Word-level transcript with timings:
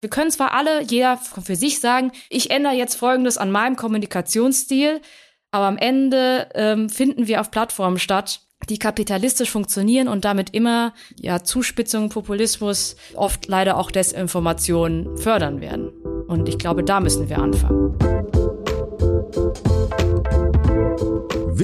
Wir 0.00 0.10
können 0.10 0.30
zwar 0.30 0.52
alle, 0.52 0.82
jeder 0.82 1.16
für 1.16 1.56
sich 1.56 1.80
sagen, 1.80 2.12
ich 2.30 2.50
ändere 2.50 2.74
jetzt 2.74 2.94
Folgendes 2.94 3.36
an 3.36 3.50
meinem 3.50 3.74
Kommunikationsstil, 3.74 5.00
aber 5.50 5.66
am 5.66 5.76
Ende 5.76 6.48
ähm, 6.54 6.88
finden 6.88 7.26
wir 7.26 7.40
auf 7.40 7.50
Plattformen 7.50 7.98
statt, 7.98 8.42
die 8.68 8.78
kapitalistisch 8.78 9.50
funktionieren 9.50 10.08
und 10.08 10.24
damit 10.24 10.50
immer 10.50 10.94
ja 11.16 11.42
Zuspitzung, 11.42 12.10
Populismus, 12.10 12.96
oft 13.14 13.48
leider 13.48 13.76
auch 13.76 13.90
Desinformation 13.90 15.16
fördern 15.16 15.60
werden. 15.60 15.88
Und 16.28 16.48
ich 16.48 16.58
glaube, 16.58 16.84
da 16.84 17.00
müssen 17.00 17.28
wir 17.28 17.38
anfangen. 17.38 17.96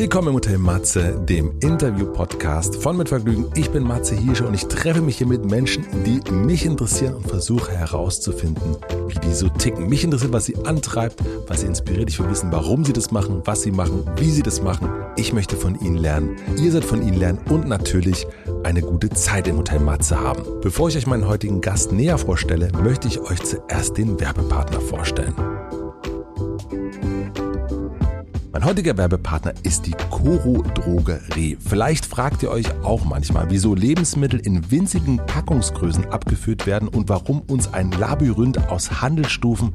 Willkommen 0.04 0.28
im 0.28 0.34
Hotel 0.34 0.58
Matze, 0.58 1.18
dem 1.26 1.58
Interview-Podcast 1.60 2.76
von 2.76 2.94
Mit 2.98 3.08
Vergnügen. 3.08 3.46
Ich 3.54 3.70
bin 3.70 3.84
Matze 3.84 4.14
Hirsche 4.14 4.46
und 4.46 4.52
ich 4.52 4.66
treffe 4.66 5.00
mich 5.00 5.16
hier 5.16 5.26
mit 5.26 5.46
Menschen, 5.46 5.86
die 6.04 6.20
mich 6.30 6.66
interessieren 6.66 7.14
und 7.14 7.26
versuche 7.26 7.72
herauszufinden, 7.72 8.76
wie 9.08 9.18
die 9.20 9.32
so 9.32 9.48
ticken. 9.48 9.88
Mich 9.88 10.04
interessiert, 10.04 10.34
was 10.34 10.44
sie 10.44 10.56
antreibt, 10.66 11.22
was 11.46 11.62
sie 11.62 11.68
inspiriert. 11.68 12.10
Ich 12.10 12.18
will 12.20 12.28
wissen, 12.28 12.52
warum 12.52 12.84
sie 12.84 12.92
das 12.92 13.12
machen, 13.12 13.40
was 13.46 13.62
sie 13.62 13.70
machen, 13.70 14.04
wie 14.16 14.30
sie 14.30 14.42
das 14.42 14.60
machen. 14.60 14.90
Ich 15.16 15.32
möchte 15.32 15.56
von 15.56 15.80
ihnen 15.80 15.96
lernen. 15.96 16.36
Ihr 16.58 16.70
sollt 16.70 16.84
von 16.84 17.00
ihnen 17.00 17.16
lernen 17.16 17.38
und 17.48 17.66
natürlich 17.66 18.26
eine 18.62 18.82
gute 18.82 19.08
Zeit 19.08 19.48
im 19.48 19.56
Hotel 19.56 19.80
Matze 19.80 20.20
haben. 20.20 20.42
Bevor 20.60 20.90
ich 20.90 20.98
euch 20.98 21.06
meinen 21.06 21.26
heutigen 21.26 21.62
Gast 21.62 21.92
näher 21.92 22.18
vorstelle, 22.18 22.70
möchte 22.82 23.08
ich 23.08 23.20
euch 23.20 23.42
zuerst 23.42 23.96
den 23.96 24.20
Werbepartner 24.20 24.82
vorstellen. 24.82 25.34
Mein 28.54 28.66
heutiger 28.66 28.96
Werbepartner 28.96 29.52
ist 29.64 29.84
die 29.84 29.96
Coro 30.10 30.62
Drogerie. 30.62 31.58
Vielleicht 31.58 32.06
fragt 32.06 32.40
ihr 32.44 32.52
euch 32.52 32.66
auch 32.84 33.04
manchmal, 33.04 33.50
wieso 33.50 33.74
Lebensmittel 33.74 34.38
in 34.38 34.70
winzigen 34.70 35.16
Packungsgrößen 35.16 36.12
abgeführt 36.12 36.64
werden 36.64 36.86
und 36.86 37.08
warum 37.08 37.40
uns 37.40 37.74
ein 37.74 37.90
Labyrinth 37.90 38.68
aus 38.68 39.02
Handelsstufen 39.02 39.74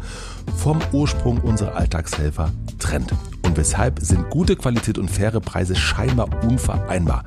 vom 0.55 0.79
Ursprung 0.93 1.39
unserer 1.39 1.75
Alltagshelfer 1.75 2.53
trennt. 2.79 3.11
Und 3.41 3.57
weshalb 3.57 3.99
sind 3.99 4.29
gute 4.29 4.55
Qualität 4.55 4.97
und 4.97 5.11
faire 5.11 5.41
Preise 5.41 5.75
scheinbar 5.75 6.29
unvereinbar. 6.41 7.25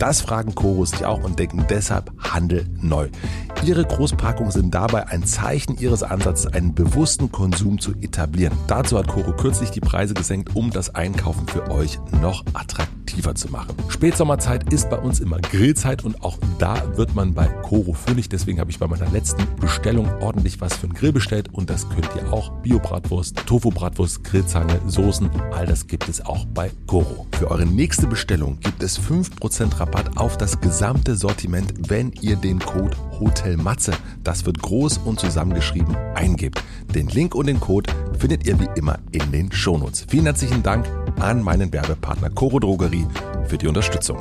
Das 0.00 0.22
fragen 0.22 0.54
Chorus 0.54 0.92
sich 0.92 1.04
auch 1.04 1.22
und 1.22 1.38
denken 1.38 1.66
deshalb 1.68 2.10
Handel 2.18 2.66
neu. 2.80 3.10
Ihre 3.62 3.84
Großpackungen 3.84 4.50
sind 4.50 4.74
dabei 4.74 5.06
ein 5.08 5.24
Zeichen 5.24 5.76
ihres 5.76 6.02
Ansatzes, 6.02 6.46
einen 6.54 6.74
bewussten 6.74 7.30
Konsum 7.30 7.78
zu 7.78 7.92
etablieren. 8.00 8.56
Dazu 8.66 8.96
hat 8.96 9.08
Coro 9.08 9.36
kürzlich 9.36 9.70
die 9.70 9.80
Preise 9.80 10.14
gesenkt, 10.14 10.56
um 10.56 10.70
das 10.70 10.94
Einkaufen 10.94 11.46
für 11.46 11.70
euch 11.70 11.98
noch 12.22 12.42
attraktiver 12.54 13.34
zu 13.34 13.50
machen. 13.50 13.76
Spätsommerzeit 13.88 14.72
ist 14.72 14.88
bei 14.88 14.96
uns 14.96 15.20
immer 15.20 15.38
Grillzeit 15.38 16.02
und 16.02 16.24
auch 16.24 16.38
da 16.58 16.96
wird 16.96 17.14
man 17.14 17.34
bei 17.34 17.48
Coro 17.48 17.92
füllig. 17.92 18.30
Deswegen 18.30 18.58
habe 18.58 18.70
ich 18.70 18.78
bei 18.78 18.86
meiner 18.86 19.10
letzten 19.10 19.46
Bestellung 19.60 20.08
ordentlich 20.22 20.62
was 20.62 20.74
für 20.74 20.84
einen 20.84 20.94
Grill 20.94 21.12
bestellt 21.12 21.50
und 21.52 21.68
das 21.68 21.86
könnt 21.90 22.08
ihr 22.16 22.32
auch. 22.32 22.50
Bio-Bratwurst, 22.62 23.36
Tofu-Bratwurst, 23.44 24.24
Grillzange, 24.24 24.80
Soßen, 24.86 25.28
all 25.52 25.66
das 25.66 25.86
gibt 25.86 26.08
es 26.08 26.24
auch 26.24 26.46
bei 26.46 26.70
Coro. 26.86 27.26
Für 27.32 27.50
eure 27.50 27.66
nächste 27.66 28.06
Bestellung 28.06 28.58
gibt 28.60 28.82
es 28.82 28.98
5% 28.98 29.78
Rabatt 29.78 29.89
auf 30.16 30.36
das 30.36 30.60
gesamte 30.60 31.16
Sortiment, 31.16 31.88
wenn 31.88 32.12
ihr 32.20 32.36
den 32.36 32.58
Code 32.58 32.96
Hotel 33.18 33.56
Matze, 33.56 33.92
das 34.22 34.44
wird 34.44 34.60
groß 34.60 34.98
und 34.98 35.18
zusammengeschrieben, 35.18 35.96
eingebt. 36.14 36.62
Den 36.94 37.08
Link 37.08 37.34
und 37.34 37.46
den 37.46 37.60
Code 37.60 37.92
findet 38.18 38.46
ihr 38.46 38.58
wie 38.60 38.68
immer 38.76 38.98
in 39.12 39.32
den 39.32 39.50
Shownotes. 39.50 40.06
Vielen 40.08 40.26
herzlichen 40.26 40.62
Dank 40.62 40.86
an 41.20 41.42
meinen 41.42 41.72
Werbepartner 41.72 42.30
Coro 42.30 42.58
Drogerie 42.58 43.06
für 43.46 43.58
die 43.58 43.66
Unterstützung. 43.66 44.18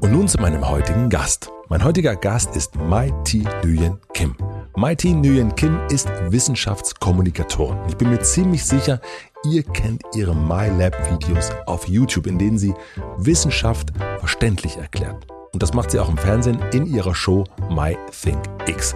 Und 0.00 0.12
nun 0.12 0.28
zu 0.28 0.38
meinem 0.38 0.68
heutigen 0.68 1.08
Gast. 1.08 1.53
Mein 1.70 1.82
heutiger 1.82 2.14
Gast 2.14 2.56
ist 2.56 2.76
Mai 2.76 3.10
Thi 3.24 3.42
Nguyen 3.62 3.98
Kim. 4.12 4.36
Mai 4.76 4.94
Thi 4.94 5.14
Nguyen 5.14 5.54
Kim 5.54 5.78
ist 5.88 6.08
Wissenschaftskommunikatorin. 6.28 7.78
Ich 7.88 7.96
bin 7.96 8.10
mir 8.10 8.20
ziemlich 8.20 8.62
sicher, 8.66 9.00
ihr 9.46 9.62
kennt 9.62 10.02
ihre 10.14 10.36
MyLab 10.36 10.94
Videos 11.10 11.50
auf 11.64 11.88
YouTube, 11.88 12.26
in 12.26 12.38
denen 12.38 12.58
sie 12.58 12.74
Wissenschaft 13.16 13.92
verständlich 14.18 14.76
erklärt. 14.76 15.26
Und 15.54 15.62
das 15.62 15.72
macht 15.72 15.90
sie 15.90 16.00
auch 16.00 16.10
im 16.10 16.18
Fernsehen 16.18 16.60
in 16.72 16.84
ihrer 16.84 17.14
Show 17.14 17.44
My 17.70 17.96
Think 18.22 18.40
X. 18.66 18.94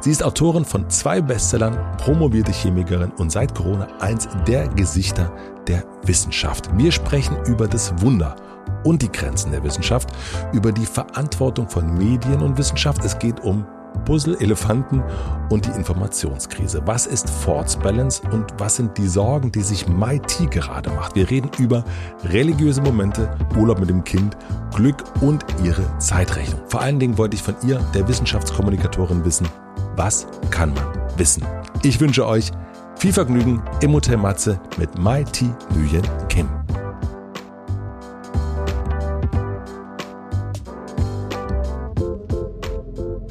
Sie 0.00 0.10
ist 0.10 0.24
Autorin 0.24 0.64
von 0.64 0.90
zwei 0.90 1.20
Bestsellern, 1.20 1.78
promovierte 1.98 2.50
Chemikerin 2.50 3.12
und 3.12 3.30
seit 3.30 3.54
Corona 3.54 3.86
eins 4.00 4.26
der 4.46 4.66
Gesichter 4.66 5.32
der 5.68 5.84
Wissenschaft. 6.02 6.68
Wir 6.76 6.90
sprechen 6.90 7.36
über 7.46 7.68
das 7.68 7.92
Wunder 8.00 8.34
und 8.84 9.02
die 9.02 9.10
Grenzen 9.10 9.52
der 9.52 9.62
Wissenschaft, 9.64 10.10
über 10.52 10.72
die 10.72 10.86
Verantwortung 10.86 11.68
von 11.68 11.96
Medien 11.96 12.42
und 12.42 12.58
Wissenschaft. 12.58 13.04
Es 13.04 13.18
geht 13.18 13.40
um 13.40 13.66
Puzzle, 14.04 14.36
Elefanten 14.40 15.02
und 15.50 15.66
die 15.66 15.70
Informationskrise. 15.70 16.82
Was 16.86 17.06
ist 17.06 17.28
Force 17.28 17.76
Balance 17.76 18.22
und 18.30 18.46
was 18.58 18.76
sind 18.76 18.96
die 18.96 19.08
Sorgen, 19.08 19.52
die 19.52 19.62
sich 19.62 19.88
MIT 19.88 20.50
gerade 20.50 20.90
macht? 20.90 21.14
Wir 21.14 21.28
reden 21.28 21.50
über 21.58 21.84
religiöse 22.24 22.80
Momente, 22.82 23.30
Urlaub 23.56 23.80
mit 23.80 23.90
dem 23.90 24.04
Kind, 24.04 24.36
Glück 24.74 25.02
und 25.20 25.44
ihre 25.62 25.84
Zeitrechnung. 25.98 26.60
Vor 26.68 26.80
allen 26.80 26.98
Dingen 26.98 27.18
wollte 27.18 27.36
ich 27.36 27.42
von 27.42 27.56
ihr, 27.66 27.78
der 27.94 28.06
Wissenschaftskommunikatorin, 28.08 29.24
wissen, 29.24 29.48
was 29.96 30.26
kann 30.50 30.72
man 30.74 30.84
wissen? 31.16 31.44
Ich 31.82 32.00
wünsche 32.00 32.26
euch 32.26 32.52
viel 32.96 33.12
Vergnügen 33.12 33.62
im 33.80 33.92
Hotel 33.92 34.16
Matze 34.16 34.60
mit 34.76 34.98
MIT 34.98 35.44
Nguyen 35.74 36.02
Kim. 36.28 36.57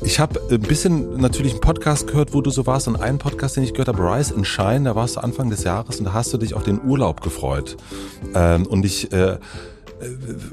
Ich 0.07 0.21
habe 0.21 0.39
ein 0.49 0.61
bisschen 0.61 1.17
natürlich 1.19 1.51
einen 1.51 1.59
Podcast 1.59 2.07
gehört, 2.07 2.33
wo 2.33 2.39
du 2.39 2.49
so 2.49 2.65
warst 2.65 2.87
und 2.87 2.95
einen 2.95 3.17
Podcast, 3.17 3.57
den 3.57 3.65
ich 3.65 3.73
gehört 3.73 3.89
habe, 3.89 4.01
Rise 4.01 4.33
and 4.33 4.47
Shine, 4.47 4.83
da 4.85 4.95
warst 4.95 5.17
du 5.17 5.19
Anfang 5.19 5.49
des 5.49 5.65
Jahres 5.65 5.97
und 5.99 6.05
da 6.05 6.13
hast 6.13 6.31
du 6.31 6.37
dich 6.37 6.53
auf 6.53 6.63
den 6.63 6.81
Urlaub 6.81 7.19
gefreut. 7.19 7.75
Ähm, 8.33 8.65
und 8.67 8.85
ich 8.85 9.11
äh, 9.11 9.33
äh 9.33 9.37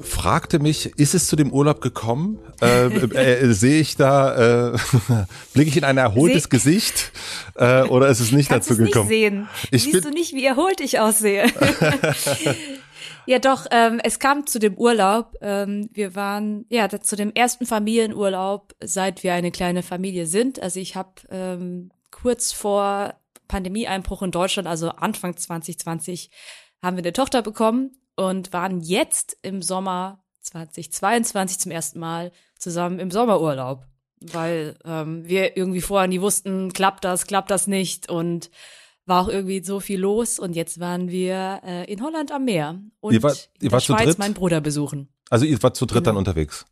fragte 0.03 0.59
mich, 0.59 0.99
ist 0.99 1.15
es 1.15 1.29
zu 1.29 1.37
dem 1.37 1.53
Urlaub 1.53 1.81
gekommen? 1.81 2.41
Äh, 2.61 2.87
äh, 2.87 3.53
sehe 3.53 3.81
ich 3.81 3.97
da, 3.97 4.73
äh, 4.73 4.79
blicke 5.55 5.71
ich 5.71 5.77
in 5.77 5.85
ein 5.85 5.99
erholtes 5.99 6.43
Seh 6.43 6.49
Gesicht 6.49 7.13
äh, 7.55 7.83
oder 7.83 8.09
ist 8.09 8.19
es 8.19 8.33
nicht 8.33 8.49
Kannst 8.49 8.69
dazu 8.69 8.83
gekommen? 8.83 9.09
Nicht 9.09 9.21
sehen. 9.21 9.49
Ich 9.71 9.85
Siehst 9.85 10.05
du 10.05 10.11
nicht, 10.11 10.35
wie 10.35 10.45
erholt 10.45 10.81
ich 10.81 10.99
aussehe? 10.99 11.45
Ja, 13.27 13.39
doch, 13.39 13.67
ähm, 13.71 14.01
es 14.03 14.19
kam 14.19 14.47
zu 14.47 14.59
dem 14.59 14.75
Urlaub. 14.75 15.37
Ähm, 15.41 15.89
wir 15.93 16.15
waren 16.15 16.67
ja 16.69 16.89
zu 16.89 17.17
dem 17.17 17.33
ersten 17.33 17.65
Familienurlaub, 17.65 18.75
seit 18.83 19.23
wir 19.23 19.33
eine 19.33 19.51
kleine 19.51 19.83
Familie 19.83 20.27
sind. 20.27 20.61
Also 20.61 20.81
ich 20.81 20.95
habe 20.95 21.13
ähm, 21.31 21.91
kurz 22.11 22.53
vor 22.53 23.15
Pandemieeinbruch 23.49 24.23
in 24.23 24.31
Deutschland, 24.31 24.69
also 24.69 24.91
Anfang 24.91 25.37
2020, 25.37 26.31
haben 26.83 26.97
wir 26.97 27.03
eine 27.03 27.13
Tochter 27.13 27.41
bekommen 27.41 27.93
und 28.17 28.53
waren 28.53 28.81
jetzt 28.81 29.39
im 29.43 29.63
Sommer 29.63 30.23
2022 30.43 31.59
zum 31.59 31.73
ersten 31.73 31.99
Mal 31.99 32.31
zusammen 32.59 32.99
im 32.99 33.11
Sommerurlaub, 33.11 33.85
weil 34.21 34.77
ähm, 34.85 35.27
wir 35.27 35.57
irgendwie 35.57 35.81
vorher 35.81 36.09
nie 36.09 36.21
wussten, 36.21 36.73
klappt 36.73 37.05
das, 37.05 37.27
klappt 37.27 37.51
das 37.51 37.67
nicht 37.67 38.11
und 38.11 38.51
war 39.07 39.23
auch 39.23 39.29
irgendwie 39.29 39.63
so 39.63 39.81
viel 39.81 40.01
los 40.01 40.39
und 40.39 40.55
jetzt 40.57 40.81
waren 40.81 41.11
wir 41.11 41.61
äh, 41.65 41.93
in 41.93 42.03
Holland 42.03 42.33
am 42.33 42.45
Meer 42.45 42.81
und 43.01 43.13
ihr 43.13 43.23
war, 43.23 43.35
ihr 43.61 43.71
war 43.73 43.81
Schweiz 43.81 44.05
dritt? 44.05 44.19
meinen 44.19 44.35
Bruder 44.35 44.61
besuchen. 44.61 45.09
Also 45.31 45.45
ihr 45.45 45.63
wart 45.63 45.77
zu 45.77 45.87
dritt 45.87 45.99
Genau. 46.05 46.11
dann 46.13 46.17
unterwegs. 46.17 46.67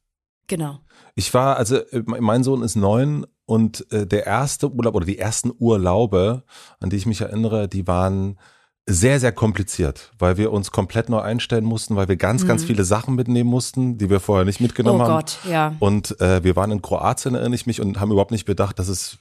Genau. 0.46 0.80
Ich 1.14 1.32
war, 1.34 1.56
also 1.56 1.76
äh, 1.76 2.02
mein 2.06 2.42
Sohn 2.44 2.62
ist 2.62 2.74
neun 2.76 3.26
und 3.44 3.90
äh, 3.92 4.06
der 4.06 4.26
erste 4.26 4.70
Urlaub 4.70 4.94
oder 4.94 5.06
die 5.06 5.18
ersten 5.18 5.52
Urlaube, 5.58 6.44
an 6.80 6.90
die 6.90 6.96
ich 6.96 7.06
mich 7.06 7.20
erinnere, 7.20 7.68
die 7.68 7.86
waren 7.86 8.38
sehr, 8.84 9.20
sehr 9.20 9.30
kompliziert, 9.30 10.10
weil 10.18 10.36
wir 10.36 10.50
uns 10.52 10.72
komplett 10.72 11.08
neu 11.08 11.20
einstellen 11.20 11.64
mussten, 11.64 11.94
weil 11.94 12.08
wir 12.08 12.16
ganz, 12.16 12.46
ganz 12.48 12.64
viele 12.64 12.82
Sachen 12.84 13.14
mitnehmen 13.14 13.48
mussten, 13.48 13.96
die 13.96 14.10
wir 14.10 14.18
vorher 14.18 14.44
nicht 14.44 14.60
mitgenommen 14.60 14.98
Mhm. 14.98 15.04
Oh 15.04 15.08
haben. 15.08 15.18
Gott, 15.20 15.38
ja. 15.48 15.74
Und 15.78 16.20
äh, 16.20 16.42
wir 16.42 16.56
waren 16.56 16.72
in 16.72 16.82
Kroatien, 16.82 17.36
erinnere 17.36 17.54
ich 17.54 17.66
mich, 17.66 17.80
und 17.80 18.00
haben 18.00 18.10
überhaupt 18.10 18.32
nicht 18.32 18.44
bedacht, 18.44 18.80
dass 18.80 18.88
es 18.88 19.18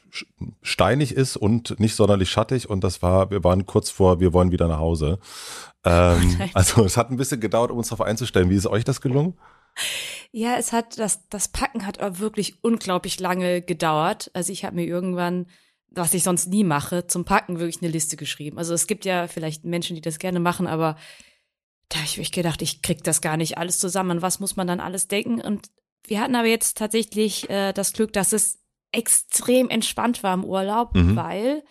steinig 0.63 1.16
ist 1.16 1.38
und 1.38 1.79
nicht 1.79 1.96
sonderlich 1.96 2.31
schattig. 2.31 2.69
Und 2.72 2.84
das 2.84 3.03
war, 3.03 3.29
wir 3.29 3.43
waren 3.43 3.67
kurz 3.67 3.91
vor, 3.91 4.19
wir 4.19 4.34
wollen 4.34 4.52
wieder 4.52 4.67
nach 4.67 4.79
Hause. 4.79 5.19
Ähm, 5.85 6.35
nein. 6.40 6.49
also 6.55 6.84
es 6.84 6.97
hat 6.97 7.11
ein 7.11 7.17
bisschen 7.17 7.40
gedauert, 7.40 7.69
um 7.69 7.78
uns 7.78 7.90
darauf 7.90 8.05
einzustellen. 8.05 8.49
Wie 8.49 8.55
ist 8.55 8.66
euch 8.67 8.84
das 8.84 8.99
gelungen? 8.99 9.35
Ja, 10.31 10.55
es 10.57 10.73
hat 10.73 10.97
das 10.99 11.28
das 11.29 11.47
Packen 11.49 11.85
hat 11.85 11.99
aber 12.02 12.19
wirklich 12.19 12.64
unglaublich 12.64 13.19
lange 13.19 13.61
gedauert. 13.61 14.31
Also 14.34 14.52
ich 14.52 14.66
habe 14.66 14.75
mir 14.75 14.85
irgendwann, 14.85 15.46
was 15.93 16.14
ich 16.14 16.23
sonst 16.23 16.47
nie 16.47 16.64
mache, 16.64 17.05
zum 17.08 17.26
Packen 17.26 17.59
wirklich 17.59 17.82
eine 17.82 17.91
Liste 17.91 18.16
geschrieben. 18.17 18.58
Also 18.58 18.73
es 18.73 18.88
gibt 18.88 19.03
ja 19.05 19.28
vielleicht 19.28 19.66
Menschen, 19.66 19.96
die 19.96 20.02
das 20.02 20.20
gerne 20.20 20.40
machen, 20.40 20.66
aber 20.67 20.96
da 21.90 21.97
habe 21.97 22.05
ich 22.05 22.14
wirklich 22.17 22.32
gedacht, 22.32 22.61
ich 22.61 22.82
krieg 22.82 23.03
das 23.03 23.20
gar 23.22 23.35
nicht 23.38 23.58
alles 23.58 23.78
zusammen. 23.79 24.11
An 24.11 24.22
was 24.22 24.40
muss 24.40 24.55
man 24.55 24.67
dann 24.67 24.79
alles 24.79 25.08
denken? 25.09 25.41
Und 25.41 25.67
wir 26.08 26.22
hatten 26.22 26.35
aber 26.35 26.47
jetzt 26.47 26.78
tatsächlich 26.78 27.49
äh, 27.49 27.73
das 27.73 27.91
Glück, 27.91 28.14
dass 28.14 28.32
es 28.32 28.59
extrem 28.93 29.70
entspannt 29.70 30.23
war 30.23 30.34
im 30.34 30.46
Urlaub, 30.46 30.96
Mhm. 30.96 31.16
weil 31.17 31.64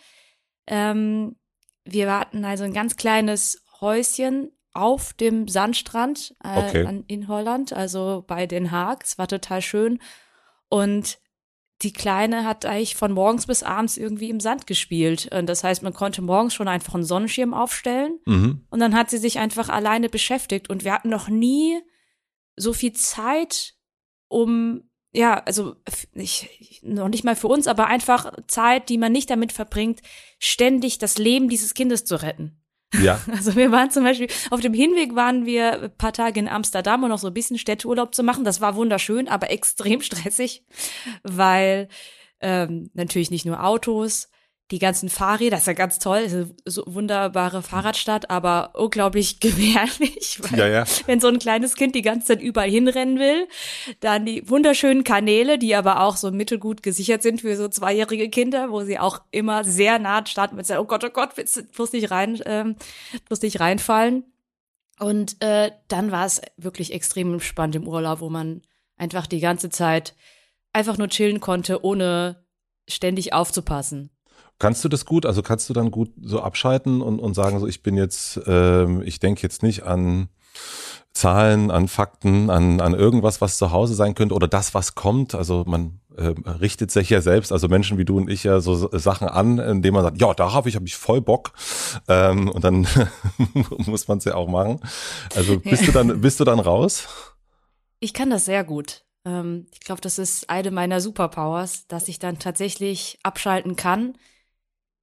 ähm, 0.67 1.35
wir 1.83 2.13
hatten 2.13 2.45
also 2.45 2.63
ein 2.63 2.73
ganz 2.73 2.95
kleines 2.95 3.63
Häuschen 3.81 4.51
auf 4.73 5.13
dem 5.13 5.47
Sandstrand 5.47 6.35
äh, 6.43 6.59
Okay. 6.59 6.85
an, 6.85 7.03
in 7.07 7.27
Holland, 7.27 7.73
also 7.73 8.23
bei 8.27 8.45
Den 8.45 8.69
Haag. 8.71 9.03
Es 9.03 9.17
war 9.17 9.27
total 9.27 9.61
schön. 9.61 9.99
Und 10.69 11.17
die 11.81 11.93
Kleine 11.93 12.45
hat 12.45 12.65
eigentlich 12.65 12.95
von 12.95 13.11
morgens 13.11 13.47
bis 13.47 13.63
abends 13.63 13.97
irgendwie 13.97 14.29
im 14.29 14.39
Sand 14.39 14.67
gespielt. 14.67 15.29
Das 15.45 15.63
heißt, 15.63 15.83
man 15.83 15.93
konnte 15.93 16.21
morgens 16.21 16.53
schon 16.53 16.67
einfach 16.67 16.93
einen 16.93 17.03
Sonnenschirm 17.03 17.53
aufstellen 17.53 18.19
mhm. 18.25 18.65
und 18.69 18.79
dann 18.79 18.95
hat 18.95 19.09
sie 19.09 19.17
sich 19.17 19.39
einfach 19.39 19.69
alleine 19.69 20.09
beschäftigt. 20.09 20.69
Und 20.69 20.83
wir 20.83 20.93
hatten 20.93 21.09
noch 21.09 21.27
nie 21.27 21.79
so 22.55 22.73
viel 22.73 22.93
Zeit, 22.93 23.75
um 24.27 24.83
ja, 25.13 25.39
also 25.43 25.75
ich, 26.13 26.79
noch 26.83 27.09
nicht 27.09 27.25
mal 27.25 27.35
für 27.35 27.47
uns, 27.47 27.67
aber 27.67 27.87
einfach 27.87 28.31
Zeit, 28.47 28.87
die 28.87 28.97
man 28.97 29.11
nicht 29.11 29.29
damit 29.29 29.51
verbringt, 29.51 30.01
ständig 30.39 30.99
das 30.99 31.17
Leben 31.17 31.49
dieses 31.49 31.73
Kindes 31.73 32.05
zu 32.05 32.21
retten. 32.21 32.60
Ja. 32.99 33.21
Also 33.31 33.55
wir 33.55 33.71
waren 33.71 33.89
zum 33.91 34.03
Beispiel, 34.03 34.27
auf 34.49 34.59
dem 34.59 34.73
Hinweg 34.73 35.15
waren 35.15 35.45
wir 35.45 35.83
ein 35.83 35.97
paar 35.97 36.13
Tage 36.13 36.39
in 36.39 36.47
Amsterdam, 36.47 37.03
um 37.03 37.09
noch 37.09 37.19
so 37.19 37.27
ein 37.27 37.33
bisschen 37.33 37.57
Städteurlaub 37.57 38.13
zu 38.13 38.23
machen. 38.23 38.43
Das 38.43 38.61
war 38.61 38.75
wunderschön, 38.75 39.27
aber 39.27 39.49
extrem 39.51 40.01
stressig, 40.01 40.63
weil 41.23 41.87
ähm, 42.41 42.89
natürlich 42.93 43.31
nicht 43.31 43.45
nur 43.45 43.63
Autos, 43.63 44.29
die 44.71 44.79
ganzen 44.79 45.09
Fahrräder, 45.09 45.51
das 45.51 45.61
ist 45.61 45.67
ja 45.67 45.73
ganz 45.73 45.99
toll, 45.99 46.19
ist 46.19 46.55
so 46.65 46.83
wunderbare 46.87 47.61
Fahrradstadt, 47.61 48.29
aber 48.29 48.71
unglaublich 48.73 49.39
gefährlich, 49.41 50.39
weil 50.41 50.59
ja, 50.59 50.67
ja. 50.67 50.85
wenn 51.05 51.19
so 51.19 51.27
ein 51.27 51.39
kleines 51.39 51.75
Kind 51.75 51.93
die 51.93 52.01
ganze 52.01 52.27
Zeit 52.27 52.41
überall 52.41 52.69
hinrennen 52.69 53.19
will, 53.19 53.47
dann 53.99 54.25
die 54.25 54.49
wunderschönen 54.49 55.03
Kanäle, 55.03 55.57
die 55.57 55.75
aber 55.75 56.01
auch 56.01 56.15
so 56.15 56.31
mittelgut 56.31 56.83
gesichert 56.83 57.21
sind 57.21 57.41
für 57.41 57.55
so 57.57 57.67
zweijährige 57.67 58.29
Kinder, 58.29 58.71
wo 58.71 58.83
sie 58.83 58.97
auch 58.97 59.21
immer 59.31 59.63
sehr 59.63 59.99
nah 59.99 60.25
starten 60.25 60.55
mit 60.55 60.65
sagen, 60.65 60.81
oh 60.81 60.85
Gott, 60.85 61.03
oh 61.03 61.09
Gott, 61.09 61.31
bloß 61.35 61.91
nicht 61.91 62.11
rein, 62.11 62.39
ähm, 62.45 62.75
bloß 63.27 63.41
nicht 63.41 63.59
reinfallen. 63.59 64.23
Und 64.99 65.41
äh, 65.41 65.71
dann 65.87 66.11
war 66.11 66.25
es 66.25 66.41
wirklich 66.57 66.93
extrem 66.93 67.39
spannend 67.39 67.75
im 67.75 67.87
Urlaub, 67.87 68.21
wo 68.21 68.29
man 68.29 68.61
einfach 68.97 69.25
die 69.25 69.39
ganze 69.39 69.69
Zeit 69.69 70.15
einfach 70.73 70.97
nur 70.97 71.09
chillen 71.09 71.39
konnte, 71.39 71.83
ohne 71.83 72.45
ständig 72.87 73.33
aufzupassen. 73.33 74.11
Kannst 74.61 74.83
du 74.83 74.89
das 74.89 75.07
gut? 75.07 75.25
Also 75.25 75.41
kannst 75.41 75.67
du 75.71 75.73
dann 75.73 75.89
gut 75.89 76.11
so 76.21 76.39
abschalten 76.39 77.01
und, 77.01 77.17
und 77.17 77.33
sagen, 77.33 77.59
so 77.59 77.65
ich 77.65 77.81
bin 77.81 77.97
jetzt, 77.97 78.39
ähm, 78.45 79.01
ich 79.03 79.19
denke 79.19 79.41
jetzt 79.41 79.63
nicht 79.63 79.81
an 79.81 80.29
Zahlen, 81.13 81.71
an 81.71 81.87
Fakten, 81.87 82.51
an, 82.51 82.79
an 82.79 82.93
irgendwas, 82.93 83.41
was 83.41 83.57
zu 83.57 83.71
Hause 83.71 83.95
sein 83.95 84.13
könnte 84.13 84.35
oder 84.35 84.47
das, 84.47 84.75
was 84.75 84.93
kommt. 84.93 85.33
Also 85.33 85.63
man 85.65 85.99
äh, 86.15 86.35
richtet 86.59 86.91
sich 86.91 87.09
ja 87.09 87.21
selbst, 87.21 87.51
also 87.51 87.69
Menschen 87.69 87.97
wie 87.97 88.05
du 88.05 88.17
und 88.17 88.29
ich 88.29 88.43
ja 88.43 88.59
so 88.59 88.75
Sachen 88.95 89.27
an, 89.27 89.57
indem 89.57 89.95
man 89.95 90.03
sagt, 90.03 90.21
ja, 90.21 90.31
da 90.35 90.53
habe 90.53 90.69
ich, 90.69 90.75
hab 90.75 90.83
ich 90.83 90.95
voll 90.95 91.21
Bock. 91.21 91.53
Ähm, 92.07 92.47
und 92.47 92.63
dann 92.63 92.87
muss 93.87 94.07
man 94.07 94.19
es 94.19 94.25
ja 94.25 94.35
auch 94.35 94.47
machen. 94.47 94.79
Also 95.35 95.59
bist 95.59 95.87
du 95.87 95.91
dann, 95.91 96.21
bist 96.21 96.39
du 96.39 96.43
dann 96.43 96.59
raus? 96.59 97.07
Ich 97.99 98.13
kann 98.13 98.29
das 98.29 98.45
sehr 98.45 98.63
gut. 98.63 99.05
Ähm, 99.25 99.65
ich 99.73 99.79
glaube, 99.79 100.01
das 100.01 100.19
ist 100.19 100.51
eine 100.51 100.69
meiner 100.69 101.01
Superpowers, 101.01 101.87
dass 101.87 102.07
ich 102.07 102.19
dann 102.19 102.37
tatsächlich 102.37 103.17
abschalten 103.23 103.75
kann 103.75 104.13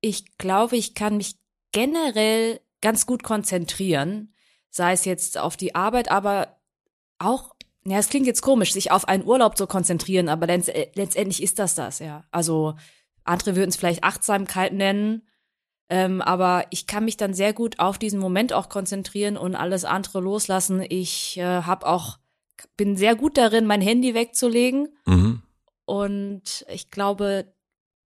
ich 0.00 0.36
glaube, 0.38 0.76
ich 0.76 0.94
kann 0.94 1.16
mich 1.16 1.36
generell 1.72 2.60
ganz 2.80 3.06
gut 3.06 3.22
konzentrieren, 3.22 4.34
sei 4.70 4.92
es 4.92 5.04
jetzt 5.04 5.38
auf 5.38 5.56
die 5.56 5.74
Arbeit, 5.74 6.10
aber 6.10 6.56
auch, 7.18 7.54
ja, 7.84 7.98
es 7.98 8.08
klingt 8.08 8.26
jetzt 8.26 8.42
komisch, 8.42 8.72
sich 8.72 8.90
auf 8.90 9.08
einen 9.08 9.24
Urlaub 9.24 9.56
zu 9.56 9.66
konzentrieren, 9.66 10.28
aber 10.28 10.46
letztendlich 10.46 11.42
ist 11.42 11.58
das 11.58 11.74
das, 11.74 11.98
ja. 11.98 12.24
Also 12.30 12.74
andere 13.24 13.56
würden 13.56 13.70
es 13.70 13.76
vielleicht 13.76 14.04
Achtsamkeit 14.04 14.72
nennen, 14.72 15.26
ähm, 15.90 16.20
aber 16.20 16.66
ich 16.70 16.86
kann 16.86 17.04
mich 17.04 17.16
dann 17.16 17.34
sehr 17.34 17.52
gut 17.52 17.78
auf 17.78 17.98
diesen 17.98 18.20
Moment 18.20 18.52
auch 18.52 18.68
konzentrieren 18.68 19.36
und 19.36 19.54
alles 19.54 19.84
andere 19.84 20.20
loslassen. 20.20 20.84
Ich 20.88 21.38
äh, 21.38 21.62
habe 21.62 21.86
auch 21.86 22.18
bin 22.76 22.96
sehr 22.96 23.14
gut 23.14 23.38
darin, 23.38 23.66
mein 23.66 23.80
Handy 23.80 24.14
wegzulegen 24.14 24.88
mhm. 25.06 25.42
und 25.84 26.66
ich 26.68 26.90
glaube, 26.90 27.54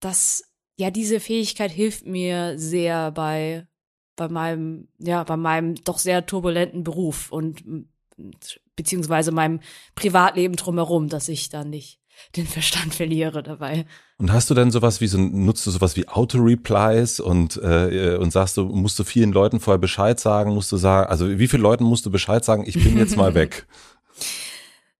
dass 0.00 0.51
ja, 0.76 0.90
diese 0.90 1.20
Fähigkeit 1.20 1.70
hilft 1.70 2.06
mir 2.06 2.58
sehr 2.58 3.10
bei, 3.10 3.66
bei 4.16 4.28
meinem, 4.28 4.88
ja, 4.98 5.24
bei 5.24 5.36
meinem 5.36 5.74
doch 5.76 5.98
sehr 5.98 6.26
turbulenten 6.26 6.84
Beruf 6.84 7.30
und 7.30 7.62
beziehungsweise 8.76 9.32
meinem 9.32 9.60
Privatleben 9.94 10.56
drumherum, 10.56 11.08
dass 11.08 11.28
ich 11.28 11.48
da 11.48 11.64
nicht 11.64 11.98
den 12.36 12.46
Verstand 12.46 12.94
verliere 12.94 13.42
dabei. 13.42 13.86
Und 14.18 14.32
hast 14.32 14.50
du 14.50 14.54
denn 14.54 14.70
sowas 14.70 15.00
wie 15.00 15.06
so, 15.06 15.18
nutzt 15.18 15.66
du 15.66 15.70
sowas 15.70 15.96
wie 15.96 16.08
Auto-Replies 16.08 17.20
und, 17.20 17.56
äh, 17.56 18.16
und 18.20 18.30
sagst 18.32 18.56
du, 18.56 18.64
musst 18.64 18.98
du 18.98 19.04
vielen 19.04 19.32
Leuten 19.32 19.60
vorher 19.60 19.78
Bescheid 19.78 20.20
sagen, 20.20 20.54
musst 20.54 20.70
du 20.70 20.76
sagen, 20.76 21.10
also 21.10 21.38
wie 21.38 21.48
vielen 21.48 21.62
Leuten 21.62 21.84
musst 21.84 22.06
du 22.06 22.10
Bescheid 22.10 22.44
sagen, 22.44 22.64
ich 22.66 22.74
bin 22.74 22.98
jetzt 22.98 23.16
mal 23.16 23.34
weg? 23.34 23.66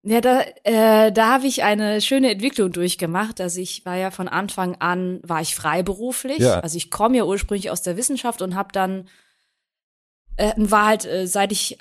Ja, 0.05 0.19
da, 0.19 0.41
äh, 0.63 1.13
da 1.13 1.33
habe 1.33 1.47
ich 1.47 1.63
eine 1.63 2.01
schöne 2.01 2.31
Entwicklung 2.31 2.73
durchgemacht. 2.73 3.39
Also 3.39 3.61
ich 3.61 3.85
war 3.85 3.95
ja 3.95 4.11
von 4.11 4.27
Anfang 4.27 4.75
an, 4.75 5.21
war 5.23 5.41
ich 5.41 5.55
freiberuflich. 5.55 6.39
Ja. 6.39 6.59
Also 6.59 6.75
ich 6.75 6.91
komme 6.91 7.17
ja 7.17 7.23
ursprünglich 7.23 7.71
aus 7.71 7.81
der 7.81 7.95
Wissenschaft 7.95 8.41
und 8.41 8.53
habe 8.55 8.69
dann, 8.73 9.07
äh, 10.35 10.51
war 10.57 10.87
halt, 10.87 11.05
äh, 11.05 11.25
seit 11.25 11.53
ich 11.53 11.77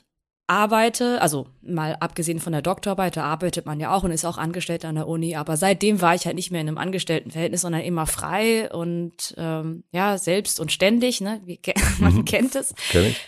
arbeite, 0.46 1.20
also 1.20 1.46
mal 1.62 1.96
abgesehen 1.98 2.38
von 2.38 2.52
der 2.52 2.62
Doktorarbeit, 2.62 3.16
da 3.16 3.24
arbeitet 3.24 3.66
man 3.66 3.80
ja 3.80 3.92
auch 3.92 4.04
und 4.04 4.10
ist 4.10 4.24
auch 4.24 4.38
angestellt 4.38 4.84
an 4.84 4.96
der 4.96 5.08
Uni, 5.08 5.34
aber 5.34 5.56
seitdem 5.56 6.00
war 6.00 6.14
ich 6.14 6.26
halt 6.26 6.36
nicht 6.36 6.50
mehr 6.50 6.60
in 6.60 6.68
einem 6.68 6.78
Angestelltenverhältnis, 6.78 7.62
sondern 7.62 7.82
immer 7.82 8.06
frei 8.06 8.70
und 8.70 9.34
ähm, 9.38 9.84
ja, 9.92 10.18
selbst 10.18 10.60
und 10.60 10.70
ständig, 10.70 11.20
ne? 11.20 11.40
Wie, 11.44 11.60
man 11.98 12.14
mhm. 12.14 12.24
kennt 12.24 12.54
es. 12.54 12.74
Kenn 12.90 13.06
ich. 13.06 13.20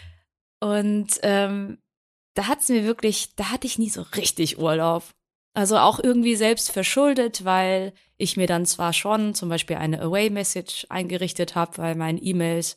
Und 0.60 1.18
ähm, 1.22 1.78
da 2.34 2.48
hat's 2.48 2.68
mir 2.68 2.84
wirklich, 2.84 3.34
da 3.36 3.50
hatte 3.50 3.66
ich 3.66 3.78
nie 3.78 3.88
so 3.88 4.02
richtig 4.02 4.58
Urlaub. 4.58 5.04
Also 5.54 5.78
auch 5.78 6.00
irgendwie 6.02 6.34
selbst 6.34 6.72
verschuldet, 6.72 7.44
weil 7.44 7.92
ich 8.16 8.36
mir 8.36 8.48
dann 8.48 8.66
zwar 8.66 8.92
schon 8.92 9.34
zum 9.34 9.48
Beispiel 9.48 9.76
eine 9.76 10.00
Away-Message 10.00 10.86
eingerichtet 10.88 11.54
habe 11.54 11.76
bei 11.76 11.94
meinen 11.94 12.18
E-Mails 12.20 12.76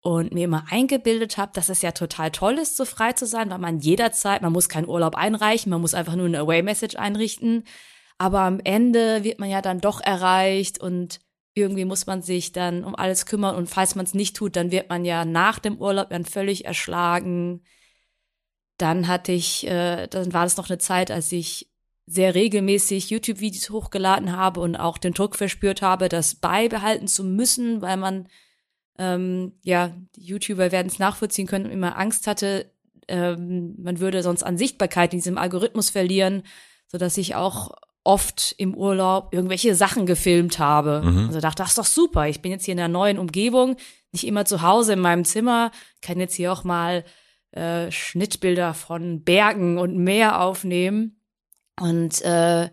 und 0.00 0.32
mir 0.32 0.44
immer 0.44 0.64
eingebildet 0.70 1.36
habe, 1.36 1.52
dass 1.54 1.68
es 1.68 1.82
ja 1.82 1.92
total 1.92 2.30
toll 2.30 2.58
ist, 2.58 2.76
so 2.76 2.84
frei 2.86 3.12
zu 3.12 3.26
sein, 3.26 3.50
weil 3.50 3.58
man 3.58 3.80
jederzeit, 3.80 4.40
man 4.42 4.52
muss 4.52 4.68
keinen 4.68 4.88
Urlaub 4.88 5.14
einreichen, 5.14 5.70
man 5.70 5.80
muss 5.80 5.94
einfach 5.94 6.16
nur 6.16 6.26
eine 6.26 6.40
Away-Message 6.40 6.96
einrichten. 6.96 7.64
Aber 8.16 8.40
am 8.40 8.60
Ende 8.60 9.24
wird 9.24 9.38
man 9.38 9.50
ja 9.50 9.60
dann 9.60 9.80
doch 9.80 10.00
erreicht 10.00 10.80
und 10.80 11.20
irgendwie 11.54 11.84
muss 11.84 12.06
man 12.06 12.22
sich 12.22 12.52
dann 12.52 12.84
um 12.84 12.94
alles 12.94 13.26
kümmern 13.26 13.56
und 13.56 13.68
falls 13.68 13.94
man 13.94 14.06
es 14.06 14.14
nicht 14.14 14.36
tut, 14.36 14.56
dann 14.56 14.70
wird 14.70 14.88
man 14.88 15.04
ja 15.04 15.24
nach 15.24 15.58
dem 15.58 15.78
Urlaub 15.78 16.10
dann 16.10 16.24
völlig 16.24 16.64
erschlagen 16.64 17.62
dann 18.78 19.08
hatte 19.08 19.32
ich, 19.32 19.66
äh, 19.66 20.06
dann 20.08 20.32
war 20.32 20.44
das 20.44 20.56
noch 20.56 20.68
eine 20.68 20.78
Zeit, 20.78 21.10
als 21.10 21.30
ich 21.32 21.68
sehr 22.06 22.34
regelmäßig 22.34 23.10
YouTube-Videos 23.10 23.70
hochgeladen 23.70 24.36
habe 24.36 24.60
und 24.60 24.76
auch 24.76 24.98
den 24.98 25.14
Druck 25.14 25.36
verspürt 25.36 25.80
habe, 25.80 26.08
das 26.08 26.34
beibehalten 26.34 27.08
zu 27.08 27.24
müssen, 27.24 27.80
weil 27.80 27.96
man, 27.96 28.28
ähm, 28.98 29.52
ja, 29.62 29.92
die 30.16 30.24
YouTuber 30.24 30.70
werden 30.70 30.88
es 30.88 30.98
nachvollziehen 30.98 31.46
können, 31.46 31.70
immer 31.70 31.96
Angst 31.96 32.26
hatte, 32.26 32.70
ähm, 33.08 33.74
man 33.78 34.00
würde 34.00 34.22
sonst 34.22 34.42
an 34.42 34.58
Sichtbarkeit 34.58 35.12
in 35.12 35.20
diesem 35.20 35.38
Algorithmus 35.38 35.90
verlieren, 35.90 36.42
so 36.88 36.98
dass 36.98 37.16
ich 37.16 37.34
auch 37.34 37.72
oft 38.02 38.54
im 38.58 38.74
Urlaub 38.74 39.32
irgendwelche 39.32 39.74
Sachen 39.74 40.04
gefilmt 40.04 40.58
habe. 40.58 41.02
Mhm. 41.02 41.26
Also 41.28 41.40
dachte, 41.40 41.62
das 41.62 41.70
ist 41.70 41.78
doch 41.78 41.86
super. 41.86 42.28
Ich 42.28 42.42
bin 42.42 42.52
jetzt 42.52 42.66
hier 42.66 42.72
in 42.72 42.80
einer 42.80 42.88
neuen 42.88 43.18
Umgebung, 43.18 43.76
nicht 44.12 44.26
immer 44.26 44.44
zu 44.44 44.62
Hause 44.62 44.92
in 44.92 45.00
meinem 45.00 45.24
Zimmer, 45.24 45.70
kann 46.02 46.20
jetzt 46.20 46.34
hier 46.34 46.52
auch 46.52 46.64
mal 46.64 47.04
äh, 47.54 47.90
Schnittbilder 47.90 48.74
von 48.74 49.22
Bergen 49.22 49.78
und 49.78 49.96
Meer 49.96 50.40
aufnehmen. 50.40 51.20
Und 51.80 52.22
äh, 52.22 52.68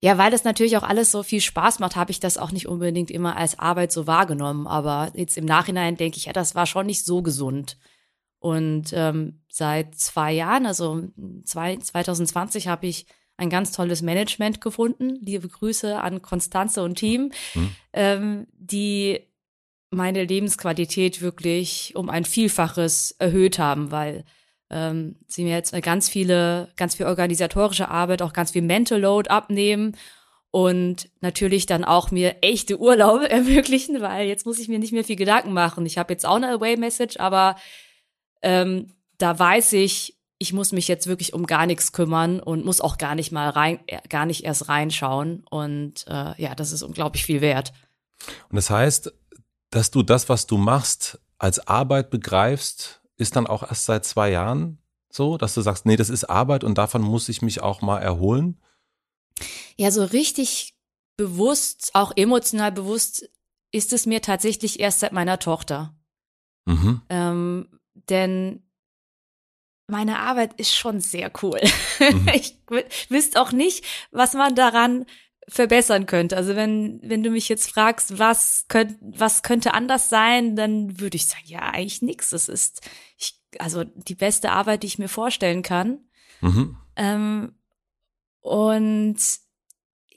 ja, 0.00 0.16
weil 0.16 0.30
das 0.30 0.44
natürlich 0.44 0.76
auch 0.76 0.82
alles 0.82 1.10
so 1.10 1.22
viel 1.22 1.40
Spaß 1.40 1.80
macht, 1.80 1.96
habe 1.96 2.10
ich 2.10 2.20
das 2.20 2.38
auch 2.38 2.52
nicht 2.52 2.68
unbedingt 2.68 3.10
immer 3.10 3.36
als 3.36 3.58
Arbeit 3.58 3.90
so 3.90 4.06
wahrgenommen. 4.06 4.66
Aber 4.66 5.10
jetzt 5.14 5.36
im 5.36 5.44
Nachhinein 5.44 5.96
denke 5.96 6.18
ich, 6.18 6.26
ja, 6.26 6.32
das 6.32 6.54
war 6.54 6.66
schon 6.66 6.86
nicht 6.86 7.04
so 7.04 7.22
gesund. 7.22 7.78
Und 8.38 8.92
ähm, 8.92 9.40
seit 9.48 9.96
zwei 9.96 10.32
Jahren, 10.32 10.66
also 10.66 11.02
zwei, 11.44 11.76
2020, 11.76 12.68
habe 12.68 12.86
ich 12.86 13.06
ein 13.36 13.50
ganz 13.50 13.72
tolles 13.72 14.02
Management 14.02 14.60
gefunden. 14.60 15.18
Liebe 15.22 15.48
Grüße 15.48 16.00
an 16.00 16.22
Konstanze 16.22 16.82
und 16.82 16.96
Team, 16.96 17.32
mhm. 17.54 17.70
ähm, 17.92 18.46
die 18.52 19.20
meine 19.90 20.24
Lebensqualität 20.24 21.22
wirklich 21.22 21.94
um 21.96 22.10
ein 22.10 22.24
Vielfaches 22.24 23.12
erhöht 23.18 23.58
haben, 23.58 23.90
weil 23.90 24.24
ähm, 24.70 25.16
sie 25.26 25.44
mir 25.44 25.54
jetzt 25.54 25.72
ganz 25.82 26.08
viele, 26.08 26.72
ganz 26.76 26.96
viel 26.96 27.06
organisatorische 27.06 27.88
Arbeit, 27.88 28.22
auch 28.22 28.32
ganz 28.32 28.50
viel 28.50 28.62
Mental 28.62 29.00
Load 29.00 29.30
abnehmen 29.30 29.96
und 30.50 31.08
natürlich 31.20 31.66
dann 31.66 31.84
auch 31.84 32.10
mir 32.10 32.36
echte 32.42 32.78
Urlaube 32.78 33.30
ermöglichen, 33.30 34.00
weil 34.00 34.26
jetzt 34.26 34.46
muss 34.46 34.58
ich 34.58 34.68
mir 34.68 34.78
nicht 34.78 34.92
mehr 34.92 35.04
viel 35.04 35.16
Gedanken 35.16 35.52
machen. 35.52 35.86
Ich 35.86 35.98
habe 35.98 36.12
jetzt 36.12 36.26
auch 36.26 36.36
eine 36.36 36.52
Away-Message, 36.52 37.18
aber 37.18 37.56
ähm, 38.42 38.92
da 39.18 39.38
weiß 39.38 39.72
ich, 39.74 40.16
ich 40.38 40.52
muss 40.52 40.72
mich 40.72 40.86
jetzt 40.86 41.08
wirklich 41.08 41.32
um 41.32 41.46
gar 41.46 41.66
nichts 41.66 41.92
kümmern 41.92 42.38
und 42.38 42.64
muss 42.64 42.80
auch 42.80 42.96
gar 42.96 43.16
nicht 43.16 43.32
mal 43.32 43.48
rein, 43.50 43.80
gar 44.08 44.24
nicht 44.24 44.44
erst 44.44 44.68
reinschauen. 44.68 45.44
Und 45.50 46.06
äh, 46.06 46.40
ja, 46.40 46.54
das 46.54 46.70
ist 46.70 46.82
unglaublich 46.82 47.24
viel 47.24 47.40
wert. 47.40 47.72
Und 48.48 48.56
das 48.56 48.70
heißt, 48.70 49.12
dass 49.70 49.90
du 49.90 50.02
das, 50.02 50.28
was 50.28 50.46
du 50.46 50.56
machst, 50.56 51.20
als 51.38 51.66
Arbeit 51.66 52.10
begreifst, 52.10 53.00
ist 53.16 53.36
dann 53.36 53.46
auch 53.46 53.62
erst 53.62 53.84
seit 53.84 54.04
zwei 54.04 54.30
Jahren 54.30 54.78
so, 55.10 55.38
dass 55.38 55.54
du 55.54 55.60
sagst, 55.60 55.86
nee, 55.86 55.96
das 55.96 56.10
ist 56.10 56.24
Arbeit 56.24 56.64
und 56.64 56.78
davon 56.78 57.02
muss 57.02 57.28
ich 57.28 57.42
mich 57.42 57.62
auch 57.62 57.80
mal 57.80 57.98
erholen? 57.98 58.60
Ja, 59.76 59.90
so 59.90 60.04
richtig 60.04 60.74
bewusst, 61.16 61.90
auch 61.94 62.12
emotional 62.16 62.72
bewusst, 62.72 63.28
ist 63.72 63.92
es 63.92 64.06
mir 64.06 64.22
tatsächlich 64.22 64.80
erst 64.80 65.00
seit 65.00 65.12
meiner 65.12 65.38
Tochter. 65.38 65.94
Mhm. 66.66 67.02
Ähm, 67.08 67.68
denn 68.08 68.62
meine 69.86 70.18
Arbeit 70.20 70.58
ist 70.60 70.74
schon 70.74 71.00
sehr 71.00 71.32
cool. 71.42 71.60
Mhm. 71.98 72.28
ich 72.34 72.56
wüsste 73.08 73.40
auch 73.40 73.52
nicht, 73.52 73.84
was 74.10 74.34
man 74.34 74.54
daran 74.54 75.06
verbessern 75.48 76.06
könnte. 76.06 76.36
Also 76.36 76.54
wenn, 76.54 77.00
wenn 77.02 77.22
du 77.22 77.30
mich 77.30 77.48
jetzt 77.48 77.70
fragst, 77.70 78.18
was 78.18 78.66
könnte, 78.68 78.96
was 79.00 79.42
könnte 79.42 79.74
anders 79.74 80.08
sein, 80.08 80.56
dann 80.56 81.00
würde 81.00 81.16
ich 81.16 81.26
sagen, 81.26 81.44
ja, 81.46 81.60
eigentlich 81.60 82.02
nichts. 82.02 82.32
Es 82.32 82.48
ist, 82.48 82.88
ich, 83.16 83.40
also 83.58 83.84
die 83.84 84.14
beste 84.14 84.50
Arbeit, 84.50 84.82
die 84.82 84.88
ich 84.88 84.98
mir 84.98 85.08
vorstellen 85.08 85.62
kann. 85.62 86.00
Mhm. 86.40 86.76
Ähm, 86.96 87.54
und 88.40 89.16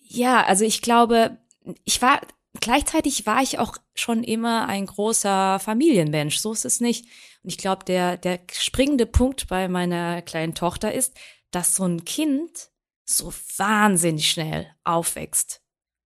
ja, 0.02 0.44
also 0.44 0.66
ich 0.66 0.82
glaube, 0.82 1.38
ich 1.86 2.02
war, 2.02 2.20
gleichzeitig 2.60 3.26
war 3.26 3.42
ich 3.42 3.58
auch 3.58 3.78
schon 3.96 4.24
immer 4.24 4.68
ein 4.68 4.86
großer 4.86 5.60
Familienmensch. 5.60 6.40
So 6.40 6.52
ist 6.52 6.66
es 6.66 6.82
nicht. 6.82 7.06
Und 7.44 7.50
ich 7.50 7.58
glaube, 7.58 7.86
der, 7.86 8.18
der 8.18 8.40
springende 8.52 9.06
Punkt 9.06 9.48
bei 9.48 9.68
meiner 9.70 10.22
kleinen 10.22 10.56
Tochter 10.56 10.94
ist, 10.94 11.18
dass 11.52 11.76
so 11.76 11.86
ein 11.86 12.04
Kind 12.04 12.71
so 13.18 13.34
wahnsinnig 13.58 14.30
schnell 14.30 14.68
aufwächst. 14.84 15.62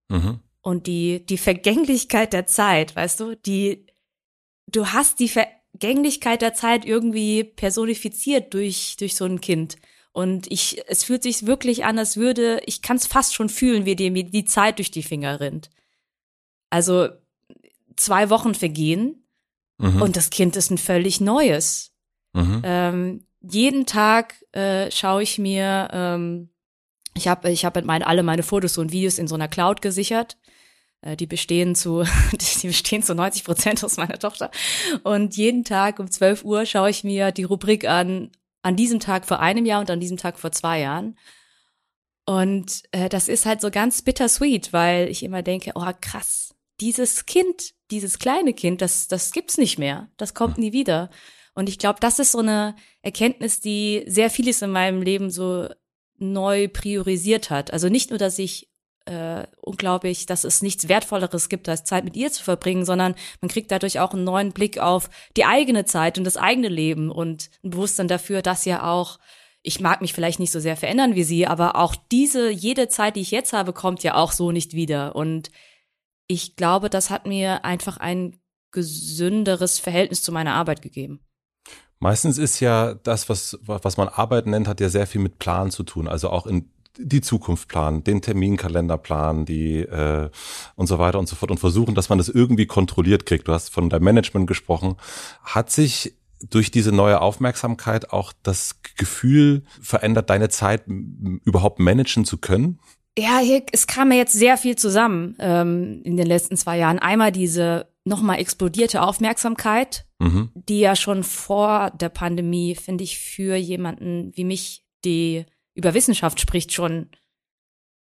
Mhm. 0.10 0.40
Und 0.62 0.88
die, 0.88 1.26
die 1.26 1.38
Vergänglichkeit 1.38 2.34
der 2.34 2.48
Zeit, 2.48 2.96
weißt 2.96 3.20
du, 3.20 3.36
die, 3.36 3.86
du 4.68 4.88
hast 4.88 5.20
die 5.20 5.30
Vergänglichkeit 5.30 6.42
der 6.42 6.54
Zeit 6.54 6.86
irgendwie 6.86 7.44
personifiziert 7.44 8.54
durch, 8.54 8.96
durch 8.98 9.16
so 9.16 9.26
ein 9.26 9.42
Kind. 9.42 9.78
Und 10.12 10.50
ich, 10.52 10.82
es 10.88 11.04
fühlt 11.04 11.24
sich 11.24 11.46
wirklich 11.46 11.84
an, 11.84 12.00
als 12.00 12.18
würde, 12.18 12.62
ich 12.66 12.82
kann 12.82 12.98
es 12.98 13.06
fast 13.06 13.36
schon 13.36 13.50
fühlen, 13.50 13.86
wie 13.86 13.96
dir 13.96 14.12
die 14.12 14.46
Zeit 14.46 14.80
durch 14.80 14.90
die 14.90 15.04
Finger 15.04 15.40
rinnt. 15.40 15.70
Also 16.70 17.10
zwei 17.96 18.30
Wochen 18.30 18.56
vergehen 18.56 19.28
mhm. 19.78 20.02
und 20.02 20.16
das 20.16 20.30
Kind 20.30 20.56
ist 20.56 20.72
ein 20.72 20.78
völlig 20.78 21.22
neues. 21.22 21.94
Mhm. 22.34 22.62
Ähm, 22.64 23.28
jeden 23.42 23.86
Tag 23.86 24.36
äh, 24.52 24.90
schaue 24.92 25.24
ich 25.24 25.38
mir, 25.38 25.90
ähm, 25.92 26.50
ich 27.15 27.27
habe 27.27 27.50
ich 27.50 27.65
hab 27.65 27.81
meine, 27.84 28.05
alle 28.05 28.24
meine 28.24 28.43
Fotos 28.43 28.77
und 28.77 28.91
Videos 28.91 29.17
in 29.17 29.27
so 29.27 29.36
einer 29.36 29.48
Cloud 29.48 29.81
gesichert. 29.81 30.38
Äh, 31.01 31.15
die 31.15 31.27
bestehen 31.27 31.75
zu, 31.75 32.03
die 32.62 32.67
bestehen 32.67 33.03
zu 33.03 33.15
90 33.15 33.43
Prozent 33.43 33.84
aus 33.84 33.98
meiner 33.98 34.19
Tochter. 34.19 34.51
Und 35.03 35.38
jeden 35.38 35.63
Tag 35.63 36.00
um 36.00 36.10
12 36.10 36.43
Uhr 36.43 36.65
schaue 36.65 36.89
ich 36.89 37.03
mir 37.03 37.31
die 37.31 37.43
Rubrik 37.43 37.88
an, 37.88 38.31
an 38.62 38.75
diesem 38.75 39.00
Tag 39.00 39.25
vor 39.25 39.39
einem 39.39 39.65
Jahr 39.65 39.79
und 39.79 39.89
an 39.89 40.00
diesem 40.00 40.17
Tag 40.17 40.39
vor 40.39 40.51
zwei 40.51 40.81
Jahren. 40.81 41.17
Und 42.25 42.84
äh, 42.91 43.07
das 43.07 43.27
ist 43.27 43.45
halt 43.45 43.62
so 43.62 43.69
ganz 43.69 44.01
bittersweet, 44.01 44.74
weil 44.74 45.10
ich 45.10 45.24
immer 45.24 45.43
denke, 45.43 45.72
oh 45.75 45.91
krass, 46.01 46.55
dieses 46.81 47.27
Kind, 47.27 47.74
dieses 47.91 48.17
kleine 48.17 48.53
Kind, 48.53 48.81
das, 48.81 49.07
das 49.07 49.31
gibt's 49.31 49.57
nicht 49.57 49.77
mehr. 49.77 50.10
Das 50.17 50.34
kommt 50.34 50.57
nie 50.57 50.74
wieder. 50.74 51.12
Und 51.53 51.69
ich 51.69 51.77
glaube, 51.77 52.00
das 52.01 52.19
ist 52.19 52.31
so 52.31 52.39
eine 52.39 52.75
Erkenntnis, 53.01 53.62
die 53.62 54.03
sehr 54.07 54.29
vieles 54.29 54.62
in 54.62 54.72
meinem 54.72 55.01
Leben 55.01 55.29
so 55.29 55.69
neu 56.17 56.67
priorisiert 56.67 57.50
hat. 57.50 57.72
Also 57.72 57.89
nicht 57.89 58.10
nur, 58.10 58.19
dass 58.19 58.39
ich 58.39 58.69
äh, 59.05 59.45
unglaublich, 59.62 60.25
dass 60.25 60.43
es 60.43 60.62
nichts 60.62 60.88
Wertvolleres 60.88 61.50
gibt, 61.50 61.69
als 61.69 61.84
Zeit 61.84 62.05
mit 62.05 62.15
ihr 62.15 62.31
zu 62.31 62.43
verbringen, 62.43 62.86
sondern 62.86 63.15
man 63.41 63.50
kriegt 63.50 63.72
dadurch 63.72 64.00
auch 64.00 64.13
einen 64.13 64.24
neuen 64.24 64.51
Blick 64.51 64.79
auf 64.79 65.10
die 65.38 65.45
eigene 65.45 65.86
Zeit 65.86 66.17
und 66.17 66.24
das 66.24 66.38
eigene 66.38 66.69
Leben 66.69 67.12
und 67.12 67.50
ein 67.63 67.69
Bewusstsein 67.69 68.07
dafür, 68.07 68.41
dass 68.41 68.65
ja 68.65 68.91
auch 68.91 69.19
ich 69.65 69.79
mag 69.79 70.01
mich 70.01 70.13
vielleicht 70.13 70.39
nicht 70.39 70.51
so 70.51 70.60
sehr 70.60 70.77
verändern 70.77 71.15
wie 71.15 71.24
sie, 71.24 71.48
aber 71.48 71.75
auch 71.75 71.95
diese, 71.95 72.51
jede 72.51 72.88
Zeit, 72.88 73.15
die 73.15 73.22
ich 73.22 73.31
jetzt 73.31 73.51
habe, 73.51 73.74
kommt 73.74 74.03
ja 74.03 74.13
auch 74.13 74.31
so 74.31 74.51
nicht 74.51 74.74
wieder. 74.74 75.15
Und 75.15 75.50
ich 76.27 76.55
glaube, 76.55 76.89
das 76.89 77.10
hat 77.10 77.25
mir 77.25 77.65
einfach 77.65 77.98
ein 77.98 78.39
gesünderes 78.72 79.79
Verhältnis 79.79 80.22
zu 80.22 80.31
meiner 80.31 80.53
Arbeit 80.53 80.84
gegeben. 80.84 81.25
Meistens 82.00 82.38
ist 82.38 82.60
ja 82.60 82.94
das, 82.94 83.30
was, 83.30 83.58
was 83.66 83.98
man 83.98 84.10
Arbeit 84.10 84.48
nennt, 84.48 84.68
hat 84.68 84.82
ja 84.82 84.90
sehr 84.90 85.08
viel 85.08 85.22
mit 85.22 85.40
Plan 85.40 85.72
zu 85.72 85.84
tun. 85.84 86.08
Also 86.08 86.30
auch 86.30 86.46
in 86.46 86.70
die 86.98 87.22
Zukunft 87.22 87.68
planen, 87.68 88.04
den 88.04 88.22
Terminkalender 88.22 88.98
planen, 88.98 89.46
die 89.46 89.80
äh, 89.80 90.30
und 90.75 90.88
so 90.88 91.00
weiter 91.00 91.20
und 91.20 91.28
so 91.28 91.36
fort 91.36 91.52
und 91.52 91.60
versuchen, 91.60 91.96
dass 91.96 92.10
man 92.10 92.18
das 92.18 92.30
irgendwie 92.30 92.66
kontrolliert 92.66 93.25
kriegt. 93.25 93.48
Du 93.48 93.54
hast 93.54 93.70
von 93.70 93.90
deinem 93.90 94.04
Management 94.04 94.48
gesprochen. 94.48 94.96
Hat 95.44 95.72
sich 95.72 96.16
durch 96.50 96.72
diese 96.72 96.92
neue 96.92 97.22
Aufmerksamkeit 97.22 98.12
auch 98.12 98.34
das 98.44 98.82
Gefühl 98.98 99.64
verändert, 99.82 100.30
deine 100.30 100.50
Zeit 100.50 100.84
überhaupt 100.88 101.80
managen 101.80 102.25
zu 102.25 102.38
können? 102.38 102.80
Ja, 103.17 103.39
hier, 103.39 103.63
es 103.72 103.88
kam 103.88 104.10
mir 104.10 104.17
jetzt 104.17 104.34
sehr 104.34 104.57
viel 104.57 104.75
zusammen 104.75 105.36
ähm, 105.39 106.01
in 106.03 106.17
den 106.17 106.27
letzten 106.27 106.57
zwei 106.57 106.77
Jahren. 106.77 107.00
Einmal 107.00 107.31
diese 107.31 107.88
nochmal 108.03 108.39
explodierte 108.39 109.01
Aufmerksamkeit, 109.01 110.05
mhm. 110.19 110.51
die 110.53 110.79
ja 110.79 110.95
schon 110.95 111.24
vor 111.24 111.91
der 111.91 112.10
Pandemie, 112.10 112.75
finde 112.75 113.03
ich, 113.03 113.19
für 113.19 113.55
jemanden 113.55 114.31
wie 114.36 114.43
mich, 114.43 114.86
die 115.05 115.45
über 115.75 115.93
Wissenschaft 115.93 116.39
spricht, 116.39 116.74
schon 116.74 117.10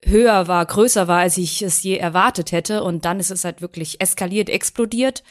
höher 0.04 0.48
war, 0.48 0.64
größer 0.64 1.08
war, 1.08 1.20
als 1.20 1.36
ich 1.36 1.62
es 1.62 1.82
je 1.82 1.96
erwartet 1.96 2.52
hätte. 2.52 2.82
Und 2.82 3.04
dann 3.04 3.20
ist 3.20 3.30
es 3.30 3.44
halt 3.44 3.62
wirklich 3.62 4.00
eskaliert, 4.00 4.48
explodiert. 4.48 5.22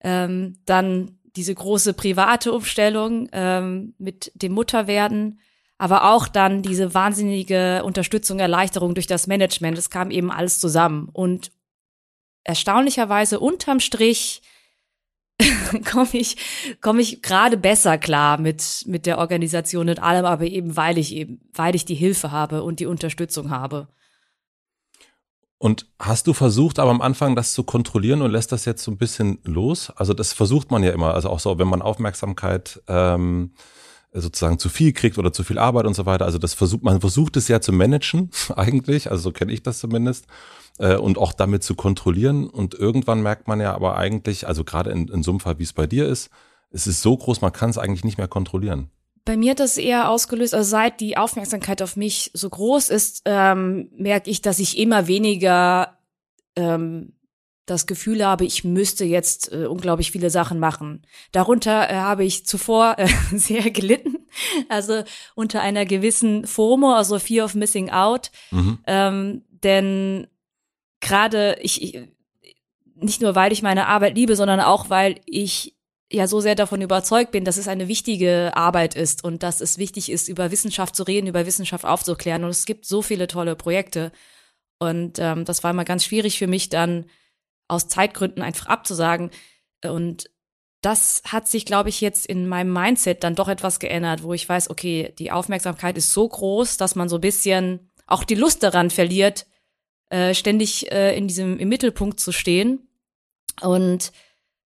Ähm, 0.00 0.58
dann 0.64 1.18
diese 1.36 1.54
große 1.54 1.94
private 1.94 2.52
Umstellung 2.52 3.28
ähm, 3.32 3.94
mit 3.98 4.32
dem 4.34 4.52
Mutterwerden, 4.52 5.40
aber 5.78 6.10
auch 6.12 6.26
dann 6.26 6.62
diese 6.62 6.92
wahnsinnige 6.92 7.82
Unterstützung, 7.84 8.40
Erleichterung 8.40 8.94
durch 8.94 9.06
das 9.06 9.28
Management. 9.28 9.78
Es 9.78 9.90
kam 9.90 10.10
eben 10.10 10.32
alles 10.32 10.58
zusammen. 10.58 11.08
Und 11.12 11.52
erstaunlicherweise 12.42 13.38
unterm 13.38 13.78
Strich 13.78 14.42
komme 15.90 16.08
ich, 16.12 16.36
komme 16.80 17.00
ich 17.00 17.22
gerade 17.22 17.56
besser 17.56 17.96
klar 17.96 18.38
mit, 18.38 18.82
mit 18.86 19.06
der 19.06 19.18
Organisation 19.18 19.88
und 19.88 20.02
allem, 20.02 20.24
aber 20.24 20.44
eben 20.44 20.76
weil 20.76 20.98
ich 20.98 21.14
eben, 21.14 21.40
weil 21.54 21.76
ich 21.76 21.84
die 21.84 21.94
Hilfe 21.94 22.32
habe 22.32 22.64
und 22.64 22.80
die 22.80 22.86
Unterstützung 22.86 23.50
habe. 23.50 23.86
Und 25.58 25.86
hast 26.00 26.26
du 26.26 26.34
versucht, 26.34 26.78
aber 26.80 26.90
am 26.90 27.00
Anfang 27.00 27.36
das 27.36 27.52
zu 27.52 27.62
kontrollieren 27.64 28.22
und 28.22 28.30
lässt 28.30 28.50
das 28.50 28.64
jetzt 28.64 28.82
so 28.82 28.90
ein 28.90 28.98
bisschen 28.98 29.38
los? 29.44 29.90
Also 29.90 30.12
das 30.12 30.32
versucht 30.32 30.70
man 30.70 30.82
ja 30.82 30.90
immer, 30.90 31.14
also 31.14 31.30
auch 31.30 31.40
so, 31.40 31.58
wenn 31.58 31.68
man 31.68 31.82
Aufmerksamkeit 31.82 32.80
ähm, 32.88 33.52
sozusagen 34.12 34.58
zu 34.58 34.68
viel 34.68 34.92
kriegt 34.92 35.18
oder 35.18 35.32
zu 35.32 35.44
viel 35.44 35.58
Arbeit 35.58 35.86
und 35.86 35.94
so 35.94 36.06
weiter. 36.06 36.24
Also 36.24 36.38
das 36.38 36.54
versucht, 36.54 36.82
man 36.82 37.00
versucht 37.00 37.36
es 37.36 37.48
ja 37.48 37.60
zu 37.60 37.72
managen 37.72 38.30
eigentlich, 38.56 39.10
also 39.10 39.22
so 39.22 39.32
kenne 39.32 39.52
ich 39.52 39.62
das 39.62 39.78
zumindest 39.78 40.26
äh, 40.78 40.96
und 40.96 41.18
auch 41.18 41.32
damit 41.32 41.62
zu 41.62 41.74
kontrollieren. 41.74 42.48
Und 42.48 42.74
irgendwann 42.74 43.22
merkt 43.22 43.48
man 43.48 43.60
ja 43.60 43.74
aber 43.74 43.96
eigentlich, 43.96 44.46
also 44.46 44.64
gerade 44.64 44.90
in, 44.90 45.08
in 45.08 45.22
so 45.22 45.30
einem 45.30 45.40
Fall, 45.40 45.58
wie 45.58 45.64
es 45.64 45.72
bei 45.72 45.86
dir 45.86 46.06
ist, 46.06 46.30
es 46.70 46.86
ist 46.86 47.02
so 47.02 47.16
groß, 47.16 47.40
man 47.40 47.52
kann 47.52 47.70
es 47.70 47.78
eigentlich 47.78 48.04
nicht 48.04 48.18
mehr 48.18 48.28
kontrollieren. 48.28 48.90
Bei 49.24 49.36
mir 49.36 49.50
hat 49.50 49.60
das 49.60 49.76
eher 49.76 50.08
ausgelöst, 50.08 50.54
also 50.54 50.68
seit 50.68 51.00
die 51.00 51.18
Aufmerksamkeit 51.18 51.82
auf 51.82 51.96
mich 51.96 52.30
so 52.32 52.48
groß 52.48 52.88
ist, 52.88 53.22
ähm, 53.26 53.90
merke 53.96 54.30
ich, 54.30 54.40
dass 54.40 54.58
ich 54.58 54.78
immer 54.78 55.06
weniger 55.06 55.98
ähm, 56.56 57.12
das 57.70 57.86
Gefühl 57.86 58.24
habe, 58.24 58.44
ich 58.44 58.64
müsste 58.64 59.04
jetzt 59.04 59.52
äh, 59.52 59.66
unglaublich 59.66 60.10
viele 60.10 60.30
Sachen 60.30 60.58
machen. 60.58 61.02
Darunter 61.32 61.90
äh, 61.90 61.94
habe 61.94 62.24
ich 62.24 62.46
zuvor 62.46 62.96
äh, 62.98 63.08
sehr 63.32 63.70
gelitten, 63.70 64.26
also 64.68 65.02
unter 65.34 65.60
einer 65.60 65.86
gewissen 65.86 66.46
FOMO, 66.46 66.94
also 66.94 67.18
Fear 67.18 67.44
of 67.44 67.54
Missing 67.54 67.90
Out, 67.90 68.30
mhm. 68.50 68.78
ähm, 68.86 69.42
denn 69.62 70.26
gerade 71.00 71.56
ich, 71.60 71.82
ich, 71.82 72.08
nicht 72.94 73.20
nur 73.20 73.34
weil 73.34 73.52
ich 73.52 73.62
meine 73.62 73.86
Arbeit 73.86 74.16
liebe, 74.16 74.36
sondern 74.36 74.60
auch 74.60 74.90
weil 74.90 75.20
ich 75.26 75.74
ja 76.10 76.26
so 76.26 76.40
sehr 76.40 76.54
davon 76.54 76.80
überzeugt 76.80 77.32
bin, 77.32 77.44
dass 77.44 77.58
es 77.58 77.68
eine 77.68 77.88
wichtige 77.88 78.52
Arbeit 78.54 78.94
ist 78.94 79.24
und 79.24 79.42
dass 79.42 79.60
es 79.60 79.78
wichtig 79.78 80.10
ist, 80.10 80.28
über 80.28 80.50
Wissenschaft 80.50 80.96
zu 80.96 81.02
reden, 81.02 81.26
über 81.26 81.46
Wissenschaft 81.46 81.84
aufzuklären. 81.84 82.44
Und 82.44 82.50
es 82.50 82.64
gibt 82.64 82.86
so 82.86 83.02
viele 83.02 83.26
tolle 83.26 83.56
Projekte. 83.56 84.10
Und 84.78 85.18
ähm, 85.18 85.44
das 85.44 85.62
war 85.64 85.70
immer 85.70 85.84
ganz 85.84 86.04
schwierig 86.04 86.38
für 86.38 86.46
mich 86.46 86.68
dann 86.70 87.06
aus 87.68 87.88
Zeitgründen 87.88 88.42
einfach 88.42 88.66
abzusagen. 88.66 89.30
Und 89.84 90.30
das 90.80 91.22
hat 91.26 91.48
sich, 91.48 91.64
glaube 91.64 91.88
ich, 91.88 92.00
jetzt 92.00 92.26
in 92.26 92.48
meinem 92.48 92.72
Mindset 92.72 93.24
dann 93.24 93.34
doch 93.34 93.48
etwas 93.48 93.78
geändert, 93.80 94.22
wo 94.22 94.32
ich 94.32 94.48
weiß, 94.48 94.70
okay, 94.70 95.14
die 95.18 95.32
Aufmerksamkeit 95.32 95.96
ist 95.98 96.12
so 96.12 96.28
groß, 96.28 96.76
dass 96.76 96.94
man 96.94 97.08
so 97.08 97.16
ein 97.16 97.20
bisschen 97.20 97.90
auch 98.06 98.24
die 98.24 98.36
Lust 98.36 98.62
daran 98.62 98.90
verliert, 98.90 99.46
äh, 100.10 100.34
ständig 100.34 100.90
äh, 100.90 101.16
in 101.16 101.28
diesem 101.28 101.58
im 101.58 101.68
Mittelpunkt 101.68 102.20
zu 102.20 102.32
stehen. 102.32 102.88
Und 103.60 104.12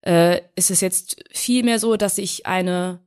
äh, 0.02 0.42
ist 0.56 0.70
es 0.72 0.82
jetzt 0.82 1.24
viel 1.32 1.64
mehr 1.64 1.80
so, 1.80 1.98
dass 1.98 2.18
ich 2.18 2.46
eine 2.46 3.04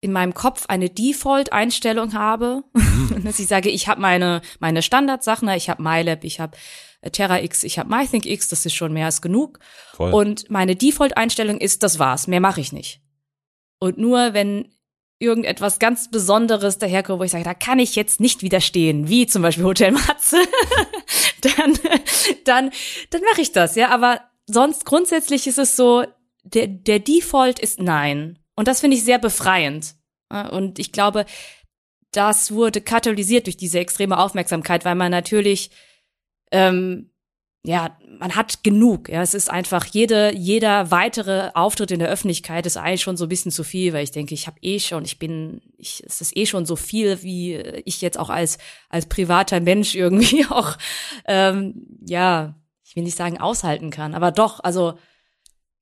in 0.00 0.10
meinem 0.10 0.34
Kopf 0.34 0.66
eine 0.66 0.90
Default-Einstellung 0.90 2.14
habe, 2.14 2.64
mhm. 2.72 3.22
dass 3.24 3.38
ich 3.38 3.46
sage, 3.46 3.68
ich 3.68 3.86
habe 3.86 4.00
meine 4.00 4.42
meine 4.58 4.82
Standardsachen, 4.82 5.48
ich 5.50 5.68
habe 5.68 5.82
MyLab, 5.82 6.24
ich 6.24 6.40
habe 6.40 6.56
äh, 7.02 7.10
TerraX, 7.10 7.62
ich 7.64 7.78
habe 7.78 7.90
MyThinkX, 7.90 8.48
das 8.48 8.64
ist 8.64 8.74
schon 8.74 8.92
mehr 8.92 9.06
als 9.06 9.20
genug. 9.20 9.58
Voll. 9.94 10.12
Und 10.12 10.50
meine 10.50 10.74
Default-Einstellung 10.74 11.58
ist, 11.58 11.82
das 11.82 11.98
war's, 11.98 12.26
mehr 12.26 12.40
mache 12.40 12.60
ich 12.60 12.72
nicht. 12.72 13.00
Und 13.78 13.98
nur 13.98 14.32
wenn 14.32 14.72
irgendetwas 15.18 15.78
ganz 15.78 16.10
Besonderes 16.10 16.78
daherkommt, 16.78 17.20
wo 17.20 17.24
ich 17.24 17.30
sage, 17.30 17.44
da 17.44 17.54
kann 17.54 17.78
ich 17.78 17.94
jetzt 17.94 18.20
nicht 18.20 18.42
widerstehen, 18.42 19.08
wie 19.08 19.26
zum 19.26 19.42
Beispiel 19.42 19.64
Hotel 19.64 19.92
Matze, 19.92 20.38
dann, 21.40 21.78
dann, 22.44 22.70
dann 23.10 23.22
mache 23.30 23.42
ich 23.42 23.52
das, 23.52 23.76
ja. 23.76 23.90
Aber 23.90 24.20
sonst 24.46 24.84
grundsätzlich 24.84 25.46
ist 25.46 25.58
es 25.58 25.76
so, 25.76 26.04
der, 26.44 26.66
der 26.66 26.98
Default 26.98 27.60
ist 27.60 27.80
nein. 27.80 28.38
Und 28.56 28.68
das 28.68 28.80
finde 28.80 28.96
ich 28.96 29.04
sehr 29.04 29.18
befreiend. 29.18 29.94
Und 30.28 30.78
ich 30.78 30.92
glaube, 30.92 31.26
das 32.10 32.52
wurde 32.52 32.80
katalysiert 32.80 33.46
durch 33.46 33.56
diese 33.56 33.78
extreme 33.78 34.18
Aufmerksamkeit, 34.18 34.84
weil 34.84 34.94
man 34.94 35.10
natürlich 35.10 35.70
ähm, 36.52 37.10
ja, 37.64 37.96
man 38.18 38.34
hat 38.34 38.64
genug. 38.64 39.08
Ja, 39.08 39.22
es 39.22 39.34
ist 39.34 39.48
einfach 39.48 39.86
jede, 39.86 40.34
jeder 40.34 40.90
weitere 40.90 41.50
Auftritt 41.54 41.92
in 41.92 42.00
der 42.00 42.08
Öffentlichkeit 42.08 42.66
ist 42.66 42.76
eigentlich 42.76 43.02
schon 43.02 43.16
so 43.16 43.26
ein 43.26 43.28
bisschen 43.28 43.52
zu 43.52 43.62
viel, 43.62 43.92
weil 43.92 44.02
ich 44.02 44.10
denke, 44.10 44.34
ich 44.34 44.48
habe 44.48 44.58
eh 44.62 44.80
schon, 44.80 45.04
ich 45.04 45.18
bin, 45.18 45.62
ich, 45.78 46.02
es 46.04 46.20
ist 46.20 46.36
eh 46.36 46.46
schon 46.46 46.66
so 46.66 46.74
viel, 46.74 47.22
wie 47.22 47.54
ich 47.84 48.00
jetzt 48.00 48.18
auch 48.18 48.30
als 48.30 48.58
als 48.88 49.06
privater 49.06 49.60
Mensch 49.60 49.94
irgendwie 49.94 50.44
auch, 50.50 50.76
ähm, 51.26 51.86
ja, 52.04 52.56
ich 52.84 52.96
will 52.96 53.04
nicht 53.04 53.16
sagen 53.16 53.40
aushalten 53.40 53.90
kann, 53.90 54.14
aber 54.14 54.32
doch, 54.32 54.60
also 54.60 54.94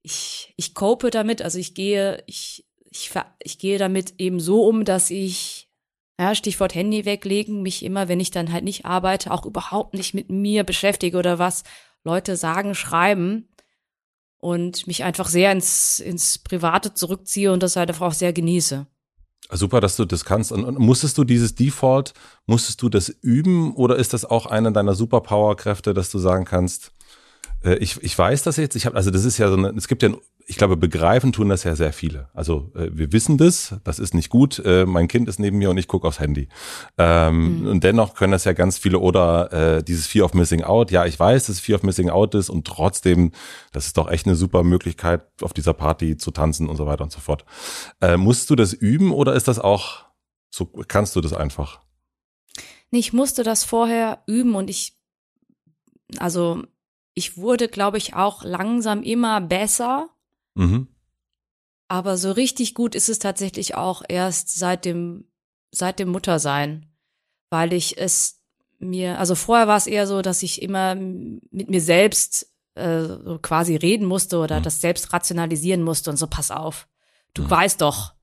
ich 0.02 0.52
ich 0.56 0.74
cope 0.74 1.10
damit, 1.10 1.40
also 1.40 1.58
ich 1.58 1.74
gehe, 1.74 2.22
ich 2.26 2.66
ich 2.90 3.10
ich 3.42 3.58
gehe 3.58 3.78
damit 3.78 4.14
eben 4.18 4.40
so 4.40 4.64
um, 4.66 4.84
dass 4.84 5.10
ich 5.10 5.59
ja, 6.20 6.34
Stichwort 6.34 6.74
Handy 6.74 7.06
weglegen, 7.06 7.62
mich 7.62 7.82
immer, 7.82 8.08
wenn 8.08 8.20
ich 8.20 8.30
dann 8.30 8.52
halt 8.52 8.62
nicht 8.62 8.84
arbeite, 8.84 9.30
auch 9.30 9.46
überhaupt 9.46 9.94
nicht 9.94 10.12
mit 10.12 10.28
mir 10.28 10.64
beschäftige 10.64 11.16
oder 11.16 11.38
was 11.38 11.64
Leute 12.04 12.36
sagen, 12.36 12.74
schreiben 12.74 13.48
und 14.38 14.86
mich 14.86 15.02
einfach 15.02 15.28
sehr 15.28 15.50
ins, 15.50 15.98
ins 15.98 16.36
Private 16.38 16.92
zurückziehe 16.92 17.50
und 17.50 17.62
das 17.62 17.76
halt 17.76 17.88
einfach 17.88 18.08
auch 18.08 18.12
sehr 18.12 18.34
genieße. 18.34 18.86
Super, 19.50 19.80
dass 19.80 19.96
du 19.96 20.04
das 20.04 20.26
kannst. 20.26 20.52
Und, 20.52 20.78
musstest 20.78 21.16
du 21.16 21.24
dieses 21.24 21.54
Default, 21.54 22.12
musstest 22.44 22.82
du 22.82 22.90
das 22.90 23.08
üben 23.08 23.74
oder 23.74 23.96
ist 23.96 24.12
das 24.12 24.26
auch 24.26 24.44
eine 24.44 24.72
deiner 24.72 24.94
Superpower-Kräfte, 24.94 25.94
dass 25.94 26.10
du 26.10 26.18
sagen 26.18 26.44
kannst, 26.44 26.92
äh, 27.64 27.74
ich, 27.76 28.02
ich 28.02 28.16
weiß 28.16 28.42
das 28.42 28.56
jetzt, 28.56 28.76
ich 28.76 28.86
habe, 28.86 28.96
also 28.96 29.10
das 29.10 29.24
ist 29.24 29.38
ja 29.38 29.48
so 29.48 29.56
eine, 29.56 29.68
es 29.70 29.88
gibt 29.88 30.02
ja, 30.02 30.10
ich 30.46 30.56
glaube, 30.56 30.76
begreifen 30.76 31.32
tun 31.32 31.48
das 31.48 31.64
ja 31.64 31.76
sehr 31.76 31.92
viele. 31.92 32.28
Also 32.34 32.72
äh, 32.74 32.90
wir 32.92 33.12
wissen 33.12 33.38
das, 33.38 33.76
das 33.84 33.98
ist 33.98 34.14
nicht 34.14 34.30
gut, 34.30 34.60
äh, 34.64 34.84
mein 34.84 35.06
Kind 35.06 35.28
ist 35.28 35.38
neben 35.38 35.58
mir 35.58 35.70
und 35.70 35.78
ich 35.78 35.86
gucke 35.86 36.08
aufs 36.08 36.18
Handy. 36.18 36.48
Ähm, 36.98 37.60
mhm. 37.60 37.66
Und 37.68 37.84
dennoch 37.84 38.14
können 38.14 38.32
das 38.32 38.44
ja 38.44 38.52
ganz 38.52 38.78
viele 38.78 38.98
oder 38.98 39.52
äh, 39.52 39.82
dieses 39.84 40.06
Fear 40.06 40.24
of 40.24 40.34
Missing 40.34 40.64
Out, 40.64 40.90
ja, 40.90 41.06
ich 41.06 41.18
weiß, 41.18 41.46
dass 41.46 41.60
Fear 41.60 41.78
of 41.78 41.82
Missing 41.82 42.10
Out 42.10 42.34
ist 42.34 42.50
und 42.50 42.66
trotzdem, 42.66 43.32
das 43.72 43.86
ist 43.86 43.96
doch 43.96 44.10
echt 44.10 44.26
eine 44.26 44.36
super 44.36 44.64
Möglichkeit, 44.64 45.22
auf 45.42 45.52
dieser 45.52 45.74
Party 45.74 46.16
zu 46.16 46.30
tanzen 46.30 46.68
und 46.68 46.76
so 46.76 46.86
weiter 46.86 47.04
und 47.04 47.12
so 47.12 47.20
fort. 47.20 47.44
Äh, 48.00 48.16
musst 48.16 48.50
du 48.50 48.56
das 48.56 48.72
üben 48.72 49.12
oder 49.12 49.34
ist 49.34 49.48
das 49.48 49.58
auch, 49.58 50.04
so 50.50 50.66
kannst 50.66 51.14
du 51.14 51.20
das 51.20 51.32
einfach? 51.32 51.80
Nee, 52.90 52.98
ich 52.98 53.12
musste 53.12 53.44
das 53.44 53.62
vorher 53.62 54.22
üben 54.26 54.56
und 54.56 54.68
ich, 54.68 54.98
also 56.18 56.64
ich 57.14 57.36
wurde, 57.36 57.68
glaube 57.68 57.98
ich, 57.98 58.14
auch 58.14 58.42
langsam 58.42 59.02
immer 59.02 59.40
besser. 59.40 60.08
Mhm. 60.54 60.88
Aber 61.88 62.16
so 62.16 62.30
richtig 62.32 62.74
gut 62.74 62.94
ist 62.94 63.08
es 63.08 63.18
tatsächlich 63.18 63.74
auch 63.74 64.02
erst 64.08 64.56
seit 64.56 64.84
dem, 64.84 65.24
seit 65.72 65.98
dem 65.98 66.10
Muttersein, 66.10 66.86
weil 67.50 67.72
ich 67.72 67.98
es 67.98 68.40
mir, 68.78 69.18
also 69.18 69.34
vorher 69.34 69.66
war 69.66 69.76
es 69.76 69.86
eher 69.86 70.06
so, 70.06 70.22
dass 70.22 70.42
ich 70.42 70.62
immer 70.62 70.94
mit 70.94 71.68
mir 71.68 71.80
selbst 71.80 72.50
äh, 72.74 73.02
so 73.02 73.38
quasi 73.42 73.76
reden 73.76 74.06
musste 74.06 74.38
oder 74.38 74.60
mhm. 74.60 74.62
das 74.62 74.80
selbst 74.80 75.12
rationalisieren 75.12 75.82
musste 75.82 76.10
und 76.10 76.16
so, 76.16 76.26
pass 76.26 76.50
auf, 76.50 76.88
du 77.34 77.42
mhm. 77.42 77.50
weißt 77.50 77.80
doch, 77.80 78.14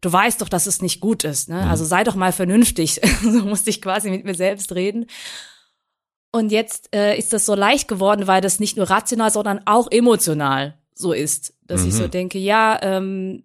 du 0.00 0.12
weißt 0.12 0.40
doch, 0.40 0.48
dass 0.48 0.66
es 0.66 0.82
nicht 0.82 1.00
gut 1.00 1.24
ist, 1.24 1.48
ne? 1.48 1.62
Mhm. 1.62 1.70
Also 1.70 1.84
sei 1.84 2.04
doch 2.04 2.14
mal 2.14 2.32
vernünftig. 2.32 3.00
so 3.22 3.44
musste 3.44 3.70
ich 3.70 3.80
quasi 3.80 4.10
mit 4.10 4.24
mir 4.24 4.34
selbst 4.34 4.72
reden. 4.72 5.06
Und 6.34 6.50
jetzt 6.50 6.92
äh, 6.92 7.16
ist 7.16 7.32
das 7.32 7.46
so 7.46 7.54
leicht 7.54 7.86
geworden, 7.86 8.26
weil 8.26 8.40
das 8.40 8.58
nicht 8.58 8.76
nur 8.76 8.90
rational, 8.90 9.30
sondern 9.30 9.60
auch 9.66 9.86
emotional 9.92 10.76
so 10.92 11.12
ist, 11.12 11.54
dass 11.62 11.82
mhm. 11.82 11.88
ich 11.88 11.94
so 11.94 12.02
mhm. 12.02 12.10
denke, 12.10 12.38
ja, 12.40 12.76
ähm, 12.82 13.44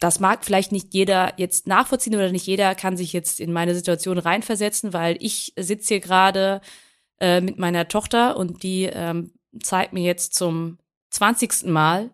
das 0.00 0.18
mag 0.18 0.44
vielleicht 0.44 0.72
nicht 0.72 0.92
jeder 0.92 1.34
jetzt 1.36 1.68
nachvollziehen 1.68 2.16
oder 2.16 2.32
nicht 2.32 2.44
jeder 2.44 2.74
kann 2.74 2.96
sich 2.96 3.12
jetzt 3.12 3.38
in 3.38 3.52
meine 3.52 3.72
Situation 3.72 4.18
reinversetzen, 4.18 4.92
weil 4.92 5.16
ich 5.20 5.52
sitze 5.56 5.94
hier 5.94 6.00
gerade 6.00 6.60
äh, 7.20 7.40
mit 7.40 7.56
meiner 7.56 7.86
Tochter 7.86 8.36
und 8.36 8.64
die 8.64 8.90
ähm, 8.92 9.30
zeigt 9.62 9.92
mir 9.92 10.02
jetzt 10.02 10.34
zum 10.34 10.78
zwanzigsten 11.10 11.70
Mal 11.70 12.10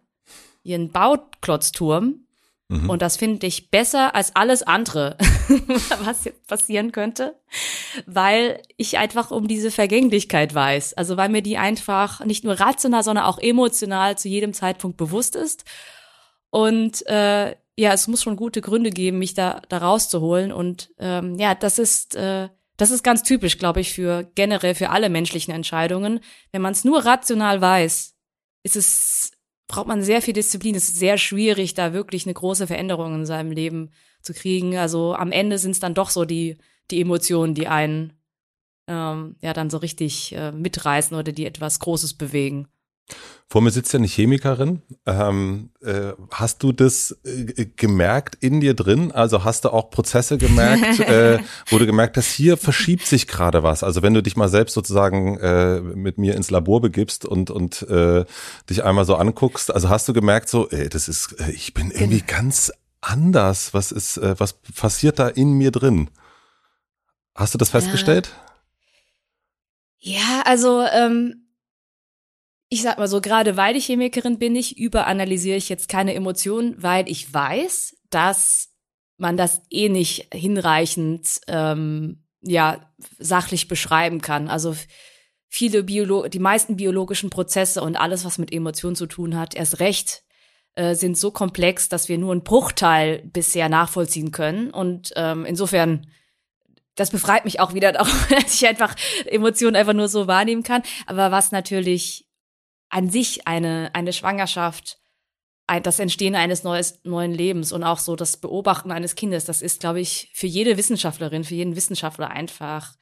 ihren 0.64 0.90
Bauklotzturm 0.90 2.23
Mhm. 2.68 2.88
Und 2.88 3.02
das 3.02 3.16
finde 3.16 3.46
ich 3.46 3.70
besser 3.70 4.14
als 4.14 4.34
alles 4.34 4.62
andere, 4.62 5.16
was 6.04 6.24
jetzt 6.24 6.46
passieren 6.46 6.92
könnte, 6.92 7.38
weil 8.06 8.62
ich 8.76 8.96
einfach 8.96 9.30
um 9.30 9.48
diese 9.48 9.70
Vergänglichkeit 9.70 10.54
weiß. 10.54 10.94
Also 10.94 11.16
weil 11.16 11.28
mir 11.28 11.42
die 11.42 11.58
einfach 11.58 12.24
nicht 12.24 12.44
nur 12.44 12.58
rational, 12.58 13.02
sondern 13.02 13.26
auch 13.26 13.38
emotional 13.38 14.16
zu 14.16 14.28
jedem 14.28 14.54
Zeitpunkt 14.54 14.96
bewusst 14.96 15.36
ist. 15.36 15.64
Und 16.50 17.06
äh, 17.06 17.54
ja, 17.76 17.92
es 17.92 18.08
muss 18.08 18.22
schon 18.22 18.36
gute 18.36 18.60
Gründe 18.60 18.90
geben, 18.90 19.18
mich 19.18 19.34
da, 19.34 19.60
da 19.68 19.78
rauszuholen. 19.78 20.52
Und 20.52 20.90
ähm, 20.98 21.38
ja, 21.38 21.54
das 21.54 21.78
ist, 21.78 22.14
äh, 22.14 22.48
das 22.76 22.90
ist 22.90 23.02
ganz 23.02 23.22
typisch, 23.22 23.58
glaube 23.58 23.80
ich, 23.80 23.92
für 23.92 24.30
generell 24.34 24.74
für 24.74 24.90
alle 24.90 25.10
menschlichen 25.10 25.52
Entscheidungen. 25.52 26.20
Wenn 26.52 26.62
man 26.62 26.72
es 26.72 26.84
nur 26.84 27.04
rational 27.04 27.60
weiß, 27.60 28.14
ist 28.62 28.76
es 28.76 29.32
braucht 29.66 29.86
man 29.86 30.02
sehr 30.02 30.22
viel 30.22 30.34
Disziplin. 30.34 30.74
Es 30.74 30.88
ist 30.88 30.98
sehr 30.98 31.18
schwierig, 31.18 31.74
da 31.74 31.92
wirklich 31.92 32.26
eine 32.26 32.34
große 32.34 32.66
Veränderung 32.66 33.14
in 33.14 33.26
seinem 33.26 33.50
Leben 33.50 33.90
zu 34.20 34.32
kriegen. 34.32 34.76
Also 34.76 35.14
am 35.14 35.32
Ende 35.32 35.58
sind 35.58 35.72
es 35.72 35.80
dann 35.80 35.94
doch 35.94 36.10
so 36.10 36.24
die, 36.24 36.58
die 36.90 37.00
Emotionen, 37.00 37.54
die 37.54 37.68
einen 37.68 38.12
ähm, 38.86 39.36
ja 39.40 39.52
dann 39.52 39.70
so 39.70 39.78
richtig 39.78 40.34
äh, 40.34 40.52
mitreißen 40.52 41.16
oder 41.16 41.32
die 41.32 41.46
etwas 41.46 41.78
Großes 41.80 42.14
bewegen. 42.14 42.68
Vor 43.46 43.60
mir 43.60 43.70
sitzt 43.70 43.92
ja 43.92 43.98
eine 43.98 44.08
Chemikerin. 44.08 44.82
Ähm, 45.06 45.70
äh, 45.80 46.12
hast 46.32 46.62
du 46.62 46.72
das 46.72 47.16
äh, 47.24 47.66
gemerkt 47.76 48.36
in 48.40 48.60
dir 48.60 48.74
drin? 48.74 49.12
Also 49.12 49.44
hast 49.44 49.64
du 49.64 49.68
auch 49.68 49.90
Prozesse 49.90 50.38
gemerkt, 50.38 50.98
äh, 51.00 51.38
wo 51.68 51.78
du 51.78 51.86
gemerkt 51.86 52.16
hast, 52.16 52.32
hier 52.32 52.56
verschiebt 52.56 53.06
sich 53.06 53.28
gerade 53.28 53.62
was. 53.62 53.84
Also 53.84 54.02
wenn 54.02 54.14
du 54.14 54.22
dich 54.22 54.36
mal 54.36 54.48
selbst 54.48 54.74
sozusagen 54.74 55.38
äh, 55.38 55.80
mit 55.80 56.18
mir 56.18 56.34
ins 56.34 56.50
Labor 56.50 56.80
begibst 56.80 57.26
und 57.26 57.50
und 57.50 57.82
äh, 57.82 58.24
dich 58.68 58.82
einmal 58.82 59.04
so 59.04 59.14
anguckst, 59.14 59.72
also 59.72 59.88
hast 59.88 60.08
du 60.08 60.14
gemerkt, 60.14 60.48
so, 60.48 60.68
ey, 60.70 60.88
das 60.88 61.06
ist, 61.06 61.38
äh, 61.38 61.52
ich 61.52 61.74
bin 61.74 61.90
irgendwie 61.92 62.22
genau. 62.22 62.38
ganz 62.38 62.72
anders. 63.02 63.74
Was 63.74 63.92
ist, 63.92 64.16
äh, 64.16 64.34
was 64.38 64.54
passiert 64.54 65.18
da 65.18 65.28
in 65.28 65.52
mir 65.52 65.70
drin? 65.70 66.10
Hast 67.36 67.54
du 67.54 67.58
das 67.58 67.68
festgestellt? 67.68 68.34
Ja, 70.00 70.18
ja 70.18 70.42
also 70.44 70.82
ähm 70.92 71.43
ich 72.74 72.82
sag 72.82 72.98
mal 72.98 73.06
so, 73.06 73.20
gerade 73.20 73.56
weil 73.56 73.76
ich 73.76 73.86
Chemikerin 73.86 74.40
bin, 74.40 74.56
ich 74.56 74.76
überanalysiere 74.76 75.56
ich 75.56 75.68
jetzt 75.68 75.88
keine 75.88 76.12
Emotionen, 76.12 76.74
weil 76.76 77.08
ich 77.08 77.32
weiß, 77.32 77.96
dass 78.10 78.70
man 79.16 79.36
das 79.36 79.62
eh 79.70 79.88
nicht 79.88 80.34
hinreichend 80.34 81.40
ähm, 81.46 82.24
ja 82.42 82.92
sachlich 83.20 83.68
beschreiben 83.68 84.20
kann. 84.20 84.48
Also 84.48 84.74
viele 85.48 85.84
Biolo 85.84 86.26
die 86.26 86.40
meisten 86.40 86.74
biologischen 86.74 87.30
Prozesse 87.30 87.80
und 87.80 87.94
alles, 87.94 88.24
was 88.24 88.38
mit 88.38 88.52
Emotionen 88.52 88.96
zu 88.96 89.06
tun 89.06 89.36
hat, 89.36 89.54
erst 89.54 89.78
recht 89.78 90.24
äh, 90.74 90.96
sind 90.96 91.16
so 91.16 91.30
komplex, 91.30 91.88
dass 91.88 92.08
wir 92.08 92.18
nur 92.18 92.32
einen 92.32 92.42
Bruchteil 92.42 93.22
bisher 93.32 93.68
nachvollziehen 93.68 94.32
können. 94.32 94.70
Und 94.70 95.12
ähm, 95.14 95.44
insofern 95.44 96.08
das 96.96 97.10
befreit 97.10 97.44
mich 97.44 97.60
auch 97.60 97.72
wieder 97.72 97.92
dass 97.92 98.54
ich 98.54 98.66
einfach 98.66 98.96
Emotionen 99.26 99.76
einfach 99.76 99.92
nur 99.92 100.08
so 100.08 100.26
wahrnehmen 100.26 100.64
kann. 100.64 100.82
Aber 101.06 101.30
was 101.30 101.52
natürlich 101.52 102.23
an 102.94 103.10
sich 103.10 103.48
eine, 103.48 103.90
eine 103.92 104.12
Schwangerschaft, 104.12 104.98
ein, 105.66 105.82
das 105.82 105.98
Entstehen 105.98 106.36
eines 106.36 106.62
neues, 106.62 107.00
neuen 107.02 107.32
Lebens 107.32 107.72
und 107.72 107.82
auch 107.82 107.98
so 107.98 108.14
das 108.14 108.36
Beobachten 108.36 108.92
eines 108.92 109.16
Kindes, 109.16 109.44
das 109.44 109.62
ist, 109.62 109.80
glaube 109.80 109.98
ich, 109.98 110.30
für 110.32 110.46
jede 110.46 110.76
Wissenschaftlerin, 110.76 111.42
für 111.42 111.56
jeden 111.56 111.74
Wissenschaftler 111.74 112.30
einfach 112.30 112.94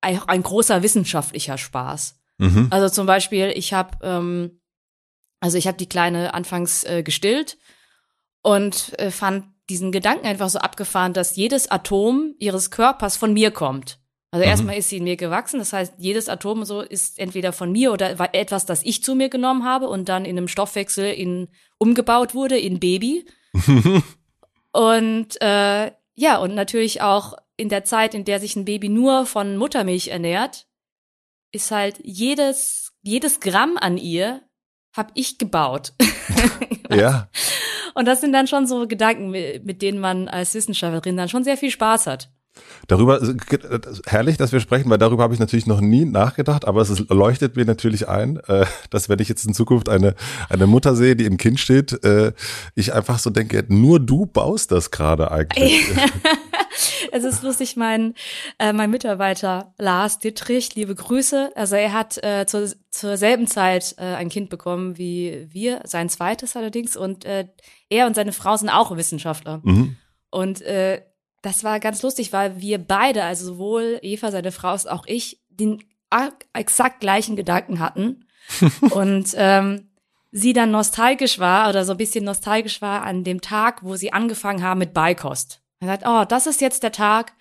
ein, 0.00 0.20
ein 0.26 0.42
großer 0.42 0.82
wissenschaftlicher 0.82 1.56
Spaß. 1.56 2.18
Mhm. 2.38 2.66
Also 2.70 2.88
zum 2.88 3.06
Beispiel, 3.06 3.52
ich 3.54 3.72
habe, 3.72 3.96
ähm, 4.02 4.60
also 5.38 5.56
ich 5.56 5.68
habe 5.68 5.78
die 5.78 5.88
Kleine 5.88 6.34
anfangs 6.34 6.82
äh, 6.82 7.04
gestillt 7.04 7.58
und 8.42 8.98
äh, 8.98 9.12
fand 9.12 9.44
diesen 9.70 9.92
Gedanken 9.92 10.26
einfach 10.26 10.48
so 10.48 10.58
abgefahren, 10.58 11.12
dass 11.12 11.36
jedes 11.36 11.70
Atom 11.70 12.34
ihres 12.40 12.72
Körpers 12.72 13.16
von 13.16 13.32
mir 13.34 13.52
kommt. 13.52 14.00
Also 14.30 14.44
mhm. 14.44 14.50
erstmal 14.50 14.76
ist 14.76 14.90
sie 14.90 14.98
in 14.98 15.04
mir 15.04 15.16
gewachsen, 15.16 15.58
das 15.58 15.72
heißt, 15.72 15.94
jedes 15.96 16.28
Atom 16.28 16.64
so 16.64 16.82
ist 16.82 17.18
entweder 17.18 17.52
von 17.52 17.72
mir 17.72 17.92
oder 17.92 18.34
etwas, 18.34 18.66
das 18.66 18.82
ich 18.82 19.02
zu 19.02 19.14
mir 19.14 19.28
genommen 19.28 19.64
habe 19.64 19.88
und 19.88 20.08
dann 20.08 20.24
in 20.24 20.36
einem 20.36 20.48
Stoffwechsel 20.48 21.12
in 21.12 21.48
umgebaut 21.78 22.34
wurde 22.34 22.58
in 22.58 22.78
Baby. 22.78 23.24
und 24.72 25.40
äh, 25.40 25.92
ja, 26.14 26.36
und 26.38 26.54
natürlich 26.54 27.00
auch 27.00 27.34
in 27.56 27.68
der 27.68 27.84
Zeit, 27.84 28.14
in 28.14 28.24
der 28.24 28.38
sich 28.40 28.54
ein 28.56 28.64
Baby 28.64 28.88
nur 28.88 29.24
von 29.24 29.56
Muttermilch 29.56 30.08
ernährt, 30.08 30.66
ist 31.50 31.70
halt 31.70 31.98
jedes 32.02 32.88
jedes 33.02 33.40
Gramm 33.40 33.78
an 33.78 33.96
ihr 33.96 34.42
hab 34.92 35.12
ich 35.14 35.38
gebaut. 35.38 35.92
ja. 36.90 37.28
Und 37.94 38.06
das 38.06 38.20
sind 38.20 38.32
dann 38.32 38.46
schon 38.46 38.66
so 38.66 38.86
Gedanken, 38.86 39.30
mit 39.30 39.82
denen 39.82 40.00
man 40.00 40.28
als 40.28 40.54
Wissenschaftlerin 40.54 41.16
dann 41.16 41.28
schon 41.28 41.44
sehr 41.44 41.56
viel 41.56 41.70
Spaß 41.70 42.06
hat. 42.06 42.30
Darüber, 42.86 43.20
herrlich, 44.06 44.36
dass 44.38 44.52
wir 44.52 44.60
sprechen, 44.60 44.88
weil 44.90 44.98
darüber 44.98 45.22
habe 45.22 45.34
ich 45.34 45.40
natürlich 45.40 45.66
noch 45.66 45.80
nie 45.80 46.04
nachgedacht, 46.04 46.66
aber 46.66 46.80
es 46.80 46.90
ist, 46.90 47.10
leuchtet 47.10 47.56
mir 47.56 47.64
natürlich 47.64 48.08
ein, 48.08 48.38
äh, 48.48 48.64
dass 48.90 49.08
wenn 49.08 49.18
ich 49.18 49.28
jetzt 49.28 49.44
in 49.44 49.54
Zukunft 49.54 49.88
eine, 49.88 50.14
eine 50.48 50.66
Mutter 50.66 50.96
sehe, 50.96 51.14
die 51.14 51.26
im 51.26 51.36
Kind 51.36 51.60
steht, 51.60 52.02
äh, 52.04 52.32
ich 52.74 52.94
einfach 52.94 53.18
so 53.18 53.30
denke, 53.30 53.64
nur 53.68 54.00
du 54.00 54.26
baust 54.26 54.72
das 54.72 54.90
gerade 54.90 55.30
eigentlich. 55.30 55.82
es 57.12 57.24
ist 57.24 57.42
lustig, 57.42 57.76
mein, 57.76 58.14
äh, 58.58 58.72
mein 58.72 58.90
Mitarbeiter 58.90 59.74
Lars 59.78 60.18
Dittrich, 60.18 60.74
liebe 60.74 60.94
Grüße. 60.94 61.50
Also 61.54 61.76
er 61.76 61.92
hat 61.92 62.22
äh, 62.22 62.46
zur, 62.46 62.68
zur 62.90 63.16
selben 63.16 63.46
Zeit 63.46 63.94
äh, 63.98 64.02
ein 64.02 64.28
Kind 64.28 64.50
bekommen 64.50 64.98
wie 64.98 65.46
wir, 65.50 65.82
sein 65.84 66.08
zweites 66.08 66.56
allerdings. 66.56 66.96
Und 66.96 67.24
äh, 67.24 67.48
er 67.90 68.06
und 68.06 68.14
seine 68.14 68.32
Frau 68.32 68.56
sind 68.56 68.70
auch 68.70 68.96
Wissenschaftler. 68.96 69.60
Mhm. 69.62 69.96
Und 70.30 70.60
äh, 70.62 71.02
das 71.42 71.64
war 71.64 71.80
ganz 71.80 72.02
lustig, 72.02 72.32
weil 72.32 72.60
wir 72.60 72.78
beide, 72.78 73.24
also 73.24 73.46
sowohl 73.46 73.98
Eva, 74.02 74.30
seine 74.30 74.52
Frau, 74.52 74.68
als 74.68 74.86
auch 74.86 75.06
ich, 75.06 75.40
den 75.48 75.82
exakt 76.52 77.00
gleichen 77.00 77.36
Gedanken 77.36 77.80
hatten. 77.80 78.24
und 78.90 79.34
ähm, 79.36 79.88
sie 80.32 80.52
dann 80.52 80.70
nostalgisch 80.70 81.38
war 81.38 81.68
oder 81.68 81.84
so 81.84 81.92
ein 81.92 81.98
bisschen 81.98 82.24
nostalgisch 82.24 82.80
war 82.80 83.02
an 83.02 83.24
dem 83.24 83.40
Tag, 83.40 83.84
wo 83.84 83.96
sie 83.96 84.12
angefangen 84.12 84.62
haben 84.62 84.78
mit 84.78 84.94
Beikost. 84.94 85.60
Er 85.80 85.88
sagt, 85.88 86.04
oh, 86.06 86.24
das 86.26 86.46
ist 86.46 86.60
jetzt 86.60 86.82
der 86.82 86.92
Tag, 86.92 87.32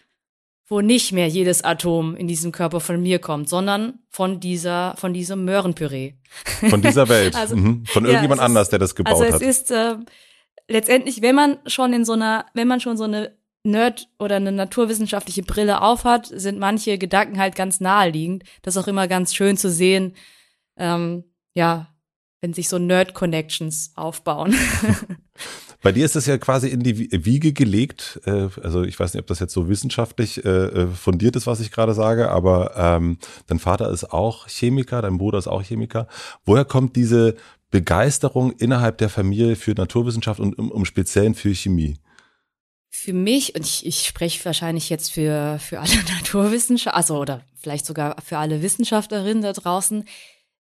wo 0.68 0.82
nicht 0.82 1.14
mehr 1.14 1.28
jedes 1.28 1.64
Atom 1.64 2.16
in 2.16 2.28
diesem 2.28 2.52
Körper 2.52 2.82
von 2.82 3.02
mir 3.02 3.20
kommt, 3.20 3.48
sondern 3.48 4.00
von 4.10 4.40
dieser, 4.40 4.96
von 4.98 5.14
diesem 5.14 5.46
Möhrenpüree. 5.46 6.16
Von 6.70 6.82
dieser 6.82 7.08
Welt. 7.08 7.36
also, 7.38 7.56
mhm. 7.56 7.86
Von 7.86 8.06
irgendjemand 8.06 8.40
ja, 8.40 8.46
anders, 8.46 8.70
der 8.70 8.80
das 8.80 8.94
gebaut 8.94 9.14
hat. 9.14 9.22
Also 9.22 9.36
es 9.36 9.42
hat. 9.42 9.50
ist 9.50 9.72
äh, 9.72 9.96
letztendlich, 10.68 11.22
wenn 11.22 11.36
man 11.36 11.58
schon 11.68 11.94
in 11.94 12.04
so 12.04 12.14
einer, 12.14 12.46
wenn 12.54 12.68
man 12.68 12.82
schon 12.82 12.98
so 12.98 13.06
eine 13.06 13.37
Nerd 13.68 14.10
oder 14.18 14.38
eine 14.38 14.52
naturwissenschaftliche 14.52 15.44
Brille 15.44 15.82
aufhat, 15.82 16.28
sind 16.28 16.58
manche 16.58 16.98
Gedanken 16.98 17.38
halt 17.38 17.56
ganz 17.56 17.80
naheliegend. 17.80 18.44
Das 18.64 18.76
ist 18.76 18.84
auch 18.84 18.88
immer 18.88 19.08
ganz 19.08 19.36
schön 19.36 19.58
zu 19.58 19.70
sehen, 19.70 20.14
ähm, 20.78 21.24
ja, 21.54 21.94
wenn 22.42 22.54
sich 22.54 22.70
so 22.70 22.80
Nerd-Connections 22.80 23.94
aufbauen. 23.96 24.56
Bei 25.84 25.92
dir 25.92 26.06
ist 26.06 26.16
das 26.16 26.26
ja 26.26 26.38
quasi 26.38 26.70
in 26.70 26.82
die 26.82 27.26
Wiege 27.26 27.54
gelegt. 27.54 28.20
Äh, 28.26 28.50
also 28.64 28.84
ich 28.84 29.00
weiß 29.00 29.14
nicht, 29.14 29.22
ob 29.22 29.28
das 29.28 29.40
jetzt 29.40 29.54
so 29.54 29.70
wissenschaftlich 29.70 30.44
äh, 30.44 30.50
äh, 30.50 30.88
fundiert 30.88 31.36
ist, 31.36 31.48
was 31.48 31.60
ich 31.60 31.72
gerade 31.72 31.94
sage, 31.94 32.30
aber 32.32 32.72
ähm, 32.76 33.18
dein 33.46 33.60
Vater 33.60 33.90
ist 33.92 34.12
auch 34.12 34.48
Chemiker, 34.48 35.02
dein 35.02 35.18
Bruder 35.18 35.38
ist 35.38 35.48
auch 35.48 35.62
Chemiker. 35.62 36.08
Woher 36.46 36.66
kommt 36.66 36.96
diese 36.96 37.36
Begeisterung 37.70 38.52
innerhalb 38.52 38.98
der 38.98 39.10
Familie 39.10 39.56
für 39.56 39.72
Naturwissenschaft 39.72 40.40
und 40.40 40.58
um, 40.58 40.72
um 40.72 40.86
Speziellen 40.86 41.36
für 41.36 41.54
Chemie? 41.54 41.98
Für 43.00 43.14
mich, 43.14 43.54
und 43.54 43.64
ich, 43.64 43.86
ich 43.86 44.08
spreche 44.08 44.44
wahrscheinlich 44.44 44.90
jetzt 44.90 45.12
für, 45.12 45.60
für 45.60 45.80
alle 45.80 46.04
Naturwissenschaftler, 46.18 46.98
also 46.98 47.20
oder 47.20 47.46
vielleicht 47.56 47.86
sogar 47.86 48.20
für 48.26 48.40
alle 48.40 48.64
Wissenschaftlerinnen 48.64 49.44
da 49.44 49.54
draußen, 49.54 50.04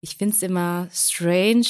ich 0.02 0.17
finde 0.17 0.36
es 0.36 0.43
immer 0.43 0.89
strange, 0.93 1.65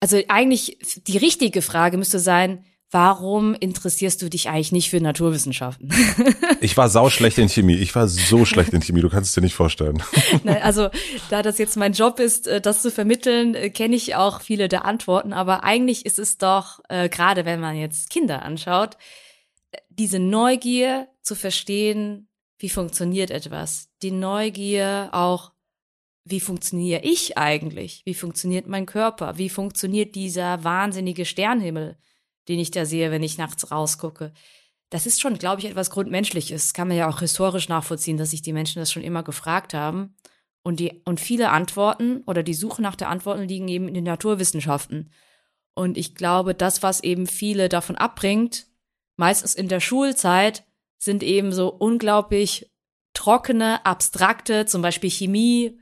also 0.00 0.18
eigentlich 0.28 0.78
die 1.06 1.18
richtige 1.18 1.60
Frage 1.60 1.98
müsste 1.98 2.18
sein, 2.18 2.64
warum 2.90 3.54
interessierst 3.54 4.22
du 4.22 4.30
dich 4.30 4.48
eigentlich 4.48 4.72
nicht 4.72 4.88
für 4.88 5.00
Naturwissenschaften? 5.00 5.92
Ich 6.60 6.76
war 6.76 6.88
sau 6.88 7.10
schlecht 7.10 7.38
in 7.38 7.48
Chemie. 7.48 7.74
Ich 7.74 7.92
war 7.96 8.06
so 8.06 8.44
schlecht 8.44 8.72
in 8.72 8.82
Chemie. 8.82 9.00
Du 9.00 9.08
kannst 9.08 9.30
es 9.30 9.34
dir 9.34 9.40
nicht 9.40 9.54
vorstellen. 9.54 10.00
Also, 10.62 10.90
da 11.28 11.42
das 11.42 11.58
jetzt 11.58 11.76
mein 11.76 11.92
Job 11.92 12.20
ist, 12.20 12.46
äh, 12.46 12.60
das 12.60 12.82
zu 12.82 12.92
vermitteln, 12.92 13.56
äh, 13.56 13.68
kenne 13.68 13.96
ich 13.96 14.14
auch 14.14 14.40
viele 14.40 14.68
der 14.68 14.84
Antworten. 14.84 15.32
Aber 15.32 15.64
eigentlich 15.64 16.06
ist 16.06 16.20
es 16.20 16.38
doch, 16.38 16.78
äh, 16.88 17.08
gerade 17.08 17.44
wenn 17.44 17.58
man 17.58 17.76
jetzt 17.76 18.10
Kinder 18.10 18.42
anschaut, 18.42 18.96
diese 19.88 20.18
Neugier 20.18 21.08
zu 21.22 21.34
verstehen, 21.34 22.28
wie 22.58 22.68
funktioniert 22.68 23.30
etwas. 23.30 23.90
Die 24.02 24.10
Neugier 24.10 25.10
auch 25.12 25.52
wie 26.24 26.40
funktioniere 26.40 27.02
ich 27.02 27.36
eigentlich? 27.36 28.02
Wie 28.04 28.14
funktioniert 28.14 28.68
mein 28.68 28.86
Körper? 28.86 29.38
Wie 29.38 29.48
funktioniert 29.48 30.14
dieser 30.14 30.62
wahnsinnige 30.62 31.24
Sternhimmel, 31.24 31.96
den 32.48 32.60
ich 32.60 32.70
da 32.70 32.84
sehe, 32.84 33.10
wenn 33.10 33.22
ich 33.22 33.38
nachts 33.38 33.70
rausgucke? 33.70 34.32
Das 34.90 35.06
ist 35.06 35.20
schon, 35.20 35.38
glaube 35.38 35.60
ich, 35.60 35.66
etwas 35.66 35.90
Grundmenschliches. 35.90 36.74
Kann 36.74 36.88
man 36.88 36.96
ja 36.96 37.08
auch 37.08 37.20
historisch 37.20 37.68
nachvollziehen, 37.68 38.18
dass 38.18 38.30
sich 38.30 38.42
die 38.42 38.52
Menschen 38.52 38.78
das 38.78 38.92
schon 38.92 39.02
immer 39.02 39.22
gefragt 39.22 39.74
haben. 39.74 40.14
Und, 40.62 40.78
die, 40.78 41.02
und 41.04 41.18
viele 41.18 41.50
Antworten 41.50 42.22
oder 42.26 42.44
die 42.44 42.54
Suche 42.54 42.82
nach 42.82 42.94
der 42.94 43.08
Antworten 43.08 43.48
liegen 43.48 43.66
eben 43.66 43.88
in 43.88 43.94
den 43.94 44.04
Naturwissenschaften. 44.04 45.10
Und 45.74 45.98
ich 45.98 46.14
glaube, 46.14 46.54
das, 46.54 46.84
was 46.84 47.02
eben 47.02 47.26
viele 47.26 47.68
davon 47.68 47.96
abbringt, 47.96 48.66
meistens 49.22 49.54
in 49.54 49.68
der 49.68 49.78
Schulzeit, 49.78 50.64
sind 50.98 51.22
eben 51.22 51.52
so 51.52 51.68
unglaublich 51.68 52.72
trockene, 53.14 53.86
abstrakte, 53.86 54.66
zum 54.66 54.82
Beispiel 54.82 55.10
Chemie 55.10 55.78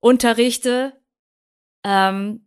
unterrichte, 0.00 0.92
ähm, 1.82 2.46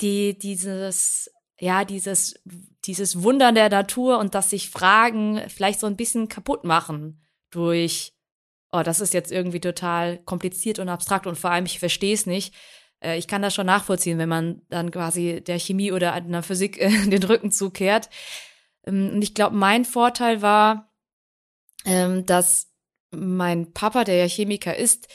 die 0.00 0.38
dieses, 0.38 1.28
ja, 1.58 1.84
dieses, 1.84 2.40
dieses 2.84 3.24
Wunder 3.24 3.50
der 3.50 3.68
Natur 3.68 4.20
und 4.20 4.36
dass 4.36 4.50
sich 4.50 4.70
Fragen 4.70 5.42
vielleicht 5.48 5.80
so 5.80 5.88
ein 5.88 5.96
bisschen 5.96 6.28
kaputt 6.28 6.62
machen 6.62 7.20
durch, 7.50 8.14
oh, 8.70 8.82
das 8.84 9.00
ist 9.00 9.12
jetzt 9.12 9.32
irgendwie 9.32 9.60
total 9.60 10.18
kompliziert 10.18 10.78
und 10.78 10.88
abstrakt 10.88 11.26
und 11.26 11.36
vor 11.36 11.50
allem 11.50 11.66
ich 11.66 11.80
verstehe 11.80 12.14
es 12.14 12.26
nicht. 12.26 12.54
Äh, 13.00 13.18
ich 13.18 13.26
kann 13.26 13.42
das 13.42 13.56
schon 13.56 13.66
nachvollziehen, 13.66 14.18
wenn 14.18 14.28
man 14.28 14.62
dann 14.68 14.92
quasi 14.92 15.42
der 15.44 15.58
Chemie 15.58 15.90
oder 15.90 16.12
einer 16.12 16.44
Physik 16.44 16.78
äh, 16.78 16.90
den 17.06 17.24
Rücken 17.24 17.50
zukehrt. 17.50 18.08
Ähm, 18.88 19.10
und 19.14 19.22
ich 19.22 19.34
glaube, 19.34 19.54
mein 19.54 19.84
Vorteil 19.84 20.42
war, 20.42 20.90
ähm, 21.84 22.26
dass 22.26 22.72
mein 23.10 23.72
Papa, 23.72 24.04
der 24.04 24.16
ja 24.16 24.26
Chemiker 24.26 24.76
ist, 24.76 25.08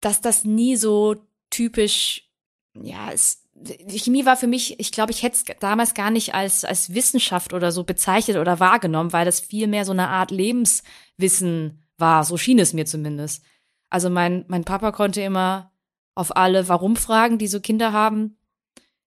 dass 0.00 0.20
das 0.20 0.44
nie 0.44 0.76
so 0.76 1.16
typisch, 1.50 2.28
ja, 2.74 3.12
es, 3.12 3.44
Chemie 3.88 4.26
war 4.26 4.36
für 4.36 4.48
mich, 4.48 4.80
ich 4.80 4.90
glaube, 4.90 5.12
ich 5.12 5.22
hätte 5.22 5.36
es 5.36 5.44
damals 5.60 5.94
gar 5.94 6.10
nicht 6.10 6.34
als, 6.34 6.64
als 6.64 6.94
Wissenschaft 6.94 7.52
oder 7.52 7.70
so 7.70 7.84
bezeichnet 7.84 8.36
oder 8.36 8.58
wahrgenommen, 8.58 9.12
weil 9.12 9.24
das 9.24 9.40
viel 9.40 9.68
mehr 9.68 9.84
so 9.84 9.92
eine 9.92 10.08
Art 10.08 10.30
Lebenswissen 10.32 11.84
war. 11.96 12.24
So 12.24 12.36
schien 12.36 12.58
es 12.58 12.72
mir 12.72 12.86
zumindest. 12.86 13.44
Also 13.88 14.10
mein, 14.10 14.44
mein 14.48 14.64
Papa 14.64 14.90
konnte 14.90 15.20
immer 15.20 15.70
auf 16.14 16.36
alle 16.36 16.68
Warum-Fragen, 16.68 17.38
die 17.38 17.46
so 17.46 17.60
Kinder 17.60 17.92
haben, 17.92 18.36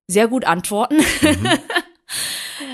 sehr 0.08 0.28
gut 0.28 0.46
antworten. 0.46 0.98
Mhm. 0.98 1.50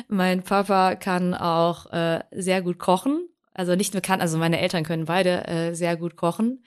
mein 0.08 0.44
Papa 0.44 0.96
kann 0.96 1.34
auch 1.34 1.92
äh, 1.92 2.24
sehr 2.32 2.62
gut 2.62 2.80
kochen. 2.80 3.28
Also 3.54 3.76
nicht 3.76 3.94
nur 3.94 4.02
kann, 4.02 4.22
also 4.22 4.38
meine 4.38 4.60
Eltern 4.60 4.84
können 4.84 5.06
beide 5.06 5.48
äh, 5.48 5.74
sehr 5.74 5.98
gut 5.98 6.16
kochen. 6.16 6.64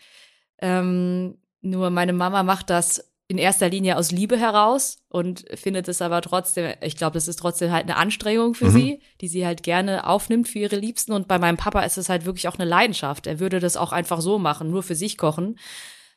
Ähm, 0.61 1.39
nur 1.61 1.91
meine 1.91 2.13
Mama 2.13 2.43
macht 2.43 2.71
das 2.71 3.15
in 3.27 3.39
erster 3.39 3.71
Linie 3.71 3.97
aus 3.97 4.11
Liebe 4.11 4.37
heraus 4.37 4.99
und 5.09 5.45
findet 5.55 5.89
es 5.89 6.03
aber 6.03 6.21
trotzdem, 6.21 6.75
ich 6.83 6.97
glaube, 6.97 7.15
das 7.15 7.27
ist 7.27 7.39
trotzdem 7.39 7.73
halt 7.73 7.85
eine 7.85 7.97
Anstrengung 7.97 8.55
für 8.55 8.67
mhm. 8.67 8.71
sie, 8.71 9.03
die 9.23 9.29
sie 9.29 9.47
halt 9.47 9.63
gerne 9.63 10.07
aufnimmt 10.07 10.47
für 10.47 10.59
ihre 10.59 10.77
Liebsten. 10.77 11.13
Und 11.13 11.27
bei 11.27 11.39
meinem 11.39 11.57
Papa 11.57 11.81
ist 11.83 11.97
es 11.97 12.11
halt 12.11 12.27
wirklich 12.27 12.49
auch 12.49 12.59
eine 12.59 12.69
Leidenschaft. 12.69 13.27
Er 13.27 13.41
würde 13.41 13.61
das 13.61 13.79
auch 13.79 13.93
einfach 13.93 14.21
so 14.21 14.39
machen, 14.39 14.71
nur 14.71 14.83
für 14.83 14.95
sich 14.95 15.17
kochen, 15.17 15.59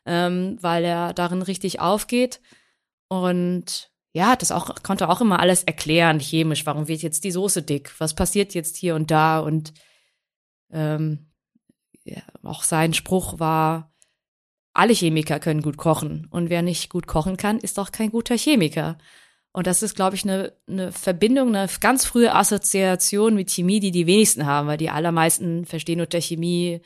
ähm, 0.05 0.57
weil 0.60 0.83
er 0.83 1.13
darin 1.13 1.41
richtig 1.41 1.79
aufgeht. 1.79 2.41
Und 3.07 3.89
ja, 4.17 4.36
das 4.36 4.51
auch, 4.51 4.73
konnte 4.82 5.10
auch 5.10 5.21
immer 5.21 5.39
alles 5.39 5.63
erklären, 5.63 6.19
chemisch. 6.19 6.65
Warum 6.65 6.88
wird 6.88 7.03
jetzt 7.03 7.23
die 7.23 7.32
Soße 7.32 7.62
dick? 7.62 7.93
Was 7.99 8.15
passiert 8.15 8.56
jetzt 8.56 8.75
hier 8.75 8.95
und 8.95 9.12
da? 9.12 9.39
Und 9.39 9.73
ähm, 10.71 11.27
ja, 12.03 12.23
auch 12.41 12.63
sein 12.63 12.95
Spruch 12.95 13.39
war, 13.39 13.93
alle 14.73 14.93
Chemiker 14.93 15.39
können 15.39 15.62
gut 15.62 15.77
kochen. 15.77 16.27
Und 16.32 16.49
wer 16.49 16.63
nicht 16.63 16.89
gut 16.89 17.06
kochen 17.06 17.38
kann, 17.38 17.60
ist 17.60 17.77
auch 17.77 17.91
kein 17.91 18.10
guter 18.10 18.36
Chemiker. 18.36 18.97
Und 19.51 19.67
das 19.67 19.84
ist, 19.84 19.95
glaube 19.95 20.15
ich, 20.15 20.23
eine, 20.23 20.53
eine 20.67 20.91
Verbindung, 20.91 21.56
eine 21.56 21.69
ganz 21.80 22.03
frühe 22.03 22.34
Assoziation 22.34 23.36
mit 23.36 23.51
Chemie, 23.51 23.80
die 23.80 23.91
die 23.91 24.08
wenigsten 24.08 24.47
haben, 24.47 24.67
weil 24.67 24.77
die 24.77 24.89
allermeisten 24.89 25.65
verstehen 25.65 26.01
unter 26.01 26.21
Chemie 26.21 26.82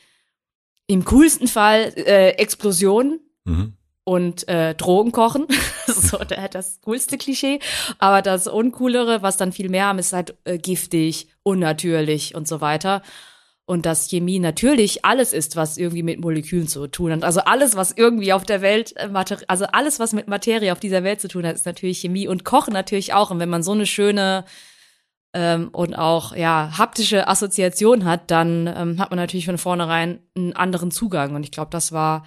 im 0.86 1.06
coolsten 1.06 1.48
Fall 1.48 1.94
äh, 1.96 2.32
Explosionen 2.32 3.20
mhm. 3.44 3.78
Und 4.04 4.48
äh, 4.48 4.74
Drogen 4.74 5.12
kochen. 5.12 5.46
so 5.86 6.18
das 6.18 6.80
coolste 6.84 7.18
Klischee. 7.18 7.60
Aber 7.98 8.22
das 8.22 8.46
Uncoolere, 8.46 9.22
was 9.22 9.36
dann 9.36 9.52
viel 9.52 9.68
mehr 9.68 9.86
haben, 9.86 9.98
ist 9.98 10.12
halt 10.12 10.34
äh, 10.44 10.58
giftig, 10.58 11.28
unnatürlich 11.42 12.34
und 12.34 12.48
so 12.48 12.60
weiter 12.60 13.02
und 13.64 13.86
dass 13.86 14.08
Chemie 14.08 14.38
natürlich 14.38 15.04
alles 15.04 15.32
ist, 15.32 15.56
was 15.56 15.78
irgendwie 15.78 16.02
mit 16.02 16.20
Molekülen 16.20 16.66
zu 16.66 16.88
tun 16.88 17.12
hat. 17.12 17.24
Also 17.24 17.40
alles, 17.40 17.76
was 17.76 17.92
irgendwie 17.92 18.32
auf 18.32 18.44
der 18.44 18.60
Welt, 18.60 18.94
äh, 18.96 19.08
also 19.46 19.66
alles, 19.66 20.00
was 20.00 20.12
mit 20.12 20.28
Materie 20.28 20.72
auf 20.72 20.80
dieser 20.80 21.04
Welt 21.04 21.20
zu 21.20 21.28
tun 21.28 21.46
hat, 21.46 21.54
ist 21.54 21.66
natürlich 21.66 22.00
Chemie 22.00 22.28
und 22.28 22.44
Kochen 22.44 22.72
natürlich 22.72 23.14
auch. 23.14 23.30
Und 23.30 23.38
wenn 23.38 23.48
man 23.48 23.62
so 23.62 23.72
eine 23.72 23.86
schöne 23.86 24.44
ähm, 25.32 25.68
und 25.72 25.94
auch 25.94 26.34
ja 26.34 26.76
haptische 26.76 27.28
Assoziation 27.28 28.04
hat, 28.04 28.30
dann 28.30 28.66
ähm, 28.66 29.00
hat 29.00 29.10
man 29.10 29.18
natürlich 29.18 29.46
von 29.46 29.58
vornherein 29.58 30.20
einen 30.36 30.54
anderen 30.54 30.90
Zugang. 30.90 31.34
Und 31.34 31.44
ich 31.44 31.52
glaube, 31.52 31.70
das 31.70 31.92
war 31.92 32.24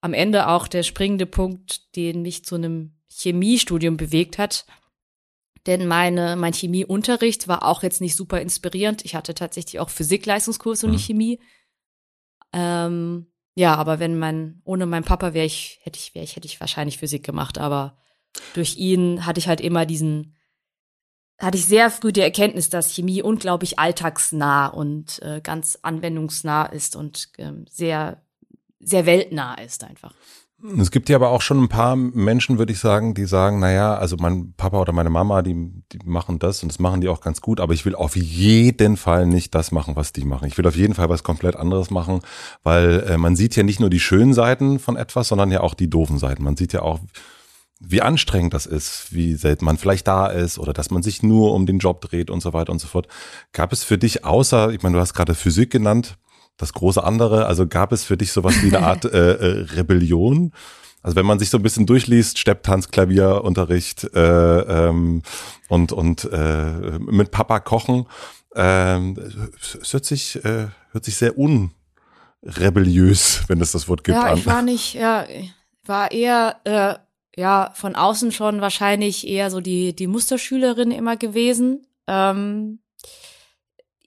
am 0.00 0.14
Ende 0.14 0.48
auch 0.48 0.68
der 0.68 0.82
springende 0.82 1.26
Punkt, 1.26 1.96
den 1.96 2.22
mich 2.22 2.44
zu 2.44 2.54
einem 2.54 2.98
Chemiestudium 3.10 3.96
bewegt 3.96 4.38
hat, 4.38 4.64
denn 5.66 5.86
meine, 5.86 6.36
mein 6.36 6.52
Chemieunterricht 6.54 7.48
war 7.48 7.62
auch 7.64 7.82
jetzt 7.82 8.00
nicht 8.00 8.16
super 8.16 8.40
inspirierend. 8.40 9.04
Ich 9.04 9.14
hatte 9.14 9.34
tatsächlich 9.34 9.80
auch 9.80 9.90
Physikleistungskurs 9.90 10.84
und 10.84 10.92
nicht 10.92 11.02
mhm. 11.08 11.12
Chemie. 11.12 11.40
Ähm, 12.52 13.26
ja, 13.54 13.74
aber 13.74 13.98
wenn 13.98 14.18
mein, 14.18 14.62
ohne 14.64 14.86
meinen 14.86 15.04
Papa 15.04 15.34
wäre 15.34 15.44
ich, 15.44 15.80
hätte 15.82 15.98
ich, 15.98 16.14
wäre 16.14 16.24
ich, 16.24 16.36
hätte 16.36 16.46
ich 16.46 16.60
wahrscheinlich 16.60 16.98
Physik 16.98 17.24
gemacht, 17.24 17.58
aber 17.58 17.98
durch 18.54 18.76
ihn 18.76 19.26
hatte 19.26 19.40
ich 19.40 19.48
halt 19.48 19.60
immer 19.60 19.84
diesen, 19.84 20.36
hatte 21.38 21.58
ich 21.58 21.66
sehr 21.66 21.90
früh 21.90 22.12
die 22.12 22.20
Erkenntnis, 22.20 22.70
dass 22.70 22.94
Chemie 22.94 23.20
unglaublich 23.20 23.78
alltagsnah 23.78 24.68
und 24.68 25.20
äh, 25.22 25.40
ganz 25.42 25.78
anwendungsnah 25.82 26.66
ist 26.66 26.96
und 26.96 27.30
ähm, 27.36 27.66
sehr, 27.68 28.22
sehr 28.80 29.06
weltnah 29.06 29.54
ist 29.54 29.84
einfach. 29.84 30.12
Es 30.76 30.90
gibt 30.90 31.08
ja 31.08 31.14
aber 31.14 31.28
auch 31.28 31.40
schon 31.40 31.62
ein 31.62 31.68
paar 31.68 31.94
Menschen, 31.94 32.58
würde 32.58 32.72
ich 32.72 32.80
sagen, 32.80 33.14
die 33.14 33.26
sagen, 33.26 33.60
naja, 33.60 33.94
also 33.94 34.16
mein 34.18 34.54
Papa 34.56 34.80
oder 34.80 34.92
meine 34.92 35.08
Mama, 35.08 35.42
die, 35.42 35.54
die 35.92 36.00
machen 36.04 36.40
das 36.40 36.64
und 36.64 36.72
das 36.72 36.80
machen 36.80 37.00
die 37.00 37.08
auch 37.08 37.20
ganz 37.20 37.40
gut, 37.40 37.60
aber 37.60 37.74
ich 37.74 37.86
will 37.86 37.94
auf 37.94 38.16
jeden 38.16 38.96
Fall 38.96 39.26
nicht 39.26 39.54
das 39.54 39.70
machen, 39.70 39.94
was 39.94 40.12
die 40.12 40.24
machen. 40.24 40.48
Ich 40.48 40.58
will 40.58 40.66
auf 40.66 40.74
jeden 40.74 40.94
Fall 40.94 41.08
was 41.08 41.22
komplett 41.22 41.54
anderes 41.54 41.90
machen, 41.90 42.22
weil 42.64 43.04
äh, 43.08 43.18
man 43.18 43.36
sieht 43.36 43.54
ja 43.54 43.62
nicht 43.62 43.78
nur 43.78 43.88
die 43.88 44.00
schönen 44.00 44.34
Seiten 44.34 44.80
von 44.80 44.96
etwas, 44.96 45.28
sondern 45.28 45.52
ja 45.52 45.60
auch 45.60 45.74
die 45.74 45.88
doofen 45.88 46.18
Seiten. 46.18 46.42
Man 46.42 46.56
sieht 46.56 46.72
ja 46.72 46.82
auch, 46.82 46.98
wie 47.78 48.02
anstrengend 48.02 48.52
das 48.52 48.66
ist, 48.66 49.14
wie 49.14 49.34
selten 49.34 49.64
man 49.64 49.78
vielleicht 49.78 50.08
da 50.08 50.26
ist 50.26 50.58
oder 50.58 50.72
dass 50.72 50.90
man 50.90 51.04
sich 51.04 51.22
nur 51.22 51.54
um 51.54 51.66
den 51.66 51.78
Job 51.78 52.00
dreht 52.00 52.30
und 52.30 52.40
so 52.40 52.52
weiter 52.52 52.72
und 52.72 52.80
so 52.80 52.88
fort. 52.88 53.06
Gab 53.52 53.72
es 53.72 53.84
für 53.84 53.96
dich 53.96 54.24
außer, 54.24 54.70
ich 54.72 54.82
meine, 54.82 54.96
du 54.96 55.00
hast 55.00 55.14
gerade 55.14 55.36
Physik 55.36 55.70
genannt, 55.70 56.18
das 56.58 56.74
große 56.74 57.02
andere? 57.02 57.46
Also 57.46 57.66
gab 57.66 57.92
es 57.92 58.04
für 58.04 58.18
dich 58.18 58.32
sowas 58.32 58.62
wie 58.62 58.76
eine 58.76 58.86
Art 58.86 59.04
äh, 59.06 59.32
äh, 59.32 59.62
Rebellion? 59.74 60.52
Also 61.02 61.16
wenn 61.16 61.26
man 61.26 61.38
sich 61.38 61.48
so 61.48 61.58
ein 61.58 61.62
bisschen 61.62 61.86
durchliest, 61.86 62.38
Stepptanz, 62.38 62.90
Klavierunterricht 62.90 64.04
äh, 64.14 64.88
ähm, 64.88 65.22
und 65.68 65.92
und 65.92 66.28
äh, 66.30 66.98
mit 66.98 67.30
Papa 67.30 67.60
kochen, 67.60 68.06
äh, 68.54 68.98
es 68.98 69.92
hört 69.92 70.04
sich 70.04 70.44
äh, 70.44 70.66
hört 70.90 71.04
sich 71.04 71.16
sehr 71.16 71.34
unrebelliös, 71.38 73.44
wenn 73.46 73.60
es 73.60 73.72
das 73.72 73.88
Wort 73.88 74.04
gibt. 74.04 74.16
Ja, 74.16 74.24
an. 74.24 74.38
ich 74.38 74.46
war 74.46 74.62
nicht, 74.62 74.94
ja, 74.94 75.24
war 75.86 76.10
eher 76.10 76.56
äh, 76.64 76.94
ja 77.40 77.70
von 77.74 77.94
außen 77.94 78.32
schon 78.32 78.60
wahrscheinlich 78.60 79.26
eher 79.26 79.50
so 79.50 79.60
die 79.60 79.94
die 79.94 80.08
Musterschülerin 80.08 80.90
immer 80.90 81.16
gewesen. 81.16 81.86
Ähm, 82.08 82.80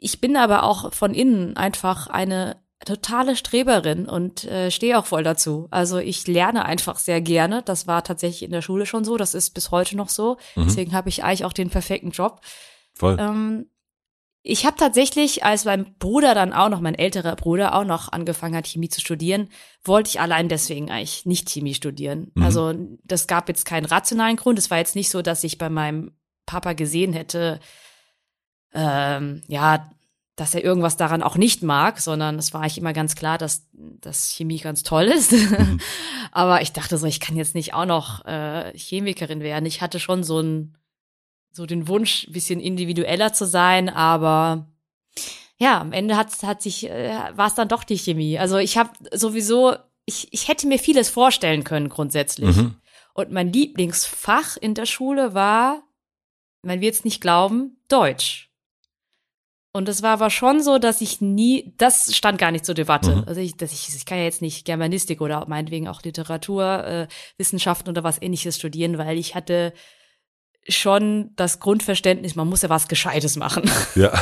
ich 0.04 0.20
bin 0.20 0.36
aber 0.36 0.64
auch 0.64 0.94
von 0.94 1.14
innen 1.14 1.56
einfach 1.56 2.08
eine 2.08 2.58
totale 2.84 3.36
Streberin 3.36 4.10
und 4.10 4.44
äh, 4.46 4.72
stehe 4.72 4.98
auch 4.98 5.06
voll 5.06 5.22
dazu. 5.22 5.68
Also 5.70 6.00
ich 6.00 6.26
lerne 6.26 6.66
einfach 6.66 6.98
sehr 6.98 7.22
gerne. 7.22 7.62
Das 7.62 7.86
war 7.86 8.04
tatsächlich 8.04 8.42
in 8.42 8.52
der 8.52 8.64
Schule 8.64 8.88
schon 8.88 9.06
so. 9.06 9.16
Das 9.16 9.36
ist 9.36 9.52
bis 9.52 9.70
heute 9.70 9.96
noch 9.96 10.10
so. 10.10 10.38
Mhm. 10.56 10.64
Deswegen 10.66 10.94
habe 10.94 11.10
ich 11.10 11.24
eigentlich 11.24 11.46
auch 11.46 11.54
den 11.54 11.70
perfekten 11.70 12.10
Job. 12.10 12.42
Voll. 12.96 13.18
Ähm, 13.20 13.68
ich 14.42 14.66
habe 14.66 14.76
tatsächlich, 14.76 15.44
als 15.46 15.66
mein 15.66 15.94
Bruder 16.00 16.34
dann 16.34 16.52
auch 16.52 16.70
noch, 16.70 16.82
mein 16.82 16.96
älterer 16.96 17.36
Bruder 17.36 17.76
auch 17.76 17.86
noch 17.86 18.12
angefangen 18.12 18.56
hat, 18.56 18.66
Chemie 18.66 18.90
zu 18.90 19.00
studieren, 19.00 19.50
wollte 19.84 20.10
ich 20.10 20.20
allein 20.20 20.50
deswegen 20.50 20.90
eigentlich 20.90 21.28
nicht 21.28 21.48
Chemie 21.48 21.76
studieren. 21.76 22.32
Mhm. 22.34 22.44
Also 22.44 22.74
das 23.04 23.28
gab 23.28 23.50
jetzt 23.50 23.66
keinen 23.66 23.86
rationalen 23.86 24.38
Grund. 24.38 24.58
Es 24.58 24.72
war 24.72 24.80
jetzt 24.80 24.96
nicht 24.96 25.12
so, 25.12 25.22
dass 25.22 25.44
ich 25.44 25.60
bei 25.60 25.70
meinem 25.70 26.14
Papa 26.48 26.74
gesehen 26.74 27.14
hätte, 27.14 27.60
ähm, 28.74 29.42
ja, 29.48 29.90
dass 30.36 30.56
er 30.56 30.64
irgendwas 30.64 30.98
daran 30.98 31.24
auch 31.24 31.36
nicht 31.36 31.62
mag, 31.62 32.00
sondern 32.00 32.40
es 32.40 32.54
war 32.54 32.62
eigentlich 32.62 32.78
immer 32.78 32.94
ganz 32.94 33.16
klar, 33.16 33.38
dass, 33.38 33.68
dass 33.74 34.32
Chemie 34.32 34.60
ganz 34.60 34.84
toll 34.84 35.06
ist. 35.06 35.34
Mhm. 35.34 35.80
Aber 36.32 36.62
ich 36.62 36.72
dachte 36.72 36.98
so, 36.98 37.06
ich 37.06 37.20
kann 37.20 37.36
jetzt 37.36 37.54
nicht 37.56 37.74
auch 37.74 37.86
noch 37.86 38.26
äh, 38.26 38.76
Chemikerin 38.78 39.42
werden. 39.42 39.66
Ich 39.66 39.82
hatte 39.82 40.00
schon 40.00 40.24
so 40.24 40.40
ein 40.40 40.76
so 41.52 41.66
den 41.66 41.88
Wunsch, 41.88 42.28
bisschen 42.30 42.60
individueller 42.60 43.34
zu 43.34 43.46
sein, 43.46 43.90
aber 43.90 44.68
ja, 45.58 45.80
am 45.80 45.92
Ende 45.92 46.18
hat, 46.18 46.32
hat 46.44 46.62
sich, 46.62 46.90
äh, 46.90 47.20
war 47.36 47.48
es 47.48 47.56
dann 47.56 47.68
doch 47.68 47.84
die 47.84 47.98
Chemie. 47.98 48.40
Also 48.40 48.58
ich 48.58 48.78
habe 48.78 48.92
sowieso, 49.14 49.76
ich, 50.06 50.28
ich 50.32 50.48
hätte 50.48 50.68
mir 50.68 50.80
vieles 50.80 51.10
vorstellen 51.10 51.64
können 51.64 51.90
grundsätzlich. 51.90 52.56
Mhm. 52.56 52.76
Und 53.14 53.32
mein 53.32 53.52
Lieblingsfach 53.52 54.58
in 54.58 54.74
der 54.74 54.86
Schule 54.86 55.34
war, 55.34 55.84
man 56.64 56.82
wird 56.82 56.96
es 56.96 57.04
nicht 57.04 57.22
glauben, 57.22 57.78
Deutsch. 57.90 58.50
Und 59.74 59.88
es 59.88 60.04
war 60.04 60.12
aber 60.12 60.30
schon 60.30 60.62
so, 60.62 60.80
dass 60.80 61.00
ich 61.00 61.22
nie, 61.22 61.74
das 61.78 62.16
stand 62.16 62.38
gar 62.38 62.52
nicht 62.52 62.66
zur 62.66 62.76
Debatte. 62.76 63.18
Mhm. 63.18 63.24
Also 63.26 63.40
ich, 63.40 63.56
dass 63.56 63.72
ich, 63.72 63.96
ich 63.96 64.06
kann 64.06 64.18
ja 64.18 64.26
jetzt 64.26 64.42
nicht 64.42 64.66
Germanistik 64.66 65.22
oder 65.22 65.46
meinetwegen 65.48 65.88
auch 65.88 66.02
Literatur, 66.02 66.84
äh, 66.84 67.08
Wissenschaften 67.38 67.90
oder 67.90 68.04
was 68.04 68.22
ähnliches 68.22 68.58
studieren, 68.58 68.98
weil 68.98 69.18
ich 69.18 69.34
hatte 69.34 69.74
schon 70.68 71.32
das 71.38 71.60
Grundverständnis, 71.60 72.36
man 72.36 72.48
muss 72.48 72.62
ja 72.62 72.70
was 72.70 72.88
Gescheites 72.88 73.36
machen. 73.36 73.70
Ja. 73.96 74.12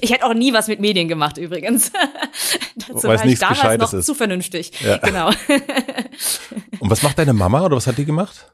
Ich 0.00 0.12
hätte 0.12 0.24
auch 0.24 0.34
nie 0.34 0.52
was 0.52 0.68
mit 0.68 0.78
Medien 0.78 1.08
gemacht 1.08 1.36
übrigens. 1.36 1.90
Dazu 2.76 3.08
Weil 3.08 3.18
war 3.18 3.26
ich 3.26 3.40
damals 3.40 3.58
Gescheites 3.58 3.92
noch 3.92 3.98
ist. 3.98 4.06
zu 4.06 4.14
vernünftig. 4.14 4.70
Ja. 4.82 4.98
Genau. 4.98 5.30
Und 6.78 6.88
was 6.88 7.02
macht 7.02 7.18
deine 7.18 7.32
Mama 7.32 7.64
oder 7.64 7.76
was 7.76 7.88
hat 7.88 7.98
die 7.98 8.04
gemacht? 8.04 8.52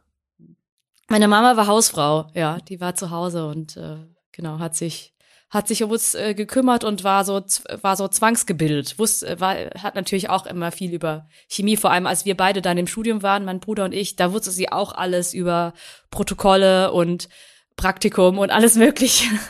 Meine 1.09 1.29
Mama 1.29 1.59
war 1.59 1.67
Hausfrau, 1.67 2.31
ja, 2.35 2.59
die 2.61 2.81
war 2.81 2.95
zu 2.95 3.11
Hause 3.11 3.49
und 3.49 3.77
äh, 3.77 3.97
genau 4.33 4.61
hat 4.61 4.77
sich 4.77 5.15
hat 5.49 5.69
sich 5.69 5.83
um 5.83 5.91
uns 5.91 6.15
äh, 6.15 6.35
gekümmert 6.35 6.85
und 6.85 7.05
war 7.05 7.25
so 7.25 7.41
war 7.81 7.97
so 7.97 8.09
zwangsgebildet. 8.09 8.99
Wusste, 8.99 9.29
äh, 9.29 9.41
war, 9.41 9.55
hat 9.81 9.95
natürlich 9.95 10.29
auch 10.29 10.47
immer 10.47 10.73
viel 10.73 10.93
über 10.93 11.29
Chemie, 11.49 11.77
vor 11.77 11.93
allem 11.93 12.07
als 12.07 12.25
wir 12.25 12.37
beide 12.37 12.63
dann 12.63 12.79
im 12.79 12.87
Studium 12.87 13.23
waren, 13.23 13.45
mein 13.45 13.61
Bruder 13.61 13.85
und 13.85 13.93
ich, 13.93 14.17
da 14.17 14.33
wusste 14.33 14.51
sie 14.51 14.73
auch 14.73 14.93
alles 14.93 15.35
über 15.35 15.73
Protokolle 16.11 16.93
und 16.93 17.29
Praktikum 17.77 18.39
und 18.39 18.51
alles 18.51 18.75
Mögliche. 18.75 19.29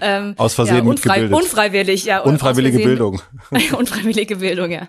ähm, 0.00 0.34
aus 0.36 0.54
Versehen 0.54 0.84
ja, 0.84 0.90
unfrei 0.90 1.28
unfreiwillig, 1.28 2.04
ja. 2.04 2.20
Unfreiwillige 2.20 2.78
Bildung. 2.78 3.22
unfreiwillige 3.76 4.36
Bildung, 4.36 4.70
ja. 4.70 4.88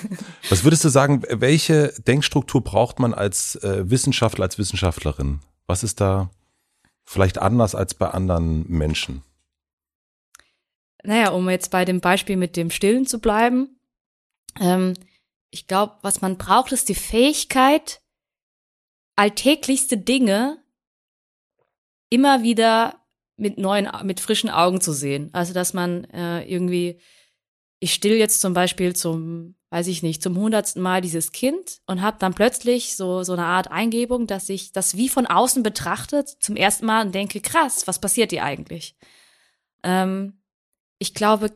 Was 0.48 0.64
würdest 0.64 0.84
du 0.84 0.88
sagen, 0.88 1.22
welche 1.28 1.92
Denkstruktur 2.06 2.62
braucht 2.62 3.00
man 3.00 3.14
als 3.14 3.56
äh, 3.56 3.90
Wissenschaftler, 3.90 4.44
als 4.44 4.58
Wissenschaftlerin? 4.58 5.40
Was 5.66 5.82
ist 5.82 6.00
da 6.00 6.30
vielleicht 7.06 7.38
anders 7.38 7.74
als 7.74 7.94
bei 7.94 8.08
anderen 8.10 8.68
Menschen? 8.68 9.22
Naja, 11.02 11.30
um 11.30 11.48
jetzt 11.48 11.70
bei 11.70 11.84
dem 11.84 12.00
Beispiel 12.00 12.36
mit 12.36 12.56
dem 12.56 12.70
Stillen 12.70 13.06
zu 13.06 13.20
bleiben. 13.20 13.80
Ähm, 14.60 14.94
ich 15.50 15.66
glaube, 15.66 15.96
was 16.02 16.20
man 16.20 16.36
braucht, 16.36 16.72
ist 16.72 16.88
die 16.88 16.94
Fähigkeit, 16.94 18.02
alltäglichste 19.14 19.96
Dinge 19.96 20.62
immer 22.10 22.42
wieder 22.42 23.00
mit 23.36 23.58
neuen, 23.58 23.88
mit 24.04 24.20
frischen 24.20 24.50
Augen 24.50 24.80
zu 24.80 24.92
sehen. 24.92 25.30
Also, 25.32 25.52
dass 25.54 25.74
man 25.74 26.04
äh, 26.04 26.42
irgendwie, 26.42 27.00
ich 27.78 27.94
still 27.94 28.16
jetzt 28.16 28.40
zum 28.40 28.52
Beispiel 28.52 28.96
zum 28.96 29.55
weiß 29.76 29.88
ich 29.88 30.02
nicht, 30.02 30.22
zum 30.22 30.38
hundertsten 30.38 30.80
Mal 30.80 31.02
dieses 31.02 31.32
Kind 31.32 31.82
und 31.86 32.00
habe 32.00 32.16
dann 32.18 32.32
plötzlich 32.32 32.96
so, 32.96 33.22
so 33.24 33.34
eine 33.34 33.44
Art 33.44 33.70
Eingebung, 33.70 34.26
dass 34.26 34.48
ich 34.48 34.72
das 34.72 34.96
wie 34.96 35.10
von 35.10 35.26
außen 35.26 35.62
betrachtet 35.62 36.30
zum 36.30 36.56
ersten 36.56 36.86
Mal 36.86 37.04
und 37.04 37.14
denke, 37.14 37.42
krass, 37.42 37.86
was 37.86 38.00
passiert 38.00 38.30
hier 38.30 38.42
eigentlich? 38.42 38.96
Ähm, 39.82 40.40
ich 40.98 41.12
glaube, 41.12 41.52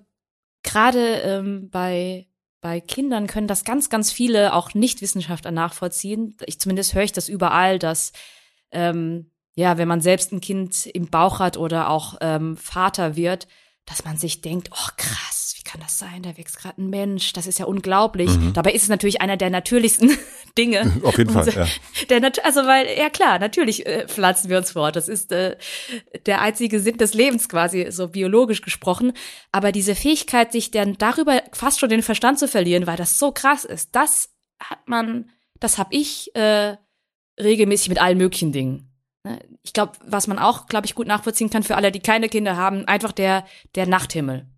gerade 0.62 1.22
ähm, 1.22 1.70
bei, 1.70 2.26
bei 2.60 2.82
Kindern 2.82 3.26
können 3.26 3.48
das 3.48 3.64
ganz, 3.64 3.88
ganz 3.88 4.12
viele 4.12 4.52
auch 4.52 4.74
Nichtwissenschaftler 4.74 5.50
nachvollziehen. 5.50 6.36
Ich 6.44 6.60
zumindest 6.60 6.92
höre 6.92 7.04
ich 7.04 7.12
das 7.12 7.30
überall, 7.30 7.78
dass 7.78 8.12
ähm, 8.70 9.30
ja, 9.54 9.78
wenn 9.78 9.88
man 9.88 10.02
selbst 10.02 10.30
ein 10.30 10.42
Kind 10.42 10.84
im 10.84 11.08
Bauch 11.08 11.38
hat 11.38 11.56
oder 11.56 11.88
auch 11.88 12.18
ähm, 12.20 12.58
Vater 12.58 13.16
wird, 13.16 13.48
dass 13.86 14.04
man 14.04 14.18
sich 14.18 14.42
denkt, 14.42 14.68
oh 14.74 14.90
krass, 14.98 15.29
wie 15.58 15.62
kann 15.62 15.80
das 15.80 15.98
sein? 15.98 16.22
Da 16.22 16.36
wächst 16.36 16.58
gerade 16.58 16.80
ein 16.80 16.90
Mensch, 16.90 17.32
das 17.32 17.46
ist 17.46 17.58
ja 17.58 17.66
unglaublich. 17.66 18.30
Mhm. 18.30 18.52
Dabei 18.52 18.72
ist 18.72 18.82
es 18.82 18.88
natürlich 18.88 19.20
einer 19.20 19.36
der 19.36 19.50
natürlichsten 19.50 20.16
Dinge. 20.58 20.92
Auf 21.02 21.18
jeden 21.18 21.30
Fall, 21.30 21.48
ja. 21.48 21.66
Der, 22.08 22.32
also 22.44 22.66
weil, 22.66 22.86
ja 22.98 23.10
klar, 23.10 23.38
natürlich 23.38 23.86
äh, 23.86 24.06
pflanzen 24.08 24.50
wir 24.50 24.58
uns 24.58 24.72
fort. 24.72 24.96
Das 24.96 25.08
ist 25.08 25.32
äh, 25.32 25.56
der 26.26 26.40
einzige 26.40 26.80
Sinn 26.80 26.98
des 26.98 27.14
Lebens 27.14 27.48
quasi, 27.48 27.86
so 27.90 28.08
biologisch 28.08 28.62
gesprochen. 28.62 29.12
Aber 29.52 29.72
diese 29.72 29.94
Fähigkeit, 29.94 30.52
sich 30.52 30.70
dann 30.70 30.98
darüber 30.98 31.42
fast 31.52 31.80
schon 31.80 31.90
den 31.90 32.02
Verstand 32.02 32.38
zu 32.38 32.48
verlieren, 32.48 32.86
weil 32.86 32.96
das 32.96 33.18
so 33.18 33.32
krass 33.32 33.64
ist, 33.64 33.94
das 33.94 34.30
hat 34.60 34.88
man, 34.88 35.30
das 35.58 35.78
habe 35.78 35.94
ich 35.94 36.34
äh, 36.34 36.76
regelmäßig 37.40 37.88
mit 37.88 38.00
allen 38.00 38.18
möglichen 38.18 38.52
Dingen. 38.52 38.90
Ne? 39.24 39.38
Ich 39.62 39.72
glaube, 39.72 39.92
was 40.04 40.26
man 40.26 40.38
auch, 40.38 40.66
glaube 40.66 40.86
ich, 40.86 40.94
gut 40.94 41.06
nachvollziehen 41.06 41.50
kann 41.50 41.62
für 41.62 41.76
alle, 41.76 41.92
die 41.92 42.00
keine 42.00 42.28
Kinder 42.28 42.56
haben, 42.56 42.86
einfach 42.86 43.12
der, 43.12 43.46
der 43.74 43.86
Nachthimmel. 43.86 44.48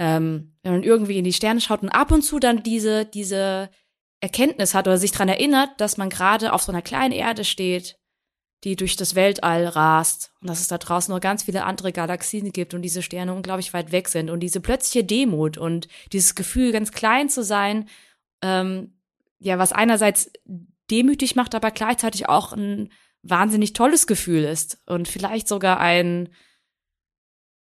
Ähm, 0.00 0.56
wenn 0.62 0.72
man 0.72 0.82
irgendwie 0.82 1.18
in 1.18 1.24
die 1.24 1.32
Sterne 1.34 1.60
schaut 1.60 1.82
und 1.82 1.90
ab 1.90 2.10
und 2.10 2.22
zu 2.22 2.38
dann 2.38 2.62
diese, 2.62 3.04
diese 3.04 3.68
Erkenntnis 4.20 4.72
hat 4.72 4.88
oder 4.88 4.96
sich 4.96 5.12
dran 5.12 5.28
erinnert, 5.28 5.78
dass 5.78 5.98
man 5.98 6.08
gerade 6.08 6.54
auf 6.54 6.62
so 6.62 6.72
einer 6.72 6.80
kleinen 6.80 7.12
Erde 7.12 7.44
steht, 7.44 7.98
die 8.64 8.76
durch 8.76 8.96
das 8.96 9.14
Weltall 9.14 9.66
rast 9.66 10.32
und 10.40 10.48
dass 10.48 10.60
es 10.60 10.68
da 10.68 10.78
draußen 10.78 11.12
noch 11.12 11.20
ganz 11.20 11.42
viele 11.42 11.64
andere 11.64 11.92
Galaxien 11.92 12.50
gibt 12.50 12.72
und 12.72 12.80
diese 12.80 13.02
Sterne 13.02 13.34
unglaublich 13.34 13.74
weit 13.74 13.92
weg 13.92 14.08
sind 14.08 14.30
und 14.30 14.40
diese 14.40 14.60
plötzliche 14.60 15.04
Demut 15.04 15.58
und 15.58 15.86
dieses 16.12 16.34
Gefühl, 16.34 16.72
ganz 16.72 16.92
klein 16.92 17.28
zu 17.28 17.44
sein, 17.44 17.86
ähm, 18.42 18.94
ja, 19.38 19.58
was 19.58 19.72
einerseits 19.72 20.30
demütig 20.90 21.36
macht, 21.36 21.54
aber 21.54 21.72
gleichzeitig 21.72 22.26
auch 22.28 22.54
ein 22.54 22.90
wahnsinnig 23.22 23.74
tolles 23.74 24.06
Gefühl 24.06 24.44
ist 24.44 24.78
und 24.86 25.08
vielleicht 25.08 25.46
sogar 25.46 25.78
ein, 25.78 26.30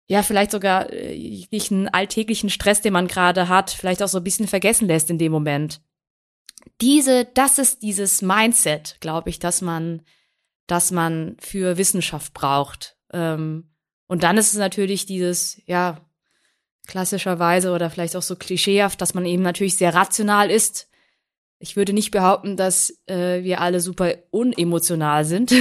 ja, 0.08 0.22
vielleicht 0.22 0.50
sogar 0.50 0.90
äh, 0.90 1.12
jeglichen 1.14 1.86
alltäglichen 1.88 2.48
Stress, 2.48 2.80
den 2.80 2.94
man 2.94 3.08
gerade 3.08 3.48
hat, 3.48 3.70
vielleicht 3.70 4.02
auch 4.02 4.08
so 4.08 4.18
ein 4.18 4.24
bisschen 4.24 4.48
vergessen 4.48 4.88
lässt 4.88 5.10
in 5.10 5.18
dem 5.18 5.30
Moment. 5.30 5.82
Diese, 6.80 7.26
das 7.26 7.58
ist 7.58 7.82
dieses 7.82 8.22
Mindset, 8.22 8.96
glaube 9.00 9.28
ich, 9.28 9.38
dass 9.38 9.60
man, 9.60 10.02
dass 10.66 10.90
man 10.90 11.36
für 11.40 11.76
Wissenschaft 11.76 12.32
braucht. 12.32 12.96
Ähm, 13.12 13.70
und 14.06 14.22
dann 14.22 14.38
ist 14.38 14.52
es 14.52 14.58
natürlich 14.58 15.04
dieses, 15.04 15.60
ja, 15.66 16.00
klassischerweise 16.86 17.72
oder 17.72 17.90
vielleicht 17.90 18.16
auch 18.16 18.22
so 18.22 18.34
klischeehaft, 18.34 19.00
dass 19.02 19.12
man 19.12 19.26
eben 19.26 19.42
natürlich 19.42 19.76
sehr 19.76 19.94
rational 19.94 20.50
ist. 20.50 20.87
Ich 21.60 21.74
würde 21.76 21.92
nicht 21.92 22.12
behaupten, 22.12 22.56
dass 22.56 23.02
äh, 23.06 23.42
wir 23.42 23.60
alle 23.60 23.80
super 23.80 24.14
unemotional 24.30 25.24
sind, 25.24 25.52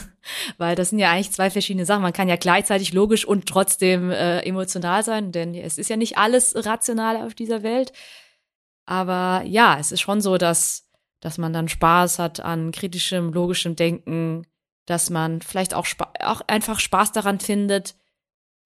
weil 0.58 0.76
das 0.76 0.90
sind 0.90 0.98
ja 0.98 1.10
eigentlich 1.10 1.32
zwei 1.32 1.50
verschiedene 1.50 1.86
Sachen. 1.86 2.02
Man 2.02 2.12
kann 2.12 2.28
ja 2.28 2.36
gleichzeitig 2.36 2.92
logisch 2.92 3.24
und 3.24 3.46
trotzdem 3.46 4.10
äh, 4.10 4.40
emotional 4.40 5.02
sein, 5.02 5.32
denn 5.32 5.54
es 5.54 5.78
ist 5.78 5.88
ja 5.88 5.96
nicht 5.96 6.18
alles 6.18 6.54
rational 6.66 7.16
auf 7.16 7.34
dieser 7.34 7.62
Welt. 7.62 7.92
Aber 8.84 9.42
ja, 9.46 9.78
es 9.78 9.92
ist 9.92 10.00
schon 10.00 10.20
so, 10.20 10.36
dass, 10.36 10.90
dass 11.20 11.38
man 11.38 11.52
dann 11.52 11.68
Spaß 11.68 12.18
hat 12.18 12.40
an 12.40 12.70
kritischem, 12.70 13.32
logischem 13.32 13.76
Denken, 13.76 14.46
dass 14.86 15.10
man 15.10 15.42
vielleicht 15.42 15.74
auch, 15.74 15.86
auch 16.20 16.40
einfach 16.46 16.80
Spaß 16.80 17.12
daran 17.12 17.40
findet, 17.40 17.96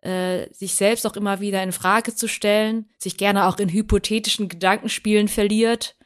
äh, 0.03 0.53
sich 0.53 0.75
selbst 0.75 1.07
auch 1.07 1.17
immer 1.17 1.41
wieder 1.41 1.63
in 1.63 1.73
Frage 1.73 2.15
zu 2.15 2.29
stellen, 2.29 2.89
sich 2.99 3.17
gerne 3.17 3.47
auch 3.47 3.59
in 3.59 3.69
hypothetischen 3.69 4.49
Gedankenspielen 4.49 5.29
verliert. 5.29 5.97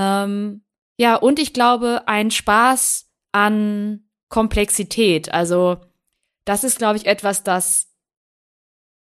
Ähm, 0.00 0.64
ja, 0.98 1.16
und 1.16 1.38
ich 1.38 1.52
glaube, 1.52 2.02
ein 2.06 2.30
Spaß 2.30 3.10
an 3.32 4.04
Komplexität. 4.28 5.32
Also, 5.32 5.78
das 6.46 6.64
ist, 6.64 6.78
glaube 6.78 6.96
ich, 6.96 7.06
etwas, 7.06 7.42
das 7.42 7.90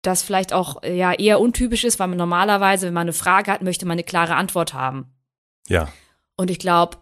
das 0.02 0.22
vielleicht 0.22 0.52
auch 0.52 0.82
ja 0.84 1.14
eher 1.14 1.40
untypisch 1.40 1.84
ist, 1.84 1.98
weil 1.98 2.08
man 2.08 2.18
normalerweise, 2.18 2.86
wenn 2.86 2.94
man 2.94 3.02
eine 3.02 3.14
Frage 3.14 3.50
hat, 3.50 3.62
möchte 3.62 3.86
man 3.86 3.94
eine 3.94 4.04
klare 4.04 4.36
Antwort 4.36 4.74
haben. 4.74 5.14
Ja. 5.66 5.88
Und 6.36 6.50
ich 6.50 6.58
glaube, 6.58 6.98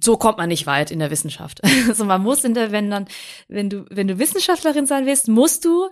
so 0.00 0.16
kommt 0.16 0.38
man 0.38 0.48
nicht 0.48 0.66
weit 0.66 0.90
in 0.90 0.98
der 0.98 1.10
Wissenschaft. 1.10 1.60
Also 1.88 2.04
man 2.04 2.22
muss 2.22 2.44
in 2.44 2.54
der, 2.54 2.70
wenn 2.72 2.90
dann, 2.90 3.06
wenn 3.48 3.70
du, 3.70 3.84
wenn 3.90 4.08
du 4.08 4.18
Wissenschaftlerin 4.18 4.86
sein 4.86 5.06
willst, 5.06 5.28
musst 5.28 5.64
du 5.64 5.88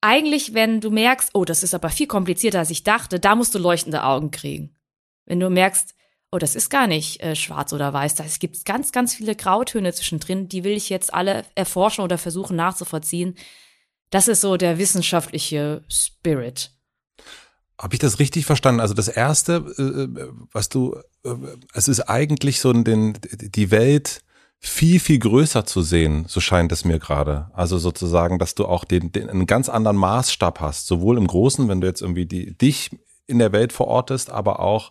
eigentlich, 0.00 0.54
wenn 0.54 0.80
du 0.80 0.90
merkst, 0.90 1.30
oh, 1.34 1.44
das 1.44 1.62
ist 1.62 1.74
aber 1.74 1.90
viel 1.90 2.06
komplizierter, 2.06 2.60
als 2.60 2.70
ich 2.70 2.84
dachte, 2.84 3.20
da 3.20 3.34
musst 3.34 3.54
du 3.54 3.58
leuchtende 3.58 4.04
Augen 4.04 4.30
kriegen. 4.30 4.74
Wenn 5.30 5.38
du 5.38 5.48
merkst, 5.48 5.94
oh, 6.32 6.38
das 6.38 6.56
ist 6.56 6.70
gar 6.70 6.88
nicht 6.88 7.22
äh, 7.22 7.36
schwarz 7.36 7.72
oder 7.72 7.92
weiß, 7.92 8.16
da 8.16 8.24
gibt 8.40 8.64
ganz, 8.64 8.90
ganz 8.90 9.14
viele 9.14 9.36
Grautöne 9.36 9.92
zwischendrin, 9.92 10.48
die 10.48 10.64
will 10.64 10.72
ich 10.72 10.88
jetzt 10.88 11.14
alle 11.14 11.44
erforschen 11.54 12.02
oder 12.02 12.18
versuchen 12.18 12.56
nachzuvollziehen. 12.56 13.36
Das 14.10 14.26
ist 14.26 14.40
so 14.40 14.56
der 14.56 14.78
wissenschaftliche 14.78 15.84
Spirit. 15.88 16.72
Habe 17.80 17.94
ich 17.94 18.00
das 18.00 18.18
richtig 18.18 18.44
verstanden? 18.44 18.80
Also 18.80 18.92
das 18.92 19.06
erste, 19.06 19.52
äh, 19.78 20.32
was 20.50 20.68
du, 20.68 20.96
äh, 21.22 21.30
es 21.74 21.86
ist 21.86 22.00
eigentlich 22.00 22.58
so 22.58 22.72
den, 22.72 23.16
die 23.30 23.70
Welt 23.70 24.22
viel, 24.58 24.98
viel 24.98 25.20
größer 25.20 25.64
zu 25.64 25.82
sehen, 25.82 26.24
so 26.26 26.40
scheint 26.40 26.72
es 26.72 26.84
mir 26.84 26.98
gerade. 26.98 27.52
Also 27.54 27.78
sozusagen, 27.78 28.40
dass 28.40 28.56
du 28.56 28.66
auch 28.66 28.84
den, 28.84 29.12
den, 29.12 29.30
einen 29.30 29.46
ganz 29.46 29.68
anderen 29.68 29.96
Maßstab 29.96 30.58
hast, 30.58 30.88
sowohl 30.88 31.18
im 31.18 31.28
Großen, 31.28 31.68
wenn 31.68 31.80
du 31.80 31.86
jetzt 31.86 32.02
irgendwie 32.02 32.26
die, 32.26 32.58
dich 32.58 32.90
in 33.30 33.38
der 33.38 33.52
Welt 33.52 33.72
verortest, 33.72 34.30
aber 34.30 34.58
auch 34.60 34.90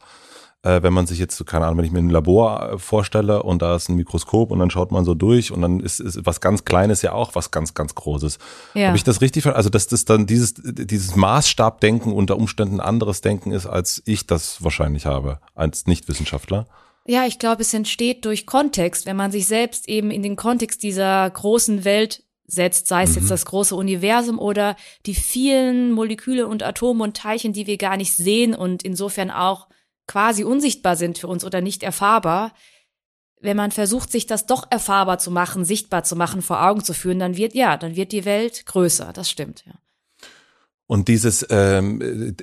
äh, 0.63 0.83
wenn 0.83 0.93
man 0.93 1.07
sich 1.07 1.19
jetzt, 1.19 1.45
keine 1.45 1.65
Ahnung, 1.65 1.77
wenn 1.77 1.85
ich 1.85 1.91
mir 1.91 1.99
ein 1.99 2.09
Labor 2.09 2.73
äh, 2.73 2.77
vorstelle 2.77 3.43
und 3.43 3.61
da 3.61 3.75
ist 3.75 3.89
ein 3.89 3.95
Mikroskop 3.95 4.51
und 4.51 4.59
dann 4.59 4.69
schaut 4.69 4.91
man 4.91 5.05
so 5.05 5.13
durch 5.13 5.51
und 5.51 5.61
dann 5.61 5.79
ist, 5.79 5.99
ist 5.99 6.25
was 6.25 6.41
ganz 6.41 6.65
Kleines 6.65 7.01
ja 7.01 7.13
auch 7.13 7.33
was 7.35 7.51
ganz, 7.51 7.73
ganz 7.73 7.95
Großes. 7.95 8.39
Ja. 8.73 8.87
Habe 8.87 8.97
ich 8.97 9.03
das 9.03 9.21
richtig 9.21 9.43
verstanden? 9.43 9.57
Also, 9.57 9.69
dass 9.69 9.87
das 9.87 10.05
dann 10.05 10.25
dieses, 10.25 10.55
dieses 10.55 11.15
Maßstabdenken 11.15 12.11
unter 12.11 12.37
Umständen 12.37 12.81
anderes 12.81 13.21
Denken 13.21 13.51
ist, 13.51 13.67
als 13.67 14.01
ich 14.05 14.27
das 14.27 14.61
wahrscheinlich 14.63 15.05
habe, 15.05 15.39
als 15.55 15.87
Nichtwissenschaftler? 15.87 16.67
Ja, 17.05 17.25
ich 17.25 17.39
glaube, 17.39 17.61
es 17.61 17.73
entsteht 17.73 18.25
durch 18.25 18.45
Kontext, 18.45 19.05
wenn 19.05 19.15
man 19.15 19.31
sich 19.31 19.47
selbst 19.47 19.87
eben 19.87 20.11
in 20.11 20.21
den 20.21 20.35
Kontext 20.35 20.83
dieser 20.83 21.29
großen 21.29 21.85
Welt 21.85 22.23
setzt, 22.45 22.87
sei 22.87 23.03
es 23.03 23.11
mhm. 23.11 23.15
jetzt 23.17 23.31
das 23.31 23.45
große 23.45 23.75
Universum 23.75 24.39
oder 24.39 24.75
die 25.05 25.15
vielen 25.15 25.91
Moleküle 25.91 26.47
und 26.47 26.63
Atome 26.63 27.03
und 27.03 27.15
Teilchen, 27.15 27.53
die 27.53 27.67
wir 27.67 27.77
gar 27.77 27.95
nicht 27.95 28.13
sehen 28.13 28.53
und 28.53 28.83
insofern 28.83 29.31
auch 29.31 29.67
quasi 30.09 30.43
unsichtbar 30.43 30.95
sind 30.95 31.19
für 31.19 31.27
uns 31.27 31.45
oder 31.45 31.61
nicht 31.61 31.83
erfahrbar, 31.83 32.51
wenn 33.41 33.55
man 33.55 33.71
versucht, 33.71 34.11
sich 34.11 34.25
das 34.25 34.47
doch 34.47 34.67
erfahrbar 34.69 35.19
zu 35.19 35.31
machen, 35.31 35.63
sichtbar 35.63 36.03
zu 36.03 36.15
machen, 36.15 36.41
vor 36.41 36.65
Augen 36.65 36.83
zu 36.83 36.93
führen, 36.93 37.19
dann 37.19 37.37
wird, 37.37 37.53
ja, 37.53 37.77
dann 37.77 37.95
wird 37.95 38.11
die 38.11 38.25
Welt 38.25 38.65
größer. 38.65 39.13
Das 39.13 39.29
stimmt, 39.29 39.63
ja. 39.65 39.73
Und 40.87 41.07
dieses 41.07 41.45
ähm, 41.51 42.35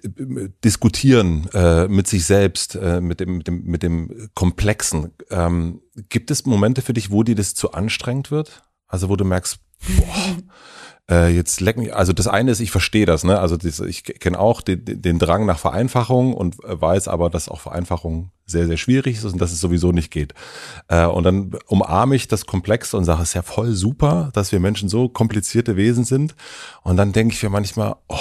Diskutieren 0.64 1.48
äh, 1.52 1.88
mit 1.88 2.06
sich 2.06 2.24
selbst, 2.24 2.76
äh, 2.76 3.00
mit, 3.00 3.18
dem, 3.18 3.38
mit, 3.38 3.48
dem, 3.48 3.64
mit 3.64 3.82
dem 3.82 4.30
Komplexen, 4.34 5.10
ähm, 5.30 5.82
gibt 6.08 6.30
es 6.30 6.46
Momente 6.46 6.80
für 6.80 6.92
dich, 6.92 7.10
wo 7.10 7.24
dir 7.24 7.34
das 7.34 7.54
zu 7.54 7.72
anstrengend 7.72 8.30
wird? 8.30 8.62
Also 8.86 9.08
wo 9.08 9.16
du 9.16 9.24
merkst, 9.24 9.58
boah, 9.96 10.36
äh, 11.10 11.28
jetzt 11.28 11.60
leck 11.60 11.76
mich, 11.76 11.94
also 11.94 12.12
das 12.12 12.26
eine 12.26 12.50
ist, 12.50 12.60
ich 12.60 12.70
verstehe 12.70 13.06
das, 13.06 13.22
ne? 13.22 13.38
Also 13.38 13.56
das, 13.56 13.80
ich 13.80 14.02
kenne 14.02 14.38
auch 14.38 14.60
den, 14.60 14.84
den 14.84 15.18
Drang 15.18 15.46
nach 15.46 15.58
Vereinfachung 15.58 16.34
und 16.34 16.56
weiß 16.62 17.08
aber, 17.08 17.30
dass 17.30 17.48
auch 17.48 17.60
Vereinfachung 17.60 18.30
sehr, 18.44 18.66
sehr 18.66 18.76
schwierig 18.76 19.16
ist 19.16 19.24
und 19.24 19.40
dass 19.40 19.52
es 19.52 19.60
sowieso 19.60 19.92
nicht 19.92 20.10
geht. 20.10 20.34
Äh, 20.88 21.06
und 21.06 21.24
dann 21.24 21.56
umarme 21.66 22.16
ich 22.16 22.28
das 22.28 22.46
Komplexe 22.46 22.96
und 22.96 23.04
sage, 23.04 23.22
es 23.22 23.30
ist 23.30 23.34
ja 23.34 23.42
voll 23.42 23.72
super, 23.72 24.30
dass 24.34 24.52
wir 24.52 24.60
Menschen 24.60 24.88
so 24.88 25.08
komplizierte 25.08 25.76
Wesen 25.76 26.04
sind. 26.04 26.34
Und 26.82 26.96
dann 26.96 27.12
denke 27.12 27.34
ich 27.34 27.42
mir 27.42 27.50
manchmal, 27.50 27.96
oh, 28.08 28.16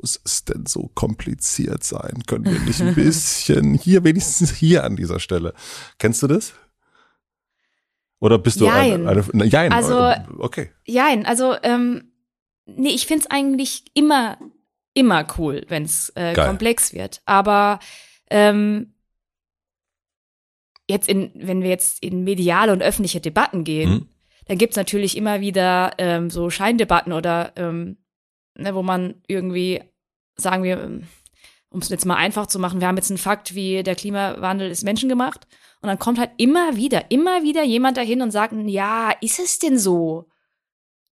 muss 0.00 0.20
es 0.24 0.44
denn 0.44 0.66
so 0.66 0.90
kompliziert 0.94 1.84
sein? 1.84 2.22
Können 2.26 2.44
wir 2.44 2.60
nicht 2.60 2.80
ein 2.80 2.94
bisschen 2.94 3.74
hier, 3.74 4.04
wenigstens 4.04 4.52
hier 4.52 4.84
an 4.84 4.96
dieser 4.96 5.20
Stelle. 5.20 5.54
Kennst 5.98 6.22
du 6.22 6.26
das? 6.26 6.52
Oder 8.22 8.38
bist 8.38 8.60
du 8.60 8.66
Jein. 8.66 9.08
eine, 9.08 9.24
eine 9.32 9.44
Jein, 9.46 9.72
also, 9.72 10.12
okay. 10.38 10.70
Jein, 10.86 11.26
also 11.26 11.56
ähm, 11.64 12.12
nee, 12.66 12.90
ich 12.90 13.08
find's 13.08 13.26
eigentlich 13.26 13.82
immer, 13.94 14.38
immer 14.94 15.26
cool, 15.38 15.64
wenn's 15.66 16.10
äh, 16.14 16.32
komplex 16.32 16.92
wird. 16.92 17.20
Aber 17.24 17.80
ähm, 18.30 18.94
jetzt 20.88 21.08
in, 21.08 21.32
wenn 21.34 21.64
wir 21.64 21.70
jetzt 21.70 22.00
in 22.00 22.22
mediale 22.22 22.72
und 22.72 22.80
öffentliche 22.80 23.20
Debatten 23.20 23.64
gehen, 23.64 23.90
mhm. 23.90 24.08
dann 24.46 24.56
gibt's 24.56 24.76
natürlich 24.76 25.16
immer 25.16 25.40
wieder 25.40 25.94
ähm, 25.98 26.30
so 26.30 26.48
Scheindebatten 26.48 27.12
oder 27.12 27.52
ähm, 27.56 27.96
ne, 28.56 28.72
wo 28.72 28.84
man 28.84 29.16
irgendwie, 29.26 29.82
sagen 30.36 30.62
wir, 30.62 31.00
um 31.70 31.80
es 31.80 31.88
jetzt 31.88 32.06
mal 32.06 32.18
einfach 32.18 32.46
zu 32.46 32.60
machen, 32.60 32.78
wir 32.78 32.86
haben 32.86 32.96
jetzt 32.96 33.10
einen 33.10 33.18
Fakt, 33.18 33.56
wie 33.56 33.82
der 33.82 33.96
Klimawandel 33.96 34.70
ist 34.70 34.84
menschengemacht. 34.84 35.48
Und 35.82 35.88
dann 35.88 35.98
kommt 35.98 36.18
halt 36.18 36.30
immer 36.36 36.76
wieder, 36.76 37.10
immer 37.10 37.42
wieder 37.42 37.64
jemand 37.64 37.96
dahin 37.96 38.22
und 38.22 38.30
sagt, 38.30 38.54
ja, 38.66 39.10
ist 39.20 39.40
es 39.40 39.58
denn 39.58 39.78
so? 39.78 40.28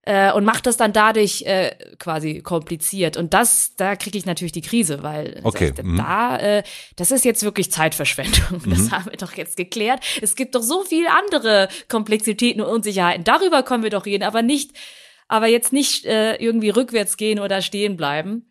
Äh, 0.01 0.34
und 0.34 0.43
macht 0.43 0.65
das 0.65 0.75
dann 0.75 0.91
dadurch 0.91 1.43
äh, 1.43 1.75
quasi 1.99 2.41
kompliziert. 2.41 3.15
Und 3.15 3.34
das, 3.34 3.75
da 3.77 3.95
kriege 3.95 4.17
ich 4.17 4.25
natürlich 4.25 4.51
die 4.51 4.62
Krise, 4.62 5.03
weil 5.03 5.39
okay. 5.43 5.71
da, 5.73 5.84
mhm. 5.84 5.97
da 5.97 6.38
äh, 6.38 6.63
das 6.97 7.12
ist 7.12 7.23
jetzt 7.23 7.43
wirklich 7.43 7.71
Zeitverschwendung. 7.71 8.62
Mhm. 8.65 8.69
Das 8.71 8.91
haben 8.91 9.06
wir 9.06 9.17
doch 9.17 9.34
jetzt 9.34 9.56
geklärt. 9.56 10.03
Es 10.21 10.36
gibt 10.36 10.56
doch 10.56 10.62
so 10.62 10.84
viel 10.84 11.06
andere 11.08 11.69
Komplexitäten 11.88 12.62
und 12.62 12.69
Unsicherheiten. 12.69 13.23
Darüber 13.23 13.63
können 13.63 13.84
wir 13.84 13.89
doch 13.89 14.06
reden, 14.06 14.23
aber 14.23 14.41
nicht, 14.41 14.71
aber 15.27 15.47
jetzt 15.47 15.71
nicht 15.71 16.06
äh, 16.06 16.36
irgendwie 16.36 16.69
rückwärts 16.69 17.17
gehen 17.17 17.39
oder 17.39 17.62
stehen 17.62 17.95
bleiben 17.95 18.49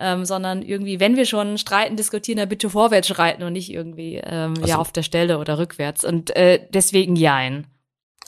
ähm, 0.00 0.24
sondern 0.24 0.62
irgendwie, 0.62 0.98
wenn 0.98 1.16
wir 1.16 1.26
schon 1.26 1.58
streiten, 1.58 1.96
diskutieren, 1.96 2.38
dann 2.38 2.48
bitte 2.48 2.70
vorwärts 2.70 3.08
schreiten 3.08 3.42
und 3.42 3.52
nicht 3.52 3.70
irgendwie 3.70 4.16
ähm, 4.16 4.54
also, 4.56 4.66
ja 4.66 4.78
auf 4.78 4.92
der 4.92 5.02
Stelle 5.02 5.38
oder 5.38 5.58
rückwärts. 5.58 6.04
Und 6.04 6.34
äh, 6.34 6.66
deswegen 6.72 7.16
jein. 7.16 7.66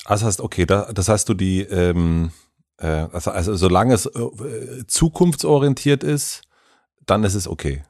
Also 0.05 0.27
heißt, 0.27 0.41
okay, 0.41 0.67
da, 0.67 0.93
das 0.93 1.09
heißt 1.09 1.29
du 1.29 1.35
die, 1.35 1.63
ähm, 1.63 2.33
äh, 2.79 2.87
also, 2.87 3.31
also 3.31 3.55
solange 3.57 3.95
es 3.95 4.07
äh, 4.07 4.87
zukunftsorientiert 4.87 6.05
ist, 6.05 6.43
dann 7.07 7.25
ist 7.25 7.35
es 7.35 7.49
okay. 7.49 7.83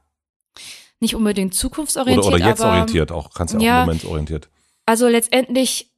Nicht 1.00 1.16
unbedingt 1.16 1.54
zukunftsorientiert. 1.54 2.26
Oder, 2.26 2.36
oder 2.36 2.46
jetzt 2.46 2.60
aber, 2.60 2.70
orientiert 2.70 3.10
auch, 3.10 3.34
kannst 3.34 3.54
ja 3.54 3.58
auch 3.58 3.64
ja, 3.64 3.86
momentorientiert. 3.86 4.48
Also 4.86 5.08
letztendlich, 5.08 5.92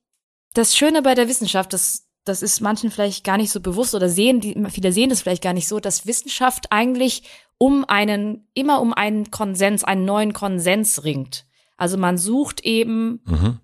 das 0.55 0.77
Schöne 0.77 1.03
bei 1.03 1.15
der 1.15 1.29
Wissenschaft, 1.29 1.73
das, 1.73 2.05
das 2.25 2.43
ist 2.43 2.61
manchen 2.61 2.91
vielleicht 2.91 3.25
gar 3.25 3.37
nicht 3.37 3.51
so 3.51 3.61
bewusst 3.61 3.95
oder 3.95 4.09
sehen, 4.09 4.41
die, 4.41 4.57
viele 4.71 4.93
sehen 4.93 5.11
das 5.11 5.21
vielleicht 5.21 5.43
gar 5.43 5.53
nicht 5.53 5.69
so, 5.69 5.81
dass 5.81 6.07
Wissenschaft 6.07 6.67
eigentlich 6.71 7.25
um 7.59 7.85
einen, 7.85 8.49
immer 8.55 8.81
um 8.81 8.93
einen 8.93 9.31
Konsens, 9.31 9.85
einen 9.85 10.05
neuen 10.05 10.33
Konsens 10.33 11.05
ringt. 11.05 11.47
Also 11.77 11.97
man 11.97 12.19
sucht 12.19 12.61
eben 12.61 13.21
mhm. 13.25 13.61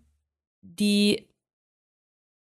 die, 0.62 1.28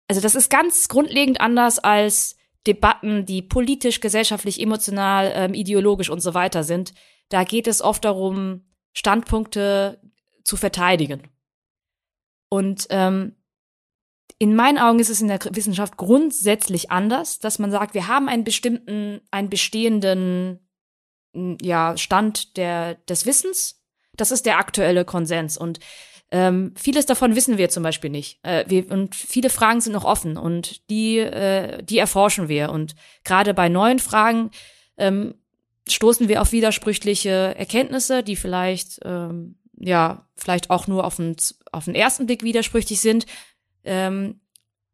also 0.08 0.22
das 0.22 0.36
ist 0.36 0.50
ganz 0.50 0.88
grundlegend 0.88 1.42
anders 1.42 1.80
als 1.80 2.38
Debatten, 2.66 3.26
die 3.26 3.42
politisch, 3.42 4.00
gesellschaftlich, 4.00 4.62
emotional, 4.62 5.32
ähm, 5.36 5.54
ideologisch 5.54 6.10
und 6.10 6.22
so 6.22 6.34
weiter 6.34 6.64
sind. 6.64 6.94
Da 7.30 7.44
geht 7.44 7.68
es 7.68 7.82
oft 7.82 8.06
darum, 8.06 8.66
Standpunkte 8.94 10.02
zu 10.44 10.56
verteidigen. 10.56 11.30
Und 12.50 12.88
ähm, 12.90 13.36
in 14.38 14.56
meinen 14.56 14.78
Augen 14.78 15.00
ist 15.00 15.10
es 15.10 15.22
in 15.22 15.28
der 15.28 15.40
Wissenschaft 15.52 15.98
grundsätzlich 15.98 16.92
anders, 16.92 17.40
dass 17.40 17.60
man 17.60 17.72
sagt, 17.72 17.94
wir 17.94 18.08
haben 18.08 18.30
einen 18.30 18.44
bestimmten, 18.44 19.22
einen 19.32 19.50
bestehenden 19.50 20.60
ja, 21.62 21.98
Stand 21.98 22.58
der, 22.58 22.96
des 22.96 23.26
Wissens. 23.26 23.82
Das 24.16 24.32
ist 24.32 24.46
der 24.46 24.58
aktuelle 24.58 25.06
Konsens. 25.06 25.58
Und 25.58 25.80
ähm, 26.32 26.74
vieles 26.76 27.06
davon 27.06 27.36
wissen 27.36 27.58
wir 27.58 27.70
zum 27.70 27.84
Beispiel 27.84 28.10
nicht. 28.10 28.40
Äh, 28.44 28.66
wir, 28.68 28.92
und 28.92 29.16
viele 29.16 29.50
Fragen 29.50 29.82
sind 29.82 29.94
noch 29.94 30.04
offen 30.04 30.38
und 30.38 30.90
die, 30.90 31.20
äh, 31.20 31.84
die 31.84 31.98
erforschen 31.98 32.48
wir. 32.48 32.72
Und 32.72 32.96
gerade 33.24 33.54
bei 33.54 33.70
neuen 33.70 34.00
Fragen 34.00 34.52
ähm, 34.98 35.36
stoßen 35.88 36.28
wir 36.28 36.42
auf 36.42 36.52
widersprüchliche 36.52 37.56
Erkenntnisse, 37.56 38.24
die 38.24 38.36
vielleicht, 38.36 39.00
ähm, 39.04 39.60
ja, 39.78 40.28
vielleicht 40.36 40.70
auch 40.70 40.88
nur 40.88 41.06
auf 41.06 41.18
den, 41.18 41.36
auf 41.72 41.86
den 41.86 41.96
ersten 41.96 42.26
Blick 42.26 42.44
widersprüchlich 42.44 43.00
sind. 43.00 43.26
Ähm, 43.84 44.40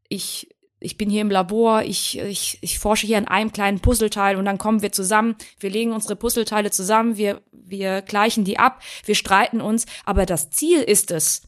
ich 0.10 0.50
ich 0.80 0.98
bin 0.98 1.10
hier 1.10 1.22
im 1.22 1.32
Labor, 1.32 1.84
ich, 1.84 2.18
ich, 2.20 2.58
ich 2.62 2.80
forsche 2.80 3.06
hier 3.06 3.18
an 3.18 3.28
einem 3.28 3.52
kleinen 3.52 3.80
Puzzleteil 3.80 4.38
und 4.38 4.46
dann 4.46 4.58
kommen 4.58 4.82
wir 4.82 4.92
zusammen, 4.92 5.36
wir 5.60 5.70
legen 5.70 5.92
unsere 5.92 6.16
Puzzleteile 6.16 6.72
zusammen, 6.72 7.18
wir, 7.18 7.42
wir 7.52 8.02
gleichen 8.02 8.46
die 8.46 8.60
ab, 8.60 8.82
wir 9.06 9.16
streiten 9.16 9.62
uns, 9.62 9.86
aber 10.06 10.26
das 10.26 10.50
Ziel 10.52 10.82
ist 10.82 11.12
es, 11.12 11.44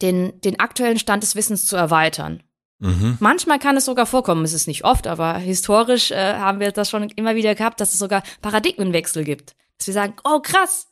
den, 0.00 0.40
den 0.40 0.60
aktuellen 0.60 0.98
Stand 0.98 1.22
des 1.22 1.34
Wissens 1.34 1.66
zu 1.66 1.76
erweitern. 1.76 2.42
Mhm. 2.78 3.18
Manchmal 3.20 3.58
kann 3.58 3.76
es 3.76 3.84
sogar 3.84 4.06
vorkommen, 4.06 4.44
es 4.44 4.54
ist 4.54 4.66
nicht 4.66 4.84
oft, 4.84 5.06
aber 5.06 5.36
historisch 5.36 6.10
äh, 6.10 6.34
haben 6.34 6.60
wir 6.60 6.72
das 6.72 6.88
schon 6.88 7.10
immer 7.10 7.34
wieder 7.34 7.54
gehabt, 7.54 7.80
dass 7.80 7.92
es 7.92 7.98
sogar 7.98 8.22
Paradigmenwechsel 8.40 9.24
gibt. 9.24 9.54
Dass 9.76 9.86
wir 9.86 9.94
sagen, 9.94 10.14
oh 10.24 10.40
krass, 10.40 10.89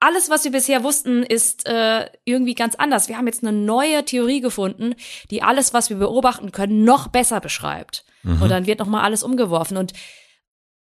alles, 0.00 0.30
was 0.30 0.44
wir 0.44 0.52
bisher 0.52 0.84
wussten, 0.84 1.22
ist 1.22 1.66
äh, 1.66 2.08
irgendwie 2.24 2.54
ganz 2.54 2.74
anders. 2.76 3.08
Wir 3.08 3.18
haben 3.18 3.26
jetzt 3.26 3.42
eine 3.42 3.56
neue 3.56 4.04
Theorie 4.04 4.40
gefunden, 4.40 4.94
die 5.30 5.42
alles, 5.42 5.74
was 5.74 5.90
wir 5.90 5.96
beobachten 5.96 6.52
können, 6.52 6.84
noch 6.84 7.08
besser 7.08 7.40
beschreibt. 7.40 8.04
Mhm. 8.22 8.42
Und 8.42 8.48
dann 8.48 8.66
wird 8.66 8.78
nochmal 8.78 9.04
alles 9.04 9.22
umgeworfen. 9.22 9.76
Und 9.76 9.92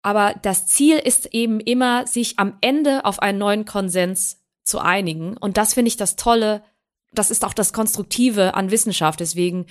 aber 0.03 0.35
das 0.41 0.67
Ziel 0.67 0.97
ist 0.97 1.33
eben 1.33 1.59
immer, 1.59 2.05
sich 2.07 2.37
am 2.37 2.57
Ende 2.61 3.05
auf 3.05 3.19
einen 3.19 3.39
neuen 3.39 3.65
Konsens 3.65 4.41
zu 4.63 4.79
einigen. 4.79 5.35
Und 5.35 5.57
das 5.57 5.73
finde 5.73 5.89
ich 5.89 5.97
das 5.97 6.15
Tolle. 6.15 6.63
Das 7.11 7.31
ist 7.31 7.43
auch 7.43 7.53
das 7.53 7.73
Konstruktive 7.73 8.53
an 8.53 8.71
Wissenschaft. 8.71 9.19
Deswegen, 9.19 9.65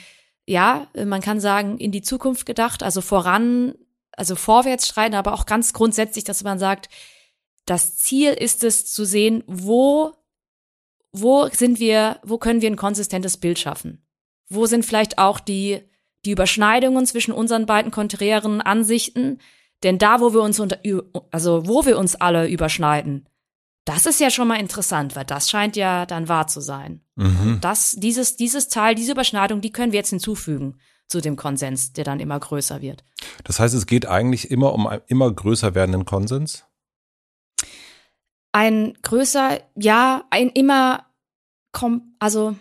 ja, 0.45 0.89
man 0.95 1.21
kann 1.21 1.39
sagen, 1.39 1.79
in 1.79 1.93
die 1.93 2.03
Zukunft 2.03 2.47
gedacht, 2.47 2.83
also 2.83 3.01
voran, 3.01 3.75
also 4.13 4.35
vorwärts 4.35 4.89
streiten, 4.89 5.15
aber 5.15 5.33
auch 5.33 5.47
ganz 5.47 5.73
grundsätzlich, 5.73 6.25
dass 6.25 6.43
man 6.43 6.59
sagt, 6.59 6.89
das 7.67 7.97
Ziel 7.97 8.33
ist 8.33 8.65
es 8.65 8.87
zu 8.93 9.05
sehen, 9.05 9.45
wo, 9.47 10.15
wo 11.13 11.49
sind 11.49 11.79
wir, 11.81 12.21
wo 12.23 12.39
können 12.39 12.63
wir 12.63 12.71
ein 12.71 12.77
konsistentes 12.77 13.37
Bild 13.37 13.59
schaffen? 13.59 14.07
Wo 14.49 14.67
sind 14.67 14.87
vielleicht 14.87 15.19
auch 15.19 15.41
die, 15.41 15.83
die 16.25 16.31
Überschneidungen 16.31 17.05
zwischen 17.07 17.33
unseren 17.33 17.67
beiden 17.67 17.91
konträren 17.91 18.61
Ansichten? 18.61 19.41
Denn 19.83 19.99
da, 19.99 20.21
wo 20.21 20.33
wir 20.33 20.43
uns 20.43 20.61
unter, 20.61 20.79
also 21.31 21.67
wo 21.67 21.85
wir 21.85 21.99
uns 21.99 22.15
alle 22.15 22.49
überschneiden, 22.49 23.29
das 23.85 24.07
ist 24.07 24.21
ja 24.21 24.31
schon 24.31 24.49
mal 24.49 24.61
interessant, 24.61 25.15
weil 25.15 25.25
das 25.25 25.51
scheint 25.51 25.77
ja 25.77 26.07
dann 26.07 26.29
wahr 26.29 26.47
zu 26.47 26.61
sein. 26.61 27.03
Mhm. 27.15 27.59
Das, 27.61 27.97
dieses, 27.99 28.37
dieses 28.37 28.69
Teil, 28.69 28.95
diese 28.95 29.13
Überschneidung, 29.13 29.61
die 29.61 29.71
können 29.71 29.93
wir 29.93 29.99
jetzt 29.99 30.11
hinzufügen 30.11 30.79
zu 31.09 31.21
dem 31.21 31.37
Konsens, 31.37 31.93
der 31.93 32.05
dann 32.05 32.19
immer 32.19 32.39
größer 32.39 32.81
wird. 32.83 33.05
Das 33.45 33.61
heißt, 33.61 33.75
es 33.75 33.87
geht 33.87 34.07
eigentlich 34.07 34.51
immer 34.51 34.73
um 34.73 34.87
einen 34.87 35.03
immer 35.07 35.31
größer 35.31 35.75
werdenden 35.75 36.05
Konsens? 36.05 36.65
Ein 38.57 38.95
größer, 39.03 39.61
ja, 39.75 40.25
ein 40.31 40.49
immer, 40.49 41.05
also 42.19 42.57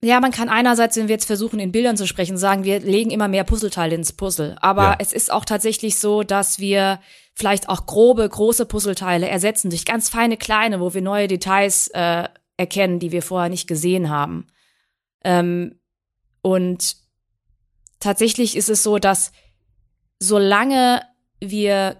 ja, 0.00 0.20
man 0.20 0.30
kann 0.30 0.48
einerseits, 0.48 0.96
wenn 0.96 1.08
wir 1.08 1.14
jetzt 1.14 1.24
versuchen, 1.24 1.58
in 1.58 1.72
Bildern 1.72 1.96
zu 1.96 2.06
sprechen, 2.06 2.38
sagen, 2.38 2.62
wir 2.62 2.78
legen 2.78 3.10
immer 3.10 3.26
mehr 3.26 3.42
Puzzleteile 3.42 3.96
ins 3.96 4.12
Puzzle. 4.12 4.56
Aber 4.60 4.82
ja. 4.82 4.96
es 5.00 5.12
ist 5.12 5.32
auch 5.32 5.44
tatsächlich 5.44 5.98
so, 5.98 6.22
dass 6.22 6.60
wir 6.60 7.00
vielleicht 7.34 7.68
auch 7.68 7.86
grobe, 7.86 8.28
große 8.28 8.64
Puzzleteile 8.64 9.28
ersetzen 9.28 9.70
durch 9.70 9.84
ganz 9.84 10.08
feine 10.08 10.36
kleine, 10.36 10.78
wo 10.78 10.94
wir 10.94 11.02
neue 11.02 11.26
Details 11.26 11.88
äh, 11.88 12.28
erkennen, 12.56 13.00
die 13.00 13.10
wir 13.10 13.22
vorher 13.22 13.50
nicht 13.50 13.66
gesehen 13.66 14.08
haben. 14.08 14.46
Ähm, 15.24 15.80
und 16.42 16.96
tatsächlich 17.98 18.56
ist 18.56 18.68
es 18.68 18.84
so, 18.84 18.98
dass 18.98 19.32
solange 20.20 21.02
wir, 21.40 21.96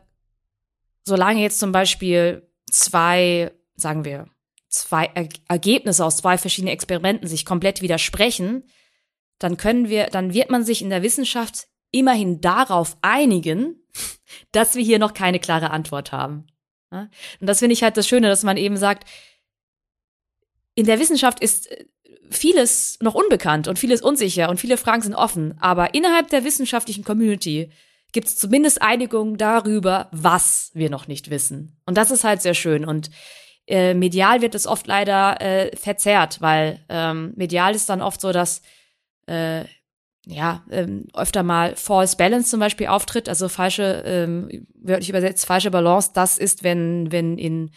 solange 1.02 1.42
jetzt 1.42 1.58
zum 1.58 1.72
Beispiel 1.72 2.46
zwei, 2.70 3.52
sagen 3.76 4.04
wir, 4.04 4.26
zwei 4.68 5.10
er 5.14 5.28
Ergebnisse 5.48 6.04
aus 6.04 6.18
zwei 6.18 6.38
verschiedenen 6.38 6.72
Experimenten 6.72 7.28
sich 7.28 7.44
komplett 7.44 7.82
widersprechen, 7.82 8.64
dann 9.38 9.56
können 9.56 9.88
wir, 9.88 10.06
dann 10.06 10.34
wird 10.34 10.50
man 10.50 10.64
sich 10.64 10.82
in 10.82 10.90
der 10.90 11.02
Wissenschaft 11.02 11.66
immerhin 11.90 12.40
darauf 12.40 12.96
einigen, 13.02 13.76
dass 14.52 14.74
wir 14.74 14.82
hier 14.82 14.98
noch 14.98 15.14
keine 15.14 15.40
klare 15.40 15.70
Antwort 15.70 16.12
haben. 16.12 16.46
Und 16.90 17.10
das 17.40 17.60
finde 17.60 17.74
ich 17.74 17.82
halt 17.82 17.96
das 17.96 18.08
Schöne, 18.08 18.28
dass 18.28 18.42
man 18.42 18.56
eben 18.56 18.76
sagt, 18.76 19.08
in 20.74 20.86
der 20.86 20.98
Wissenschaft 20.98 21.40
ist 21.40 21.70
äh, 21.70 21.84
vieles 22.30 22.98
noch 23.00 23.14
unbekannt 23.14 23.68
und 23.68 23.78
vieles 23.78 24.02
unsicher 24.02 24.48
und 24.48 24.60
viele 24.60 24.76
Fragen 24.76 25.02
sind 25.02 25.14
offen, 25.14 25.56
aber 25.60 25.94
innerhalb 25.94 26.28
der 26.28 26.44
wissenschaftlichen 26.44 27.04
Community 27.04 27.70
gibt 28.12 28.28
es 28.28 28.36
zumindest 28.36 28.82
Einigung 28.82 29.36
darüber, 29.36 30.08
was 30.12 30.70
wir 30.74 30.90
noch 30.90 31.06
nicht 31.06 31.30
wissen. 31.30 31.76
Und 31.86 31.96
das 31.96 32.10
ist 32.10 32.24
halt 32.24 32.42
sehr 32.42 32.54
schön. 32.54 32.84
Und 32.84 33.10
äh, 33.66 33.94
medial 33.94 34.40
wird 34.40 34.54
es 34.54 34.66
oft 34.66 34.86
leider 34.86 35.40
äh, 35.40 35.76
verzerrt, 35.76 36.40
weil 36.40 36.84
ähm, 36.88 37.32
medial 37.36 37.74
ist 37.74 37.88
dann 37.88 38.02
oft 38.02 38.20
so, 38.20 38.32
dass 38.32 38.62
äh, 39.26 39.64
ja, 40.26 40.64
ähm, 40.70 41.06
öfter 41.14 41.42
mal 41.42 41.76
False 41.76 42.16
Balance 42.16 42.50
zum 42.50 42.60
Beispiel 42.60 42.88
auftritt, 42.88 43.28
also 43.28 43.48
falsche, 43.48 44.02
ähm, 44.04 44.66
wörtlich 44.74 45.08
übersetzt, 45.08 45.46
falsche 45.46 45.70
Balance, 45.70 46.10
das 46.14 46.38
ist, 46.38 46.62
wenn, 46.62 47.10
wenn 47.10 47.38
in, 47.38 47.70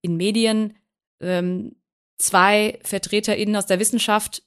in 0.00 0.16
Medien 0.16 0.74
ähm, 1.20 1.76
zwei 2.18 2.78
VertreterInnen 2.82 3.56
aus 3.56 3.66
der 3.66 3.78
Wissenschaft 3.78 4.42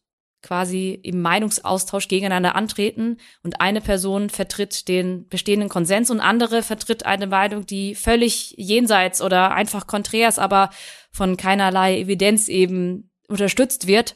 quasi 0.45 0.99
im 1.01 1.21
Meinungsaustausch 1.21 2.07
gegeneinander 2.07 2.55
antreten 2.55 3.17
und 3.43 3.59
eine 3.61 3.81
Person 3.81 4.29
vertritt 4.29 4.87
den 4.87 5.27
bestehenden 5.27 5.69
Konsens 5.69 6.11
und 6.11 6.19
andere 6.19 6.61
vertritt 6.61 7.05
eine 7.05 7.25
Meinung, 7.25 7.65
die 7.65 7.95
völlig 7.95 8.53
jenseits 8.57 9.21
oder 9.21 9.51
einfach 9.51 9.87
konträr 9.87 10.29
ist, 10.29 10.37
aber 10.37 10.69
von 11.11 11.35
keinerlei 11.35 11.99
Evidenz 11.99 12.47
eben 12.47 13.09
unterstützt 13.27 13.87
wird. 13.87 14.15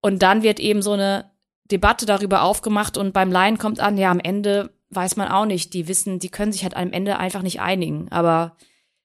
Und 0.00 0.22
dann 0.22 0.42
wird 0.42 0.58
eben 0.58 0.80
so 0.80 0.92
eine 0.92 1.30
Debatte 1.70 2.06
darüber 2.06 2.42
aufgemacht 2.42 2.96
und 2.96 3.12
beim 3.12 3.30
Laien 3.30 3.58
kommt 3.58 3.78
an, 3.78 3.98
ja, 3.98 4.10
am 4.10 4.20
Ende 4.20 4.70
weiß 4.88 5.16
man 5.16 5.28
auch 5.28 5.46
nicht. 5.46 5.74
Die 5.74 5.86
wissen, 5.86 6.18
die 6.18 6.30
können 6.30 6.52
sich 6.52 6.62
halt 6.62 6.76
am 6.76 6.92
Ende 6.92 7.18
einfach 7.18 7.42
nicht 7.42 7.60
einigen. 7.60 8.10
Aber 8.10 8.56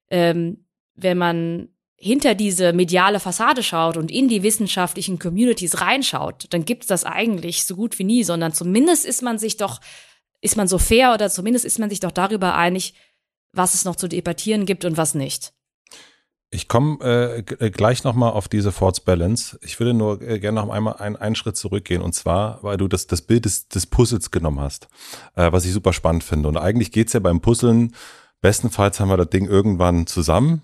ähm, 0.09 0.65
wenn 0.95 1.17
man 1.17 1.69
hinter 1.97 2.35
diese 2.35 2.73
mediale 2.73 3.19
Fassade 3.19 3.63
schaut 3.63 3.97
und 3.97 4.11
in 4.11 4.29
die 4.29 4.43
wissenschaftlichen 4.43 5.17
Communities 5.17 5.81
reinschaut, 5.81 6.45
dann 6.51 6.63
gibt 6.63 6.83
es 6.83 6.87
das 6.87 7.03
eigentlich 7.03 7.65
so 7.65 7.75
gut 7.75 7.97
wie 7.97 8.03
nie, 8.03 8.23
sondern 8.23 8.53
zumindest 8.53 9.03
ist 9.05 9.23
man 9.23 9.39
sich 9.39 9.57
doch, 9.57 9.81
ist 10.39 10.57
man 10.57 10.67
so 10.67 10.77
fair 10.77 11.13
oder 11.13 11.29
zumindest 11.29 11.65
ist 11.65 11.79
man 11.79 11.89
sich 11.89 11.99
doch 11.99 12.11
darüber 12.11 12.55
einig, 12.55 12.93
was 13.51 13.73
es 13.73 13.83
noch 13.83 13.95
zu 13.95 14.07
debattieren 14.07 14.67
gibt 14.67 14.85
und 14.85 14.95
was 14.95 15.15
nicht. 15.15 15.53
Ich 16.49 16.69
komme 16.69 16.99
äh, 17.03 17.39
äh 17.65 17.71
gleich 17.71 18.03
nochmal 18.03 18.31
auf 18.31 18.47
diese 18.47 18.71
Force 18.71 19.01
Balance. 19.01 19.59
Ich 19.63 19.79
würde 19.79 19.93
nur 19.93 20.21
äh, 20.21 20.39
gerne 20.39 20.61
noch 20.61 20.69
einmal 20.69 20.97
einen, 20.97 21.17
einen 21.17 21.35
Schritt 21.35 21.57
zurückgehen 21.57 22.01
und 22.01 22.13
zwar, 22.13 22.59
weil 22.61 22.77
du 22.77 22.87
das, 22.87 23.07
das 23.07 23.23
Bild 23.23 23.45
des, 23.45 23.67
des 23.67 23.87
Puzzles 23.87 24.31
genommen 24.31 24.59
hast, 24.59 24.87
äh, 25.35 25.51
was 25.51 25.65
ich 25.65 25.73
super 25.73 25.93
spannend 25.93 26.23
finde. 26.23 26.47
Und 26.47 26.57
eigentlich 26.57 26.91
geht's 26.91 27.13
ja 27.13 27.19
beim 27.19 27.41
Puzzeln, 27.41 27.95
bestenfalls 28.39 28.99
haben 28.99 29.09
wir 29.09 29.17
das 29.17 29.29
Ding 29.29 29.47
irgendwann 29.47 30.07
zusammen, 30.07 30.61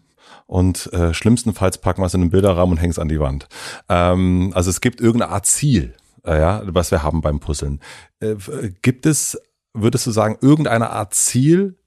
und 0.54 0.94
äh, 0.94 1.16
schlimmstenfalls 1.16 1.80
packen 1.80 2.04
wir 2.04 2.06
es 2.06 2.14
in 2.14 2.22
einen 2.22 2.30
Bilderrahmen 2.30 2.74
und 2.74 2.78
hängen 2.78 2.92
es 2.92 3.00
an 3.00 3.10
die 3.10 3.20
Wand. 3.20 3.48
Ähm, 3.90 4.52
also 4.54 4.70
es 4.70 4.82
gibt 4.82 5.02
irgendeine 5.02 5.32
Art 5.32 5.48
Ziel, 5.48 5.96
äh, 6.24 6.40
ja, 6.40 6.62
was 6.66 6.92
wir 6.92 7.02
haben 7.02 7.22
beim 7.22 7.40
Puzzeln. 7.40 7.82
Äh, 8.20 8.36
gibt 8.84 9.08
es, 9.08 9.42
würdest 9.74 10.06
du 10.06 10.12
sagen, 10.12 10.38
irgendeine 10.42 10.92
Art 10.92 11.16
Ziel 11.16 11.80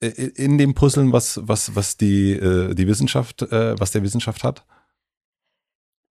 äh, 0.00 0.06
in 0.06 0.56
dem 0.56 0.74
Puzzeln, 0.74 1.12
was, 1.12 1.40
was, 1.42 1.74
was 1.74 1.96
die, 1.96 2.34
äh, 2.34 2.74
die 2.74 2.86
Wissenschaft, 2.86 3.42
äh, 3.42 3.74
was 3.80 3.90
der 3.90 4.04
Wissenschaft 4.04 4.44
hat? 4.44 4.64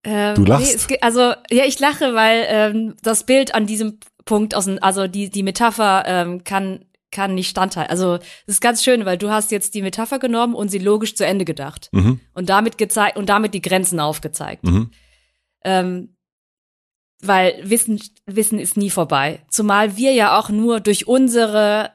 Ähm, 0.03 0.35
du 0.35 0.43
lachst. 0.43 0.89
Nee, 0.89 0.97
also 0.99 1.33
ja, 1.49 1.63
ich 1.63 1.79
lache, 1.79 2.13
weil 2.13 2.43
ähm, 2.49 2.95
das 3.03 3.25
Bild 3.25 3.55
an 3.55 3.67
diesem 3.67 3.99
Punkt 4.25 4.53
aus, 4.53 4.67
also 4.81 5.07
die 5.07 5.29
die 5.29 5.43
Metapher 5.43 6.03
ähm, 6.05 6.43
kann 6.43 6.83
kann 7.11 7.35
nicht 7.35 7.49
standhalten. 7.49 7.91
Also 7.91 8.15
es 8.15 8.55
ist 8.55 8.61
ganz 8.61 8.83
schön, 8.83 9.05
weil 9.05 9.17
du 9.17 9.29
hast 9.29 9.51
jetzt 9.51 9.73
die 9.73 9.81
Metapher 9.81 10.19
genommen 10.19 10.55
und 10.55 10.69
sie 10.69 10.79
logisch 10.79 11.15
zu 11.15 11.25
Ende 11.25 11.45
gedacht 11.45 11.89
mhm. 11.91 12.19
und 12.33 12.49
damit 12.49 12.77
gezeigt 12.77 13.17
und 13.17 13.29
damit 13.29 13.53
die 13.53 13.61
Grenzen 13.61 13.99
aufgezeigt. 13.99 14.63
Mhm. 14.63 14.91
Ähm, 15.63 16.15
weil 17.21 17.61
Wissen 17.63 18.01
Wissen 18.25 18.57
ist 18.57 18.77
nie 18.77 18.89
vorbei. 18.89 19.41
Zumal 19.49 19.97
wir 19.97 20.13
ja 20.13 20.39
auch 20.39 20.49
nur 20.49 20.79
durch 20.79 21.07
unsere 21.07 21.91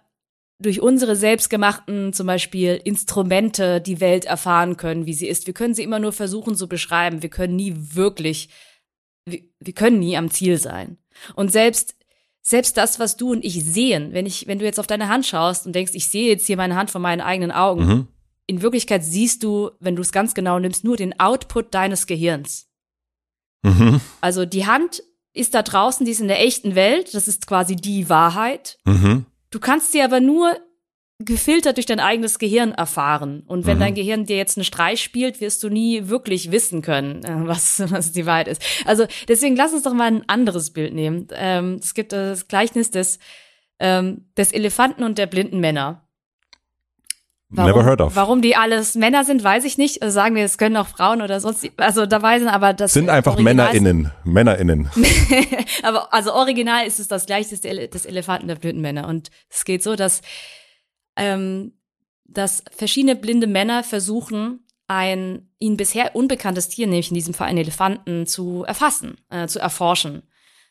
durch 0.59 0.81
unsere 0.81 1.17
selbstgemachten 1.17 2.12
zum 2.12 2.27
Beispiel 2.27 2.81
Instrumente 2.83 3.81
die 3.81 4.01
Welt 4.01 4.25
erfahren 4.25 4.77
können, 4.77 5.05
wie 5.05 5.12
sie 5.12 5.29
ist. 5.29 5.47
Wir 5.47 5.55
können 5.55 5.75
sie 5.75 5.83
immer 5.83 5.99
nur 5.99 6.12
versuchen 6.12 6.55
zu 6.55 6.67
beschreiben. 6.67 7.23
Wir 7.23 7.29
können 7.29 7.57
nie 7.57 7.75
wirklich, 7.77 8.49
wir, 9.27 9.41
wir 9.61 9.75
können 9.75 9.99
nie 9.99 10.17
am 10.17 10.31
Ziel 10.31 10.57
sein. 10.57 10.97
Und 11.35 11.53
selbst 11.53 11.95
selbst 12.49 12.76
das, 12.76 13.01
was 13.01 13.16
du 13.16 13.32
und 13.32 13.44
ich 13.44 13.64
sehen, 13.64 14.12
wenn 14.12 14.24
ich, 14.24 14.47
wenn 14.47 14.61
du 14.61 14.64
jetzt 14.64 14.78
auf 14.78 14.86
deine 14.86 15.09
Hand 15.09 15.26
schaust 15.26 15.66
und 15.66 15.74
denkst, 15.74 15.94
ich 15.94 16.09
sehe 16.09 16.28
jetzt 16.28 16.47
hier 16.47 16.57
meine 16.57 16.76
Hand 16.76 16.92
von 16.92 17.03
meinen 17.03 17.20
eigenen 17.20 17.51
Augen, 17.51 17.84
mhm. 17.84 18.09
in 18.47 18.62
Wirklichkeit 18.62 19.03
siehst 19.03 19.42
du, 19.42 19.72
wenn 19.80 19.97
du 19.97 20.03
es 20.03 20.12
ganz 20.12 20.32
genau 20.32 20.61
nimmst, 20.61 20.84
nur 20.84 20.97
den 20.97 21.18
Output 21.18 21.74
deines 21.74 22.07
Gehirns. 22.07 22.68
Mhm. 23.64 24.01
Also 24.20 24.47
die 24.47 24.64
Hand 24.64 25.03
ist 25.32 25.55
da 25.55 25.62
draußen, 25.62 26.07
die 26.07 26.12
ist 26.12 26.20
in 26.20 26.28
der 26.28 26.40
echten 26.40 26.76
Welt, 26.76 27.14
das 27.14 27.26
ist 27.26 27.49
quasi 27.49 27.74
die 27.74 28.09
Wahrheit. 28.09 28.78
Mhm. 28.84 29.26
Du 29.51 29.59
kannst 29.59 29.90
sie 29.90 30.03
aber 30.03 30.20
nur 30.20 30.57
gefiltert 31.19 31.79
durch 31.79 31.87
dein 31.87 32.01
eigenes 32.01 32.39
Gehirn 32.39 32.73
erfahren. 32.73 33.43
Und 33.47 33.67
wenn 33.67 33.79
mhm. 33.79 33.81
dein 33.81 33.95
Gehirn 33.95 34.27
dir 34.27 34.37
jetzt 34.37 34.59
einen 34.59 34.64
Streich 34.64 35.03
spielt, 35.03 35.41
wirst 35.41 35.62
du 35.62 35.71
nie 35.71 36.09
wirklich 36.09 36.51
wissen 36.51 36.83
können, 36.83 37.25
äh, 37.25 37.47
was, 37.47 37.81
was 37.91 38.12
die 38.12 38.27
Wahrheit 38.27 38.49
ist. 38.49 38.62
Also 38.85 39.07
deswegen 39.29 39.57
lass 39.57 39.73
uns 39.73 39.83
doch 39.83 39.95
mal 39.95 40.09
ein 40.09 40.29
anderes 40.29 40.73
Bild 40.73 40.95
nehmen. 40.95 41.29
Ähm, 41.35 41.79
es 41.81 41.95
gibt 41.95 42.12
das 42.12 42.49
Gleichnis 42.49 42.91
des, 42.91 43.19
ähm, 43.79 44.27
des 44.37 44.53
Elefanten 44.53 45.05
und 45.05 45.17
der 45.17 45.27
blinden 45.27 45.61
Männer. 45.61 46.03
Warum, 47.49 47.71
Never 47.71 47.85
heard 47.85 48.01
of. 48.01 48.17
Warum 48.17 48.43
die 48.43 48.57
alles 48.57 48.97
Männer 48.97 49.25
sind, 49.25 49.43
weiß 49.43 49.64
ich 49.64 49.79
nicht. 49.79 50.03
Also 50.03 50.12
sagen 50.12 50.35
wir, 50.35 50.45
es 50.45 50.59
können 50.59 50.77
auch 50.77 50.89
Frauen 50.89 51.23
oder 51.23 51.39
sonst, 51.39 51.71
also 51.77 52.05
dabei 52.05 52.41
sind, 52.41 52.49
aber 52.49 52.75
das 52.75 52.93
sind 52.93 53.09
einfach 53.09 53.35
Original 53.35 53.73
MännerInnen, 53.73 54.11
MännerInnen. 54.25 54.91
aber 55.85 56.12
also 56.12 56.35
original 56.35 56.85
ist 56.87 56.99
es 56.99 57.07
das 57.07 57.25
Gleiche 57.25 57.57
des 57.57 58.05
Elefanten 58.05 58.49
der 58.49 58.57
blinden 58.57 58.83
Männer. 58.83 59.07
Und 59.07 59.31
es 59.49 59.64
geht 59.64 59.85
so, 59.85 59.95
dass 59.95 60.23
ähm, 61.17 61.73
dass 62.25 62.62
verschiedene 62.71 63.17
blinde 63.17 63.47
Männer 63.47 63.83
versuchen, 63.83 64.67
ein 64.89 65.51
ihnen 65.59 65.77
bisher 65.77 66.14
unbekanntes 66.14 66.69
Tier, 66.69 66.87
nämlich 66.87 67.11
in 67.11 67.14
diesem 67.14 67.35
Fall 67.35 67.49
einen 67.49 67.59
Elefanten, 67.59 68.27
zu 68.27 68.64
erfassen, 68.64 69.17
äh, 69.31 69.47
zu 69.49 69.59
erforschen. 69.59 70.23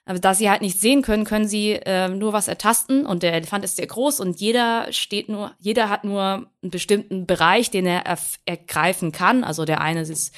Aber 0.06 0.20
da 0.20 0.36
sie 0.36 0.50
halt 0.50 0.62
nicht 0.62 0.80
sehen 0.80 1.02
können, 1.02 1.26
können 1.26 1.48
sie 1.48 1.72
äh, 1.72 2.08
nur 2.10 2.32
was 2.32 2.48
ertasten 2.48 3.08
und 3.08 3.24
der 3.24 3.34
Elefant 3.34 3.66
ist 3.66 3.78
sehr 3.78 3.88
groß 3.88 4.20
und 4.20 4.40
jeder 4.40 4.94
steht 4.94 5.30
nur, 5.30 5.56
jeder 5.58 5.90
hat 5.90 6.04
nur 6.04 6.52
einen 6.62 6.72
bestimmten 6.72 7.26
Bereich, 7.26 7.72
den 7.72 7.88
er 7.88 8.04
ergreifen 8.46 9.12
kann. 9.12 9.44
Also 9.44 9.66
der 9.66 9.82
eine 9.82 10.02
ist, 10.02 10.34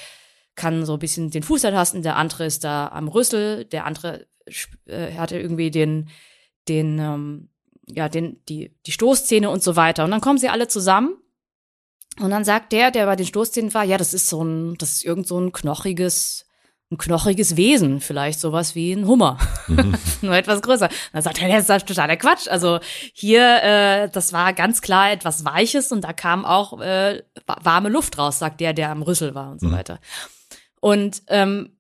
kann 0.56 0.86
so 0.86 0.94
ein 0.94 1.00
bisschen 1.00 1.32
den 1.32 1.44
Fuß 1.44 1.66
ertasten, 1.66 2.02
der 2.02 2.16
andere 2.16 2.46
ist 2.46 2.64
da 2.64 2.88
am 2.88 3.10
Rüssel, 3.10 3.66
der 3.66 3.86
andere 3.86 4.26
äh, 4.86 5.14
hatte 5.16 5.38
irgendwie 5.38 5.70
den, 5.70 6.10
den 6.70 6.98
ähm, 7.00 7.50
ja, 7.88 8.10
den, 8.10 8.42
die, 8.48 8.76
die 8.86 8.92
Stoßzähne 8.92 9.50
und 9.50 9.64
so 9.64 9.76
weiter. 9.76 10.04
Und 10.04 10.12
dann 10.12 10.22
kommen 10.22 10.38
sie 10.38 10.50
alle 10.50 10.68
zusammen. 10.68 11.18
Und 12.20 12.32
dann 12.32 12.44
sagt 12.44 12.72
der, 12.72 12.92
der 12.92 13.06
bei 13.06 13.16
den 13.16 13.26
Stoßzähnen 13.26 13.74
war, 13.74 13.84
ja, 13.84 13.98
das 13.98 14.14
ist 14.14 14.28
so 14.28 14.44
ein, 14.44 14.76
das 14.78 14.94
ist 14.94 15.06
irgend 15.06 15.28
so 15.28 15.40
ein 15.40 15.52
knochiges, 15.52 16.46
ein 16.92 16.98
knochiges 16.98 17.58
Wesen, 17.58 18.00
vielleicht 18.00 18.40
sowas 18.40 18.74
wie 18.74 18.92
ein 18.94 19.08
Hummer, 19.08 19.38
mhm. 19.68 19.94
nur 20.22 20.36
etwas 20.36 20.62
größer. 20.62 20.90
Dann 21.14 21.22
sagt 21.22 21.42
er, 21.42 21.48
das 21.50 21.70
ist 21.70 21.88
totaler 21.88 22.18
Quatsch. 22.18 22.48
Also 22.48 22.80
hier, 23.14 23.62
äh, 23.62 24.10
das 24.10 24.34
war 24.34 24.54
ganz 24.54 24.82
klar 24.82 25.12
etwas 25.12 25.46
Weiches 25.46 25.92
und 25.92 26.02
da 26.02 26.14
kam 26.14 26.44
auch 26.44 26.80
äh, 26.82 27.24
warme 27.46 27.90
Luft 27.90 28.18
raus, 28.18 28.40
sagt 28.40 28.62
der, 28.62 28.74
der 28.74 28.90
am 28.90 29.04
Rüssel 29.04 29.36
war 29.36 29.52
und 29.52 29.60
so 29.60 29.68
mhm. 29.68 29.74
weiter. 29.74 30.00
Und 30.80 31.22
ähm, 31.28 31.78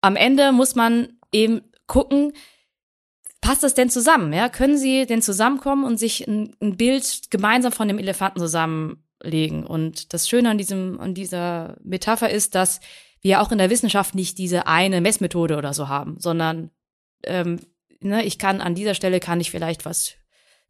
am 0.00 0.16
Ende 0.16 0.52
muss 0.52 0.74
man 0.74 1.10
eben 1.32 1.60
gucken, 1.86 2.32
passt 3.50 3.64
das 3.64 3.74
denn 3.74 3.90
zusammen? 3.90 4.32
Ja, 4.32 4.48
können 4.48 4.78
Sie 4.78 5.06
denn 5.06 5.22
zusammenkommen 5.22 5.82
und 5.82 5.98
sich 5.98 6.28
ein, 6.28 6.54
ein, 6.62 6.76
Bild 6.76 7.32
gemeinsam 7.32 7.72
von 7.72 7.88
dem 7.88 7.98
Elefanten 7.98 8.38
zusammenlegen? 8.38 9.66
Und 9.66 10.14
das 10.14 10.28
Schöne 10.28 10.50
an 10.50 10.56
diesem, 10.56 11.00
an 11.00 11.14
dieser 11.14 11.76
Metapher 11.82 12.30
ist, 12.30 12.54
dass 12.54 12.78
wir 13.22 13.40
auch 13.40 13.50
in 13.50 13.58
der 13.58 13.68
Wissenschaft 13.68 14.14
nicht 14.14 14.38
diese 14.38 14.68
eine 14.68 15.00
Messmethode 15.00 15.56
oder 15.56 15.74
so 15.74 15.88
haben, 15.88 16.14
sondern 16.20 16.70
ähm, 17.24 17.58
ne, 17.98 18.24
ich 18.24 18.38
kann 18.38 18.60
an 18.60 18.76
dieser 18.76 18.94
Stelle 18.94 19.18
kann 19.18 19.40
ich 19.40 19.50
vielleicht 19.50 19.84
was 19.84 20.12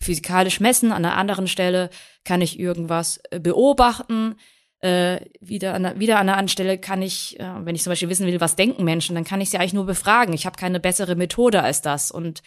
physikalisch 0.01 0.59
messen, 0.61 0.91
an 0.91 1.03
der 1.03 1.19
anderen 1.19 1.49
Stelle 1.49 1.91
kann 2.25 2.41
ich 2.41 2.59
irgendwas 2.59 3.21
äh, 3.31 3.41
beobachten. 3.41 4.37
Äh, 4.83 5.27
wieder, 5.41 5.75
an, 5.75 6.01
wieder 6.01 6.15
an 6.15 6.29
einer 6.29 6.39
anderen 6.39 6.49
Stelle 6.49 6.79
kann 6.79 7.03
ich, 7.03 7.39
äh, 7.39 7.67
wenn 7.67 7.75
ich 7.75 7.83
zum 7.83 7.91
Beispiel 7.91 8.09
wissen 8.09 8.27
will, 8.27 8.41
was 8.41 8.57
denken 8.57 8.85
Menschen, 8.85 9.15
dann 9.15 9.25
kann 9.25 9.41
ich 9.43 9.51
sie 9.51 9.59
eigentlich 9.59 9.75
nur 9.75 9.85
befragen. 9.85 10.33
Ich 10.33 10.47
habe 10.47 10.57
keine 10.57 10.81
bessere 10.81 11.17
Methode 11.17 11.63
als 11.63 11.83
das. 11.83 12.11
Und 12.11 12.43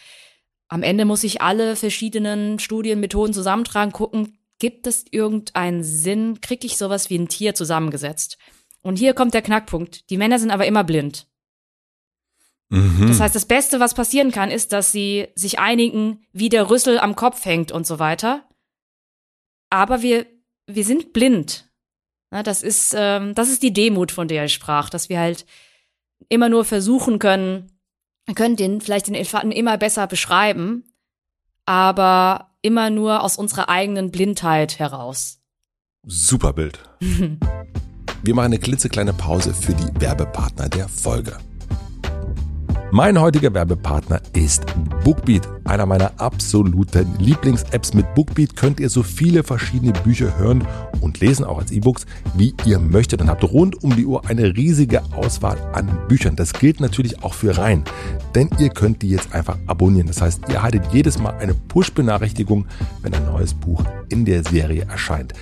am 0.68 0.82
Ende 0.82 1.04
muss 1.04 1.22
ich 1.22 1.42
alle 1.42 1.76
verschiedenen 1.76 2.58
Studien, 2.58 2.98
Methoden 2.98 3.32
zusammentragen, 3.32 3.92
gucken, 3.92 4.38
gibt 4.58 4.86
es 4.86 5.04
irgendeinen 5.10 5.84
Sinn, 5.84 6.40
kriege 6.40 6.66
ich 6.66 6.76
sowas 6.76 7.08
wie 7.08 7.18
ein 7.18 7.28
Tier 7.28 7.54
zusammengesetzt? 7.54 8.38
Und 8.82 8.98
hier 8.98 9.14
kommt 9.14 9.34
der 9.34 9.42
Knackpunkt. 9.42 10.10
Die 10.10 10.16
Männer 10.16 10.38
sind 10.38 10.50
aber 10.50 10.66
immer 10.66 10.84
blind. 10.84 11.26
Mhm. 12.70 13.06
Das 13.06 13.20
heißt, 13.20 13.34
das 13.34 13.46
Beste, 13.46 13.78
was 13.78 13.94
passieren 13.94 14.30
kann, 14.30 14.50
ist, 14.50 14.72
dass 14.72 14.90
sie 14.90 15.28
sich 15.34 15.58
einigen, 15.58 16.26
wie 16.32 16.48
der 16.48 16.70
Rüssel 16.70 16.98
am 16.98 17.14
Kopf 17.14 17.44
hängt 17.44 17.72
und 17.72 17.86
so 17.86 17.98
weiter. 17.98 18.48
Aber 19.70 20.02
wir, 20.02 20.26
wir 20.66 20.84
sind 20.84 21.12
blind. 21.12 21.70
Das 22.42 22.62
ist, 22.62 22.94
ähm, 22.96 23.34
das 23.34 23.48
ist 23.48 23.62
die 23.62 23.72
Demut, 23.72 24.10
von 24.10 24.28
der 24.28 24.46
ich 24.46 24.54
sprach, 24.54 24.90
dass 24.90 25.08
wir 25.08 25.18
halt 25.18 25.46
immer 26.28 26.48
nur 26.48 26.64
versuchen 26.64 27.18
können, 27.18 27.70
können 28.34 28.56
den, 28.56 28.80
vielleicht 28.80 29.06
den 29.06 29.14
Elefanten 29.14 29.52
immer 29.52 29.76
besser 29.78 30.06
beschreiben, 30.06 30.84
aber 31.66 32.50
immer 32.62 32.90
nur 32.90 33.22
aus 33.22 33.36
unserer 33.36 33.68
eigenen 33.68 34.10
Blindheit 34.10 34.78
heraus. 34.78 35.40
Super 36.06 36.52
Bild. 36.52 36.80
Wir 38.22 38.34
machen 38.34 38.46
eine 38.46 38.58
klitzekleine 38.58 39.12
Pause 39.12 39.52
für 39.52 39.74
die 39.74 40.00
Werbepartner 40.00 40.70
der 40.70 40.88
Folge. 40.88 41.36
Mein 42.90 43.20
heutiger 43.20 43.52
Werbepartner 43.52 44.22
ist 44.34 44.64
Bookbeat, 45.04 45.46
einer 45.64 45.86
meiner 45.86 46.12
absoluten 46.18 47.06
Lieblings-Apps. 47.18 47.94
Mit 47.94 48.14
Bookbeat 48.14 48.56
könnt 48.56 48.80
ihr 48.80 48.90
so 48.90 49.02
viele 49.02 49.42
verschiedene 49.42 49.92
Bücher 49.92 50.36
hören 50.38 50.66
und 51.00 51.20
lesen, 51.20 51.44
auch 51.44 51.58
als 51.58 51.72
E-Books, 51.72 52.06
wie 52.36 52.54
ihr 52.64 52.78
möchtet 52.78 53.20
und 53.20 53.28
habt 53.28 53.44
rund 53.44 53.82
um 53.82 53.94
die 53.96 54.06
Uhr 54.06 54.28
eine 54.28 54.56
riesige 54.56 55.02
Auswahl 55.12 55.58
an 55.72 55.98
Büchern. 56.08 56.36
Das 56.36 56.52
gilt 56.52 56.80
natürlich 56.80 57.22
auch 57.22 57.34
für 57.34 57.56
Rhein, 57.56 57.84
denn 58.34 58.50
ihr 58.58 58.70
könnt 58.70 59.02
die 59.02 59.10
jetzt 59.10 59.32
einfach 59.32 59.58
abonnieren. 59.66 60.06
Das 60.06 60.20
heißt, 60.20 60.42
ihr 60.48 60.56
erhaltet 60.56 60.84
jedes 60.92 61.18
Mal 61.18 61.34
eine 61.38 61.54
Push-Benachrichtigung, 61.54 62.66
wenn 63.02 63.14
ein 63.14 63.24
neues 63.26 63.54
Buch 63.54 63.82
in 64.08 64.24
der 64.24 64.44
Serie 64.44 64.86
erscheint. 64.88 65.32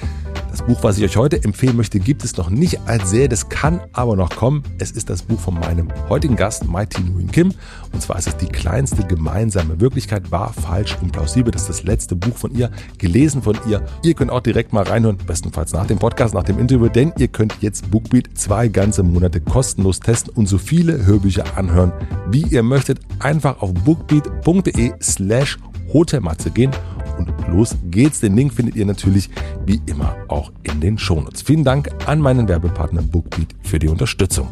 Das 0.50 0.60
Buch, 0.62 0.82
was 0.82 0.98
ich 0.98 1.04
euch 1.04 1.16
heute 1.16 1.42
empfehlen 1.42 1.76
möchte, 1.76 1.98
gibt 1.98 2.24
es 2.24 2.36
noch 2.36 2.50
nicht 2.50 2.80
als 2.86 3.08
Serie, 3.08 3.30
das 3.30 3.48
kann 3.48 3.80
aber 3.94 4.16
noch 4.16 4.36
kommen. 4.36 4.62
Es 4.78 4.90
ist 4.90 5.08
das 5.08 5.22
Buch 5.22 5.40
von 5.40 5.54
meinem 5.54 5.88
heutigen 6.10 6.36
Gast, 6.36 6.68
Mighty 6.68 7.00
Nguyen 7.00 7.30
Kim. 7.30 7.54
Und 7.92 8.02
zwar 8.02 8.18
ist 8.18 8.28
es 8.28 8.36
die 8.36 8.46
kleinste 8.46 9.04
gemeinsame 9.04 9.80
Wirklichkeit, 9.80 10.30
wahr, 10.30 10.52
falsch 10.52 10.96
und 11.00 11.12
plausibel. 11.12 11.52
Das 11.52 11.62
ist 11.62 11.68
das 11.68 11.82
letzte 11.84 12.16
Buch 12.16 12.36
von 12.36 12.54
ihr, 12.54 12.70
gelesen 12.98 13.42
von 13.42 13.56
ihr. 13.68 13.84
Ihr 14.02 14.14
könnt 14.14 14.30
auch 14.30 14.40
direkt 14.40 14.72
mal 14.72 14.84
reinhören, 14.84 15.18
bestenfalls 15.26 15.72
nach 15.72 15.86
dem 15.86 15.98
Podcast, 15.98 16.34
nach 16.34 16.44
dem 16.44 16.58
Interview, 16.58 16.88
denn 16.88 17.12
ihr 17.18 17.28
könnt 17.28 17.56
jetzt 17.60 17.90
Bookbeat 17.90 18.30
zwei 18.34 18.68
ganze 18.68 19.02
Monate 19.02 19.40
kostenlos 19.40 20.00
testen 20.00 20.32
und 20.34 20.46
so 20.46 20.58
viele 20.58 21.04
Hörbücher 21.04 21.44
anhören, 21.56 21.92
wie 22.30 22.42
ihr 22.42 22.62
möchtet. 22.62 23.00
Einfach 23.18 23.60
auf 23.60 23.72
bookbeat.de 23.72 24.92
slash 25.00 25.58
Hotelmatze 25.92 26.50
gehen 26.50 26.70
und 27.18 27.30
los 27.48 27.76
geht's. 27.90 28.20
Den 28.20 28.36
Link 28.36 28.52
findet 28.52 28.76
ihr 28.76 28.86
natürlich 28.86 29.30
wie 29.66 29.80
immer 29.86 30.16
auch 30.28 30.52
in 30.62 30.80
den 30.80 30.98
Shownotes. 30.98 31.42
Vielen 31.42 31.64
Dank 31.64 31.90
an 32.06 32.20
meinen 32.20 32.48
Werbepartner 32.48 33.02
Bookbeat 33.02 33.48
für 33.62 33.78
die 33.78 33.88
Unterstützung. 33.88 34.48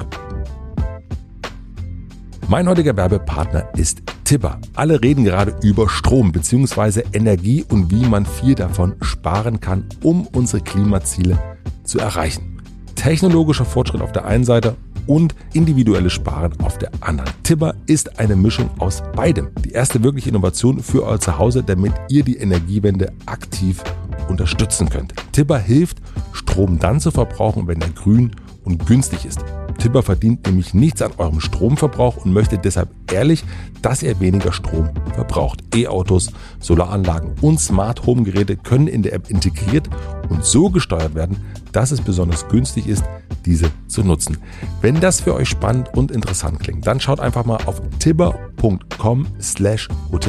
Mein 2.48 2.68
heutiger 2.68 2.96
Werbepartner 2.96 3.68
ist 3.76 4.02
Tipper. 4.24 4.58
Alle 4.74 5.02
reden 5.02 5.24
gerade 5.24 5.54
über 5.62 5.88
Strom 5.88 6.32
bzw. 6.32 7.02
Energie 7.12 7.64
und 7.68 7.90
wie 7.90 8.06
man 8.06 8.26
viel 8.26 8.54
davon 8.54 8.94
sparen 9.00 9.60
kann, 9.60 9.84
um 10.02 10.26
unsere 10.28 10.62
Klimaziele 10.62 11.38
zu 11.84 11.98
erreichen. 11.98 12.60
Technologischer 12.94 13.64
Fortschritt 13.64 14.02
auf 14.02 14.12
der 14.12 14.26
einen 14.26 14.44
Seite 14.44 14.76
und 15.06 15.34
individuelles 15.52 16.12
Sparen 16.12 16.52
auf 16.62 16.78
der 16.78 16.90
anderen. 17.00 17.30
Tibber 17.42 17.74
ist 17.86 18.18
eine 18.20 18.36
Mischung 18.36 18.70
aus 18.78 19.02
beidem. 19.16 19.48
Die 19.64 19.72
erste 19.72 20.02
wirkliche 20.02 20.28
Innovation 20.28 20.80
für 20.80 21.04
euer 21.04 21.18
Zuhause, 21.18 21.62
damit 21.62 21.92
ihr 22.08 22.22
die 22.22 22.36
Energiewende 22.36 23.12
aktiv 23.26 23.82
unterstützen 24.28 24.88
könnt. 24.88 25.14
Tibber 25.32 25.58
hilft, 25.58 25.98
Strom 26.32 26.78
dann 26.78 27.00
zu 27.00 27.10
verbrauchen, 27.10 27.66
wenn 27.66 27.80
er 27.80 27.90
grün 27.90 28.30
und 28.70 28.86
günstig 28.86 29.24
ist. 29.24 29.44
Tipper 29.78 30.02
verdient 30.02 30.46
nämlich 30.46 30.74
nichts 30.74 31.02
an 31.02 31.12
eurem 31.16 31.40
Stromverbrauch 31.40 32.24
und 32.24 32.32
möchte 32.32 32.58
deshalb 32.58 32.90
ehrlich, 33.12 33.44
dass 33.82 34.02
ihr 34.02 34.20
weniger 34.20 34.52
Strom 34.52 34.90
verbraucht. 35.14 35.62
E-Autos, 35.74 36.32
Solaranlagen 36.60 37.32
und 37.40 37.58
Smart 37.58 38.06
Home 38.06 38.22
Geräte 38.22 38.56
können 38.56 38.86
in 38.86 39.02
der 39.02 39.14
App 39.14 39.30
integriert 39.30 39.88
und 40.28 40.44
so 40.44 40.70
gesteuert 40.70 41.14
werden, 41.14 41.38
dass 41.72 41.90
es 41.90 42.00
besonders 42.00 42.46
günstig 42.48 42.86
ist, 42.86 43.04
diese 43.46 43.70
zu 43.88 44.04
nutzen. 44.04 44.36
Wenn 44.82 45.00
das 45.00 45.20
für 45.20 45.34
euch 45.34 45.48
spannend 45.48 45.88
und 45.94 46.10
interessant 46.10 46.60
klingt, 46.60 46.86
dann 46.86 47.00
schaut 47.00 47.20
einfach 47.20 47.46
mal 47.46 47.58
auf 47.66 47.80
tibber.com 47.98 49.26
slash 49.40 49.88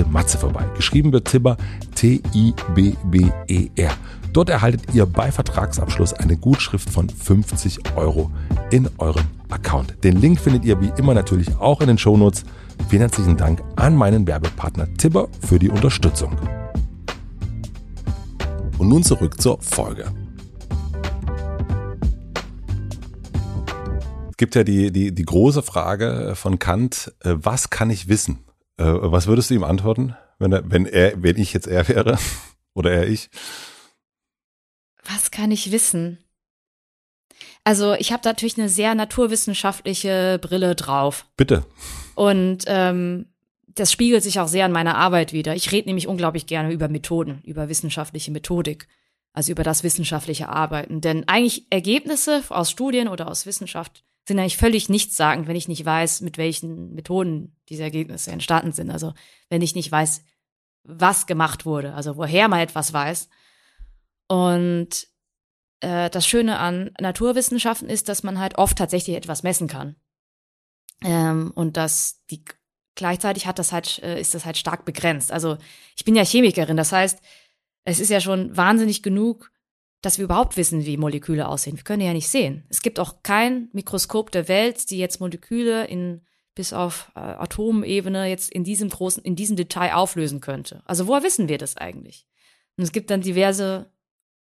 Matze 0.10 0.38
vorbei. 0.38 0.66
Geschrieben 0.76 1.12
wird 1.12 1.28
Tibber 1.28 1.58
T-I-B-B-E-R. 1.96 3.92
Dort 4.34 4.50
erhaltet 4.50 4.94
ihr 4.94 5.06
bei 5.06 5.30
Vertragsabschluss 5.30 6.14
eine 6.14 6.38
Gutschrift 6.38 6.90
von 6.90 7.10
50 7.10 7.98
Euro 7.98 8.32
in 8.70 8.90
eurem 8.98 9.26
Account. 9.50 10.02
Den 10.06 10.22
Link 10.22 10.40
findet 10.40 10.64
ihr 10.64 10.80
wie 10.80 10.94
immer 10.98 11.14
natürlich 11.14 11.54
auch 11.58 11.82
in 11.82 11.88
den 11.88 11.98
Shownotes. 11.98 12.46
Vielen 12.88 13.02
herzlichen 13.02 13.36
Dank 13.36 13.62
an 13.76 13.94
meinen 13.94 14.26
Werbepartner 14.26 14.88
Tibber 14.94 15.28
für 15.46 15.60
die 15.60 15.70
Unterstützung. 15.70 16.38
Und 18.78 18.88
nun 18.88 19.04
zurück 19.04 19.42
zur 19.42 19.62
Folge. 19.62 20.06
Es 24.30 24.38
gibt 24.38 24.56
ja 24.56 24.64
die, 24.64 24.94
die, 24.94 25.14
die 25.14 25.26
große 25.26 25.62
Frage 25.62 26.36
von 26.36 26.58
Kant, 26.58 27.14
äh, 27.20 27.36
was 27.36 27.70
kann 27.70 27.90
ich 27.90 28.08
wissen? 28.08 28.40
Äh, 28.78 28.86
was 28.86 29.28
würdest 29.28 29.50
du 29.50 29.56
ihm 29.56 29.66
antworten, 29.66 30.16
wenn, 30.40 30.54
er, 30.54 30.64
wenn, 30.72 30.86
er, 30.86 31.22
wenn 31.22 31.38
ich 31.38 31.52
jetzt 31.52 31.68
er 31.68 31.90
wäre 31.90 32.18
oder 32.74 32.92
er 32.92 33.08
ich? 33.10 33.30
Was 35.04 35.32
kann 35.32 35.52
ich 35.52 35.72
wissen? 35.72 36.20
Also 37.64 37.94
ich 37.94 38.12
habe 38.12 38.22
natürlich 38.26 38.58
eine 38.58 38.70
sehr 38.70 38.96
naturwissenschaftliche 38.96 40.40
Brille 40.42 40.76
drauf. 40.76 41.26
Bitte. 41.38 41.66
Und 42.16 42.64
ähm, 42.68 43.28
das 43.68 43.92
spiegelt 43.92 44.24
sich 44.24 44.40
auch 44.40 44.48
sehr 44.48 44.66
in 44.66 44.72
meiner 44.72 44.98
Arbeit 44.98 45.34
wieder. 45.34 45.56
Ich 45.56 45.72
rede 45.72 45.88
nämlich 45.88 46.08
unglaublich 46.08 46.46
gerne 46.46 46.72
über 46.72 46.88
Methoden, 46.88 47.42
über 47.46 47.70
wissenschaftliche 47.70 48.32
Methodik, 48.32 48.88
also 49.34 49.52
über 49.52 49.64
das 49.64 49.84
wissenschaftliche 49.84 50.50
Arbeiten. 50.50 51.02
Denn 51.02 51.28
eigentlich 51.28 51.68
Ergebnisse 51.70 52.44
aus 52.50 52.72
Studien 52.72 53.08
oder 53.08 53.30
aus 53.30 53.46
Wissenschaft 53.46 54.04
sind 54.28 54.40
eigentlich 54.40 54.58
völlig 54.58 54.90
nichtssagend, 54.90 55.48
wenn 55.48 55.56
ich 55.56 55.68
nicht 55.68 55.86
weiß, 55.86 56.22
mit 56.22 56.38
welchen 56.38 56.94
Methoden 56.94 57.56
diese 57.70 57.84
Ergebnisse 57.84 58.32
entstanden 58.32 58.72
sind. 58.72 58.92
Also 58.92 59.14
wenn 59.50 59.62
ich 59.62 59.74
nicht 59.74 59.92
weiß, 59.92 60.24
was 60.84 61.28
gemacht 61.28 61.66
wurde, 61.66 61.94
also 61.94 62.18
woher 62.18 62.48
man 62.48 62.60
etwas 62.60 62.94
weiß. 62.94 63.30
Und 64.32 65.10
äh, 65.82 66.10
das 66.10 66.26
Schöne 66.26 66.58
an 66.60 66.92
Naturwissenschaften 67.02 67.90
ist, 67.90 68.08
dass 68.08 68.24
man 68.24 68.40
halt 68.40 68.58
oft 68.58 68.78
tatsächlich 68.78 69.18
etwas 69.18 69.44
messen 69.44 69.68
kann. 69.68 69.98
Ähm, 71.04 71.52
und 71.54 71.76
dass 71.76 72.24
die 72.30 72.42
gleichzeitig 72.96 73.46
hat 73.46 73.60
das 73.60 73.74
halt, 73.74 74.00
äh, 74.00 74.22
ist 74.22 74.34
das 74.34 74.46
halt 74.46 74.56
stark 74.56 74.86
begrenzt. 74.86 75.34
Also 75.34 75.58
ich 75.98 76.06
bin 76.06 76.16
ja 76.16 76.24
Chemikerin, 76.24 76.78
das 76.78 76.94
heißt, 76.94 77.20
es 77.84 78.00
ist 78.00 78.08
ja 78.08 78.22
schon 78.22 78.56
wahnsinnig 78.56 79.04
genug, 79.04 79.52
dass 80.02 80.18
wir 80.18 80.24
überhaupt 80.24 80.56
wissen, 80.56 80.86
wie 80.86 80.96
Moleküle 80.96 81.50
aussehen. 81.50 81.76
Wir 81.76 81.84
können 81.84 82.02
ja 82.02 82.14
nicht 82.14 82.30
sehen. 82.30 82.64
Es 82.70 82.82
gibt 82.82 83.02
auch 83.02 83.24
kein 83.24 83.68
Mikroskop 83.74 84.32
der 84.32 84.48
Welt, 84.48 84.90
die 84.92 84.98
jetzt 84.98 85.20
Moleküle 85.20 85.88
in 85.88 86.22
bis 86.56 86.72
auf 86.72 87.12
äh, 87.16 87.20
Atomebene 87.20 88.28
jetzt 88.28 88.50
in 88.50 88.64
diesem 88.64 88.88
großen, 88.88 89.24
in 89.24 89.36
diesem 89.36 89.58
Detail 89.58 89.94
auflösen 89.94 90.40
könnte. 90.40 90.84
Also 90.86 91.08
woher 91.08 91.24
wissen 91.24 91.50
wir 91.50 91.58
das 91.58 91.76
eigentlich? 91.76 92.28
Und 92.78 92.86
es 92.86 92.94
gibt 92.94 93.10
dann 93.10 93.20
diverse 93.20 93.92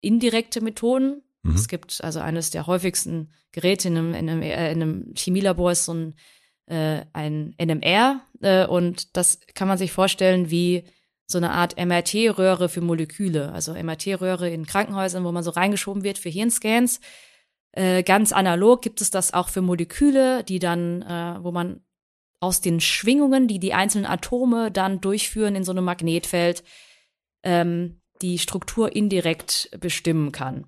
indirekte 0.00 0.60
Methoden. 0.60 1.22
Mhm. 1.42 1.54
Es 1.54 1.68
gibt 1.68 2.02
also 2.02 2.20
eines 2.20 2.50
der 2.50 2.66
häufigsten 2.66 3.30
Geräte 3.52 3.88
in 3.88 3.96
einem, 3.96 4.14
in 4.14 4.28
einem, 4.28 4.42
äh, 4.42 4.72
in 4.72 4.82
einem 4.82 5.14
Chemielabor 5.16 5.72
ist 5.72 5.84
so 5.84 5.94
ein, 5.94 6.14
äh, 6.66 7.04
ein 7.12 7.54
NMR 7.58 8.20
äh, 8.40 8.66
und 8.66 9.16
das 9.16 9.40
kann 9.54 9.68
man 9.68 9.78
sich 9.78 9.92
vorstellen 9.92 10.50
wie 10.50 10.84
so 11.26 11.38
eine 11.38 11.50
Art 11.50 11.76
MRT-Röhre 11.76 12.68
für 12.68 12.80
Moleküle, 12.80 13.52
also 13.52 13.74
MRT-Röhre 13.74 14.48
in 14.48 14.66
Krankenhäusern, 14.66 15.24
wo 15.24 15.32
man 15.32 15.44
so 15.44 15.50
reingeschoben 15.50 16.02
wird 16.02 16.18
für 16.18 16.30
Hirnscans. 16.30 17.00
Äh, 17.72 18.02
ganz 18.02 18.32
analog 18.32 18.80
gibt 18.80 19.02
es 19.02 19.10
das 19.10 19.34
auch 19.34 19.50
für 19.50 19.60
Moleküle, 19.60 20.42
die 20.42 20.58
dann, 20.58 21.02
äh, 21.02 21.36
wo 21.42 21.52
man 21.52 21.82
aus 22.40 22.60
den 22.60 22.80
Schwingungen, 22.80 23.46
die 23.46 23.58
die 23.58 23.74
einzelnen 23.74 24.06
Atome 24.06 24.70
dann 24.70 25.00
durchführen 25.00 25.54
in 25.54 25.64
so 25.64 25.72
einem 25.72 25.84
Magnetfeld, 25.84 26.64
ähm, 27.42 28.00
die 28.22 28.38
Struktur 28.38 28.94
indirekt 28.94 29.70
bestimmen 29.80 30.32
kann. 30.32 30.66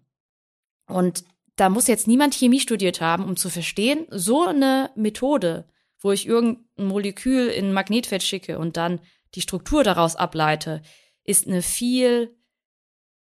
Und 0.86 1.24
da 1.56 1.68
muss 1.68 1.86
jetzt 1.86 2.08
niemand 2.08 2.34
Chemie 2.34 2.60
studiert 2.60 3.00
haben, 3.00 3.24
um 3.24 3.36
zu 3.36 3.50
verstehen, 3.50 4.06
so 4.10 4.46
eine 4.46 4.90
Methode, 4.96 5.68
wo 6.00 6.12
ich 6.12 6.26
irgendein 6.26 6.86
Molekül 6.86 7.48
in 7.48 7.66
ein 7.66 7.72
Magnetfeld 7.72 8.22
schicke 8.22 8.58
und 8.58 8.76
dann 8.76 9.00
die 9.34 9.42
Struktur 9.42 9.84
daraus 9.84 10.16
ableite, 10.16 10.82
ist 11.24 11.46
eine 11.46 11.62
viel 11.62 12.34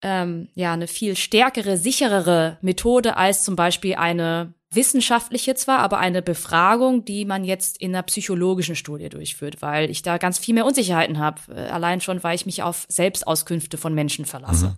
ähm, 0.01 0.49
ja 0.55 0.73
eine 0.73 0.87
viel 0.87 1.15
stärkere, 1.15 1.77
sicherere 1.77 2.57
Methode 2.61 3.17
als 3.17 3.43
zum 3.43 3.55
Beispiel 3.55 3.95
eine 3.95 4.53
wissenschaftliche 4.73 5.55
zwar, 5.55 5.79
aber 5.79 5.99
eine 5.99 6.21
Befragung, 6.21 7.03
die 7.03 7.25
man 7.25 7.43
jetzt 7.43 7.79
in 7.81 7.93
einer 7.93 8.03
psychologischen 8.03 8.75
Studie 8.75 9.09
durchführt, 9.09 9.61
weil 9.61 9.89
ich 9.89 10.01
da 10.01 10.17
ganz 10.17 10.37
viel 10.37 10.53
mehr 10.53 10.65
Unsicherheiten 10.65 11.19
habe, 11.19 11.41
äh, 11.49 11.69
allein 11.69 12.01
schon, 12.01 12.23
weil 12.23 12.35
ich 12.35 12.45
mich 12.45 12.63
auf 12.63 12.85
Selbstauskünfte 12.87 13.77
von 13.77 13.93
Menschen 13.93 14.25
verlasse. 14.25 14.67
Mhm. 14.67 14.77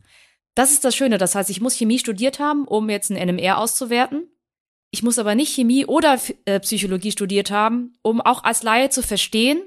Das 0.55 0.71
ist 0.71 0.83
das 0.83 0.95
Schöne. 0.95 1.17
Das 1.17 1.35
heißt, 1.35 1.49
ich 1.49 1.61
muss 1.61 1.75
Chemie 1.75 1.99
studiert 1.99 2.39
haben, 2.39 2.65
um 2.65 2.89
jetzt 2.89 3.11
ein 3.11 3.17
NMR 3.17 3.57
auszuwerten. 3.57 4.27
Ich 4.91 5.03
muss 5.03 5.17
aber 5.17 5.35
nicht 5.35 5.53
Chemie 5.53 5.85
oder 5.85 6.19
äh, 6.45 6.59
Psychologie 6.59 7.11
studiert 7.11 7.49
haben, 7.49 7.93
um 8.03 8.21
auch 8.21 8.43
als 8.43 8.61
Laie 8.61 8.89
zu 8.89 9.01
verstehen, 9.01 9.63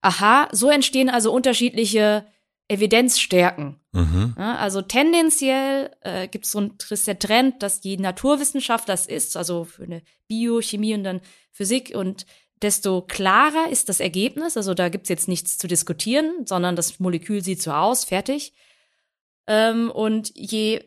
aha, 0.00 0.48
so 0.52 0.70
entstehen 0.70 1.10
also 1.10 1.32
unterschiedliche 1.32 2.26
Evidenzstärken. 2.70 3.80
Mhm. 3.90 4.34
Ja, 4.38 4.56
also 4.56 4.80
tendenziell 4.80 5.90
äh, 6.02 6.28
gibt 6.28 6.44
es 6.44 6.52
so 6.52 6.58
einen 6.58 6.78
der 7.04 7.18
Trend, 7.18 7.62
dass 7.64 7.82
je 7.82 7.96
Naturwissenschaft 7.96 8.88
das 8.88 9.06
ist, 9.06 9.36
also 9.36 9.64
für 9.64 9.82
eine 9.82 10.02
Biochemie 10.28 10.94
und 10.94 11.02
dann 11.02 11.20
Physik 11.50 11.92
und 11.96 12.26
desto 12.62 13.02
klarer 13.02 13.68
ist 13.70 13.88
das 13.88 13.98
Ergebnis. 13.98 14.56
Also 14.56 14.74
da 14.74 14.88
gibt's 14.88 15.08
jetzt 15.08 15.26
nichts 15.26 15.58
zu 15.58 15.66
diskutieren, 15.66 16.46
sondern 16.46 16.76
das 16.76 17.00
Molekül 17.00 17.42
sieht 17.42 17.60
so 17.60 17.72
aus, 17.72 18.04
fertig. 18.04 18.52
Ähm, 19.48 19.90
und 19.90 20.30
je, 20.36 20.84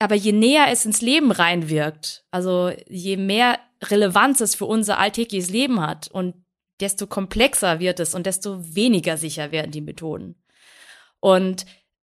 aber 0.00 0.16
je 0.16 0.32
näher 0.32 0.66
es 0.70 0.84
ins 0.84 1.02
Leben 1.02 1.30
reinwirkt, 1.30 2.24
also 2.32 2.72
je 2.88 3.16
mehr 3.16 3.60
Relevanz 3.80 4.40
es 4.40 4.56
für 4.56 4.66
unser 4.66 4.98
alltägliches 4.98 5.50
Leben 5.50 5.80
hat 5.80 6.08
und 6.08 6.34
desto 6.80 7.06
komplexer 7.06 7.78
wird 7.78 8.00
es 8.00 8.16
und 8.16 8.26
desto 8.26 8.74
weniger 8.74 9.16
sicher 9.16 9.52
werden 9.52 9.70
die 9.70 9.80
Methoden. 9.80 10.41
Und 11.22 11.66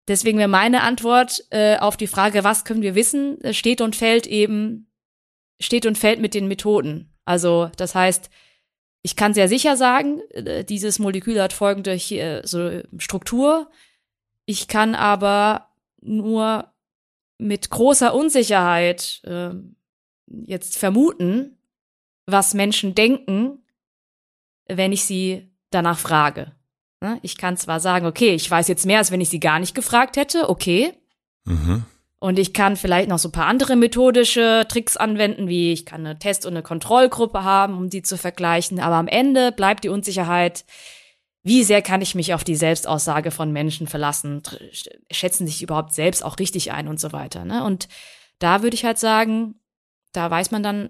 deswegen 0.08 0.38
wäre 0.38 0.48
meine 0.48 0.84
Antwort 0.84 1.44
äh, 1.50 1.78
auf 1.78 1.98
die 1.98 2.08
Frage, 2.08 2.44
was 2.44 2.64
können 2.64 2.84
wir 2.84 2.94
wissen, 2.94 3.42
äh, 3.44 3.54
steht 3.56 3.82
und 3.82 3.96
fällt 3.96 4.28
eben, 4.28 4.92
steht 5.60 5.88
und 5.88 5.98
fällt 5.98 6.20
mit 6.20 6.36
den 6.36 6.48
Methoden. 6.48 7.12
Also 7.26 7.72
das 7.76 7.96
heißt, 7.96 8.30
ich 9.02 9.16
kann 9.16 9.34
sehr 9.34 9.48
sicher 9.48 9.78
sagen, 9.78 10.22
äh, 10.30 10.64
dieses 10.64 11.00
Molekül 11.00 11.42
hat 11.42 11.54
folgende 11.54 11.92
hier, 11.94 12.42
so 12.46 12.82
Struktur. 13.00 13.72
Ich 14.46 14.68
kann 14.68 14.94
aber 14.94 15.72
nur 16.02 16.72
mit 17.40 17.72
großer 17.72 18.14
Unsicherheit 18.14 19.22
äh, 19.24 19.56
jetzt 20.28 20.78
vermuten, 20.78 21.58
was 22.28 22.54
Menschen 22.54 22.94
denken, 22.94 23.64
wenn 24.68 24.92
ich 24.92 25.04
sie 25.04 25.52
danach 25.72 25.98
frage. 25.98 26.52
Ne? 27.02 27.20
Ich 27.22 27.38
kann 27.38 27.58
zwar 27.58 27.80
sagen, 27.80 28.06
okay, 28.06 28.34
ich 28.34 28.50
weiß 28.50 28.68
jetzt 28.68 28.86
mehr, 28.86 28.98
als 28.98 29.12
wenn 29.12 29.22
ich 29.22 29.30
sie 29.30 29.40
gar 29.40 29.60
nicht 29.60 29.76
gefragt 29.76 30.18
hätte, 30.18 30.50
okay. 30.50 30.94
Mhm. 31.46 31.86
Und 32.20 32.38
ich 32.38 32.54
kann 32.54 32.76
vielleicht 32.76 33.08
noch 33.08 33.18
so 33.18 33.30
ein 33.30 33.34
paar 33.34 33.46
andere 33.46 33.78
methodische 33.78 34.66
Tricks 34.68 34.98
anwenden, 34.98 35.48
wie 35.48 35.72
ich 35.72 35.86
kann 35.86 36.06
eine 36.06 36.20
Test- 36.20 36.46
und 36.46 36.54
eine 36.54 36.64
Kontrollgruppe 36.64 37.46
haben, 37.46 37.78
um 37.78 37.90
die 37.90 38.02
zu 38.02 38.18
vergleichen. 38.18 38.82
Aber 38.82 38.96
am 38.96 39.08
Ende 39.08 39.54
bleibt 39.54 39.86
die 39.86 39.90
Unsicherheit, 39.90 40.66
wie 41.44 41.64
sehr 41.64 41.82
kann 41.82 42.02
ich 42.02 42.16
mich 42.16 42.34
auf 42.34 42.44
die 42.44 42.58
Selbstaussage 42.58 43.32
von 43.32 43.54
Menschen 43.54 43.88
verlassen? 43.88 44.44
Schätzen 45.10 45.48
sich 45.48 45.62
überhaupt 45.64 45.94
selbst 45.94 46.24
auch 46.24 46.38
richtig 46.40 46.74
ein 46.74 46.90
und 46.90 47.00
so 47.00 47.14
weiter. 47.14 47.46
Ne? 47.46 47.64
Und 47.64 47.88
da 48.40 48.62
würde 48.62 48.76
ich 48.76 48.84
halt 48.84 49.00
sagen, 49.00 49.56
da 50.12 50.30
weiß 50.30 50.52
man 50.52 50.64
dann 50.64 50.90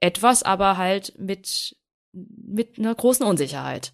etwas, 0.00 0.42
aber 0.42 0.76
halt 0.76 1.14
mit, 1.16 1.76
mit 2.12 2.78
einer 2.80 2.94
großen 2.94 3.24
Unsicherheit. 3.24 3.92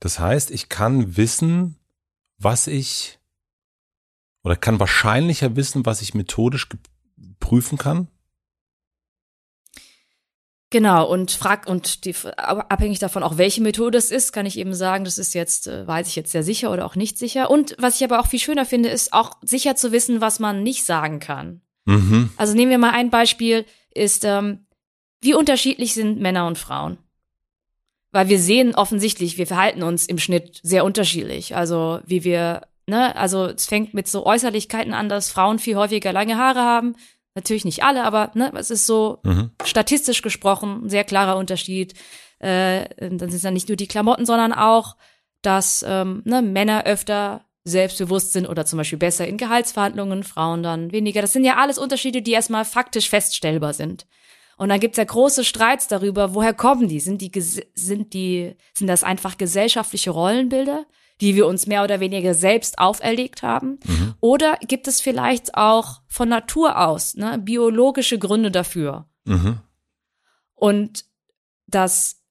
Das 0.00 0.18
heißt, 0.18 0.50
ich 0.50 0.68
kann 0.68 1.16
wissen, 1.16 1.76
was 2.38 2.66
ich 2.66 3.18
oder 4.42 4.54
kann 4.54 4.78
wahrscheinlicher 4.78 5.56
wissen, 5.56 5.86
was 5.86 6.02
ich 6.02 6.14
methodisch 6.14 6.68
prüfen 7.40 7.78
kann? 7.78 8.08
Genau, 10.70 11.08
und 11.08 11.30
frag, 11.30 11.68
und 11.68 12.04
die, 12.04 12.14
abhängig 12.36 12.98
davon 12.98 13.22
auch, 13.22 13.38
welche 13.38 13.62
Methode 13.62 13.98
es 13.98 14.10
ist, 14.10 14.32
kann 14.32 14.46
ich 14.46 14.58
eben 14.58 14.74
sagen, 14.74 15.04
das 15.04 15.18
ist 15.18 15.32
jetzt, 15.34 15.68
äh, 15.68 15.86
weiß 15.86 16.08
ich 16.08 16.16
jetzt 16.16 16.32
sehr 16.32 16.42
sicher 16.42 16.72
oder 16.72 16.86
auch 16.86 16.96
nicht 16.96 17.18
sicher. 17.18 17.50
Und 17.50 17.76
was 17.78 17.96
ich 17.96 18.04
aber 18.04 18.20
auch 18.20 18.26
viel 18.26 18.40
schöner 18.40 18.66
finde, 18.66 18.88
ist 18.88 19.12
auch 19.12 19.36
sicher 19.42 19.76
zu 19.76 19.92
wissen, 19.92 20.20
was 20.20 20.38
man 20.38 20.62
nicht 20.62 20.84
sagen 20.84 21.18
kann. 21.18 21.60
Mhm. 21.84 22.30
Also 22.36 22.54
nehmen 22.54 22.70
wir 22.70 22.78
mal 22.78 22.90
ein 22.90 23.10
Beispiel, 23.10 23.64
ist, 23.94 24.24
ähm, 24.24 24.66
wie 25.20 25.34
unterschiedlich 25.34 25.94
sind 25.94 26.20
Männer 26.20 26.46
und 26.46 26.58
Frauen? 26.58 26.98
Weil 28.16 28.30
wir 28.30 28.38
sehen 28.38 28.74
offensichtlich, 28.74 29.36
wir 29.36 29.46
verhalten 29.46 29.82
uns 29.82 30.06
im 30.06 30.16
Schnitt 30.16 30.58
sehr 30.62 30.86
unterschiedlich. 30.86 31.54
Also 31.54 32.00
wie 32.06 32.24
wir 32.24 32.62
ne, 32.86 33.14
also 33.14 33.44
es 33.44 33.66
fängt 33.66 33.92
mit 33.92 34.08
so 34.08 34.24
Äußerlichkeiten 34.24 34.94
an, 34.94 35.10
dass 35.10 35.30
Frauen 35.30 35.58
viel 35.58 35.76
häufiger 35.76 36.14
lange 36.14 36.38
Haare 36.38 36.60
haben. 36.60 36.96
Natürlich 37.34 37.66
nicht 37.66 37.82
alle, 37.84 38.04
aber 38.04 38.30
ne, 38.32 38.50
es 38.56 38.70
ist 38.70 38.86
so 38.86 39.18
mhm. 39.22 39.50
statistisch 39.64 40.22
gesprochen 40.22 40.84
ein 40.84 40.88
sehr 40.88 41.04
klarer 41.04 41.36
Unterschied. 41.36 41.92
Äh, 42.38 42.88
dann 42.96 43.18
sind 43.18 43.34
es 43.34 43.42
dann 43.42 43.52
nicht 43.52 43.68
nur 43.68 43.76
die 43.76 43.86
Klamotten, 43.86 44.24
sondern 44.24 44.54
auch, 44.54 44.96
dass 45.42 45.84
ähm, 45.86 46.22
ne, 46.24 46.40
Männer 46.40 46.84
öfter 46.84 47.44
selbstbewusst 47.64 48.32
sind 48.32 48.46
oder 48.48 48.64
zum 48.64 48.78
Beispiel 48.78 48.98
besser 48.98 49.28
in 49.28 49.36
Gehaltsverhandlungen, 49.36 50.22
Frauen 50.22 50.62
dann 50.62 50.90
weniger. 50.90 51.20
Das 51.20 51.34
sind 51.34 51.44
ja 51.44 51.56
alles 51.56 51.76
Unterschiede, 51.76 52.22
die 52.22 52.32
erstmal 52.32 52.64
faktisch 52.64 53.10
feststellbar 53.10 53.74
sind. 53.74 54.06
Und 54.56 54.70
dann 54.70 54.80
gibt's 54.80 54.98
ja 54.98 55.04
große 55.04 55.44
Streits 55.44 55.86
darüber, 55.86 56.34
woher 56.34 56.54
kommen 56.54 56.88
die? 56.88 57.00
Sind 57.00 57.20
die, 57.20 57.30
sind 57.40 58.14
die, 58.14 58.56
sind 58.72 58.86
das 58.86 59.04
einfach 59.04 59.36
gesellschaftliche 59.36 60.10
Rollenbilder, 60.10 60.86
die 61.20 61.34
wir 61.34 61.46
uns 61.46 61.66
mehr 61.66 61.84
oder 61.84 62.00
weniger 62.00 62.34
selbst 62.34 62.78
auferlegt 62.78 63.42
haben? 63.42 63.78
Mhm. 63.84 64.14
Oder 64.20 64.58
gibt 64.66 64.88
es 64.88 65.00
vielleicht 65.00 65.54
auch 65.54 66.00
von 66.08 66.28
Natur 66.28 66.78
aus, 66.86 67.14
ne, 67.14 67.38
biologische 67.38 68.18
Gründe 68.18 68.50
dafür? 68.50 69.06
Mhm. 69.24 69.58
Und 70.54 71.04
das 71.66 72.22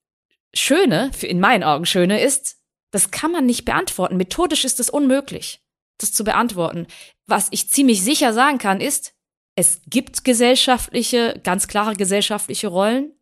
Schöne, 0.53 1.11
in 1.21 1.39
meinen 1.39 1.63
Augen 1.63 1.85
Schöne 1.85 2.21
ist, 2.21 2.57
das 2.91 3.11
kann 3.11 3.31
man 3.31 3.45
nicht 3.45 3.65
beantworten. 3.65 4.17
Methodisch 4.17 4.65
ist 4.65 4.79
es 4.79 4.89
unmöglich, 4.89 5.61
das 5.97 6.13
zu 6.13 6.23
beantworten. 6.23 6.87
Was 7.27 7.47
ich 7.51 7.69
ziemlich 7.69 8.01
sicher 8.01 8.33
sagen 8.33 8.57
kann, 8.57 8.81
ist, 8.81 9.14
es 9.55 9.81
gibt 9.87 10.25
gesellschaftliche, 10.25 11.39
ganz 11.43 11.67
klare 11.67 11.95
gesellschaftliche 11.95 12.67
Rollen. 12.67 13.13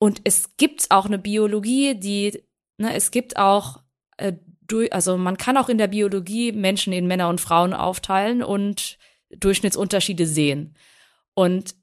Und 0.00 0.20
es 0.24 0.56
gibt 0.56 0.90
auch 0.90 1.06
eine 1.06 1.18
Biologie, 1.18 1.94
die, 1.94 2.42
ne, 2.78 2.94
es 2.94 3.10
gibt 3.10 3.36
auch, 3.36 3.80
äh, 4.16 4.34
durch, 4.62 4.92
also 4.92 5.16
man 5.16 5.38
kann 5.38 5.56
auch 5.56 5.68
in 5.68 5.78
der 5.78 5.88
Biologie 5.88 6.52
Menschen 6.52 6.92
in 6.92 7.06
Männer 7.06 7.28
und 7.28 7.40
Frauen 7.40 7.72
aufteilen 7.72 8.42
und 8.42 8.98
Durchschnittsunterschiede 9.30 10.26
sehen. 10.26 10.76
Und 11.34 11.74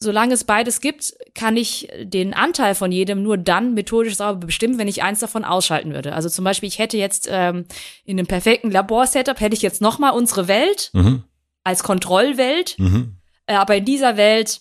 solange 0.00 0.34
es 0.34 0.44
beides 0.44 0.80
gibt, 0.80 1.14
kann 1.34 1.56
ich 1.56 1.88
den 2.02 2.34
Anteil 2.34 2.74
von 2.74 2.92
jedem 2.92 3.22
nur 3.22 3.38
dann 3.38 3.74
methodisch 3.74 4.16
sauber 4.16 4.46
bestimmen, 4.46 4.78
wenn 4.78 4.88
ich 4.88 5.02
eins 5.02 5.20
davon 5.20 5.44
ausschalten 5.44 5.94
würde. 5.94 6.14
Also 6.14 6.28
zum 6.28 6.44
Beispiel, 6.44 6.68
ich 6.68 6.78
hätte 6.78 6.98
jetzt 6.98 7.28
ähm, 7.30 7.64
in 8.04 8.18
einem 8.18 8.26
perfekten 8.26 8.70
Laborsetup 8.70 9.40
hätte 9.40 9.54
ich 9.54 9.62
jetzt 9.62 9.80
noch 9.80 9.98
mal 9.98 10.10
unsere 10.10 10.48
Welt 10.48 10.90
mhm 10.92 11.24
als 11.66 11.82
Kontrollwelt. 11.82 12.78
Mhm. 12.78 13.16
Äh, 13.46 13.54
aber 13.54 13.76
in 13.76 13.84
dieser 13.84 14.16
Welt 14.16 14.60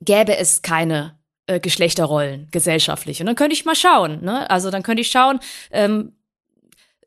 gäbe 0.00 0.36
es 0.38 0.62
keine 0.62 1.18
äh, 1.46 1.60
Geschlechterrollen 1.60 2.48
gesellschaftlich. 2.50 3.20
Und 3.20 3.26
dann 3.26 3.36
könnte 3.36 3.52
ich 3.52 3.66
mal 3.66 3.74
schauen. 3.74 4.24
Ne? 4.24 4.48
Also 4.50 4.70
dann 4.70 4.82
könnte 4.82 5.02
ich 5.02 5.10
schauen, 5.10 5.38
ähm, 5.70 6.12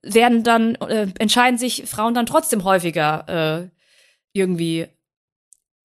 werden 0.04 0.44
dann, 0.44 0.76
äh, 0.76 1.08
entscheiden 1.18 1.58
sich 1.58 1.84
Frauen 1.88 2.14
dann 2.14 2.28
trotzdem 2.28 2.64
häufiger 2.64 3.28
äh, 3.64 3.70
irgendwie 4.34 4.88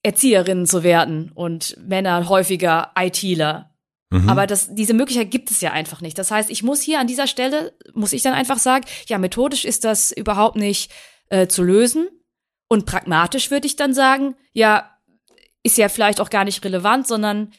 Erzieherinnen 0.03 0.67
zu 0.67 0.83
werden 0.83 1.33
und 1.35 1.77
Männer 1.81 2.29
häufiger 2.29 2.93
ITler. 2.99 3.75
Mhm. 4.11 4.29
Aber 4.29 4.47
das, 4.47 4.75
diese 4.75 4.95
Möglichkeit 4.95 5.31
gibt 5.31 5.51
es 5.51 5.63
ja 5.63 5.73
einfach 5.73 6.03
nicht. 6.03 6.19
Das 6.19 6.31
heißt, 6.31 6.51
ich 6.51 6.63
muss 6.63 6.83
hier 6.83 7.01
an 7.01 7.07
dieser 7.07 7.27
Stelle, 7.27 7.73
muss 7.95 8.13
ich 8.13 8.23
dann 8.23 8.35
einfach 8.35 8.59
sagen, 8.59 8.85
ja, 9.07 9.17
methodisch 9.17 9.65
ist 9.65 9.85
das 9.85 10.13
überhaupt 10.13 10.57
nicht 10.57 10.93
äh, 11.31 11.47
zu 11.47 11.63
lösen. 11.63 12.09
Und 12.69 12.87
pragmatisch 12.87 13.51
würde 13.51 13.67
ich 13.67 13.77
dann 13.77 13.95
sagen, 13.95 14.35
ja, 14.53 14.91
ist 15.63 15.79
ja 15.79 15.89
vielleicht 15.89 16.21
auch 16.21 16.31
gar 16.31 16.45
nicht 16.45 16.65
relevant, 16.65 17.07
sondern 17.07 17.53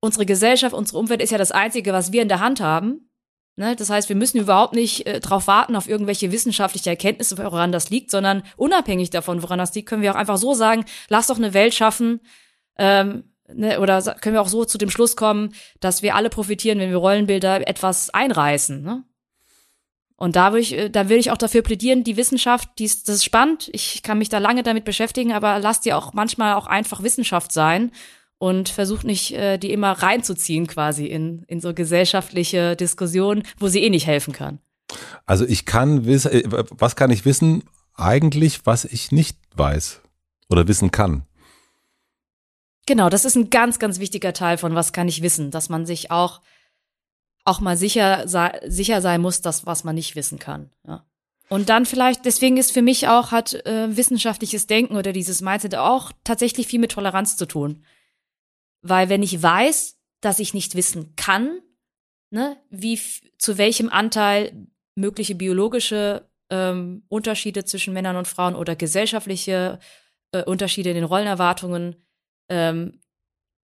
unsere 0.00 0.26
Gesellschaft, 0.26 0.74
unsere 0.74 0.98
Umwelt 0.98 1.22
ist 1.22 1.30
ja 1.30 1.38
das 1.38 1.52
Einzige, 1.52 1.92
was 1.92 2.12
wir 2.12 2.22
in 2.22 2.28
der 2.28 2.40
Hand 2.40 2.60
haben. 2.60 3.10
Ne? 3.56 3.76
Das 3.76 3.90
heißt, 3.90 4.08
wir 4.08 4.16
müssen 4.16 4.40
überhaupt 4.40 4.74
nicht 4.74 5.06
äh, 5.06 5.20
darauf 5.20 5.46
warten, 5.46 5.76
auf 5.76 5.88
irgendwelche 5.88 6.32
wissenschaftliche 6.32 6.90
Erkenntnisse, 6.90 7.36
woran 7.38 7.72
das 7.72 7.90
liegt, 7.90 8.10
sondern 8.10 8.42
unabhängig 8.56 9.10
davon, 9.10 9.42
woran 9.42 9.58
das 9.58 9.74
liegt, 9.74 9.88
können 9.88 10.02
wir 10.02 10.12
auch 10.12 10.18
einfach 10.18 10.38
so 10.38 10.54
sagen, 10.54 10.84
lass 11.08 11.26
doch 11.26 11.36
eine 11.36 11.54
Welt 11.54 11.74
schaffen, 11.74 12.20
ähm, 12.78 13.24
ne? 13.52 13.78
oder 13.80 14.00
können 14.20 14.34
wir 14.34 14.42
auch 14.42 14.48
so 14.48 14.64
zu 14.64 14.78
dem 14.78 14.90
Schluss 14.90 15.16
kommen, 15.16 15.54
dass 15.80 16.02
wir 16.02 16.14
alle 16.14 16.30
profitieren, 16.30 16.78
wenn 16.78 16.90
wir 16.90 16.96
Rollenbilder 16.96 17.68
etwas 17.68 18.10
einreißen. 18.10 18.82
Ne? 18.82 19.04
Und 20.22 20.36
da 20.36 20.52
will 20.52 20.60
ich, 20.60 20.78
äh, 20.78 20.88
da 20.88 21.08
will 21.08 21.18
ich 21.18 21.32
auch 21.32 21.36
dafür 21.36 21.62
plädieren, 21.62 22.04
die 22.04 22.16
Wissenschaft, 22.16 22.68
die 22.78 22.84
ist, 22.84 23.08
das 23.08 23.16
ist 23.16 23.24
spannend. 23.24 23.68
Ich 23.72 24.04
kann 24.04 24.18
mich 24.18 24.28
da 24.28 24.38
lange 24.38 24.62
damit 24.62 24.84
beschäftigen, 24.84 25.32
aber 25.32 25.58
lasst 25.58 25.84
die 25.84 25.92
auch 25.92 26.12
manchmal 26.12 26.54
auch 26.54 26.68
einfach 26.68 27.02
Wissenschaft 27.02 27.50
sein 27.50 27.90
und 28.38 28.68
versucht 28.68 29.02
nicht, 29.02 29.32
äh, 29.32 29.58
die 29.58 29.72
immer 29.72 29.90
reinzuziehen 29.90 30.68
quasi 30.68 31.06
in, 31.06 31.42
in 31.48 31.60
so 31.60 31.74
gesellschaftliche 31.74 32.76
Diskussionen, 32.76 33.42
wo 33.58 33.66
sie 33.66 33.82
eh 33.82 33.90
nicht 33.90 34.06
helfen 34.06 34.32
kann. 34.32 34.60
Also 35.26 35.44
ich 35.44 35.66
kann 35.66 36.04
wissen, 36.06 36.30
äh, 36.30 36.44
was 36.70 36.94
kann 36.94 37.10
ich 37.10 37.24
wissen? 37.24 37.64
Eigentlich, 37.96 38.64
was 38.64 38.84
ich 38.84 39.10
nicht 39.10 39.36
weiß 39.56 40.02
oder 40.48 40.68
wissen 40.68 40.92
kann. 40.92 41.24
Genau, 42.86 43.08
das 43.08 43.24
ist 43.24 43.34
ein 43.34 43.50
ganz, 43.50 43.80
ganz 43.80 43.98
wichtiger 43.98 44.32
Teil 44.32 44.56
von 44.56 44.76
was 44.76 44.92
kann 44.92 45.08
ich 45.08 45.20
wissen, 45.20 45.50
dass 45.50 45.68
man 45.68 45.84
sich 45.84 46.12
auch 46.12 46.42
auch 47.44 47.60
mal 47.60 47.76
sicher, 47.76 48.24
sicher 48.66 49.00
sein 49.00 49.20
muss, 49.20 49.40
dass 49.40 49.66
was 49.66 49.84
man 49.84 49.94
nicht 49.94 50.14
wissen 50.14 50.38
kann. 50.38 50.70
Ja. 50.86 51.04
Und 51.48 51.68
dann 51.68 51.84
vielleicht, 51.84 52.24
deswegen 52.24 52.56
ist 52.56 52.72
für 52.72 52.82
mich 52.82 53.08
auch, 53.08 53.30
hat 53.30 53.54
äh, 53.66 53.94
wissenschaftliches 53.96 54.66
Denken 54.66 54.96
oder 54.96 55.12
dieses 55.12 55.42
Mindset 55.42 55.74
auch 55.74 56.12
tatsächlich 56.24 56.66
viel 56.66 56.80
mit 56.80 56.92
Toleranz 56.92 57.36
zu 57.36 57.46
tun. 57.46 57.84
Weil 58.80 59.08
wenn 59.08 59.22
ich 59.22 59.42
weiß, 59.42 59.98
dass 60.20 60.38
ich 60.38 60.54
nicht 60.54 60.74
wissen 60.76 61.14
kann, 61.16 61.60
ne, 62.30 62.56
wie 62.70 62.98
zu 63.38 63.58
welchem 63.58 63.90
Anteil 63.90 64.66
mögliche 64.94 65.34
biologische 65.34 66.28
ähm, 66.48 67.04
Unterschiede 67.08 67.64
zwischen 67.64 67.92
Männern 67.92 68.16
und 68.16 68.28
Frauen 68.28 68.54
oder 68.54 68.76
gesellschaftliche 68.76 69.78
äh, 70.32 70.44
Unterschiede 70.44 70.90
in 70.90 70.96
den 70.96 71.04
Rollenerwartungen 71.04 71.96
ähm, 72.48 73.00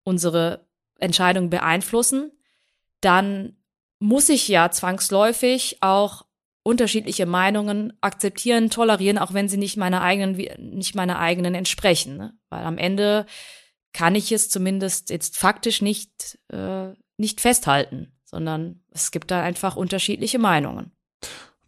unsere 0.04 0.66
Entscheidung 0.98 1.50
beeinflussen, 1.50 2.32
dann 3.00 3.57
muss 4.00 4.28
ich 4.28 4.48
ja 4.48 4.70
zwangsläufig 4.70 5.78
auch 5.80 6.24
unterschiedliche 6.62 7.26
Meinungen 7.26 7.96
akzeptieren, 8.00 8.70
tolerieren, 8.70 9.18
auch 9.18 9.32
wenn 9.32 9.48
sie 9.48 9.56
nicht 9.56 9.76
meiner 9.76 10.02
eigenen, 10.02 10.36
nicht 10.74 10.94
meiner 10.94 11.18
eigenen 11.18 11.54
entsprechen. 11.54 12.16
Ne? 12.16 12.38
Weil 12.50 12.64
am 12.64 12.78
Ende 12.78 13.26
kann 13.92 14.14
ich 14.14 14.32
es 14.32 14.50
zumindest 14.50 15.10
jetzt 15.10 15.38
faktisch 15.38 15.80
nicht, 15.80 16.38
äh, 16.52 16.92
nicht 17.16 17.40
festhalten, 17.40 18.12
sondern 18.24 18.82
es 18.90 19.10
gibt 19.10 19.30
da 19.30 19.42
einfach 19.42 19.76
unterschiedliche 19.76 20.38
Meinungen. 20.38 20.92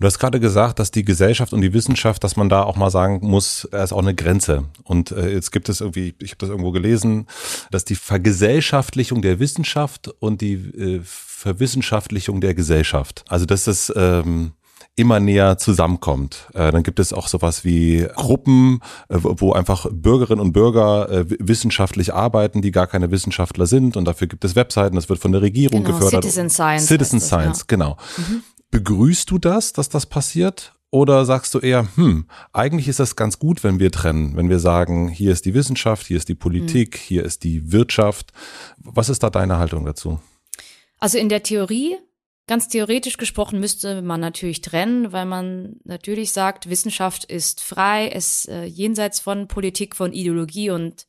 Du 0.01 0.07
hast 0.07 0.19
gerade 0.19 0.41
gesagt, 0.41 0.79
dass 0.79 0.91
die 0.91 1.05
Gesellschaft 1.05 1.53
und 1.53 1.61
die 1.61 1.75
Wissenschaft, 1.75 2.25
dass 2.25 2.35
man 2.35 2.49
da 2.49 2.63
auch 2.63 2.77
mal 2.77 2.91
sagen 2.91 3.19
muss, 3.21 3.69
da 3.71 3.85
ist 3.85 3.93
auch 3.93 3.99
eine 3.99 4.15
Grenze. 4.15 4.65
Und 4.83 5.13
äh, 5.13 5.29
jetzt 5.31 5.53
gibt 5.53 5.69
es 5.69 5.83
irgendwie, 5.83 6.15
ich 6.21 6.31
habe 6.31 6.39
das 6.39 6.49
irgendwo 6.49 6.71
gelesen, 6.71 7.27
dass 7.71 7.85
die 7.85 7.97
Vergesellschaftlichung 7.97 9.21
der 9.21 9.41
Wissenschaft 9.41 10.09
und 10.19 10.41
die 10.41 10.55
äh, 10.55 11.01
Verwissenschaftlichung 11.05 12.41
der 12.41 12.55
Gesellschaft. 12.55 13.25
Also 13.29 13.45
dass 13.45 13.65
das 13.65 13.93
ähm, 13.95 14.53
immer 14.97 15.21
näher 15.21 15.59
zusammenkommt. 15.59 16.49
Äh, 16.55 16.73
dann 16.73 16.83
gibt 16.83 16.99
es 16.99 17.13
auch 17.13 17.29
sowas 17.29 17.67
wie 17.67 18.07
Gruppen, 18.15 18.81
äh, 19.11 19.19
wo 19.21 19.53
einfach 19.53 19.87
Bürgerinnen 19.91 20.41
und 20.41 20.53
Bürger 20.53 21.11
äh, 21.11 21.27
wissenschaftlich 21.29 22.15
arbeiten, 22.15 22.63
die 22.63 22.71
gar 22.71 22.87
keine 22.87 23.11
Wissenschaftler 23.11 23.67
sind. 23.67 23.99
Und 23.99 24.07
dafür 24.07 24.29
gibt 24.29 24.47
es 24.47 24.57
Webseiten, 24.57 24.97
das 24.97 25.11
wird 25.11 25.19
von 25.19 25.33
der 25.33 25.43
Regierung 25.43 25.85
genau, 25.85 25.99
gefördert. 25.99 26.25
Citizen 26.25 26.49
Science. 26.49 26.87
Citizen 26.87 27.21
Science, 27.21 27.59
ja. 27.61 27.65
genau. 27.69 27.99
Mhm. 28.17 28.43
Begrüßt 28.71 29.31
du 29.31 29.39
das, 29.39 29.73
dass 29.73 29.89
das 29.89 30.07
passiert? 30.07 30.75
Oder 30.93 31.25
sagst 31.25 31.55
du 31.55 31.61
eher, 31.61 31.89
hm, 31.95 32.27
eigentlich 32.53 32.89
ist 32.89 32.99
das 32.99 33.15
ganz 33.15 33.39
gut, 33.39 33.63
wenn 33.63 33.79
wir 33.79 33.93
trennen, 33.93 34.37
wenn 34.37 34.49
wir 34.49 34.59
sagen, 34.59 35.09
hier 35.09 35.31
ist 35.31 35.45
die 35.45 35.55
Wissenschaft, 35.55 36.07
hier 36.07 36.17
ist 36.17 36.29
die 36.29 36.35
Politik, 36.35 36.95
mhm. 36.95 37.01
hier 37.07 37.25
ist 37.25 37.45
die 37.45 37.71
Wirtschaft. 37.71 38.33
Was 38.79 39.09
ist 39.09 39.23
da 39.23 39.31
deine 39.31 39.59
Haltung 39.59 39.85
dazu? 39.85 40.21
Also 40.99 41.17
in 41.17 41.29
der 41.29 41.45
Theorie, 41.45 41.97
ganz 42.49 42.69
theoretisch 42.69 43.19
gesprochen, 43.19 43.61
müsste 43.61 44.03
man 44.03 44.21
natürlich 44.21 44.63
trennen, 44.63 45.13
weil 45.13 45.27
man 45.27 45.77
natürlich 45.85 46.33
sagt, 46.33 46.69
Wissenschaft 46.69 47.25
ist 47.25 47.63
frei, 47.63 48.09
ist 48.09 48.49
äh, 48.49 48.65
jenseits 48.65 49.21
von 49.21 49.47
Politik, 49.47 49.95
von 49.95 50.13
Ideologie 50.13 50.71
und 50.71 51.07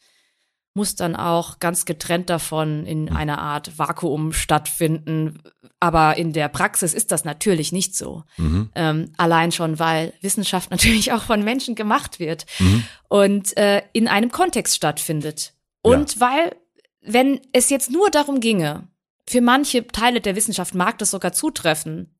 muss 0.74 0.96
dann 0.96 1.16
auch 1.16 1.60
ganz 1.60 1.86
getrennt 1.86 2.30
davon 2.30 2.86
in 2.86 3.10
hm. 3.10 3.16
einer 3.16 3.40
Art 3.40 3.78
Vakuum 3.78 4.32
stattfinden. 4.32 5.42
Aber 5.80 6.18
in 6.18 6.32
der 6.32 6.48
Praxis 6.48 6.94
ist 6.94 7.12
das 7.12 7.26
natürlich 7.26 7.72
nicht 7.72 7.96
so. 7.96 8.24
Mhm. 8.38 8.70
Ähm, 8.76 9.14
allein 9.18 9.52
schon, 9.52 9.80
weil 9.80 10.14
Wissenschaft 10.22 10.72
natürlich 10.72 11.12
auch 11.12 11.24
von 11.24 11.44
Menschen 11.44 11.76
gemacht 11.76 12.20
wird 12.20 12.46
mhm. 12.60 12.86
und 13.10 13.58
äh, 13.58 13.82
in 13.94 14.08
einem 14.08 14.32
Kontext 14.32 14.76
stattfindet. 14.76 15.54
Und 15.82 16.16
ja. 16.16 16.22
weil, 16.22 16.56
wenn 17.02 17.42
es 17.52 17.70
jetzt 17.70 17.90
nur 17.90 18.10
darum 18.10 18.40
ginge, 18.40 18.88
für 19.28 19.42
manche 19.42 19.88
Teile 19.88 20.22
der 20.22 20.36
Wissenschaft 20.36 20.76
mag 20.76 20.98
das 21.00 21.12
sogar 21.12 21.34
zutreffen, 21.34 22.16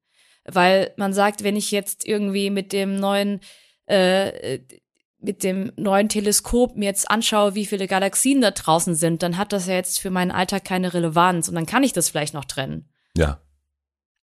weil 0.46 0.92
man 0.98 1.14
sagt, 1.14 1.44
wenn 1.44 1.56
ich 1.56 1.72
jetzt 1.72 2.06
irgendwie 2.06 2.50
mit 2.50 2.74
dem 2.74 2.96
neuen 2.96 3.42
äh, 3.86 4.60
mit 5.22 5.44
dem 5.44 5.72
neuen 5.76 6.10
Teleskop 6.10 6.76
mir 6.76 6.86
jetzt 6.86 7.10
anschaue, 7.10 7.56
wie 7.56 7.66
viele 7.66 7.88
Galaxien 7.88 8.42
da 8.42 8.52
draußen 8.52 8.96
sind, 8.96 9.24
dann 9.24 9.38
hat 9.38 9.54
das 9.54 9.68
ja 9.68 9.76
jetzt 9.76 10.00
für 10.00 10.10
meinen 10.10 10.32
Alltag 10.32 10.66
keine 10.66 10.94
Relevanz 10.94 11.48
und 11.48 11.56
dann 11.56 11.66
kann 11.66 11.84
ich 11.84 11.94
das 11.94 12.10
vielleicht 12.10 12.34
noch 12.34 12.46
trennen. 12.46 12.90
Ja. 13.16 13.40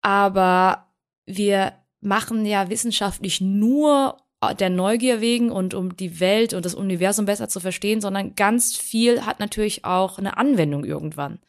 Aber 0.02 0.88
wir 1.26 1.74
machen 2.02 2.46
ja 2.46 2.70
wissenschaftlich 2.70 3.41
nur 3.41 4.18
der 4.60 4.70
Neugier 4.70 5.22
wegen 5.22 5.52
und 5.52 5.74
um 5.74 5.98
die 5.98 6.20
Welt 6.20 6.54
und 6.54 6.66
das 6.66 6.76
Universum 6.76 7.26
besser 7.26 7.50
zu 7.50 7.60
verstehen, 7.60 8.00
sondern 8.00 8.36
ganz 8.36 8.78
viel 8.78 9.26
hat 9.26 9.39
natürlich 9.39 9.86
auch 9.86 10.20
eine 10.20 10.38
Anwendung 10.38 10.86
irgendwann. 10.86 11.39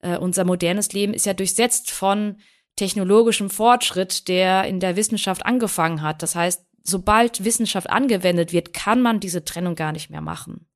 Äh, 0.00 0.18
unser 0.18 0.44
modernes 0.44 0.92
Leben 0.92 1.12
ist 1.12 1.26
ja 1.26 1.34
durchsetzt 1.34 1.90
von 1.90 2.36
technologischem 2.76 3.50
Fortschritt, 3.50 4.28
der 4.28 4.64
in 4.64 4.80
der 4.80 4.96
Wissenschaft 4.96 5.44
angefangen 5.44 6.02
hat. 6.02 6.22
Das 6.22 6.36
heißt, 6.36 6.64
sobald 6.88 7.44
Wissenschaft 7.44 7.90
angewendet 7.90 8.52
wird, 8.52 8.72
kann 8.72 9.02
man 9.02 9.20
diese 9.20 9.44
Trennung 9.44 9.74
gar 9.74 9.92
nicht 9.92 10.10
mehr 10.10 10.20
machen. 10.20 10.66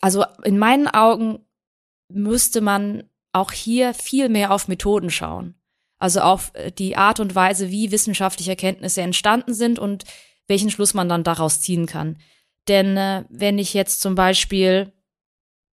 Also 0.00 0.24
in 0.44 0.58
meinen 0.58 0.88
Augen 0.88 1.40
müsste 2.08 2.60
man 2.60 3.04
auch 3.32 3.52
hier 3.52 3.94
viel 3.94 4.28
mehr 4.28 4.52
auf 4.52 4.68
Methoden 4.68 5.10
schauen. 5.10 5.54
Also 5.98 6.20
auf 6.20 6.52
äh, 6.54 6.70
die 6.70 6.96
Art 6.96 7.20
und 7.20 7.34
Weise, 7.34 7.70
wie 7.70 7.90
wissenschaftliche 7.90 8.52
Erkenntnisse 8.52 9.02
entstanden 9.02 9.54
sind 9.54 9.78
und 9.78 10.04
welchen 10.46 10.70
Schluss 10.70 10.94
man 10.94 11.08
dann 11.08 11.24
daraus 11.24 11.60
ziehen 11.60 11.86
kann. 11.86 12.18
Denn 12.68 12.96
äh, 12.96 13.24
wenn 13.28 13.58
ich 13.58 13.74
jetzt 13.74 14.00
zum 14.00 14.14
Beispiel, 14.14 14.92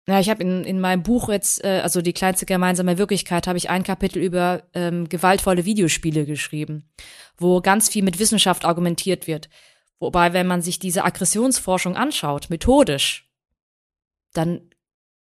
ja, 0.08 0.20
ich 0.20 0.30
habe 0.30 0.44
in, 0.44 0.64
in 0.64 0.80
meinem 0.80 1.04
Buch 1.04 1.30
jetzt, 1.30 1.64
äh, 1.64 1.82
also 1.82 2.02
die 2.02 2.14
kleinste 2.14 2.46
gemeinsame 2.46 2.98
Wirklichkeit, 2.98 3.48
habe 3.48 3.58
ich 3.58 3.70
ein 3.70 3.84
Kapitel 3.84 4.22
über 4.22 4.64
ähm, 4.74 5.08
gewaltvolle 5.08 5.66
Videospiele 5.66 6.26
geschrieben, 6.26 6.90
wo 7.38 7.62
ganz 7.62 7.90
viel 7.90 8.04
mit 8.04 8.20
Wissenschaft 8.20 8.66
argumentiert 8.66 9.28
wird. 9.28 9.50
Wobei, 10.00 10.34
wenn 10.34 10.48
man 10.48 10.62
sich 10.62 10.80
diese 10.80 11.04
Aggressionsforschung 11.04 11.96
anschaut, 11.96 12.50
methodisch, 12.50 13.30
dann 14.34 14.70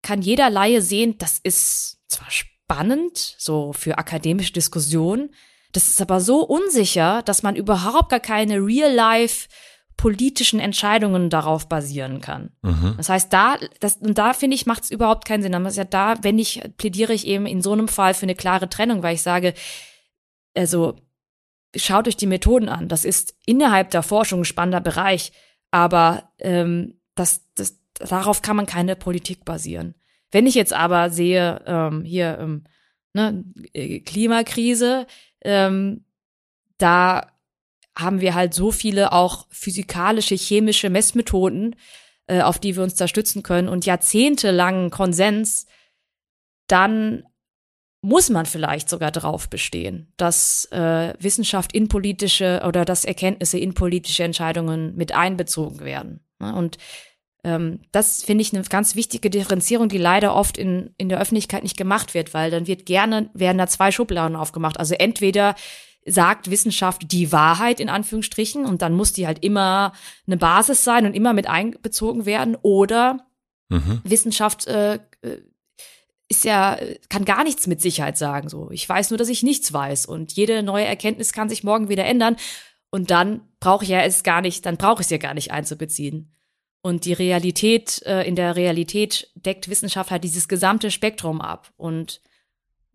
kann 0.02 0.22
jeder 0.22 0.50
Laie 0.50 0.82
sehen, 0.82 1.18
das 1.18 1.38
ist 1.42 1.98
zwar 2.08 2.30
spannend, 2.30 3.36
so 3.38 3.72
für 3.72 3.98
akademische 3.98 4.52
Diskussionen, 4.52 5.34
das 5.72 5.88
ist 5.88 6.00
aber 6.00 6.20
so 6.20 6.44
unsicher, 6.44 7.22
dass 7.22 7.42
man 7.42 7.56
überhaupt 7.56 8.10
gar 8.10 8.20
keine 8.20 8.58
real-life 8.58 9.48
politischen 9.96 10.60
Entscheidungen 10.60 11.30
darauf 11.30 11.68
basieren 11.68 12.20
kann. 12.20 12.50
Mhm. 12.62 12.94
Das 12.96 13.08
heißt, 13.08 13.32
da, 13.32 13.56
das, 13.80 13.96
und 13.96 14.18
da 14.18 14.32
finde 14.32 14.54
ich, 14.54 14.66
macht 14.66 14.84
es 14.84 14.90
überhaupt 14.90 15.26
keinen 15.26 15.42
Sinn. 15.42 15.54
Aber 15.54 15.68
ja 15.68 15.84
da, 15.84 16.16
wenn 16.22 16.38
ich, 16.38 16.60
plädiere 16.76 17.12
ich 17.12 17.26
eben 17.26 17.46
in 17.46 17.62
so 17.62 17.72
einem 17.72 17.88
Fall 17.88 18.14
für 18.14 18.24
eine 18.24 18.34
klare 18.34 18.68
Trennung, 18.68 19.02
weil 19.02 19.14
ich 19.14 19.22
sage, 19.22 19.54
also 20.54 20.96
schaut 21.76 22.08
euch 22.08 22.16
die 22.16 22.26
Methoden 22.26 22.68
an. 22.68 22.88
Das 22.88 23.04
ist 23.04 23.34
innerhalb 23.46 23.90
der 23.90 24.02
Forschung 24.02 24.40
ein 24.40 24.44
spannender 24.44 24.80
Bereich, 24.80 25.32
aber 25.70 26.32
ähm, 26.38 27.00
das, 27.14 27.46
das, 27.54 27.78
darauf 27.94 28.42
kann 28.42 28.56
man 28.56 28.66
keine 28.66 28.96
Politik 28.96 29.44
basieren. 29.44 29.94
Wenn 30.30 30.46
ich 30.46 30.54
jetzt 30.54 30.72
aber 30.72 31.10
sehe, 31.10 31.62
ähm, 31.66 32.04
hier 32.04 32.38
ähm, 32.40 32.64
ne, 33.12 33.44
äh, 33.72 34.00
Klimakrise, 34.00 35.06
ähm, 35.42 36.04
da 36.78 37.28
haben 37.96 38.20
wir 38.20 38.34
halt 38.34 38.54
so 38.54 38.70
viele 38.70 39.12
auch 39.12 39.46
physikalische, 39.50 40.34
chemische 40.34 40.88
Messmethoden, 40.88 41.76
äh, 42.26 42.40
auf 42.40 42.58
die 42.58 42.76
wir 42.76 42.82
uns 42.82 42.94
da 42.94 43.08
stützen 43.08 43.42
können 43.42 43.68
und 43.68 43.84
jahrzehntelangen 43.84 44.90
Konsens, 44.90 45.66
dann 46.66 47.24
muss 48.03 48.30
man 48.30 48.46
vielleicht 48.46 48.88
sogar 48.88 49.12
drauf 49.12 49.48
bestehen, 49.48 50.12
dass 50.16 50.66
äh, 50.72 51.14
Wissenschaft 51.20 51.72
in 51.72 51.88
politische 51.88 52.62
oder 52.66 52.84
dass 52.84 53.05
Erkenntnisse 53.05 53.59
in 53.59 53.74
politische 53.74 54.24
Entscheidungen 54.24 54.94
mit 54.96 55.14
einbezogen 55.14 55.80
werden. 55.80 56.20
Ne? 56.40 56.55
Und 56.55 56.78
ähm, 57.44 57.80
das 57.92 58.24
finde 58.24 58.42
ich 58.42 58.53
eine 58.53 58.64
ganz 58.64 58.96
wichtige 58.96 59.30
Differenzierung, 59.30 59.88
die 59.88 59.98
leider 59.98 60.34
oft 60.34 60.59
in, 60.59 60.90
in 60.98 61.09
der 61.09 61.20
Öffentlichkeit 61.20 61.62
nicht 61.62 61.76
gemacht 61.76 62.12
wird, 62.12 62.34
weil 62.34 62.50
dann 62.50 62.66
wird 62.66 62.86
gerne, 62.86 63.30
werden 63.34 63.59
da 63.59 63.68
zwei 63.68 63.92
Schubladen 63.92 64.36
aufgemacht. 64.36 64.78
Also 64.78 64.94
entweder 64.94 65.55
sagt 66.05 66.50
Wissenschaft 66.50 67.12
die 67.12 67.30
Wahrheit 67.30 67.78
in 67.78 67.88
Anführungsstrichen 67.88 68.64
und 68.64 68.82
dann 68.82 68.94
muss 68.94 69.12
die 69.12 69.26
halt 69.26 69.44
immer 69.44 69.92
eine 70.26 70.36
Basis 70.36 70.82
sein 70.82 71.07
und 71.07 71.14
immer 71.14 71.32
mit 71.32 71.48
einbezogen 71.48 72.26
werden 72.26 72.57
oder 72.61 73.24
mhm. 73.68 74.00
Wissenschaft 74.03 74.66
äh, 74.66 74.94
äh 74.94 74.98
ist 76.32 76.44
ja, 76.44 76.78
kann 77.10 77.24
gar 77.24 77.44
nichts 77.44 77.66
mit 77.66 77.80
Sicherheit 77.80 78.16
sagen. 78.16 78.48
So, 78.48 78.70
ich 78.70 78.88
weiß 78.88 79.10
nur, 79.10 79.18
dass 79.18 79.28
ich 79.28 79.42
nichts 79.42 79.72
weiß 79.72 80.06
und 80.06 80.32
jede 80.32 80.62
neue 80.62 80.86
Erkenntnis 80.86 81.32
kann 81.32 81.48
sich 81.48 81.62
morgen 81.62 81.88
wieder 81.88 82.04
ändern. 82.04 82.36
Und 82.90 83.10
dann 83.10 83.42
brauche 83.60 83.84
ich 83.84 83.90
ja 83.90 84.02
es 84.02 84.22
gar 84.22 84.40
nicht, 84.40 84.64
dann 84.66 84.76
brauche 84.76 85.02
ich 85.02 85.06
es 85.06 85.10
ja 85.10 85.18
gar 85.18 85.34
nicht 85.34 85.50
einzubeziehen. 85.50 86.34
Und 86.82 87.04
die 87.04 87.12
Realität, 87.12 88.02
äh, 88.06 88.22
in 88.26 88.34
der 88.34 88.56
Realität 88.56 89.30
deckt 89.34 89.68
Wissenschaft 89.68 90.10
halt 90.10 90.24
dieses 90.24 90.48
gesamte 90.48 90.90
Spektrum 90.90 91.40
ab. 91.40 91.70
Und 91.76 92.22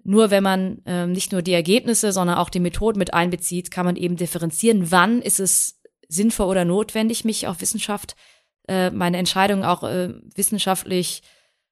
nur 0.04 0.32
wenn 0.32 0.44
man 0.44 0.84
äh, 0.86 1.06
nicht 1.06 1.32
nur 1.32 1.42
die 1.42 1.54
Ergebnisse, 1.54 2.12
sondern 2.12 2.38
auch 2.38 2.50
die 2.50 2.60
Methoden 2.60 3.00
mit 3.00 3.14
einbezieht, 3.14 3.72
kann 3.72 3.86
man 3.86 3.96
eben 3.96 4.18
differenzieren, 4.18 4.92
wann 4.92 5.22
ist 5.22 5.40
es 5.40 5.80
sinnvoll 6.08 6.48
oder 6.48 6.66
notwendig, 6.66 7.24
mich 7.24 7.48
auf 7.48 7.62
Wissenschaft, 7.62 8.16
äh, 8.68 8.90
meine 8.90 9.18
Entscheidung 9.18 9.64
auch 9.64 9.84
äh, 9.84 10.14
wissenschaftlich 10.36 11.22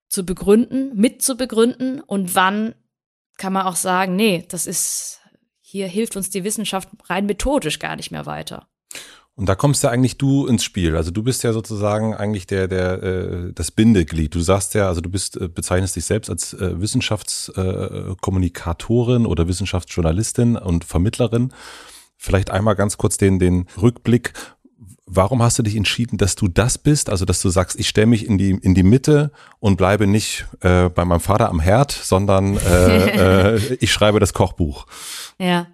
zu 0.08 0.26
begründen, 0.26 0.95
mit 0.95 1.22
zu 1.22 1.36
begründen 1.36 2.01
und 2.01 2.36
wann 2.36 2.76
kann 3.38 3.53
man 3.53 3.66
auch 3.66 3.76
sagen, 3.76 4.16
nee, 4.16 4.45
das 4.47 4.68
ist, 4.68 5.20
hier 5.62 5.88
hilft 5.88 6.16
uns 6.16 6.30
die 6.30 6.43
Wissenschaft 6.43 6.89
rein 7.06 7.26
methodisch 7.26 7.80
gar 7.80 7.95
nicht 7.95 8.12
mehr 8.12 8.26
weiter. 8.26 8.68
Und 9.38 9.49
da 9.49 9.56
kommst 9.56 9.84
ja 9.84 9.89
eigentlich 9.89 10.18
du 10.18 10.47
ins 10.47 10.64
Spiel. 10.64 10.95
Also 10.95 11.12
du 11.12 11.22
bist 11.22 11.43
ja 11.43 11.51
sozusagen 11.51 12.16
eigentlich 12.16 12.47
der, 12.47 12.70
der, 12.70 13.03
äh, 13.03 13.51
das 13.53 13.70
Bindeglied. 13.70 14.34
Du 14.34 14.39
sagst 14.39 14.76
ja, 14.76 14.88
also 14.88 15.01
du 15.01 15.10
bist, 15.10 15.36
äh, 15.36 15.49
bezeichnest 15.49 15.97
dich 15.97 16.06
selbst 16.06 16.30
als 16.30 16.53
äh, 16.53 16.80
Wissenschaftskommunikatorin 16.80 19.26
oder 19.26 19.49
Wissenschaftsjournalistin 19.49 20.56
und 20.56 20.86
Vermittlerin. 20.86 21.51
Vielleicht 22.16 22.49
einmal 22.49 22.78
ganz 22.78 22.97
kurz 22.97 23.18
den, 23.18 23.38
den 23.38 23.66
Rückblick 23.82 24.32
warum 25.06 25.41
hast 25.41 25.60
du 25.60 25.64
dich 25.64 25.76
entschieden, 25.76 26.18
dass 26.18 26.36
du 26.36 26.47
das 26.47 26.78
bist? 26.78 27.10
Also, 27.10 27.26
dass 27.26 27.41
du 27.41 27.49
sagst, 27.49 27.80
ich 27.80 27.88
stelle 27.88 28.08
mich 28.08 28.26
in 28.26 28.38
die, 28.38 28.51
in 28.51 28.74
die 28.74 28.84
Mitte 28.84 29.32
und 29.60 29.78
bleibe 29.78 30.08
nicht 30.08 30.45
äh, 30.62 30.89
bei 30.89 31.06
meinem 31.06 31.20
Vater 31.20 31.49
am 31.49 31.60
Herd, 31.60 31.91
sondern 31.91 32.58
äh, 32.58 33.56
äh, 33.56 33.78
ich 33.80 33.91
schreibe 33.91 34.20
das 34.20 34.34
Kochbuch. 34.34 34.88
Ja. 35.39 35.68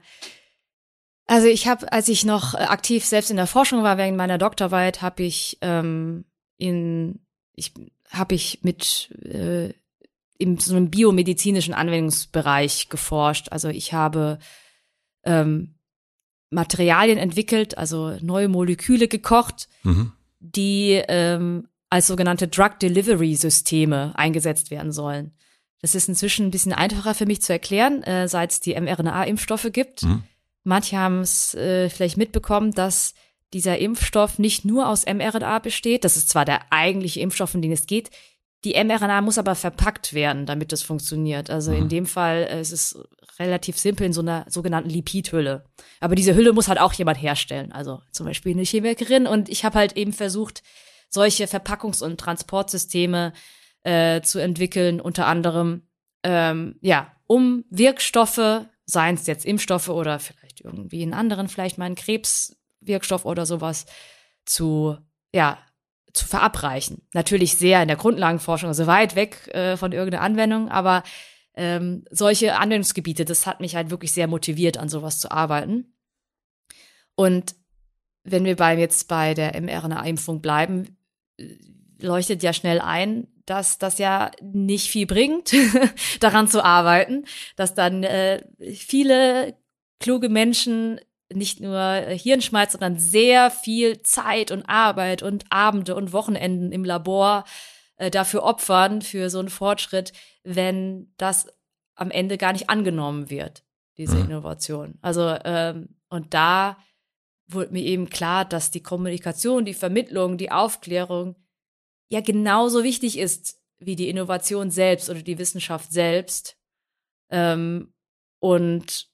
Also 1.28 1.48
ich 1.48 1.68
habe, 1.68 1.92
als 1.94 2.10
ich 2.10 2.26
noch 2.26 2.56
aktiv 2.56 3.06
selbst 3.06 3.32
in 3.32 3.38
der 3.38 3.48
Forschung 3.48 3.84
war 3.84 3.98
während 3.98 4.18
meiner 4.18 4.38
Doktorarbeit, 4.38 5.02
habe 5.02 5.24
ich 5.24 5.60
ähm, 5.62 6.26
in, 6.58 7.20
ich 7.56 7.74
habe 8.10 8.36
ich 8.36 8.60
mit 8.64 9.12
äh, 9.24 9.74
in 10.38 10.58
so 10.58 10.76
einem 10.76 10.90
biomedizinischen 10.90 11.74
Anwendungsbereich 11.74 12.90
geforscht. 12.90 13.48
Also 13.52 13.70
ich 13.70 13.94
habe 13.94 14.40
ähm, 15.24 15.76
Materialien 16.52 17.18
entwickelt, 17.18 17.78
also 17.78 18.18
neue 18.22 18.50
Moleküle 18.50 19.08
gekocht, 19.08 19.68
mhm. 19.84 20.12
die 20.40 21.02
ähm, 21.08 21.68
als 21.90 22.08
sogenannte 22.08 22.48
Drug 22.48 22.80
Delivery 22.80 23.36
Systeme 23.36 24.12
eingesetzt 24.16 24.70
werden 24.70 24.92
sollen. 24.92 25.32
Das 25.82 25.96
ist 25.96 26.08
inzwischen 26.08 26.46
ein 26.48 26.52
bisschen 26.52 26.74
einfacher 26.74 27.16
für 27.16 27.26
mich 27.26 27.42
zu 27.42 27.54
erklären, 27.54 28.04
äh, 28.04 28.28
seit 28.28 28.52
es 28.52 28.60
die 28.60 28.80
mRNA-Impfstoffe 28.80 29.70
gibt. 29.72 30.04
Mhm. 30.04 30.24
Manche 30.64 30.98
haben 30.98 31.22
es 31.22 31.56
äh, 31.56 31.90
vielleicht 31.90 32.18
mitbekommen, 32.18 32.72
dass 32.74 33.16
dieser 33.54 33.80
Impfstoff 33.80 34.38
nicht 34.40 34.64
nur 34.64 34.88
aus 34.88 35.06
mRNA 35.06 35.60
besteht. 35.60 36.04
Das 36.04 36.18
ist 36.18 36.30
zwar 36.30 36.46
der 36.46 36.72
eigentliche 36.72 37.20
Impfstoff, 37.20 37.56
um 37.56 37.62
den 37.62 37.72
es 37.72 37.88
geht. 37.88 38.12
Die 38.64 38.74
mRNA 38.82 39.22
muss 39.22 39.38
aber 39.38 39.56
verpackt 39.56 40.14
werden, 40.14 40.46
damit 40.46 40.72
das 40.72 40.84
funktioniert. 40.84 41.50
Also 41.50 41.72
mhm. 41.72 41.78
in 41.78 41.90
dem 41.90 42.06
Fall 42.06 42.48
äh, 42.50 42.62
ist 42.62 42.72
es 42.72 43.00
relativ 43.40 43.78
simpel 43.78 44.06
in 44.06 44.14
so 44.14 44.22
einer 44.22 44.46
sogenannten 44.50 44.90
Lipidhülle. 44.90 45.64
Aber 46.00 46.16
diese 46.16 46.36
Hülle 46.36 46.54
muss 46.54 46.68
halt 46.68 46.80
auch 46.80 46.94
jemand 46.94 47.22
herstellen, 47.22 47.72
also 47.72 48.02
zum 48.12 48.26
Beispiel 48.26 48.54
eine 48.54 48.64
Chemikerin. 48.64 49.26
Und 49.26 49.50
ich 49.50 49.66
habe 49.66 49.80
halt 49.80 49.98
eben 49.98 50.14
versucht, 50.14 50.62
solche 51.10 51.46
Verpackungs- 51.46 52.04
und 52.04 52.20
Transportsysteme 52.20 53.34
äh, 53.84 54.22
zu 54.22 54.40
entwickeln, 54.40 55.02
unter 55.02 55.26
anderem 55.26 55.84
ähm, 56.24 56.76
ja, 56.82 57.12
um 57.28 57.66
Wirkstoffe, 57.70 58.66
seien 58.86 59.16
es 59.16 59.28
jetzt 59.28 59.46
Impfstoffe 59.46 59.90
oder 59.90 60.20
vielleicht 60.20 60.62
irgendwie 60.62 61.02
in 61.02 61.14
anderen, 61.14 61.48
vielleicht 61.48 61.78
mal 61.78 61.86
einen 61.86 61.96
Krebswirkstoff 61.96 63.26
oder 63.26 63.46
sowas, 63.46 63.86
zu 64.46 64.98
ja 65.34 65.58
zu 66.14 66.26
verabreichen. 66.26 67.02
Natürlich 67.14 67.58
sehr 67.58 67.82
in 67.82 67.88
der 67.88 67.98
Grundlagenforschung, 67.98 68.70
also 68.70 68.88
weit 68.88 69.16
weg 69.16 69.48
äh, 69.54 69.78
von 69.78 69.92
irgendeiner 69.92 70.24
Anwendung, 70.24 70.70
aber 70.70 71.04
ähm, 71.54 72.06
solche 72.12 72.58
Anwendungsgebiete, 72.58 73.26
das 73.26 73.46
hat 73.46 73.60
mich 73.60 73.76
halt 73.76 73.90
wirklich 73.90 74.12
sehr 74.12 74.28
motiviert, 74.28 74.78
an 74.78 74.90
sowas 74.90 75.20
zu 75.20 75.32
arbeiten. 75.32 75.94
Und 77.16 77.56
wenn 78.24 78.46
wir 78.46 78.56
bei 78.56 78.78
jetzt 78.78 79.08
bei 79.08 79.34
der 79.34 79.60
mRNA-Impfung 79.60 80.42
bleiben, 80.42 80.98
leuchtet 82.00 82.44
ja 82.44 82.54
schnell 82.54 82.80
ein, 82.80 83.28
dass 83.46 83.78
das 83.78 83.98
ja 83.98 84.32
nicht 84.42 84.90
viel 84.90 85.06
bringt, 85.06 85.54
daran 86.20 86.48
zu 86.48 86.64
arbeiten, 86.64 87.26
dass 87.56 87.74
dann 87.74 88.04
äh, 88.04 88.44
viele 88.74 89.56
kluge 90.00 90.30
Menschen 90.30 91.00
nicht 91.34 91.60
nur 91.60 91.80
Hirnschmalz, 91.80 92.74
sondern 92.74 92.98
sehr 92.98 93.52
viel 93.52 94.02
Zeit 94.02 94.52
und 94.52 94.64
Arbeit 94.64 95.24
und 95.24 95.46
Abende 95.50 95.96
und 95.96 96.14
Wochenenden 96.14 96.72
im 96.72 96.84
Labor 96.84 97.46
äh, 97.98 98.10
dafür 98.10 98.44
opfern, 98.44 99.02
für 99.02 99.30
so 99.30 99.40
einen 99.40 99.50
Fortschritt, 99.50 100.14
wenn 100.44 101.14
das 101.18 101.48
am 101.96 102.12
Ende 102.12 102.38
gar 102.38 102.54
nicht 102.54 102.70
angenommen 102.70 103.30
wird, 103.30 103.64
diese 103.98 104.18
mhm. 104.18 104.26
Innovation. 104.26 104.98
Also, 105.02 105.38
ähm, 105.46 105.96
und 106.10 106.34
da 106.34 106.78
wurde 107.48 107.72
mir 107.72 107.84
eben 107.84 108.10
klar, 108.10 108.46
dass 108.46 108.72
die 108.72 108.82
Kommunikation, 108.82 109.66
die 109.66 109.74
Vermittlung, 109.74 110.38
die 110.38 110.52
Aufklärung 110.52 111.36
ja 112.10 112.22
genauso 112.22 112.84
wichtig 112.84 113.18
ist 113.18 113.62
wie 113.80 113.96
die 113.96 114.10
Innovation 114.10 114.72
selbst 114.72 115.10
oder 115.10 115.22
die 115.22 115.38
Wissenschaft 115.38 115.92
selbst. 115.92 116.58
Ähm, 117.30 117.94
und 118.40 119.10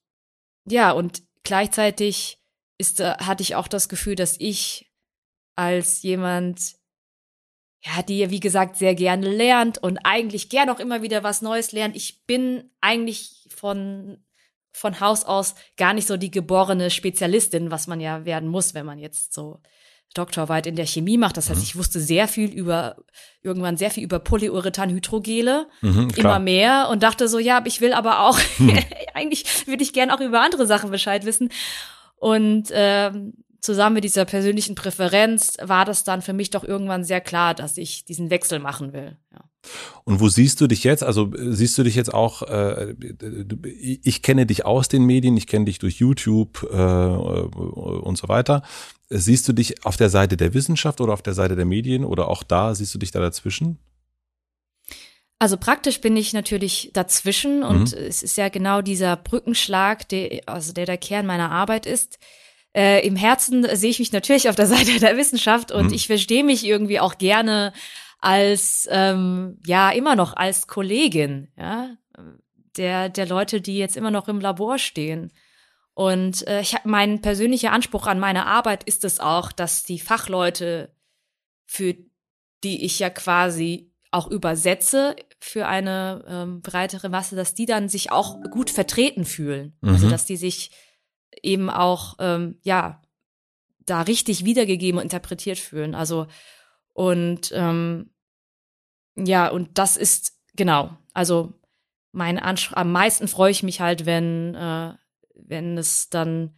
ja, 0.66 0.92
und 0.92 1.24
gleichzeitig 1.48 2.40
ist, 2.78 3.00
äh, 3.00 3.16
hatte 3.20 3.42
ich 3.42 3.56
auch 3.56 3.68
das 3.68 3.90
Gefühl, 3.90 4.16
dass 4.16 4.36
ich 4.40 4.92
als 5.56 6.04
jemand, 6.04 6.76
ja, 7.84 8.04
die 8.04 8.30
wie 8.30 8.40
gesagt 8.40 8.76
sehr 8.76 8.94
gerne 8.94 9.30
lernt 9.30 9.78
und 9.78 9.98
eigentlich 10.00 10.50
gern 10.50 10.70
auch 10.70 10.80
immer 10.80 11.02
wieder 11.02 11.24
was 11.24 11.42
Neues 11.42 11.72
lernt. 11.72 11.96
Ich 11.96 12.26
bin 12.26 12.70
eigentlich 12.82 13.48
von 13.50 14.24
von 14.74 15.00
Haus 15.00 15.24
aus 15.24 15.56
gar 15.76 15.94
nicht 15.94 16.08
so 16.08 16.18
die 16.18 16.30
geborene 16.30 16.92
Spezialistin, 16.92 17.72
was 17.72 17.88
man 17.88 18.00
ja 18.00 18.26
werden 18.26 18.48
muss, 18.48 18.76
wenn 18.76 18.86
man 18.86 19.00
jetzt 19.00 19.34
so 19.34 19.60
Doktorarbeit 20.14 20.68
in 20.68 20.76
der 20.76 20.86
Chemie 20.86 21.18
macht. 21.18 21.38
Das 21.38 21.50
heißt, 21.50 21.60
mhm. 21.60 21.64
ich 21.64 21.76
wusste 21.76 22.00
sehr 22.00 22.28
viel 22.28 22.50
über, 22.50 22.96
irgendwann 23.42 23.78
sehr 23.78 23.92
viel 23.92 24.04
über 24.04 24.20
Polyurethan-Hydrogele, 24.20 25.68
mhm, 25.82 26.10
immer 26.16 26.40
mehr 26.40 26.90
und 26.90 27.04
dachte 27.04 27.28
so, 27.28 27.40
ja, 27.40 27.62
ich 27.66 27.82
will 27.82 27.94
aber 27.94 28.22
auch, 28.22 28.40
mhm. 28.58 28.78
eigentlich 29.14 29.68
würde 29.68 29.84
ich 29.84 29.94
gern 29.94 30.12
auch 30.12 30.22
über 30.22 30.42
andere 30.42 30.66
Sachen 30.66 30.92
Bescheid 30.92 31.26
wissen. 31.26 31.50
Und 32.16 32.70
ähm, 32.72 33.34
zusammen 33.62 33.96
mit 33.96 34.04
dieser 34.04 34.26
persönlichen 34.26 34.76
Präferenz 34.76 35.58
war 35.62 35.86
das 35.86 36.04
dann 36.04 36.22
für 36.22 36.34
mich 36.34 36.50
doch 36.50 36.64
irgendwann 36.64 37.04
sehr 37.04 37.22
klar, 37.22 37.54
dass 37.54 37.78
ich 37.78 38.06
diesen 38.06 38.30
Wechsel 38.30 38.60
machen 38.60 38.94
will. 38.94 39.18
Ja. 39.32 39.44
Und 40.04 40.20
wo 40.20 40.30
siehst 40.30 40.62
du 40.62 40.68
dich 40.68 40.84
jetzt? 40.84 41.04
Also 41.04 41.32
siehst 41.36 41.78
du 41.78 41.84
dich 41.84 41.96
jetzt 41.96 42.14
auch, 42.14 42.44
äh, 42.44 42.96
ich 44.04 44.22
kenne 44.22 44.46
dich 44.46 44.66
aus 44.66 44.88
den 44.88 45.04
Medien, 45.04 45.36
ich 45.36 45.48
kenne 45.48 45.66
dich 45.66 45.80
durch 45.80 45.96
YouTube 45.96 46.64
äh, 46.72 46.76
und 46.76 48.18
so 48.18 48.30
weiter. 48.30 48.62
Siehst 49.10 49.48
du 49.48 49.54
dich 49.54 49.86
auf 49.86 49.98
der 49.98 50.10
Seite 50.10 50.38
der 50.38 50.54
Wissenschaft 50.54 51.02
oder 51.02 51.14
auf 51.14 51.22
der 51.22 51.34
Seite 51.34 51.56
der 51.56 51.66
Medien 51.66 52.06
oder 52.06 52.30
auch 52.30 52.44
da 52.44 52.76
siehst 52.76 52.94
du 52.94 53.00
dich 53.00 53.12
da 53.12 53.20
dazwischen? 53.20 53.80
Also 55.40 55.58
praktisch 55.58 56.02
bin 56.02 56.18
ich 56.18 56.34
natürlich 56.34 56.90
dazwischen 56.94 57.64
und 57.64 57.92
mhm. 57.92 58.08
es 58.08 58.24
ist 58.24 58.38
ja 58.38 58.50
genau 58.50 58.82
dieser 58.82 59.16
Brückenschlag, 59.16 60.10
der, 60.10 60.42
also 60.48 60.74
der 60.74 60.86
der 60.86 60.98
Kern 60.98 61.28
meiner 61.28 61.52
Arbeit 61.52 61.86
ist. 61.86 62.18
Äh, 62.76 63.06
Im 63.06 63.16
Herzen 63.16 63.68
sehe 63.76 63.92
ich 63.92 64.00
mich 64.00 64.12
natürlich 64.12 64.50
auf 64.50 64.56
der 64.56 64.68
Seite 64.68 65.00
der 65.00 65.16
Wissenschaft 65.16 65.72
und 65.72 65.88
mhm. 65.88 65.94
ich 65.94 66.08
verstehe 66.08 66.44
mich 66.44 66.66
irgendwie 66.66 67.00
auch 67.00 67.18
gerne 67.18 67.72
als 68.20 68.88
ähm, 68.92 69.60
ja 69.66 69.92
immer 69.92 70.16
noch 70.16 70.36
als 70.36 70.68
Kollegin, 70.68 71.50
ja, 71.58 71.96
der 72.78 73.10
der 73.10 73.28
Leute, 73.28 73.62
die 73.62 73.78
jetzt 73.78 73.98
immer 73.98 74.12
noch 74.12 74.28
im 74.28 74.40
Labor 74.40 74.78
stehen. 74.78 75.32
Und 75.94 76.48
äh, 76.48 76.62
ich 76.62 76.76
habe 76.76 76.88
mein 76.88 77.22
persönlicher 77.22 77.72
Anspruch 77.72 78.06
an 78.06 78.20
meine 78.20 78.46
Arbeit 78.46 78.84
ist 78.84 79.04
es 79.04 79.20
auch, 79.20 79.52
dass 79.52 79.84
die 79.84 80.00
Fachleute, 80.00 80.94
für 81.66 81.96
die 82.64 82.86
ich 82.86 83.00
ja 83.00 83.10
quasi 83.10 83.92
auch 84.12 84.28
übersetze 84.28 85.16
für 85.40 85.68
eine 85.68 86.24
ähm, 86.28 86.62
breitere 86.62 87.10
Masse, 87.10 87.36
dass 87.36 87.56
die 87.56 87.66
dann 87.66 87.90
sich 87.90 88.12
auch 88.12 88.42
gut 88.52 88.70
vertreten 88.70 89.26
fühlen. 89.26 89.76
Also, 89.82 89.88
mhm. 89.88 89.94
Also 89.94 90.10
dass 90.10 90.26
die 90.26 90.38
sich 90.38 90.72
eben 91.42 91.70
auch 91.70 92.16
ähm, 92.20 92.60
ja 92.64 93.02
da 93.86 94.02
richtig 94.02 94.46
wiedergegeben 94.46 95.00
und 95.00 95.06
interpretiert 95.06 95.58
fühlen. 95.58 95.96
Also 95.96 96.28
und 96.98 97.52
ähm, 97.54 98.10
ja, 99.16 99.50
und 99.50 99.78
das 99.78 99.98
ist 99.98 100.34
genau, 100.56 100.98
also 101.14 101.54
mein 102.12 102.40
Anspruch, 102.40 102.76
am 102.76 102.92
meisten 102.92 103.28
freue 103.28 103.52
ich 103.52 103.62
mich 103.62 103.82
halt, 103.82 104.08
wenn 104.08 104.56
äh, 104.56 104.94
wenn 105.36 105.78
es 105.78 106.10
dann 106.10 106.56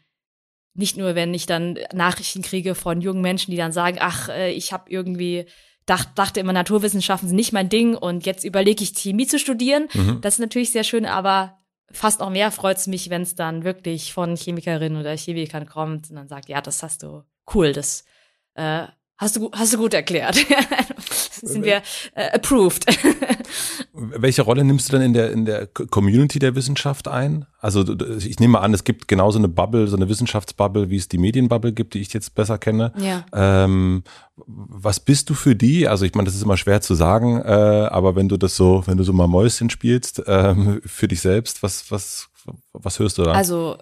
nicht 0.74 0.96
nur, 0.96 1.14
wenn 1.14 1.34
ich 1.34 1.46
dann 1.46 1.78
Nachrichten 1.94 2.42
kriege 2.42 2.74
von 2.74 3.02
jungen 3.02 3.22
Menschen, 3.22 3.52
die 3.52 3.58
dann 3.58 3.74
sagen, 3.74 3.98
ach, 4.00 4.30
äh, 4.30 4.52
ich 4.52 4.72
habe 4.72 4.90
irgendwie 4.90 5.46
dacht, 5.86 6.18
dachte 6.18 6.40
immer, 6.40 6.54
Naturwissenschaften 6.54 7.28
sind 7.28 7.36
nicht 7.36 7.52
mein 7.52 7.68
Ding 7.68 7.98
und 7.98 8.26
jetzt 8.26 8.46
überlege 8.46 8.82
ich 8.82 8.94
Chemie 8.94 9.28
zu 9.28 9.40
studieren. 9.40 9.90
Mhm. 9.94 10.22
Das 10.22 10.36
ist 10.36 10.40
natürlich 10.40 10.72
sehr 10.72 10.86
schön, 10.86 11.06
aber 11.06 11.58
fast 11.92 12.22
auch 12.22 12.30
mehr 12.30 12.52
freut 12.52 12.78
es 12.78 12.88
mich, 12.88 13.10
wenn 13.10 13.24
es 13.24 13.36
dann 13.36 13.66
wirklich 13.66 14.14
von 14.14 14.38
Chemikerinnen 14.38 15.02
oder 15.02 15.18
Chemikern 15.18 15.66
kommt 15.66 16.10
und 16.10 16.16
dann 16.16 16.30
sagt, 16.30 16.48
ja, 16.48 16.62
das 16.62 16.82
hast 16.82 17.04
du 17.04 17.24
cool, 17.54 17.74
das 17.74 18.06
äh, 18.54 18.88
hast 19.20 19.36
du 19.36 19.51
hast 19.51 19.74
du 19.74 19.78
gut 19.78 19.93
erklärt. 19.93 20.36
sind 21.41 21.63
wir 21.63 21.82
äh, 22.15 22.32
approved. 22.32 22.86
Welche 23.93 24.41
Rolle 24.41 24.63
nimmst 24.63 24.89
du 24.89 24.93
denn 24.93 25.01
in 25.01 25.13
der, 25.13 25.32
in 25.32 25.45
der 25.45 25.67
Community 25.67 26.39
der 26.39 26.55
Wissenschaft 26.55 27.07
ein? 27.07 27.45
Also 27.59 27.86
ich 28.17 28.39
nehme 28.39 28.59
an, 28.59 28.74
es 28.74 28.84
gibt 28.84 29.07
genauso 29.07 29.38
eine 29.38 29.49
Bubble, 29.49 29.88
so 29.88 29.95
eine 29.95 30.09
Wissenschaftsbubble, 30.09 30.89
wie 30.89 30.97
es 30.97 31.09
die 31.09 31.17
Medienbubble 31.17 31.74
gibt, 31.74 31.93
die 31.93 31.99
ich 31.99 32.13
jetzt 32.13 32.34
besser 32.36 32.57
kenne. 32.57 32.93
Ja. 32.97 33.26
Ähm, 33.34 34.03
was 34.36 34.99
bist 34.99 35.30
du 35.30 35.34
für 35.34 35.55
die? 35.55 35.88
Also 35.88 36.05
ich 36.05 36.15
meine, 36.15 36.26
das 36.26 36.36
ist 36.36 36.43
immer 36.43 36.57
schwer 36.57 36.82
zu 36.82 36.95
sagen, 36.95 37.41
äh, 37.41 37.49
aber 37.49 38.15
wenn 38.15 38.30
du 38.30 38.38
das 38.38 38.55
so, 38.55 38.84
wenn 38.86 38.97
du 38.97 39.03
so 39.03 39.13
mal 39.13 39.28
Mäuschen 39.28 39.70
spielst, 39.70 40.24
ähm, 40.28 40.82
für 40.86 41.07
dich 41.07 41.22
selbst, 41.22 41.61
was, 41.61 41.91
was, 41.91 42.30
was 42.72 42.99
hörst 42.99 43.17
du 43.17 43.24
da? 43.24 43.34
Also 43.34 43.78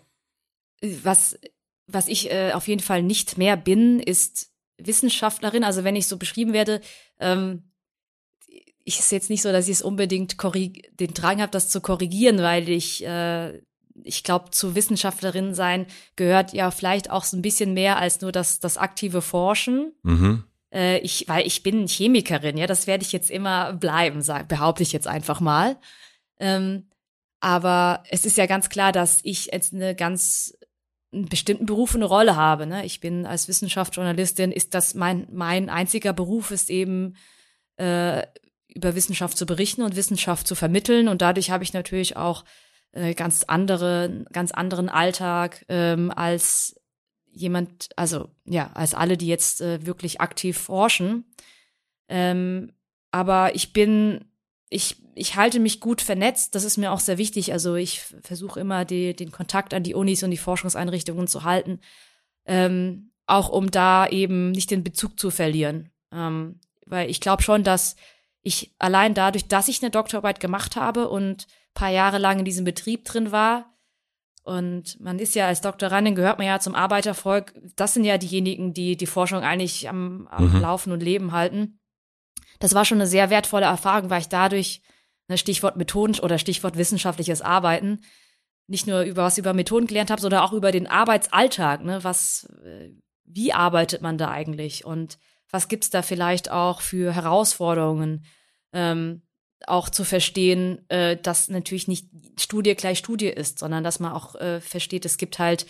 was, 1.03 1.37
was 1.87 2.07
ich 2.07 2.31
äh, 2.31 2.51
auf 2.53 2.67
jeden 2.67 2.81
Fall 2.81 3.03
nicht 3.03 3.37
mehr 3.37 3.57
bin, 3.57 3.99
ist 3.99 4.51
Wissenschaftlerin. 4.77 5.63
Also 5.63 5.83
wenn 5.83 5.95
ich 5.95 6.07
so 6.07 6.17
beschrieben 6.17 6.53
werde, 6.53 6.81
ähm, 7.19 7.63
ich 8.83 8.99
ist 8.99 9.11
jetzt 9.11 9.29
nicht 9.29 9.41
so, 9.41 9.51
dass 9.51 9.67
ich 9.67 9.73
es 9.73 9.81
unbedingt 9.81 10.37
den 10.99 11.13
Drang 11.13 11.41
habe, 11.41 11.51
das 11.51 11.69
zu 11.69 11.81
korrigieren, 11.81 12.37
weil 12.39 12.69
ich 12.69 13.05
äh, 13.05 13.59
ich 14.03 14.23
glaube, 14.23 14.51
zu 14.51 14.75
Wissenschaftlerin 14.75 15.53
sein 15.53 15.85
gehört 16.15 16.53
ja 16.53 16.71
vielleicht 16.71 17.09
auch 17.09 17.23
so 17.23 17.37
ein 17.37 17.41
bisschen 17.41 17.73
mehr 17.73 17.97
als 17.97 18.21
nur 18.21 18.31
das, 18.31 18.59
das 18.59 18.77
aktive 18.77 19.21
Forschen. 19.21 19.93
Mhm. 20.03 20.43
Äh, 20.71 20.99
ich, 20.99 21.27
weil 21.27 21.45
ich 21.47 21.63
bin 21.63 21.87
Chemikerin, 21.87 22.57
ja, 22.57 22.67
das 22.67 22.87
werde 22.87 23.03
ich 23.03 23.11
jetzt 23.11 23.31
immer 23.31 23.73
bleiben, 23.73 24.21
sag, 24.21 24.47
behaupte 24.47 24.83
ich 24.83 24.91
jetzt 24.91 25.07
einfach 25.07 25.39
mal. 25.39 25.77
Ähm, 26.39 26.87
aber 27.39 28.03
es 28.09 28.25
ist 28.25 28.37
ja 28.37 28.45
ganz 28.45 28.69
klar, 28.69 28.91
dass 28.91 29.19
ich 29.23 29.47
jetzt 29.47 29.73
eine 29.73 29.95
ganz 29.95 30.56
einen 31.13 31.25
bestimmten 31.25 31.65
Beruf 31.65 31.95
eine 31.95 32.05
Rolle 32.05 32.35
habe. 32.35 32.65
Ne? 32.65 32.85
Ich 32.85 32.99
bin 32.99 33.25
als 33.25 33.47
Wissenschaftsjournalistin, 33.47 34.51
ist 34.51 34.73
das 34.73 34.93
mein, 34.93 35.27
mein 35.31 35.69
einziger 35.69 36.13
Beruf, 36.13 36.51
ist 36.51 36.69
eben 36.69 37.15
äh, 37.77 38.23
über 38.67 38.95
Wissenschaft 38.95 39.37
zu 39.37 39.45
berichten 39.45 39.81
und 39.81 39.95
Wissenschaft 39.95 40.47
zu 40.47 40.55
vermitteln. 40.55 41.07
Und 41.07 41.21
dadurch 41.21 41.49
habe 41.49 41.63
ich 41.63 41.73
natürlich 41.73 42.17
auch 42.17 42.43
äh, 42.91 43.13
ganz 43.13 43.43
andere, 43.43 44.25
ganz 44.31 44.51
anderen 44.51 44.89
Alltag 44.89 45.65
ähm, 45.69 46.11
als 46.11 46.79
jemand, 47.31 47.89
also 47.95 48.29
ja, 48.45 48.71
als 48.73 48.93
alle, 48.93 49.17
die 49.17 49.27
jetzt 49.27 49.61
äh, 49.61 49.85
wirklich 49.85 50.21
aktiv 50.21 50.57
forschen. 50.57 51.25
Ähm, 52.09 52.73
aber 53.11 53.55
ich 53.55 53.73
bin 53.73 54.25
ich, 54.69 54.97
ich 55.15 55.35
halte 55.35 55.59
mich 55.59 55.79
gut 55.79 56.01
vernetzt, 56.01 56.55
das 56.55 56.63
ist 56.63 56.77
mir 56.77 56.91
auch 56.91 56.99
sehr 56.99 57.17
wichtig. 57.17 57.53
Also 57.53 57.75
ich 57.75 58.01
versuche 58.21 58.59
immer 58.59 58.85
die, 58.85 59.15
den 59.15 59.31
Kontakt 59.31 59.73
an 59.73 59.83
die 59.83 59.95
Unis 59.95 60.23
und 60.23 60.31
die 60.31 60.37
Forschungseinrichtungen 60.37 61.27
zu 61.27 61.43
halten, 61.43 61.79
ähm, 62.45 63.11
auch 63.25 63.49
um 63.49 63.71
da 63.71 64.07
eben 64.07 64.51
nicht 64.51 64.71
den 64.71 64.83
Bezug 64.83 65.19
zu 65.19 65.31
verlieren. 65.31 65.89
Ähm, 66.11 66.59
weil 66.85 67.09
ich 67.09 67.21
glaube 67.21 67.43
schon, 67.43 67.63
dass 67.63 67.95
ich 68.41 68.73
allein 68.79 69.13
dadurch, 69.13 69.47
dass 69.47 69.67
ich 69.67 69.81
eine 69.81 69.91
Doktorarbeit 69.91 70.39
gemacht 70.39 70.75
habe 70.75 71.09
und 71.09 71.47
paar 71.73 71.89
Jahre 71.89 72.17
lang 72.17 72.39
in 72.39 72.45
diesem 72.45 72.65
Betrieb 72.65 73.05
drin 73.05 73.31
war, 73.31 73.73
und 74.43 75.01
man 75.01 75.19
ist 75.19 75.35
ja 75.35 75.47
als 75.47 75.59
Doktorandin, 75.59 76.15
gehört 76.15 76.37
man 76.37 76.47
ja 76.47 76.57
zum 76.61 76.73
Arbeitervolk, 76.73 77.53
das 77.75 77.93
sind 77.93 78.05
ja 78.05 78.17
diejenigen, 78.17 78.73
die 78.73 78.95
die 78.95 79.05
Forschung 79.05 79.41
eigentlich 79.41 79.89
am, 79.89 80.25
am 80.31 80.53
mhm. 80.53 80.61
Laufen 80.61 80.93
und 80.93 81.03
Leben 81.03 81.33
halten 81.33 81.79
das 82.59 82.73
war 82.73 82.85
schon 82.85 82.97
eine 82.97 83.07
sehr 83.07 83.29
wertvolle 83.29 83.65
Erfahrung, 83.65 84.09
weil 84.09 84.21
ich 84.21 84.29
dadurch, 84.29 84.81
ne, 85.27 85.37
Stichwort 85.37 85.77
Methoden 85.77 86.19
oder 86.19 86.37
Stichwort 86.37 86.77
wissenschaftliches 86.77 87.41
Arbeiten, 87.41 88.01
nicht 88.67 88.87
nur 88.87 89.01
über 89.01 89.23
was 89.23 89.37
über 89.37 89.53
Methoden 89.53 89.87
gelernt 89.87 90.11
habe, 90.11 90.21
sondern 90.21 90.41
auch 90.41 90.53
über 90.53 90.71
den 90.71 90.87
Arbeitsalltag, 90.87 91.83
ne, 91.83 92.03
was, 92.03 92.49
äh, 92.63 92.91
wie 93.25 93.53
arbeitet 93.53 94.01
man 94.01 94.17
da 94.17 94.29
eigentlich? 94.29 94.85
Und 94.85 95.17
was 95.49 95.67
gibt's 95.67 95.89
da 95.89 96.01
vielleicht 96.01 96.51
auch 96.51 96.81
für 96.81 97.13
Herausforderungen, 97.13 98.25
ähm, 98.73 99.21
auch 99.65 99.89
zu 99.89 100.03
verstehen, 100.03 100.87
äh, 100.89 101.17
dass 101.17 101.49
natürlich 101.49 101.87
nicht 101.87 102.09
Studie 102.39 102.75
gleich 102.75 102.99
Studie 102.99 103.27
ist, 103.27 103.59
sondern 103.59 103.83
dass 103.83 103.99
man 103.99 104.11
auch 104.11 104.35
äh, 104.35 104.61
versteht, 104.61 105.05
es 105.05 105.17
gibt 105.17 105.39
halt 105.39 105.65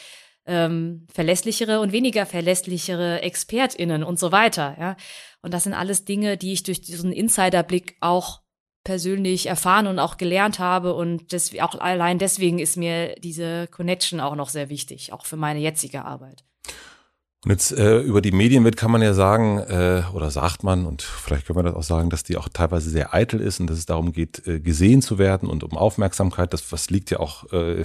ähm, 0.48 1.06
verlässlichere 1.14 1.80
und 1.80 1.92
weniger 1.92 2.26
verlässlichere 2.26 3.22
ExpertInnen 3.22 4.04
und 4.04 4.18
so 4.18 4.32
weiter, 4.32 4.76
ja. 4.80 4.98
Und 5.42 5.54
das 5.54 5.64
sind 5.64 5.74
alles 5.74 6.04
Dinge, 6.04 6.38
die 6.38 6.54
ich 6.54 6.64
durch 6.64 6.82
diesen 6.82 7.12
Insiderblick 7.12 7.98
auch 8.00 8.42
persönlich 8.84 9.48
erfahren 9.48 9.86
und 9.86 10.00
auch 10.00 10.16
gelernt 10.16 10.60
habe 10.60 10.94
und 10.94 11.34
das, 11.34 11.52
auch 11.60 11.76
allein 11.76 12.20
deswegen 12.20 12.58
ist 12.58 12.78
mir 12.78 13.16
diese 13.16 13.68
Connection 13.68 14.22
auch 14.22 14.36
noch 14.36 14.50
sehr 14.50 14.70
wichtig, 14.70 15.12
auch 15.12 15.26
für 15.26 15.36
meine 15.36 15.60
jetzige 15.60 16.06
Arbeit. 16.06 16.47
Und 17.46 17.52
jetzt 17.52 17.72
äh, 17.72 18.00
über 18.00 18.20
die 18.20 18.32
Medienwelt 18.32 18.78
kann 18.78 18.90
man 18.90 19.04
ja 19.04 19.14
sagen, 19.14 19.60
äh, 19.60 20.02
oder 20.12 20.32
sagt 20.32 20.64
man, 20.64 20.88
und 20.88 21.04
vielleicht 21.04 21.46
können 21.46 21.60
wir 21.60 21.64
das 21.64 21.76
auch 21.76 21.84
sagen, 21.84 22.10
dass 22.10 22.24
die 22.24 22.36
auch 22.36 22.50
teilweise 22.50 22.90
sehr 22.90 23.14
eitel 23.14 23.40
ist 23.40 23.60
und 23.60 23.70
dass 23.70 23.78
es 23.78 23.86
darum 23.86 24.12
geht, 24.12 24.48
äh, 24.48 24.60
gesehen 24.60 25.04
zu 25.04 25.20
werden 25.20 25.48
und 25.48 25.64
um 25.64 25.78
Aufmerksamkeit. 25.78 26.52
Das 26.52 26.72
was 26.72 26.90
liegt 26.90 27.12
ja 27.12 27.20
auch 27.20 27.52
äh, 27.54 27.84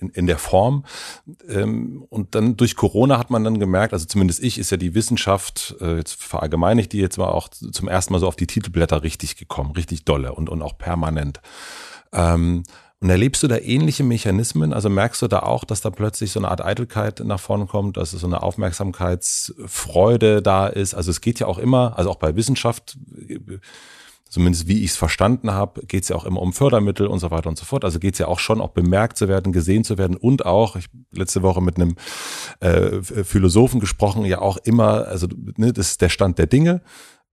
in, 0.00 0.08
in 0.08 0.26
der 0.26 0.38
Form. 0.38 0.84
Ähm, 1.48 2.04
und 2.10 2.34
dann 2.34 2.56
durch 2.56 2.74
Corona 2.74 3.16
hat 3.16 3.30
man 3.30 3.44
dann 3.44 3.60
gemerkt, 3.60 3.92
also 3.92 4.06
zumindest 4.06 4.42
ich, 4.42 4.58
ist 4.58 4.70
ja 4.70 4.76
die 4.76 4.94
Wissenschaft, 4.96 5.76
äh, 5.80 5.96
jetzt 5.96 6.20
verallgemeine 6.20 6.80
ich 6.80 6.88
die 6.88 6.98
jetzt 6.98 7.16
mal 7.16 7.28
auch 7.28 7.48
zum 7.48 7.86
ersten 7.86 8.12
Mal 8.12 8.18
so 8.18 8.26
auf 8.26 8.36
die 8.36 8.48
Titelblätter 8.48 9.04
richtig 9.04 9.36
gekommen, 9.36 9.70
richtig 9.70 10.04
dolle 10.04 10.34
und, 10.34 10.48
und 10.48 10.62
auch 10.62 10.76
permanent. 10.76 11.40
Ähm, 12.12 12.64
und 13.02 13.08
erlebst 13.08 13.42
du 13.42 13.48
da 13.48 13.56
ähnliche 13.56 14.04
Mechanismen? 14.04 14.74
Also 14.74 14.90
merkst 14.90 15.22
du 15.22 15.28
da 15.28 15.40
auch, 15.40 15.64
dass 15.64 15.80
da 15.80 15.88
plötzlich 15.88 16.32
so 16.32 16.40
eine 16.40 16.48
Art 16.48 16.62
Eitelkeit 16.62 17.20
nach 17.24 17.40
vorne 17.40 17.64
kommt, 17.64 17.96
dass 17.96 18.10
so 18.10 18.26
eine 18.26 18.42
Aufmerksamkeitsfreude 18.42 20.42
da 20.42 20.66
ist? 20.66 20.94
Also 20.94 21.10
es 21.10 21.22
geht 21.22 21.40
ja 21.40 21.46
auch 21.46 21.58
immer, 21.58 21.96
also 21.96 22.10
auch 22.10 22.16
bei 22.16 22.36
Wissenschaft, 22.36 22.98
zumindest 24.28 24.68
wie 24.68 24.84
ich 24.84 24.90
es 24.90 24.96
verstanden 24.96 25.50
habe, 25.50 25.86
geht 25.86 26.02
es 26.02 26.10
ja 26.10 26.16
auch 26.16 26.26
immer 26.26 26.42
um 26.42 26.52
Fördermittel 26.52 27.06
und 27.06 27.20
so 27.20 27.30
weiter 27.30 27.48
und 27.48 27.56
so 27.56 27.64
fort. 27.64 27.86
Also 27.86 27.98
geht 27.98 28.14
es 28.14 28.18
ja 28.18 28.28
auch 28.28 28.38
schon, 28.38 28.60
auch 28.60 28.70
bemerkt 28.70 29.16
zu 29.16 29.28
werden, 29.28 29.52
gesehen 29.52 29.82
zu 29.82 29.96
werden 29.96 30.16
und 30.16 30.44
auch, 30.44 30.76
ich 30.76 30.86
letzte 31.10 31.42
Woche 31.42 31.62
mit 31.62 31.76
einem 31.76 31.96
äh, 32.60 33.02
Philosophen 33.02 33.80
gesprochen, 33.80 34.26
ja 34.26 34.42
auch 34.42 34.58
immer, 34.58 35.06
also 35.06 35.26
ne, 35.56 35.72
das 35.72 35.92
ist 35.92 36.02
der 36.02 36.10
Stand 36.10 36.38
der 36.38 36.46
Dinge. 36.46 36.82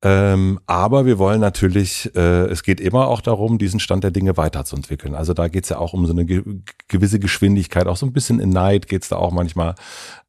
Ähm, 0.03 0.59
aber 0.67 1.05
wir 1.07 1.17
wollen 1.17 1.41
natürlich, 1.41 2.13
äh, 2.15 2.45
es 2.45 2.61
geht 2.61 2.79
immer 2.79 3.07
auch 3.07 3.21
darum, 3.21 3.57
diesen 3.57 3.79
Stand 3.79 4.03
der 4.03 4.11
Dinge 4.11 4.37
weiterzuentwickeln. 4.37 5.15
Also 5.15 5.33
da 5.33 5.47
geht 5.47 5.63
es 5.63 5.69
ja 5.69 5.79
auch 5.79 5.93
um 5.93 6.05
so 6.05 6.13
eine 6.13 6.25
ge 6.25 6.43
gewisse 6.87 7.19
Geschwindigkeit, 7.19 7.87
auch 7.87 7.97
so 7.97 8.05
ein 8.05 8.13
bisschen 8.13 8.39
in 8.39 8.49
Neid 8.49 8.87
geht 8.87 9.03
es 9.03 9.09
da 9.09 9.15
auch 9.15 9.31
manchmal. 9.31 9.73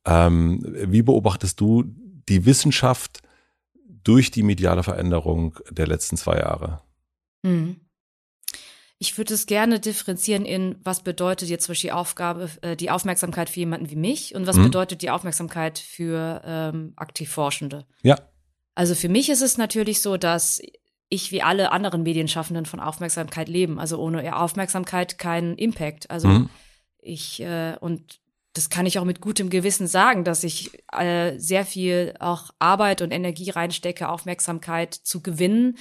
Ähm, 0.06 0.64
wie 0.86 1.02
beobachtest 1.02 1.60
du 1.60 1.84
die 2.28 2.46
Wissenschaft 2.46 3.20
durch 4.04 4.30
die 4.30 4.42
mediale 4.42 4.82
Veränderung 4.82 5.58
der 5.70 5.86
letzten 5.86 6.16
zwei 6.16 6.38
Jahre? 6.38 6.80
Hm. 7.44 7.76
Ich 9.00 9.16
würde 9.16 9.34
es 9.34 9.46
gerne 9.46 9.78
differenzieren 9.78 10.44
in, 10.44 10.76
was 10.82 11.02
bedeutet 11.02 11.48
jetzt 11.48 11.66
zum 11.66 11.72
Beispiel 11.72 11.90
die 11.90 11.92
Aufgabe, 11.92 12.50
äh, 12.62 12.74
die 12.74 12.90
Aufmerksamkeit 12.90 13.50
für 13.50 13.60
jemanden 13.60 13.90
wie 13.90 13.96
mich 13.96 14.34
und 14.34 14.46
was 14.46 14.56
mhm. 14.56 14.64
bedeutet 14.64 15.02
die 15.02 15.10
Aufmerksamkeit 15.10 15.78
für 15.78 16.42
ähm, 16.44 16.94
Aktivforschende. 16.96 17.86
Ja. 18.02 18.16
Also 18.78 18.94
für 18.94 19.08
mich 19.08 19.28
ist 19.28 19.42
es 19.42 19.58
natürlich 19.58 20.00
so, 20.00 20.16
dass 20.16 20.62
ich 21.08 21.32
wie 21.32 21.42
alle 21.42 21.72
anderen 21.72 22.04
Medienschaffenden 22.04 22.64
von 22.64 22.78
Aufmerksamkeit 22.78 23.48
leben. 23.48 23.80
Also 23.80 23.98
ohne 23.98 24.36
Aufmerksamkeit 24.36 25.18
keinen 25.18 25.56
Impact. 25.56 26.08
Also 26.12 26.28
mhm. 26.28 26.48
ich 27.00 27.40
äh, 27.40 27.74
und 27.80 28.20
das 28.52 28.70
kann 28.70 28.86
ich 28.86 29.00
auch 29.00 29.04
mit 29.04 29.20
gutem 29.20 29.50
Gewissen 29.50 29.88
sagen, 29.88 30.22
dass 30.22 30.44
ich 30.44 30.70
äh, 30.92 31.36
sehr 31.38 31.66
viel 31.66 32.14
auch 32.20 32.50
Arbeit 32.60 33.02
und 33.02 33.10
Energie 33.10 33.50
reinstecke, 33.50 34.08
Aufmerksamkeit 34.08 34.94
zu 34.94 35.22
gewinnen, 35.22 35.76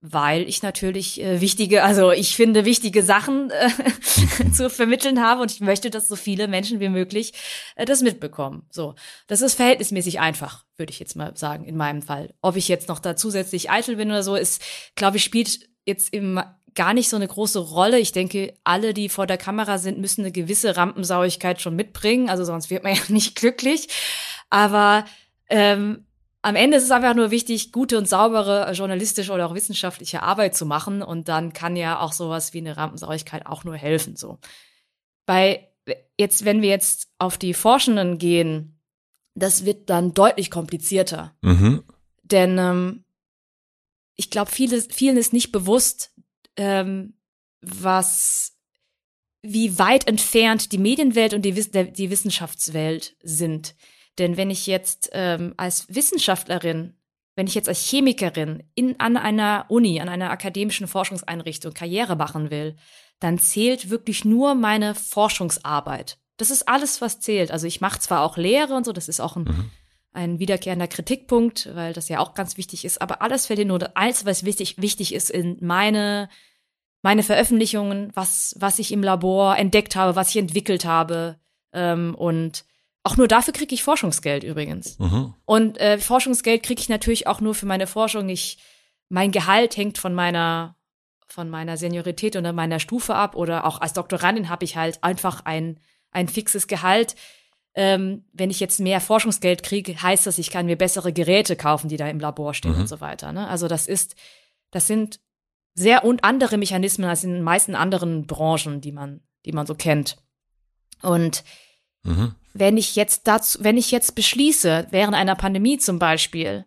weil 0.00 0.48
ich 0.48 0.62
natürlich 0.62 1.20
äh, 1.20 1.40
wichtige, 1.40 1.84
also 1.84 2.10
ich 2.10 2.34
finde 2.34 2.64
wichtige 2.64 3.02
Sachen 3.02 3.50
äh, 3.50 4.50
zu 4.52 4.70
vermitteln 4.70 5.20
habe 5.22 5.42
und 5.42 5.52
ich 5.52 5.60
möchte, 5.60 5.90
dass 5.90 6.08
so 6.08 6.16
viele 6.16 6.48
Menschen 6.48 6.80
wie 6.80 6.88
möglich 6.88 7.34
äh, 7.76 7.84
das 7.84 8.00
mitbekommen. 8.00 8.66
So, 8.70 8.94
das 9.26 9.42
ist 9.42 9.54
verhältnismäßig 9.54 10.18
einfach, 10.18 10.64
würde 10.76 10.90
ich 10.90 11.00
jetzt 11.00 11.16
mal 11.16 11.36
sagen 11.36 11.64
in 11.64 11.76
meinem 11.76 12.00
Fall. 12.00 12.32
Ob 12.40 12.56
ich 12.56 12.68
jetzt 12.68 12.88
noch 12.88 12.98
da 12.98 13.14
zusätzlich 13.14 13.70
eitel 13.70 13.96
bin 13.96 14.10
oder 14.10 14.22
so, 14.22 14.36
ist, 14.36 14.62
glaube 14.94 15.18
ich, 15.18 15.24
spielt 15.24 15.68
jetzt 15.84 16.14
im 16.14 16.40
gar 16.74 16.94
nicht 16.94 17.08
so 17.08 17.16
eine 17.16 17.28
große 17.28 17.58
Rolle. 17.58 17.98
Ich 17.98 18.12
denke, 18.12 18.54
alle, 18.64 18.94
die 18.94 19.08
vor 19.08 19.26
der 19.26 19.38
Kamera 19.38 19.78
sind, 19.78 19.98
müssen 19.98 20.22
eine 20.22 20.32
gewisse 20.32 20.76
Rampensauigkeit 20.76 21.60
schon 21.60 21.76
mitbringen, 21.76 22.30
also 22.30 22.44
sonst 22.44 22.70
wird 22.70 22.84
man 22.84 22.94
ja 22.94 23.02
nicht 23.08 23.36
glücklich. 23.36 23.88
Aber 24.48 25.04
ähm, 25.48 26.06
am 26.42 26.56
Ende 26.56 26.78
ist 26.78 26.84
es 26.84 26.90
einfach 26.90 27.14
nur 27.14 27.30
wichtig, 27.30 27.72
gute 27.72 27.98
und 27.98 28.08
saubere 28.08 28.70
journalistische 28.72 29.32
oder 29.32 29.46
auch 29.46 29.54
wissenschaftliche 29.54 30.22
Arbeit 30.22 30.56
zu 30.56 30.64
machen. 30.64 31.02
Und 31.02 31.28
dann 31.28 31.52
kann 31.52 31.76
ja 31.76 32.00
auch 32.00 32.12
sowas 32.12 32.54
wie 32.54 32.58
eine 32.58 32.76
Rampensauigkeit 32.76 33.46
auch 33.46 33.64
nur 33.64 33.76
helfen. 33.76 34.16
So. 34.16 34.38
Bei 35.26 35.68
jetzt, 36.18 36.44
wenn 36.44 36.62
wir 36.62 36.70
jetzt 36.70 37.08
auf 37.18 37.36
die 37.36 37.54
Forschenden 37.54 38.18
gehen, 38.18 38.80
das 39.34 39.64
wird 39.64 39.90
dann 39.90 40.14
deutlich 40.14 40.50
komplizierter. 40.50 41.34
Mhm. 41.42 41.84
Denn 42.22 42.58
ähm, 42.58 43.04
ich 44.16 44.30
glaube, 44.30 44.50
vielen 44.50 45.16
ist 45.16 45.32
nicht 45.32 45.52
bewusst, 45.52 46.12
ähm, 46.56 47.14
was 47.60 48.56
wie 49.42 49.78
weit 49.78 50.06
entfernt 50.06 50.72
die 50.72 50.78
Medienwelt 50.78 51.32
und 51.32 51.42
die, 51.42 51.52
die 51.52 52.10
Wissenschaftswelt 52.10 53.16
sind. 53.22 53.74
Denn 54.20 54.36
wenn 54.36 54.50
ich 54.50 54.66
jetzt 54.66 55.08
ähm, 55.14 55.54
als 55.56 55.92
Wissenschaftlerin, 55.92 56.92
wenn 57.36 57.46
ich 57.46 57.54
jetzt 57.54 57.70
als 57.70 57.80
Chemikerin 57.88 58.62
in, 58.74 59.00
an 59.00 59.16
einer 59.16 59.64
Uni, 59.68 59.98
an 59.98 60.10
einer 60.10 60.30
akademischen 60.30 60.86
Forschungseinrichtung 60.86 61.72
Karriere 61.72 62.16
machen 62.16 62.50
will, 62.50 62.76
dann 63.18 63.38
zählt 63.38 63.88
wirklich 63.88 64.26
nur 64.26 64.54
meine 64.54 64.94
Forschungsarbeit. 64.94 66.18
Das 66.36 66.50
ist 66.50 66.68
alles, 66.68 67.00
was 67.00 67.20
zählt. 67.20 67.50
Also 67.50 67.66
ich 67.66 67.80
mache 67.80 67.98
zwar 67.98 68.22
auch 68.22 68.36
Lehre 68.36 68.74
und 68.74 68.84
so, 68.84 68.92
das 68.92 69.08
ist 69.08 69.20
auch 69.20 69.36
ein, 69.36 69.44
mhm. 69.44 69.70
ein 70.12 70.38
wiederkehrender 70.38 70.88
Kritikpunkt, 70.88 71.70
weil 71.74 71.94
das 71.94 72.10
ja 72.10 72.18
auch 72.18 72.34
ganz 72.34 72.58
wichtig 72.58 72.84
ist, 72.84 73.00
aber 73.00 73.22
alles 73.22 73.46
fällt 73.46 73.66
nur 73.66 73.78
das 73.78 73.96
Einzige, 73.96 74.30
was 74.30 74.44
wichtig, 74.44 74.76
wichtig 74.82 75.14
ist 75.14 75.30
in 75.30 75.56
meine, 75.62 76.28
meine 77.00 77.22
Veröffentlichungen, 77.22 78.10
was, 78.12 78.54
was 78.58 78.78
ich 78.78 78.92
im 78.92 79.02
Labor 79.02 79.56
entdeckt 79.56 79.96
habe, 79.96 80.14
was 80.14 80.28
ich 80.28 80.36
entwickelt 80.36 80.84
habe. 80.84 81.40
Ähm, 81.72 82.14
und 82.14 82.64
auch 83.02 83.16
nur 83.16 83.28
dafür 83.28 83.52
kriege 83.52 83.74
ich 83.74 83.82
Forschungsgeld 83.82 84.44
übrigens. 84.44 84.98
Mhm. 84.98 85.34
Und 85.44 85.78
äh, 85.78 85.98
Forschungsgeld 85.98 86.62
kriege 86.62 86.80
ich 86.80 86.88
natürlich 86.88 87.26
auch 87.26 87.40
nur 87.40 87.54
für 87.54 87.66
meine 87.66 87.86
Forschung. 87.86 88.28
Ich, 88.28 88.58
mein 89.08 89.32
Gehalt 89.32 89.76
hängt 89.76 89.98
von 89.98 90.14
meiner 90.14 90.76
von 91.26 91.48
meiner 91.48 91.76
Seniorität 91.76 92.34
oder 92.34 92.52
meiner 92.52 92.80
Stufe 92.80 93.14
ab 93.14 93.36
oder 93.36 93.64
auch 93.64 93.80
als 93.80 93.92
Doktorandin 93.92 94.48
habe 94.48 94.64
ich 94.64 94.76
halt 94.76 95.04
einfach 95.04 95.44
ein 95.44 95.78
ein 96.10 96.28
fixes 96.28 96.66
Gehalt. 96.66 97.14
Ähm, 97.74 98.24
wenn 98.32 98.50
ich 98.50 98.58
jetzt 98.58 98.80
mehr 98.80 99.00
Forschungsgeld 99.00 99.62
kriege, 99.62 100.02
heißt 100.02 100.26
das, 100.26 100.38
ich 100.38 100.50
kann 100.50 100.66
mir 100.66 100.76
bessere 100.76 101.12
Geräte 101.12 101.54
kaufen, 101.54 101.88
die 101.88 101.96
da 101.96 102.08
im 102.08 102.18
Labor 102.18 102.52
stehen 102.52 102.74
mhm. 102.74 102.80
und 102.80 102.86
so 102.88 103.00
weiter. 103.00 103.32
Ne? 103.32 103.46
Also 103.46 103.68
das 103.68 103.86
ist, 103.86 104.16
das 104.72 104.88
sind 104.88 105.20
sehr 105.74 106.04
und 106.04 106.24
andere 106.24 106.58
Mechanismen 106.58 107.08
als 107.08 107.22
in 107.22 107.32
den 107.32 107.42
meisten 107.44 107.76
anderen 107.76 108.26
Branchen, 108.26 108.80
die 108.80 108.90
man, 108.90 109.20
die 109.46 109.52
man 109.52 109.66
so 109.66 109.76
kennt. 109.76 110.16
Und 111.00 111.44
mhm 112.02 112.34
wenn 112.52 112.76
ich 112.76 112.96
jetzt 112.96 113.26
dazu, 113.26 113.62
wenn 113.62 113.76
ich 113.76 113.90
jetzt 113.90 114.14
beschließe, 114.14 114.88
während 114.90 115.14
einer 115.14 115.36
Pandemie 115.36 115.78
zum 115.78 115.98
Beispiel, 115.98 116.64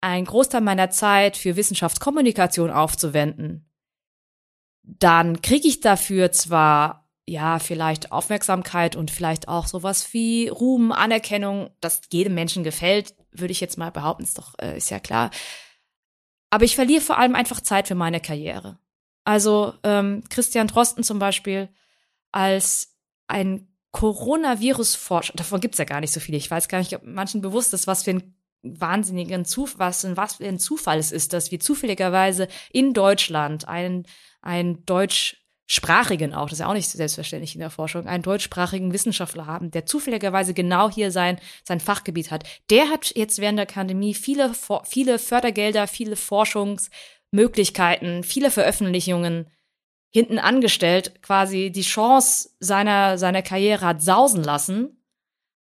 einen 0.00 0.26
Großteil 0.26 0.60
meiner 0.60 0.90
Zeit 0.90 1.36
für 1.36 1.56
Wissenschaftskommunikation 1.56 2.70
aufzuwenden, 2.70 3.70
dann 4.82 5.40
kriege 5.40 5.66
ich 5.66 5.80
dafür 5.80 6.30
zwar 6.32 7.08
ja 7.26 7.58
vielleicht 7.58 8.12
Aufmerksamkeit 8.12 8.96
und 8.96 9.10
vielleicht 9.10 9.48
auch 9.48 9.66
sowas 9.66 10.12
wie 10.12 10.48
Ruhm, 10.48 10.92
Anerkennung, 10.92 11.70
das 11.80 12.02
jedem 12.12 12.34
Menschen 12.34 12.64
gefällt, 12.64 13.14
würde 13.30 13.52
ich 13.52 13.60
jetzt 13.60 13.78
mal 13.78 13.90
behaupten, 13.90 14.24
ist 14.24 14.36
doch 14.36 14.54
äh, 14.60 14.76
ist 14.76 14.90
ja 14.90 15.00
klar. 15.00 15.30
Aber 16.50 16.64
ich 16.64 16.76
verliere 16.76 17.00
vor 17.00 17.18
allem 17.18 17.34
einfach 17.34 17.60
Zeit 17.60 17.88
für 17.88 17.94
meine 17.94 18.20
Karriere. 18.20 18.78
Also 19.24 19.72
ähm, 19.82 20.22
Christian 20.28 20.68
Drosten 20.68 21.02
zum 21.02 21.18
Beispiel 21.18 21.70
als 22.30 22.94
ein 23.26 23.73
Coronavirus-Forscher, 23.94 25.32
davon 25.36 25.60
gibt's 25.60 25.78
ja 25.78 25.84
gar 25.84 26.00
nicht 26.00 26.12
so 26.12 26.18
viele. 26.18 26.36
Ich 26.36 26.50
weiß 26.50 26.66
gar 26.66 26.78
nicht, 26.78 26.96
ob 26.96 27.04
manchen 27.04 27.40
bewusst 27.40 27.72
ist, 27.74 27.86
was 27.86 28.02
für 28.02 28.10
ein 28.10 28.34
wahnsinnigen 28.64 29.44
Zufall, 29.44 29.78
was, 29.78 30.04
was 30.16 30.34
für 30.34 30.48
ein 30.48 30.58
Zufall 30.58 30.98
es 30.98 31.12
ist, 31.12 31.32
dass 31.32 31.52
wir 31.52 31.60
zufälligerweise 31.60 32.48
in 32.72 32.92
Deutschland 32.92 33.68
einen, 33.68 34.04
einen 34.42 34.84
deutschsprachigen 34.84 36.34
auch, 36.34 36.46
das 36.46 36.54
ist 36.54 36.58
ja 36.58 36.66
auch 36.66 36.74
nicht 36.74 36.90
selbstverständlich 36.90 37.54
in 37.54 37.60
der 37.60 37.70
Forschung, 37.70 38.08
einen 38.08 38.24
deutschsprachigen 38.24 38.92
Wissenschaftler 38.92 39.46
haben, 39.46 39.70
der 39.70 39.86
zufälligerweise 39.86 40.54
genau 40.54 40.90
hier 40.90 41.12
sein, 41.12 41.38
sein 41.62 41.78
Fachgebiet 41.78 42.32
hat. 42.32 42.42
Der 42.70 42.90
hat 42.90 43.14
jetzt 43.14 43.38
während 43.38 43.60
der 43.60 43.66
Pandemie 43.66 44.14
viele, 44.14 44.50
viele 44.82 45.20
Fördergelder, 45.20 45.86
viele 45.86 46.16
Forschungsmöglichkeiten, 46.16 48.24
viele 48.24 48.50
Veröffentlichungen 48.50 49.46
hinten 50.14 50.38
angestellt 50.38 51.22
quasi 51.22 51.72
die 51.72 51.82
Chance 51.82 52.50
seiner, 52.60 53.18
seiner 53.18 53.42
Karriere 53.42 53.84
hat 53.84 54.00
sausen 54.00 54.44
lassen, 54.44 55.04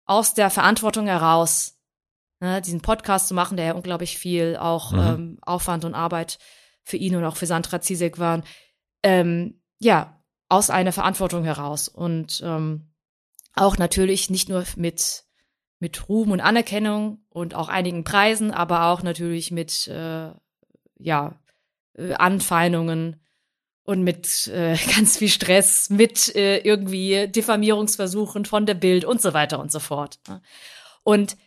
aus 0.05 0.33
der 0.33 0.49
Verantwortung 0.49 1.07
heraus, 1.07 1.79
ne, 2.41 2.61
diesen 2.61 2.81
Podcast 2.81 3.29
zu 3.29 3.33
machen, 3.33 3.55
der 3.55 3.67
ja 3.67 3.73
unglaublich 3.73 4.17
viel 4.17 4.57
auch 4.57 4.91
mhm. 4.91 4.99
ähm, 4.99 5.39
Aufwand 5.41 5.85
und 5.85 5.95
Arbeit 5.95 6.37
für 6.83 6.97
ihn 6.97 7.15
und 7.15 7.23
auch 7.23 7.37
für 7.37 7.45
Sandra 7.45 7.79
Zizek 7.79 8.19
waren, 8.19 8.43
ähm, 9.03 9.61
ja, 9.79 10.21
aus 10.49 10.69
einer 10.69 10.91
Verantwortung 10.91 11.45
heraus 11.45 11.87
und 11.87 12.41
ähm, 12.43 12.91
auch 13.55 13.77
natürlich 13.77 14.29
nicht 14.29 14.49
nur 14.49 14.65
mit 14.75 15.23
mit 15.79 16.09
Ruhm 16.09 16.31
und 16.31 16.41
Anerkennung 16.41 17.23
und 17.29 17.55
auch 17.55 17.69
einigen 17.69 18.03
Preisen, 18.03 18.51
aber 18.51 18.87
auch 18.87 19.01
natürlich 19.01 19.49
mit 19.49 19.87
äh, 19.87 20.31
ja 20.97 21.39
äh, 21.93 22.13
Anfeindungen 22.15 23.21
und 23.83 24.03
mit 24.03 24.47
äh, 24.47 24.77
ganz 24.95 25.17
viel 25.17 25.29
Stress, 25.29 25.89
mit 25.89 26.35
äh, 26.35 26.59
irgendwie 26.59 27.27
Diffamierungsversuchen 27.27 28.45
von 28.45 28.65
der 28.65 28.75
Bild 28.75 29.05
und 29.05 29.21
so 29.21 29.33
weiter 29.33 29.59
und 29.59 29.71
so 29.71 29.79
fort. 29.79 30.19
Und 31.03 31.37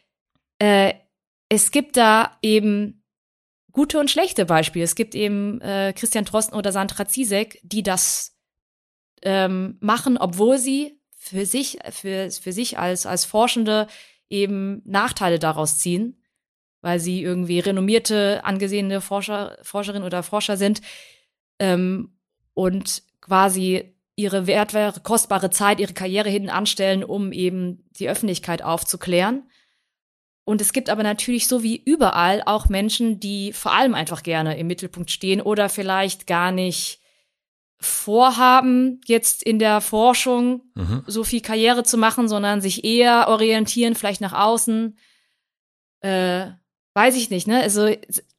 äh, 0.58 0.94
es 1.48 1.70
gibt 1.70 1.96
da 1.96 2.36
eben 2.42 3.04
gute 3.72 3.98
und 3.98 4.10
schlechte 4.10 4.46
Beispiele. 4.46 4.84
Es 4.84 4.94
gibt 4.94 5.14
eben 5.14 5.60
äh, 5.60 5.92
Christian 5.94 6.24
Drosten 6.24 6.56
oder 6.56 6.72
Sandra 6.72 7.06
Zizek, 7.06 7.60
die 7.62 7.82
das 7.82 8.36
ähm, 9.22 9.76
machen, 9.80 10.16
obwohl 10.16 10.58
sie 10.58 11.00
für 11.16 11.46
sich, 11.46 11.78
für, 11.90 12.30
für 12.30 12.52
sich 12.52 12.78
als, 12.78 13.06
als 13.06 13.24
Forschende 13.24 13.86
eben 14.28 14.82
Nachteile 14.84 15.38
daraus 15.38 15.78
ziehen, 15.78 16.22
weil 16.82 17.00
sie 17.00 17.22
irgendwie 17.22 17.60
renommierte, 17.60 18.44
angesehene 18.44 19.00
Forscher, 19.00 19.56
Forscherin 19.62 20.02
oder 20.02 20.22
Forscher 20.22 20.56
sind 20.56 20.82
ähm, 21.58 22.13
und 22.54 23.02
quasi 23.20 23.94
ihre 24.16 24.46
wertvolle, 24.46 24.94
kostbare 25.02 25.50
Zeit, 25.50 25.80
ihre 25.80 25.92
Karriere 25.92 26.28
hinten 26.28 26.50
anstellen, 26.50 27.04
um 27.04 27.32
eben 27.32 27.84
die 27.98 28.08
Öffentlichkeit 28.08 28.62
aufzuklären. 28.62 29.42
Und 30.44 30.60
es 30.60 30.72
gibt 30.72 30.90
aber 30.90 31.02
natürlich 31.02 31.48
so 31.48 31.62
wie 31.62 31.82
überall 31.84 32.42
auch 32.44 32.68
Menschen, 32.68 33.18
die 33.18 33.52
vor 33.52 33.72
allem 33.72 33.94
einfach 33.94 34.22
gerne 34.22 34.58
im 34.58 34.66
Mittelpunkt 34.66 35.10
stehen 35.10 35.40
oder 35.40 35.68
vielleicht 35.68 36.26
gar 36.26 36.52
nicht 36.52 37.00
vorhaben, 37.80 39.00
jetzt 39.06 39.42
in 39.42 39.58
der 39.58 39.80
Forschung 39.80 40.62
mhm. 40.74 41.02
so 41.06 41.24
viel 41.24 41.40
Karriere 41.40 41.82
zu 41.82 41.96
machen, 41.98 42.28
sondern 42.28 42.60
sich 42.60 42.84
eher 42.84 43.28
orientieren, 43.28 43.94
vielleicht 43.94 44.20
nach 44.20 44.32
außen. 44.32 44.96
Äh, 46.00 46.50
weiß 46.94 47.16
ich 47.16 47.30
nicht, 47.30 47.46
ne? 47.46 47.60
Also 47.60 47.88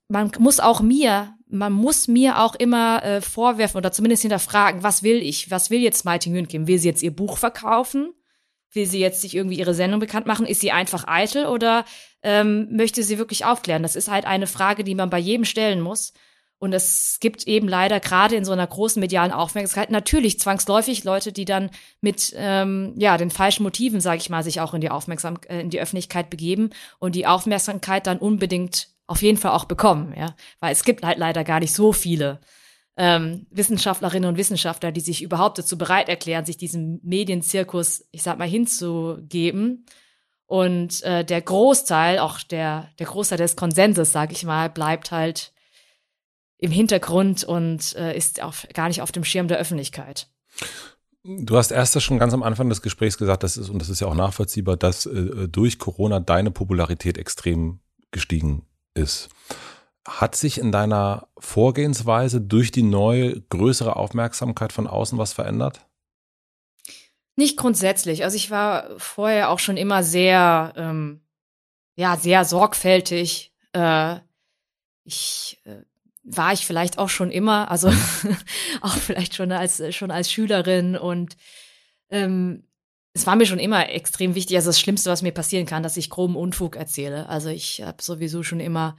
man 0.08 0.32
muss 0.40 0.60
auch 0.60 0.82
mir, 0.82 1.36
man 1.48 1.74
muss 1.74 2.08
mir 2.08 2.42
auch 2.42 2.56
immer 2.56 3.04
äh, 3.04 3.22
vorwerfen 3.22 3.78
oder 3.78 3.92
zumindest 3.92 4.22
hinterfragen, 4.22 4.84
was 4.84 5.04
will 5.04 5.18
ich? 5.18 5.52
Was 5.52 5.70
will 5.70 5.80
jetzt 5.80 6.06
Mighty 6.06 6.30
Hündkin? 6.30 6.68
Will 6.68 6.80
sie 6.80 6.88
jetzt 6.88 7.04
ihr 7.04 7.16
Buch 7.16 7.38
verkaufen? 7.38 8.14
Will 8.72 8.86
sie 8.86 9.00
jetzt 9.00 9.22
sich 9.22 9.36
irgendwie 9.36 9.58
ihre 9.58 9.74
Sendung 9.74 10.00
bekannt 10.00 10.26
machen? 10.26 10.46
Ist 10.46 10.62
sie 10.62 10.72
einfach 10.72 11.08
eitel 11.08 11.46
oder 11.46 11.86
ähm, 12.24 12.68
möchte 12.72 13.04
sie 13.04 13.18
wirklich 13.18 13.46
aufklären? 13.46 13.84
Das 13.84 13.96
ist 13.96 14.12
halt 14.12 14.26
eine 14.26 14.48
Frage, 14.48 14.84
die 14.84 14.96
man 14.96 15.10
bei 15.10 15.20
jedem 15.20 15.46
stellen 15.46 15.82
muss. 15.82 16.14
Und 16.58 16.74
es 16.74 17.18
gibt 17.20 17.48
eben 17.48 17.68
leider 17.68 18.00
gerade 18.00 18.36
in 18.36 18.46
so 18.46 18.52
einer 18.52 18.66
großen 18.66 19.00
medialen 19.00 19.32
Aufmerksamkeit 19.32 19.92
natürlich 19.92 20.40
zwangsläufig 20.40 21.04
Leute, 21.04 21.32
die 21.32 21.46
dann 21.46 21.70
mit 22.02 22.34
ähm, 22.38 22.94
ja 22.98 23.18
den 23.18 23.30
falschen 23.30 23.64
Motiven, 23.64 24.00
sage 24.00 24.18
ich 24.18 24.30
mal, 24.30 24.44
sich 24.44 24.62
auch 24.62 24.74
in 24.74 24.82
die 24.82 24.90
Aufmerksam 24.90 25.38
äh, 25.48 25.60
in 25.60 25.70
die 25.70 25.82
Öffentlichkeit 25.82 26.30
begeben 26.30 26.70
und 26.98 27.16
die 27.16 27.28
Aufmerksamkeit 27.28 28.08
dann 28.08 28.20
unbedingt 28.20 28.95
auf 29.08 29.22
jeden 29.22 29.38
Fall 29.38 29.52
auch 29.52 29.66
bekommen, 29.66 30.14
ja, 30.18 30.36
weil 30.60 30.72
es 30.72 30.84
gibt 30.84 31.04
halt 31.04 31.18
leider 31.18 31.44
gar 31.44 31.60
nicht 31.60 31.74
so 31.74 31.94
viele 31.94 32.40
ähm, 32.98 33.46
Wissenschaftlerinnen 33.52 34.30
und 34.30 34.38
Wissenschaftler, 34.38 34.92
die 34.92 35.02
sich 35.02 35.22
überhaupt 35.22 35.58
dazu 35.58 35.78
bereit 35.78 36.10
erklären, 36.10 36.46
sich 36.46 36.58
diesem 36.58 37.00
Medienzirkus, 37.04 38.06
ich 38.12 38.24
sag 38.24 38.38
mal, 38.38 38.48
hinzugeben. 38.48 39.86
Und 40.48 41.04
äh, 41.04 41.26
der 41.26 41.42
Großteil, 41.42 42.20
auch 42.20 42.40
der 42.40 42.90
der 43.00 43.08
Großteil 43.08 43.40
des 43.40 43.56
Konsenses, 43.56 44.12
sage 44.12 44.34
ich 44.34 44.44
mal, 44.44 44.70
bleibt 44.70 45.12
halt 45.12 45.54
im 46.58 46.72
Hintergrund 46.72 47.44
und 47.44 47.96
äh, 47.96 48.16
ist 48.16 48.42
auf, 48.42 48.68
gar 48.74 48.88
nicht 48.88 49.02
auf 49.02 49.12
dem 49.12 49.24
Schirm 49.24 49.48
der 49.48 49.58
Öffentlichkeit. 49.58 50.30
Du 51.24 51.58
hast 51.58 51.72
erst 51.72 52.00
schon 52.02 52.20
ganz 52.20 52.34
am 52.34 52.44
Anfang 52.44 52.70
des 52.70 52.84
Gesprächs 52.84 53.18
gesagt, 53.18 53.44
das 53.44 53.58
ist, 53.58 53.70
und 53.70 53.80
das 53.80 53.90
ist 53.90 54.00
ja 54.00 54.08
auch 54.08 54.16
nachvollziehbar, 54.16 54.78
dass 54.78 55.08
äh, 55.08 55.48
durch 55.50 55.80
Corona 55.80 56.20
deine 56.20 56.52
Popularität 56.52 57.18
extrem 57.18 57.80
gestiegen 58.12 58.68
ist. 58.96 59.30
Hat 60.08 60.36
sich 60.36 60.60
in 60.60 60.72
deiner 60.72 61.28
Vorgehensweise 61.38 62.42
durch 62.42 62.72
die 62.72 62.84
neue, 62.84 63.42
größere 63.42 63.96
Aufmerksamkeit 63.96 64.74
von 64.74 64.88
außen 64.88 65.18
was 65.18 65.34
verändert? 65.34 65.86
Nicht 67.36 67.58
grundsätzlich. 67.58 68.24
Also 68.24 68.38
ich 68.38 68.50
war 68.50 68.90
vorher 68.98 69.50
auch 69.50 69.60
schon 69.60 69.78
immer 69.78 70.04
sehr, 70.04 70.74
ähm, 70.78 71.22
ja, 71.96 72.18
sehr 72.18 72.46
sorgfältig. 72.46 73.54
Äh, 73.74 74.20
ich 75.04 75.62
äh, 75.66 75.82
war 76.24 76.54
ich 76.54 76.66
vielleicht 76.66 76.98
auch 76.98 77.10
schon 77.10 77.32
immer, 77.32 77.70
also 77.70 77.92
auch 78.82 78.96
vielleicht 78.96 79.36
schon 79.36 79.52
als 79.52 79.82
schon 79.96 80.12
als 80.12 80.32
Schülerin 80.32 80.96
und 80.96 81.36
ähm, 82.10 82.68
es 83.16 83.26
war 83.26 83.38
mir 83.38 83.46
schon 83.46 83.60
immer 83.60 83.90
extrem 83.90 84.36
wichtig. 84.36 84.58
Also 84.58 84.70
das 84.70 84.80
Schlimmste, 84.80 85.10
was 85.10 85.22
mir 85.22 85.32
passieren 85.32 85.66
kann, 85.66 85.84
dass 85.84 85.96
ich 85.96 86.10
groben 86.10 86.36
Unfug 86.36 86.76
erzähle. 86.76 87.30
Also 87.30 87.48
ich 87.50 87.82
habe 87.82 88.04
sowieso 88.04 88.44
schon 88.44 88.60
immer 88.60 88.98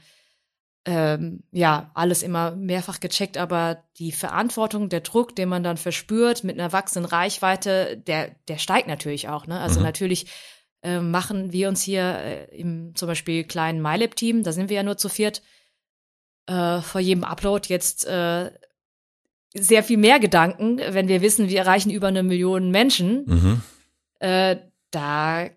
ähm, 0.87 1.43
ja 1.53 1.91
alles 1.93 2.23
immer 2.23 2.57
mehrfach 2.57 2.99
gecheckt, 3.01 3.37
aber 3.37 3.85
die 3.99 4.13
Verantwortung, 4.13 4.89
der 4.89 5.01
Druck, 5.01 5.37
den 5.37 5.51
man 5.51 5.63
dann 5.63 5.77
verspürt 5.77 6.45
mit 6.45 6.59
einer 6.59 6.73
wachsenden 6.73 7.11
Reichweite, 7.11 7.99
der 8.07 8.37
der 8.49 8.57
steigt 8.57 8.89
natürlich 8.89 9.29
auch. 9.29 9.47
Ne? 9.47 9.61
Also 9.61 9.81
mhm. 9.81 9.85
natürlich 9.87 10.27
äh, 10.83 11.01
machen 11.01 11.53
wir 11.53 11.69
uns 11.69 11.83
hier 11.83 12.03
äh, 12.03 12.45
im 12.57 12.95
zum 12.95 13.09
Beispiel 13.09 13.45
kleinen 13.45 13.83
MyLab-Team, 13.83 14.45
da 14.45 14.53
sind 14.53 14.71
wir 14.71 14.77
ja 14.77 14.83
nur 14.83 14.97
zu 14.97 15.11
viert 15.11 15.43
äh, 16.47 16.81
vor 16.81 17.03
jedem 17.03 17.25
Upload 17.25 17.69
jetzt 17.69 18.07
äh, 18.07 18.51
sehr 19.53 19.83
viel 19.83 19.99
mehr 19.99 20.21
Gedanken, 20.21 20.79
wenn 20.79 21.09
wir 21.09 21.21
wissen, 21.21 21.51
wir 21.51 21.59
erreichen 21.59 21.91
über 21.91 22.09
eine 22.09 22.23
Million 22.23 22.71
Menschen. 22.71 23.25
Mhm. 23.27 23.63
Äh, 24.21 24.57
da, 24.91 25.49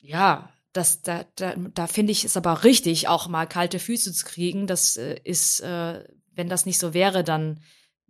ja, 0.00 0.52
das, 0.72 1.02
da, 1.02 1.24
da, 1.36 1.54
da 1.56 1.86
finde 1.86 2.12
ich 2.12 2.24
es 2.24 2.36
aber 2.36 2.64
richtig, 2.64 3.08
auch 3.08 3.28
mal 3.28 3.46
kalte 3.46 3.78
Füße 3.78 4.12
zu 4.12 4.24
kriegen. 4.24 4.66
Das 4.66 4.96
äh, 4.96 5.18
ist, 5.24 5.60
äh, 5.60 6.04
wenn 6.34 6.48
das 6.48 6.66
nicht 6.66 6.78
so 6.78 6.94
wäre, 6.94 7.24
dann 7.24 7.60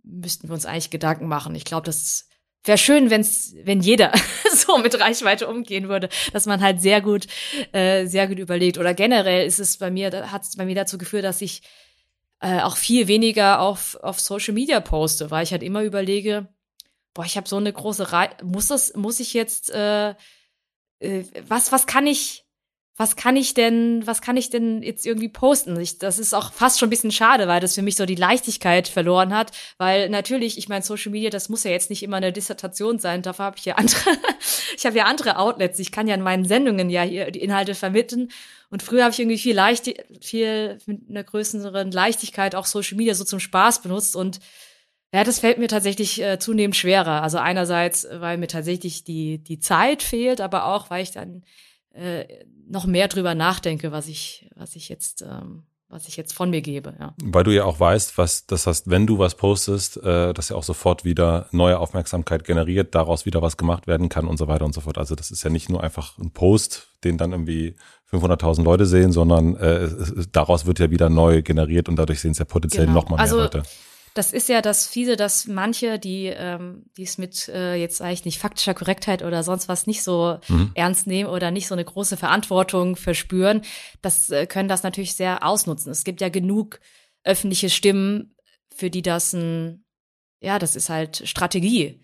müssten 0.03 0.47
wir 0.47 0.53
uns 0.53 0.65
eigentlich 0.65 0.89
Gedanken 0.89 1.27
machen. 1.27 1.55
Ich 1.55 1.65
glaube, 1.65 1.85
das 1.85 2.27
wäre 2.63 2.77
schön, 2.77 3.09
wenn's, 3.09 3.55
wenn 3.63 3.81
jeder 3.81 4.11
so 4.53 4.77
mit 4.77 4.99
Reichweite 4.99 5.47
umgehen 5.47 5.89
würde, 5.89 6.09
dass 6.33 6.45
man 6.45 6.61
halt 6.61 6.81
sehr 6.81 7.01
gut, 7.01 7.27
äh, 7.71 8.05
sehr 8.05 8.27
gut 8.27 8.39
überlegt. 8.39 8.77
Oder 8.77 8.93
generell 8.93 9.45
ist 9.45 9.59
es 9.59 9.77
bei 9.77 9.89
mir, 9.89 10.31
hat 10.31 10.43
es 10.43 10.55
bei 10.55 10.65
mir 10.65 10.75
dazu 10.75 10.97
geführt, 10.97 11.23
dass 11.23 11.41
ich 11.41 11.63
äh, 12.39 12.61
auch 12.61 12.77
viel 12.77 13.07
weniger 13.07 13.59
auf, 13.59 13.95
auf 14.01 14.19
Social 14.19 14.53
Media 14.53 14.79
poste, 14.79 15.31
weil 15.31 15.43
ich 15.43 15.51
halt 15.51 15.63
immer 15.63 15.83
überlege, 15.83 16.47
boah, 17.13 17.25
ich 17.25 17.37
habe 17.37 17.47
so 17.47 17.57
eine 17.57 17.73
große 17.73 18.11
Reihe, 18.11 18.29
muss 18.43 18.67
das, 18.67 18.93
muss 18.95 19.19
ich 19.19 19.33
jetzt, 19.33 19.69
äh, 19.71 20.11
äh, 20.99 21.23
was, 21.47 21.71
was 21.71 21.85
kann 21.87 22.07
ich, 22.07 22.45
was 22.97 23.15
kann 23.15 23.35
ich 23.35 23.53
denn, 23.53 24.05
was 24.05 24.21
kann 24.21 24.37
ich 24.37 24.49
denn 24.49 24.83
jetzt 24.83 25.07
irgendwie 25.07 25.29
posten? 25.29 25.79
Ich, 25.79 25.97
das 25.97 26.19
ist 26.19 26.35
auch 26.35 26.53
fast 26.53 26.77
schon 26.77 26.87
ein 26.87 26.91
bisschen 26.91 27.11
schade, 27.11 27.47
weil 27.47 27.59
das 27.59 27.73
für 27.75 27.81
mich 27.81 27.95
so 27.95 28.05
die 28.05 28.15
Leichtigkeit 28.15 28.87
verloren 28.87 29.33
hat. 29.33 29.51
Weil 29.79 30.09
natürlich, 30.09 30.57
ich 30.57 30.69
meine, 30.69 30.83
Social 30.83 31.11
Media, 31.11 31.31
das 31.31 31.49
muss 31.49 31.63
ja 31.63 31.71
jetzt 31.71 31.89
nicht 31.89 32.03
immer 32.03 32.17
eine 32.17 32.31
Dissertation 32.31 32.99
sein. 32.99 33.23
Dafür 33.23 33.45
habe 33.45 33.57
ich 33.57 33.65
ja 33.65 33.75
andere, 33.75 34.11
ich 34.77 34.85
habe 34.85 34.97
ja 34.97 35.05
andere 35.05 35.37
Outlets. 35.37 35.79
Ich 35.79 35.91
kann 35.91 36.07
ja 36.07 36.13
in 36.13 36.21
meinen 36.21 36.45
Sendungen 36.45 36.89
ja 36.91 37.01
hier 37.01 37.31
die 37.31 37.41
Inhalte 37.41 37.73
vermitteln. 37.73 38.29
Und 38.69 38.83
früher 38.83 39.03
habe 39.03 39.13
ich 39.13 39.19
irgendwie 39.19 39.39
viel 39.39 39.55
leicht, 39.55 39.91
viel 40.21 40.77
mit 40.85 41.09
einer 41.09 41.23
größeren 41.23 41.91
Leichtigkeit 41.91 42.55
auch 42.55 42.67
Social 42.67 42.97
Media 42.97 43.15
so 43.15 43.23
zum 43.23 43.39
Spaß 43.39 43.81
benutzt 43.81 44.15
und 44.15 44.39
ja, 45.13 45.23
das 45.23 45.39
fällt 45.39 45.57
mir 45.57 45.67
tatsächlich 45.67 46.21
äh, 46.21 46.39
zunehmend 46.39 46.75
schwerer. 46.75 47.21
Also 47.21 47.37
einerseits, 47.37 48.07
weil 48.11 48.37
mir 48.37 48.47
tatsächlich 48.47 49.03
die, 49.03 49.39
die 49.39 49.59
Zeit 49.59 50.03
fehlt, 50.03 50.39
aber 50.39 50.65
auch, 50.67 50.89
weil 50.89 51.03
ich 51.03 51.11
dann 51.11 51.43
äh, 51.93 52.25
noch 52.69 52.85
mehr 52.85 53.09
drüber 53.09 53.35
nachdenke, 53.35 53.91
was 53.91 54.07
ich, 54.07 54.49
was 54.55 54.77
ich 54.77 54.87
jetzt, 54.87 55.21
ähm, 55.21 55.63
was 55.89 56.07
ich 56.07 56.15
jetzt 56.15 56.31
von 56.31 56.49
mir 56.49 56.61
gebe. 56.61 56.93
Ja. 56.97 57.13
Weil 57.21 57.43
du 57.43 57.51
ja 57.51 57.65
auch 57.65 57.77
weißt, 57.77 58.17
was 58.17 58.45
das 58.45 58.65
heißt, 58.65 58.89
wenn 58.89 59.05
du 59.05 59.19
was 59.19 59.35
postest, 59.35 59.97
äh, 59.97 60.33
dass 60.33 60.47
ja 60.47 60.55
auch 60.55 60.63
sofort 60.63 61.03
wieder 61.03 61.49
neue 61.51 61.77
Aufmerksamkeit 61.77 62.45
generiert, 62.45 62.95
daraus 62.95 63.25
wieder 63.25 63.41
was 63.41 63.57
gemacht 63.57 63.87
werden 63.87 64.07
kann 64.07 64.25
und 64.27 64.37
so 64.37 64.47
weiter 64.47 64.63
und 64.63 64.73
so 64.73 64.79
fort. 64.79 64.97
Also 64.97 65.15
das 65.15 65.31
ist 65.31 65.43
ja 65.43 65.49
nicht 65.49 65.69
nur 65.69 65.83
einfach 65.83 66.17
ein 66.19 66.31
Post, 66.31 66.87
den 67.03 67.17
dann 67.17 67.33
irgendwie 67.33 67.75
500.000 68.09 68.63
Leute 68.63 68.85
sehen, 68.85 69.11
sondern 69.11 69.57
äh, 69.57 69.89
daraus 70.31 70.65
wird 70.65 70.79
ja 70.79 70.89
wieder 70.89 71.09
neu 71.09 71.41
generiert 71.41 71.89
und 71.89 71.97
dadurch 71.97 72.21
sehen 72.21 72.31
es 72.31 72.39
ja 72.39 72.45
potenziell 72.45 72.85
genau. 72.85 73.01
noch 73.01 73.09
mal 73.09 73.17
mehr 73.17 73.23
also, 73.23 73.37
Leute. 73.37 73.63
Das 74.13 74.33
ist 74.33 74.49
ja 74.49 74.61
das 74.61 74.87
Fiese, 74.87 75.15
dass 75.15 75.47
manche, 75.47 75.97
die 75.97 76.25
ähm, 76.25 76.83
die 76.97 77.03
es 77.03 77.17
mit 77.17 77.47
äh, 77.47 77.75
jetzt 77.75 78.01
eigentlich 78.01 78.25
nicht 78.25 78.39
faktischer 78.39 78.73
Korrektheit 78.73 79.23
oder 79.23 79.41
sonst 79.43 79.69
was 79.69 79.87
nicht 79.87 80.03
so 80.03 80.39
mhm. 80.49 80.71
ernst 80.73 81.07
nehmen 81.07 81.29
oder 81.29 81.49
nicht 81.49 81.67
so 81.67 81.75
eine 81.75 81.85
große 81.85 82.17
Verantwortung 82.17 82.97
verspüren, 82.97 83.61
das 84.01 84.29
äh, 84.29 84.47
können 84.47 84.67
das 84.67 84.83
natürlich 84.83 85.15
sehr 85.15 85.45
ausnutzen. 85.45 85.91
Es 85.91 86.03
gibt 86.03 86.19
ja 86.19 86.27
genug 86.27 86.81
öffentliche 87.23 87.69
Stimmen, 87.69 88.35
für 88.75 88.89
die 88.89 89.01
das 89.01 89.33
ein, 89.33 89.85
ja, 90.41 90.59
das 90.59 90.75
ist 90.75 90.89
halt 90.89 91.21
Strategie. 91.25 92.01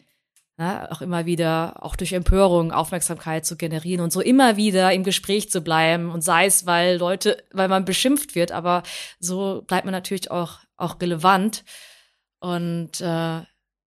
Ne? 0.58 0.90
Auch 0.92 1.02
immer 1.02 1.26
wieder, 1.26 1.84
auch 1.84 1.96
durch 1.96 2.14
Empörung 2.14 2.72
Aufmerksamkeit 2.72 3.46
zu 3.46 3.58
generieren 3.58 4.02
und 4.02 4.12
so 4.12 4.22
immer 4.22 4.58
wieder 4.58 4.92
im 4.92 5.04
Gespräch 5.04 5.50
zu 5.52 5.62
bleiben 5.62 6.10
und 6.10 6.22
sei 6.22 6.46
es, 6.46 6.66
weil 6.66 6.98
Leute, 6.98 7.44
weil 7.52 7.68
man 7.68 7.86
beschimpft 7.86 8.34
wird, 8.34 8.52
aber 8.52 8.84
so 9.20 9.64
bleibt 9.68 9.86
man 9.86 9.92
natürlich 9.92 10.32
auch, 10.32 10.60
auch 10.76 11.00
relevant. 11.00 11.64
Und 12.48 13.02
äh, 13.02 13.42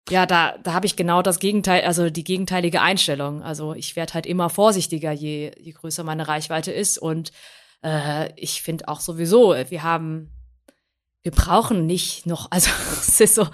ja, 0.10 0.26
da, 0.26 0.58
da 0.64 0.74
habe 0.74 0.86
ich 0.86 0.96
genau 0.96 1.22
das 1.22 1.40
Gegenteil, 1.40 1.84
also 1.84 2.10
die 2.10 2.24
gegenteilige 2.24 2.82
Einstellung. 2.82 3.44
Also 3.44 3.74
ich 3.74 3.98
werde 3.98 4.14
halt 4.14 4.26
immer 4.26 4.50
vorsichtiger, 4.50 5.12
je, 5.12 5.52
je 5.60 5.72
größer 5.74 6.06
meine 6.06 6.30
Reichweite 6.30 6.72
ist. 6.72 6.98
Und 6.98 7.34
äh, 7.84 8.32
ich 8.40 8.62
finde 8.62 8.88
auch 8.88 9.02
sowieso, 9.02 9.54
wir 9.54 9.84
haben, 9.84 10.32
wir 11.24 11.32
brauchen 11.32 11.86
nicht 11.86 12.26
noch, 12.28 12.48
also 12.52 12.70
es 12.98 13.20
ist 13.20 13.36
so, 13.36 13.46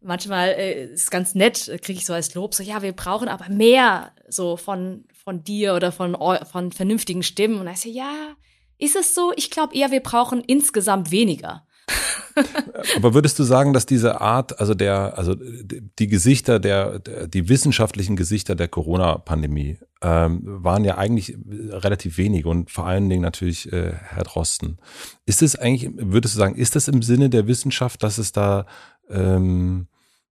manchmal 0.00 0.50
äh, 0.50 0.92
ist 0.92 1.10
ganz 1.10 1.34
nett, 1.34 1.66
kriege 1.82 1.98
ich 1.98 2.06
so 2.06 2.12
als 2.12 2.34
Lob, 2.34 2.54
so 2.54 2.62
ja, 2.62 2.82
wir 2.82 2.92
brauchen 2.92 3.26
aber 3.26 3.48
mehr 3.48 4.12
so 4.28 4.56
von, 4.56 5.06
von 5.24 5.42
dir 5.42 5.74
oder 5.74 5.90
von, 5.90 6.16
von 6.44 6.70
vernünftigen 6.70 7.24
Stimmen. 7.24 7.58
Und 7.58 7.66
ist 7.66 7.84
ja, 7.84 7.90
ja, 7.90 8.36
Ist 8.78 8.94
es 8.94 9.12
so? 9.12 9.32
Ich 9.34 9.50
glaube 9.50 9.74
eher, 9.74 9.90
wir 9.90 10.02
brauchen 10.02 10.44
insgesamt 10.44 11.10
weniger. 11.10 11.65
Aber 12.96 13.14
würdest 13.14 13.38
du 13.38 13.44
sagen, 13.44 13.72
dass 13.72 13.86
diese 13.86 14.20
Art, 14.20 14.60
also 14.60 14.74
der, 14.74 15.16
also 15.16 15.34
die 15.34 16.06
Gesichter 16.06 16.58
der, 16.58 16.98
die 16.98 17.48
wissenschaftlichen 17.48 18.16
Gesichter 18.16 18.54
der 18.54 18.68
Corona-Pandemie 18.68 19.78
ähm, 20.02 20.40
waren 20.44 20.84
ja 20.84 20.98
eigentlich 20.98 21.36
relativ 21.70 22.18
wenig 22.18 22.44
und 22.44 22.70
vor 22.70 22.86
allen 22.86 23.08
Dingen 23.08 23.22
natürlich 23.22 23.72
äh, 23.72 23.92
Herr 23.92 24.24
Drosten. 24.24 24.78
Ist 25.24 25.42
es 25.42 25.56
eigentlich, 25.56 25.90
würdest 25.96 26.34
du 26.34 26.38
sagen, 26.38 26.56
ist 26.56 26.76
das 26.76 26.88
im 26.88 27.02
Sinne 27.02 27.30
der 27.30 27.46
Wissenschaft, 27.46 28.02
dass 28.02 28.18
es 28.18 28.32
da 28.32 28.66
ähm, 29.08 29.86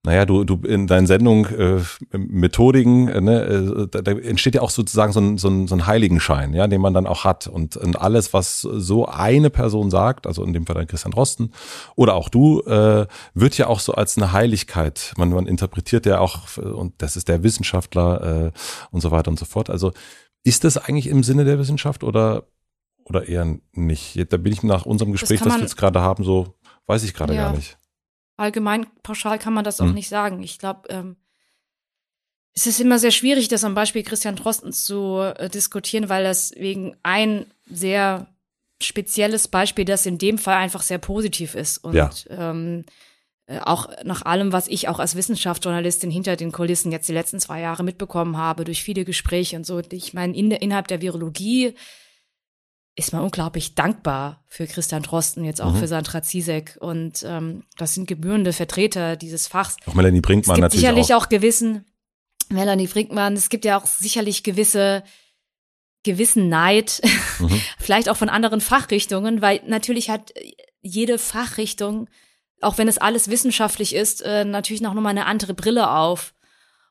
naja, 0.05 0.25
du, 0.25 0.43
du 0.43 0.55
in 0.67 0.85
deinen 0.85 1.07
Sendungen 1.07 1.45
äh, 1.45 2.17
Methodiken, 2.17 3.07
äh, 3.07 3.21
ne, 3.21 3.41
äh, 3.41 3.87
da, 3.89 4.03
da 4.03 4.11
entsteht 4.11 4.53
ja 4.53 4.61
auch 4.61 4.69
sozusagen 4.69 5.11
so 5.11 5.19
ein, 5.19 5.37
so, 5.39 5.47
ein, 5.49 5.67
so 5.67 5.75
ein 5.75 5.87
Heiligenschein, 5.87 6.53
ja, 6.53 6.67
den 6.67 6.79
man 6.79 6.93
dann 6.93 7.07
auch 7.07 7.23
hat. 7.23 7.47
Und, 7.47 7.75
und 7.75 7.99
alles, 7.99 8.31
was 8.31 8.61
so 8.61 9.07
eine 9.07 9.49
Person 9.49 9.89
sagt, 9.89 10.27
also 10.27 10.43
in 10.43 10.53
dem 10.53 10.67
Fall 10.67 10.75
dann 10.75 10.85
Christian 10.85 11.11
Drosten 11.11 11.51
oder 11.95 12.13
auch 12.13 12.29
du, 12.29 12.61
äh, 12.61 13.07
wird 13.33 13.57
ja 13.57 13.65
auch 13.65 13.79
so 13.79 13.93
als 13.93 14.15
eine 14.15 14.31
Heiligkeit. 14.31 15.13
Man, 15.17 15.29
man 15.29 15.47
interpretiert 15.47 16.05
ja 16.05 16.19
auch, 16.19 16.55
und 16.57 16.93
das 16.99 17.17
ist 17.17 17.27
der 17.27 17.41
Wissenschaftler 17.41 18.45
äh, 18.45 18.51
und 18.91 19.01
so 19.01 19.09
weiter 19.09 19.31
und 19.31 19.39
so 19.39 19.45
fort. 19.45 19.71
Also 19.71 19.91
ist 20.43 20.65
das 20.65 20.77
eigentlich 20.77 21.07
im 21.07 21.23
Sinne 21.23 21.45
der 21.45 21.57
Wissenschaft 21.57 22.03
oder, 22.03 22.43
oder 23.05 23.27
eher 23.27 23.57
nicht? 23.73 24.31
Da 24.31 24.37
bin 24.37 24.53
ich 24.53 24.61
nach 24.61 24.85
unserem 24.85 25.13
Gespräch, 25.13 25.39
das, 25.39 25.47
das 25.47 25.57
wir 25.57 25.63
jetzt 25.63 25.77
gerade 25.77 26.01
haben, 26.01 26.23
so 26.23 26.53
weiß 26.85 27.03
ich 27.03 27.15
gerade 27.15 27.33
ja. 27.33 27.45
gar 27.45 27.55
nicht 27.55 27.79
allgemein 28.37 28.87
pauschal 29.03 29.39
kann 29.39 29.53
man 29.53 29.63
das 29.63 29.81
auch 29.81 29.85
mhm. 29.85 29.93
nicht 29.93 30.09
sagen. 30.09 30.43
Ich 30.43 30.59
glaube, 30.59 30.89
ähm, 30.89 31.15
es 32.53 32.67
ist 32.67 32.79
immer 32.79 32.99
sehr 32.99 33.11
schwierig, 33.11 33.47
das 33.49 33.63
am 33.63 33.75
Beispiel 33.75 34.03
Christian 34.03 34.35
Drosten 34.35 34.71
zu 34.71 35.19
äh, 35.19 35.49
diskutieren, 35.49 36.09
weil 36.09 36.23
das 36.23 36.53
wegen 36.55 36.95
ein 37.03 37.45
sehr 37.69 38.27
spezielles 38.81 39.47
Beispiel, 39.47 39.85
das 39.85 40.05
in 40.05 40.17
dem 40.17 40.37
Fall 40.37 40.55
einfach 40.57 40.81
sehr 40.81 40.97
positiv 40.97 41.55
ist 41.55 41.77
und 41.77 41.95
ja. 41.95 42.09
ähm, 42.29 42.85
äh, 43.47 43.59
auch 43.59 43.89
nach 44.03 44.23
allem, 44.23 44.51
was 44.51 44.67
ich 44.67 44.87
auch 44.87 44.99
als 44.99 45.15
Wissenschaftsjournalistin 45.15 46.11
hinter 46.11 46.35
den 46.35 46.51
Kulissen 46.51 46.91
jetzt 46.91 47.07
die 47.07 47.13
letzten 47.13 47.39
zwei 47.39 47.61
Jahre 47.61 47.83
mitbekommen 47.83 48.37
habe, 48.37 48.65
durch 48.65 48.83
viele 48.83 49.05
Gespräche 49.05 49.55
und 49.55 49.65
so. 49.65 49.81
Ich 49.91 50.13
meine, 50.13 50.35
in, 50.35 50.51
innerhalb 50.51 50.87
der 50.87 51.01
Virologie 51.01 51.75
ist 52.95 53.11
man 53.11 53.21
unglaublich 53.21 53.75
dankbar 53.75 54.43
für 54.47 54.67
Christian 54.67 55.03
Drosten, 55.03 55.43
jetzt 55.43 55.61
auch 55.61 55.73
mhm. 55.73 55.77
für 55.77 55.87
Sandra 55.87 56.21
Zizek. 56.21 56.77
Und 56.79 57.23
ähm, 57.27 57.63
das 57.77 57.93
sind 57.93 58.07
gebührende 58.07 58.53
Vertreter 58.53 59.17
dieses 59.17 59.47
Fachs. 59.47 59.75
Auch 59.85 59.93
Melanie 59.93 60.21
Brinkmann 60.21 60.53
es 60.53 60.55
gibt 60.55 60.61
natürlich 60.61 60.81
sicherlich 60.81 61.13
auch. 61.13 61.25
auch 61.25 61.29
gewissen, 61.29 61.85
Melanie 62.49 62.87
Brinkmann, 62.87 63.33
es 63.33 63.49
gibt 63.49 63.65
ja 63.65 63.77
auch 63.77 63.85
sicherlich 63.85 64.43
gewisse 64.43 65.03
gewissen 66.03 66.49
Neid, 66.49 67.01
mhm. 67.39 67.61
vielleicht 67.79 68.09
auch 68.09 68.15
von 68.15 68.29
anderen 68.29 68.61
Fachrichtungen, 68.61 69.41
weil 69.41 69.61
natürlich 69.65 70.09
hat 70.09 70.33
jede 70.81 71.17
Fachrichtung, 71.17 72.07
auch 72.61 72.77
wenn 72.77 72.87
es 72.87 72.99
alles 72.99 73.29
wissenschaftlich 73.29 73.95
ist, 73.95 74.21
äh, 74.21 74.45
natürlich 74.45 74.81
noch 74.81 74.93
mal 74.93 75.09
eine 75.09 75.25
andere 75.25 75.53
Brille 75.53 75.89
auf 75.89 76.33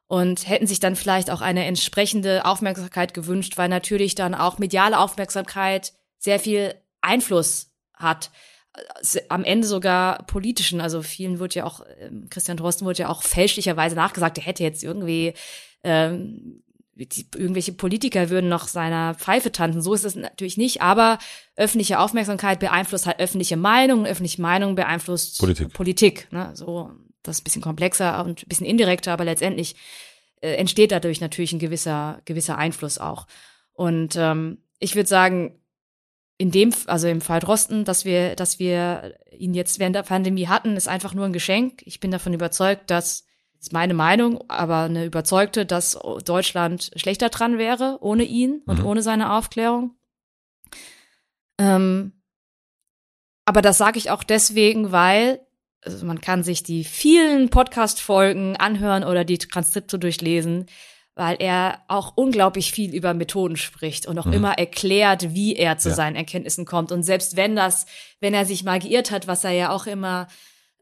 und 0.06 0.48
hätten 0.48 0.66
sich 0.66 0.80
dann 0.80 0.96
vielleicht 0.96 1.30
auch 1.30 1.40
eine 1.40 1.64
entsprechende 1.64 2.44
Aufmerksamkeit 2.44 3.14
gewünscht, 3.14 3.56
weil 3.56 3.68
natürlich 3.68 4.14
dann 4.14 4.34
auch 4.34 4.58
mediale 4.58 4.98
Aufmerksamkeit 4.98 5.92
sehr 6.18 6.38
viel 6.38 6.74
Einfluss 7.00 7.72
hat. 7.94 8.30
Am 9.28 9.44
Ende 9.44 9.66
sogar 9.66 10.24
politischen, 10.26 10.80
also 10.80 11.02
vielen 11.02 11.38
wurde 11.38 11.54
ja 11.56 11.64
auch, 11.64 11.82
ähm, 12.00 12.28
Christian 12.28 12.56
Drosten 12.56 12.86
wurde 12.86 13.02
ja 13.02 13.08
auch 13.08 13.22
fälschlicherweise 13.22 13.94
nachgesagt, 13.94 14.38
er 14.38 14.44
hätte 14.44 14.64
jetzt 14.64 14.82
irgendwie 14.82 15.34
ähm, 15.84 16.64
die, 16.96 17.26
irgendwelche 17.34 17.72
Politiker 17.72 18.30
würden 18.30 18.48
noch 18.48 18.68
seiner 18.68 19.14
Pfeife 19.14 19.52
tanzen. 19.52 19.82
So 19.82 19.94
ist 19.94 20.04
es 20.04 20.14
natürlich 20.14 20.56
nicht, 20.56 20.82
aber 20.82 21.18
öffentliche 21.56 21.98
Aufmerksamkeit 21.98 22.60
beeinflusst 22.60 23.06
halt 23.06 23.20
öffentliche 23.20 23.56
Meinung, 23.56 24.06
öffentliche 24.06 24.42
Meinung 24.42 24.74
beeinflusst 24.74 25.38
Politik. 25.38 25.72
Politik 25.72 26.28
ne? 26.32 26.50
So 26.54 26.90
das 27.24 27.36
ist 27.36 27.40
ein 27.40 27.44
bisschen 27.44 27.62
komplexer 27.62 28.24
und 28.24 28.42
ein 28.42 28.48
bisschen 28.48 28.66
indirekter, 28.66 29.12
aber 29.12 29.24
letztendlich 29.24 29.74
äh, 30.40 30.54
entsteht 30.54 30.92
dadurch 30.92 31.20
natürlich 31.20 31.52
ein 31.52 31.58
gewisser, 31.58 32.20
gewisser 32.24 32.56
Einfluss 32.56 32.98
auch. 32.98 33.26
Und 33.72 34.14
ähm, 34.16 34.58
ich 34.78 34.94
würde 34.94 35.08
sagen, 35.08 35.58
in 36.36 36.50
dem, 36.50 36.72
also 36.86 37.08
im 37.08 37.20
Fall 37.20 37.40
Drosten, 37.40 37.84
dass 37.84 38.04
wir, 38.04 38.36
dass 38.36 38.58
wir 38.58 39.14
ihn 39.30 39.54
jetzt 39.54 39.78
während 39.78 39.96
der 39.96 40.02
Pandemie 40.02 40.48
hatten, 40.48 40.76
ist 40.76 40.88
einfach 40.88 41.14
nur 41.14 41.24
ein 41.24 41.32
Geschenk. 41.32 41.82
Ich 41.84 42.00
bin 42.00 42.10
davon 42.10 42.34
überzeugt, 42.34 42.90
dass, 42.90 43.24
das 43.54 43.68
ist 43.68 43.72
meine 43.72 43.94
Meinung, 43.94 44.44
aber 44.48 44.80
eine 44.80 45.04
überzeugte, 45.04 45.64
dass 45.64 45.98
Deutschland 46.24 46.90
schlechter 46.96 47.28
dran 47.28 47.58
wäre 47.58 47.98
ohne 48.00 48.24
ihn 48.24 48.62
und 48.66 48.80
mhm. 48.80 48.86
ohne 48.86 49.02
seine 49.02 49.32
Aufklärung. 49.32 49.96
Ähm, 51.58 52.12
aber 53.44 53.62
das 53.62 53.78
sage 53.78 53.98
ich 53.98 54.10
auch 54.10 54.24
deswegen, 54.24 54.90
weil 54.90 55.40
also 55.84 56.06
man 56.06 56.20
kann 56.20 56.42
sich 56.42 56.62
die 56.62 56.84
vielen 56.84 57.50
Podcast-Folgen 57.50 58.56
anhören 58.56 59.04
oder 59.04 59.24
die 59.24 59.38
Transkripte 59.38 59.98
durchlesen, 59.98 60.66
weil 61.14 61.36
er 61.38 61.80
auch 61.88 62.12
unglaublich 62.16 62.72
viel 62.72 62.94
über 62.94 63.14
Methoden 63.14 63.56
spricht 63.56 64.06
und 64.06 64.18
auch 64.18 64.26
mhm. 64.26 64.32
immer 64.32 64.58
erklärt, 64.58 65.34
wie 65.34 65.54
er 65.54 65.78
zu 65.78 65.90
ja. 65.90 65.94
seinen 65.94 66.16
Erkenntnissen 66.16 66.64
kommt. 66.64 66.90
Und 66.90 67.02
selbst 67.02 67.36
wenn 67.36 67.54
das, 67.54 67.86
wenn 68.20 68.34
er 68.34 68.44
sich 68.44 68.64
mal 68.64 68.80
geirrt 68.80 69.10
hat, 69.10 69.28
was 69.28 69.44
er 69.44 69.52
ja 69.52 69.70
auch 69.70 69.86
immer 69.86 70.26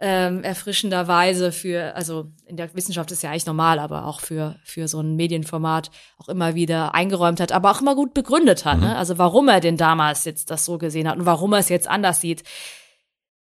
ähm, 0.01 0.43
erfrischenderweise 0.43 1.53
für, 1.53 1.95
also 1.95 2.33
in 2.47 2.57
der 2.57 2.75
Wissenschaft 2.75 3.13
ist 3.13 3.23
ja 3.23 3.31
eigentlich 3.31 3.47
normal, 3.47 3.79
aber 3.79 4.07
auch 4.07 4.21
für, 4.21 4.57
für 4.65 4.89
so 4.89 5.01
ein 5.01 5.17
Medienformat 5.17 5.91
auch 6.19 6.29
immer 6.29 6.55
wieder 6.55 6.95
eingeräumt 6.95 7.39
hat, 7.39 7.53
aber 7.53 7.71
auch 7.71 7.83
immer 7.83 7.95
gut 7.95 8.15
begründet 8.15 8.65
hat. 8.65 8.79
Ne? 8.79 8.87
Mhm. 8.87 8.93
Ne? 8.93 8.97
Also 8.97 9.19
warum 9.19 9.49
er 9.49 9.61
denn 9.61 9.77
damals 9.77 10.25
jetzt 10.25 10.51
das 10.51 10.65
so 10.65 10.79
gesehen 10.79 11.09
hat 11.09 11.19
und 11.19 11.27
warum 11.27 11.53
er 11.53 11.61
es 11.61 11.69
jetzt 11.69 11.89
anders 11.89 12.21
sieht 12.21 12.43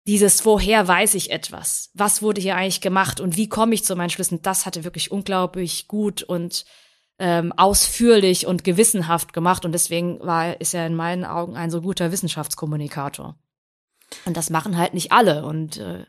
dieses 0.05 0.45
woher 0.45 0.87
weiß 0.87 1.13
ich 1.13 1.31
etwas? 1.31 1.89
Was 1.93 2.21
wurde 2.21 2.41
hier 2.41 2.55
eigentlich 2.55 2.81
gemacht 2.81 3.19
und 3.19 3.37
wie 3.37 3.47
komme 3.47 3.73
ich 3.73 3.85
zu 3.85 3.95
meinen 3.95 4.09
Schlüssen? 4.09 4.41
Das 4.41 4.65
hatte 4.65 4.83
wirklich 4.83 5.11
unglaublich 5.11 5.87
gut 5.87 6.23
und 6.23 6.65
ähm, 7.19 7.53
ausführlich 7.53 8.47
und 8.47 8.63
gewissenhaft 8.63 9.33
gemacht 9.33 9.65
und 9.65 9.71
deswegen 9.71 10.19
war 10.19 10.59
ist 10.59 10.73
er 10.73 10.87
in 10.87 10.95
meinen 10.95 11.25
Augen 11.25 11.55
ein 11.55 11.71
so 11.71 11.81
guter 11.81 12.11
Wissenschaftskommunikator. 12.11 13.37
Und 14.25 14.37
das 14.37 14.49
machen 14.49 14.77
halt 14.77 14.93
nicht 14.93 15.11
alle 15.11 15.45
und 15.45 15.77
äh, 15.77 16.05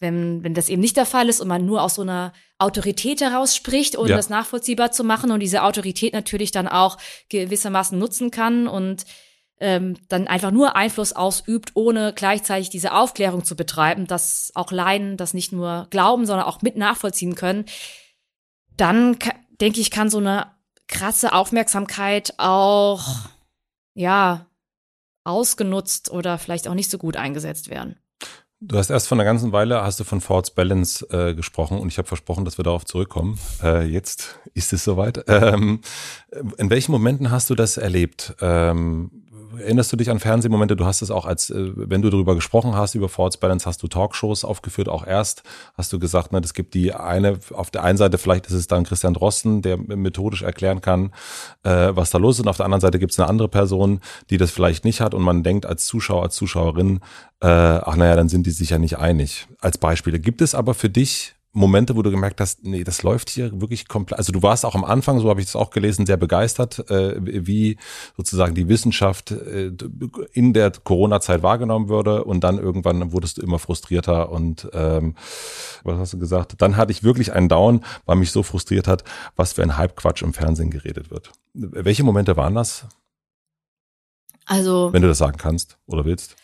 wenn, 0.00 0.42
wenn 0.42 0.54
das 0.54 0.68
eben 0.68 0.82
nicht 0.82 0.96
der 0.96 1.06
Fall 1.06 1.28
ist 1.28 1.40
und 1.40 1.48
man 1.48 1.64
nur 1.64 1.82
aus 1.82 1.94
so 1.94 2.02
einer 2.02 2.32
Autorität 2.58 3.20
heraus 3.20 3.56
spricht, 3.56 3.96
ohne 3.96 4.10
ja. 4.10 4.16
das 4.16 4.28
nachvollziehbar 4.28 4.92
zu 4.92 5.04
machen 5.04 5.30
und 5.30 5.40
diese 5.40 5.62
Autorität 5.62 6.12
natürlich 6.12 6.50
dann 6.50 6.68
auch 6.68 6.98
gewissermaßen 7.30 7.98
nutzen 7.98 8.30
kann 8.30 8.68
und 8.68 9.04
ähm, 9.64 9.96
dann 10.10 10.28
einfach 10.28 10.50
nur 10.50 10.76
Einfluss 10.76 11.14
ausübt, 11.14 11.70
ohne 11.72 12.12
gleichzeitig 12.12 12.68
diese 12.68 12.92
Aufklärung 12.92 13.44
zu 13.44 13.56
betreiben, 13.56 14.06
dass 14.06 14.52
auch 14.54 14.70
Laien 14.70 15.16
das 15.16 15.32
nicht 15.32 15.52
nur 15.52 15.86
glauben, 15.88 16.26
sondern 16.26 16.46
auch 16.46 16.60
mit 16.60 16.76
nachvollziehen 16.76 17.34
können, 17.34 17.64
dann 18.76 19.16
denke 19.60 19.80
ich, 19.80 19.90
kann 19.90 20.10
so 20.10 20.18
eine 20.18 20.48
krasse 20.86 21.32
Aufmerksamkeit 21.32 22.34
auch, 22.36 23.06
ja, 23.94 24.46
ausgenutzt 25.24 26.10
oder 26.10 26.36
vielleicht 26.36 26.68
auch 26.68 26.74
nicht 26.74 26.90
so 26.90 26.98
gut 26.98 27.16
eingesetzt 27.16 27.70
werden. 27.70 27.96
Du 28.60 28.78
hast 28.78 28.90
erst 28.90 29.08
von 29.08 29.18
einer 29.18 29.28
ganzen 29.28 29.52
Weile 29.52 29.82
hast 29.82 30.00
du 30.00 30.04
von 30.04 30.20
False 30.20 30.52
Balance 30.54 31.06
äh, 31.10 31.34
gesprochen 31.34 31.78
und 31.78 31.88
ich 31.88 31.98
habe 31.98 32.08
versprochen, 32.08 32.44
dass 32.44 32.58
wir 32.58 32.62
darauf 32.62 32.84
zurückkommen. 32.84 33.38
Äh, 33.62 33.84
jetzt 33.86 34.38
ist 34.54 34.72
es 34.72 34.84
soweit. 34.84 35.24
Ähm, 35.26 35.80
in 36.56 36.70
welchen 36.70 36.92
Momenten 36.92 37.30
hast 37.30 37.50
du 37.50 37.54
das 37.54 37.76
erlebt? 37.76 38.34
Ähm, 38.40 39.23
erinnerst 39.56 39.92
du 39.92 39.96
dich 39.96 40.10
an 40.10 40.20
Fernsehmomente? 40.20 40.76
Du 40.76 40.84
hast 40.84 41.02
es 41.02 41.10
auch 41.10 41.26
als, 41.26 41.50
äh, 41.50 41.72
wenn 41.74 42.02
du 42.02 42.10
darüber 42.10 42.34
gesprochen 42.34 42.74
hast, 42.74 42.94
über 42.94 43.08
False 43.08 43.38
Balance, 43.38 43.66
hast 43.66 43.82
du 43.82 43.88
Talkshows 43.88 44.44
aufgeführt. 44.44 44.88
Auch 44.88 45.06
erst 45.06 45.42
hast 45.76 45.92
du 45.92 45.98
gesagt, 45.98 46.32
ne, 46.32 46.40
es 46.44 46.54
gibt 46.54 46.74
die 46.74 46.92
eine, 46.92 47.38
auf 47.52 47.70
der 47.70 47.84
einen 47.84 47.98
Seite 47.98 48.18
vielleicht 48.18 48.46
ist 48.46 48.52
es 48.52 48.66
dann 48.66 48.84
Christian 48.84 49.14
Drosten, 49.14 49.62
der 49.62 49.76
methodisch 49.76 50.42
erklären 50.42 50.80
kann, 50.80 51.12
äh, 51.62 51.90
was 51.94 52.10
da 52.10 52.18
los 52.18 52.36
ist. 52.36 52.40
Und 52.40 52.48
auf 52.48 52.56
der 52.56 52.66
anderen 52.66 52.80
Seite 52.80 52.98
gibt 52.98 53.12
es 53.12 53.20
eine 53.20 53.28
andere 53.28 53.48
Person, 53.48 54.00
die 54.30 54.36
das 54.36 54.50
vielleicht 54.50 54.84
nicht 54.84 55.00
hat. 55.00 55.14
Und 55.14 55.22
man 55.22 55.42
denkt 55.42 55.66
als 55.66 55.86
Zuschauer, 55.86 56.22
als 56.22 56.34
Zuschauerin, 56.34 57.00
äh, 57.40 57.46
ach 57.46 57.96
naja, 57.96 58.16
dann 58.16 58.28
sind 58.28 58.46
die 58.46 58.50
sich 58.50 58.70
ja 58.70 58.78
nicht 58.78 58.98
einig. 58.98 59.46
Als 59.60 59.78
Beispiele. 59.78 60.20
Gibt 60.20 60.40
es 60.40 60.54
aber 60.54 60.74
für 60.74 60.90
dich 60.90 61.34
Momente, 61.54 61.94
wo 61.94 62.02
du 62.02 62.10
gemerkt 62.10 62.40
hast, 62.40 62.64
nee, 62.64 62.82
das 62.82 63.04
läuft 63.04 63.30
hier 63.30 63.60
wirklich 63.60 63.86
komplett. 63.86 64.18
Also 64.18 64.32
du 64.32 64.42
warst 64.42 64.66
auch 64.66 64.74
am 64.74 64.84
Anfang, 64.84 65.20
so 65.20 65.30
habe 65.30 65.40
ich 65.40 65.46
das 65.46 65.56
auch 65.56 65.70
gelesen, 65.70 66.04
sehr 66.04 66.16
begeistert, 66.16 66.90
äh, 66.90 67.14
wie 67.16 67.78
sozusagen 68.16 68.54
die 68.56 68.68
Wissenschaft 68.68 69.30
äh, 69.30 69.70
in 70.32 70.52
der 70.52 70.72
Corona-Zeit 70.72 71.44
wahrgenommen 71.44 71.88
würde 71.88 72.24
und 72.24 72.42
dann 72.42 72.58
irgendwann 72.58 73.12
wurdest 73.12 73.38
du 73.38 73.42
immer 73.42 73.60
frustrierter 73.60 74.30
und 74.30 74.68
ähm, 74.72 75.14
was 75.84 75.98
hast 75.98 76.12
du 76.12 76.18
gesagt? 76.18 76.60
Dann 76.60 76.76
hatte 76.76 76.90
ich 76.90 77.04
wirklich 77.04 77.32
einen 77.32 77.48
Down, 77.48 77.84
weil 78.04 78.16
mich 78.16 78.32
so 78.32 78.42
frustriert 78.42 78.88
hat, 78.88 79.04
was 79.36 79.52
für 79.52 79.62
ein 79.62 79.76
Hype-Quatsch 79.76 80.22
im 80.22 80.34
Fernsehen 80.34 80.70
geredet 80.70 81.10
wird. 81.12 81.30
Welche 81.54 82.02
Momente 82.02 82.36
waren 82.36 82.56
das? 82.56 82.86
Also. 84.44 84.92
Wenn 84.92 85.02
du 85.02 85.08
das 85.08 85.18
sagen 85.18 85.38
kannst 85.38 85.78
oder 85.86 86.04
willst. 86.04 86.34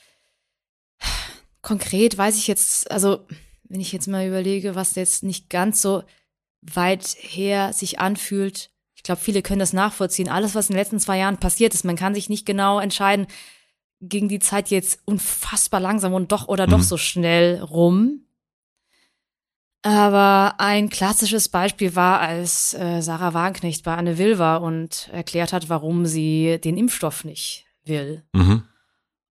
Konkret 1.63 2.17
weiß 2.17 2.37
ich 2.37 2.47
jetzt, 2.47 2.91
also 2.91 3.27
wenn 3.71 3.81
ich 3.81 3.93
jetzt 3.93 4.09
mal 4.09 4.27
überlege, 4.27 4.75
was 4.75 4.97
jetzt 4.97 5.23
nicht 5.23 5.49
ganz 5.49 5.81
so 5.81 6.03
weit 6.61 7.17
her 7.19 7.73
sich 7.73 8.01
anfühlt, 8.01 8.71
ich 8.95 9.05
glaube, 9.05 9.21
viele 9.21 9.41
können 9.41 9.61
das 9.61 9.73
nachvollziehen. 9.73 10.29
Alles, 10.29 10.55
was 10.55 10.69
in 10.69 10.75
den 10.75 10.81
letzten 10.81 11.01
zwei 11.01 11.19
Jahren 11.19 11.39
passiert 11.39 11.73
ist, 11.73 11.85
man 11.85 11.97
kann 11.97 12.15
sich 12.15 12.29
nicht 12.29 12.45
genau 12.45 12.81
entscheiden, 12.81 13.29
ging 14.03 14.29
die 14.29 14.41
Zeit 14.41 14.69
jetzt 14.71 15.01
unfassbar 15.07 15.81
langsam 15.81 16.13
und 16.13 16.33
doch 16.33 16.49
oder 16.49 16.67
mhm. 16.67 16.73
doch 16.73 16.83
so 16.83 16.97
schnell 16.99 17.63
rum. 17.63 18.27
Aber 19.83 20.57
ein 20.59 20.91
klassisches 20.91 21.49
Beispiel 21.49 21.97
war, 21.97 22.21
als 22.21 22.75
äh, 22.75 23.01
Sarah 23.01 23.33
Wagenknecht 23.33 23.85
bei 23.85 23.95
Anne 23.95 24.19
Will 24.19 24.39
war 24.39 24.61
und 24.61 25.09
erklärt 25.13 25.55
hat, 25.55 25.71
warum 25.71 26.05
sie 26.05 26.59
den 26.63 26.77
Impfstoff 26.77 27.25
nicht 27.25 27.67
will. 27.85 28.23
Mhm. 28.35 28.65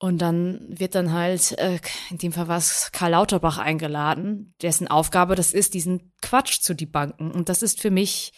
Und 0.01 0.17
dann 0.17 0.65
wird 0.67 0.95
dann 0.95 1.13
halt, 1.13 1.51
äh, 1.59 1.77
in 2.09 2.17
dem 2.17 2.33
Fall 2.33 2.47
war 2.47 2.57
es 2.57 2.91
Karl 2.91 3.11
Lauterbach 3.11 3.59
eingeladen, 3.59 4.55
dessen 4.63 4.87
Aufgabe 4.87 5.35
das 5.35 5.53
ist, 5.53 5.75
diesen 5.75 6.11
Quatsch 6.23 6.59
zu 6.59 6.73
debunken. 6.73 7.29
Und 7.29 7.49
das 7.49 7.61
ist 7.61 7.79
für 7.79 7.91
mich, 7.91 8.31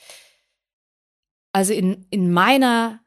also 1.54 1.72
in, 1.72 2.06
in 2.10 2.34
meiner, 2.34 3.00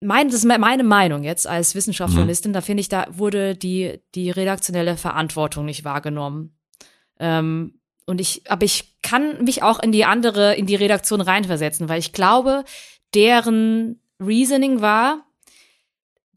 mein, 0.00 0.26
das 0.26 0.38
ist 0.38 0.44
meine 0.44 0.82
Meinung 0.82 1.22
jetzt 1.22 1.46
als 1.46 1.76
Wissenschaftsjournalistin, 1.76 2.50
mhm. 2.50 2.54
da 2.54 2.60
finde 2.62 2.80
ich, 2.80 2.88
da 2.88 3.06
wurde 3.10 3.54
die, 3.54 4.00
die 4.16 4.32
redaktionelle 4.32 4.96
Verantwortung 4.96 5.64
nicht 5.64 5.84
wahrgenommen. 5.84 6.58
Ähm, 7.20 7.80
und 8.06 8.20
ich, 8.20 8.50
aber 8.50 8.64
ich 8.64 9.00
kann 9.02 9.44
mich 9.44 9.62
auch 9.62 9.78
in 9.78 9.92
die 9.92 10.04
andere, 10.04 10.56
in 10.56 10.66
die 10.66 10.74
Redaktion 10.74 11.20
reinversetzen, 11.20 11.88
weil 11.88 12.00
ich 12.00 12.12
glaube, 12.12 12.64
deren 13.14 14.02
Reasoning 14.18 14.80
war, 14.80 15.23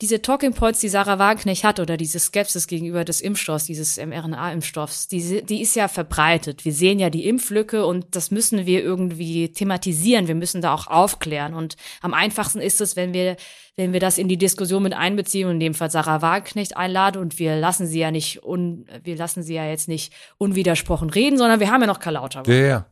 diese 0.01 0.21
Talking 0.21 0.53
Points, 0.53 0.79
die 0.79 0.89
Sarah 0.89 1.17
Wagenknecht 1.17 1.63
hat 1.63 1.79
oder 1.79 1.97
diese 1.97 2.19
Skepsis 2.19 2.67
gegenüber 2.67 3.03
des 3.03 3.19
Impfstoffs, 3.19 3.65
dieses 3.65 3.97
mRNA-Impfstoffs, 3.97 5.07
die, 5.07 5.41
die 5.43 5.61
ist 5.61 5.75
ja 5.75 5.87
verbreitet. 5.87 6.65
Wir 6.65 6.73
sehen 6.73 6.99
ja 6.99 7.09
die 7.09 7.27
Impflücke 7.27 7.85
und 7.85 8.05
das 8.15 8.29
müssen 8.29 8.67
wir 8.67 8.83
irgendwie 8.83 9.51
thematisieren. 9.51 10.27
Wir 10.27 10.35
müssen 10.35 10.61
da 10.61 10.73
auch 10.73 10.85
aufklären. 10.87 11.55
Und 11.55 11.77
am 12.01 12.13
einfachsten 12.13 12.61
ist 12.61 12.79
es, 12.79 12.95
wenn 12.95 13.13
wir, 13.13 13.37
wenn 13.75 13.91
wir 13.91 13.99
das 13.99 14.19
in 14.19 14.27
die 14.27 14.37
Diskussion 14.37 14.83
mit 14.83 14.93
einbeziehen 14.93 15.47
und 15.47 15.55
in 15.55 15.61
dem 15.61 15.73
Fall 15.73 15.89
Sarah 15.89 16.21
Wagenknecht 16.21 16.77
einladen 16.77 17.19
und 17.19 17.39
wir 17.39 17.55
lassen 17.55 17.87
sie 17.87 17.99
ja 17.99 18.11
nicht 18.11 18.43
un, 18.43 18.85
wir 19.03 19.15
lassen 19.15 19.41
sie 19.41 19.55
ja 19.55 19.65
jetzt 19.65 19.87
nicht 19.87 20.13
unwidersprochen 20.37 21.09
reden, 21.09 21.39
sondern 21.39 21.59
wir 21.59 21.71
haben 21.71 21.81
ja 21.81 21.87
noch 21.87 21.99
Karl 21.99 22.13
Lauterbach. 22.13 22.51
Ja, 22.51 22.65
ja. 22.65 22.85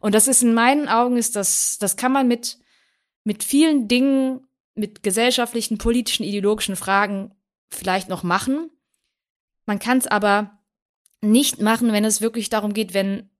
Und 0.00 0.14
das 0.14 0.26
ist 0.26 0.42
in 0.42 0.54
meinen 0.54 0.88
Augen 0.88 1.18
ist 1.18 1.36
das, 1.36 1.76
das 1.78 1.96
kann 1.96 2.12
man 2.12 2.28
mit, 2.28 2.58
mit 3.24 3.44
vielen 3.44 3.88
Dingen 3.88 4.45
mit 4.76 5.02
gesellschaftlichen, 5.02 5.78
politischen, 5.78 6.24
ideologischen 6.24 6.76
Fragen 6.76 7.34
vielleicht 7.68 8.08
noch 8.08 8.22
machen. 8.22 8.70
Man 9.64 9.78
kann 9.78 9.98
es 9.98 10.06
aber 10.06 10.58
nicht 11.20 11.60
machen, 11.60 11.92
wenn 11.92 12.04
es 12.04 12.20
wirklich 12.20 12.50
darum 12.50 12.72
geht, 12.72 12.94
wenn, 12.94 13.30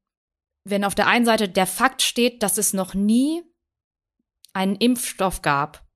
wenn 0.64 0.84
auf 0.84 0.94
der 0.94 1.06
einen 1.06 1.26
Seite 1.26 1.48
der 1.48 1.66
Fakt 1.66 2.02
steht, 2.02 2.42
dass 2.42 2.58
es 2.58 2.72
noch 2.72 2.94
nie 2.94 3.42
einen 4.52 4.76
Impfstoff 4.76 5.42
gab, 5.42 5.86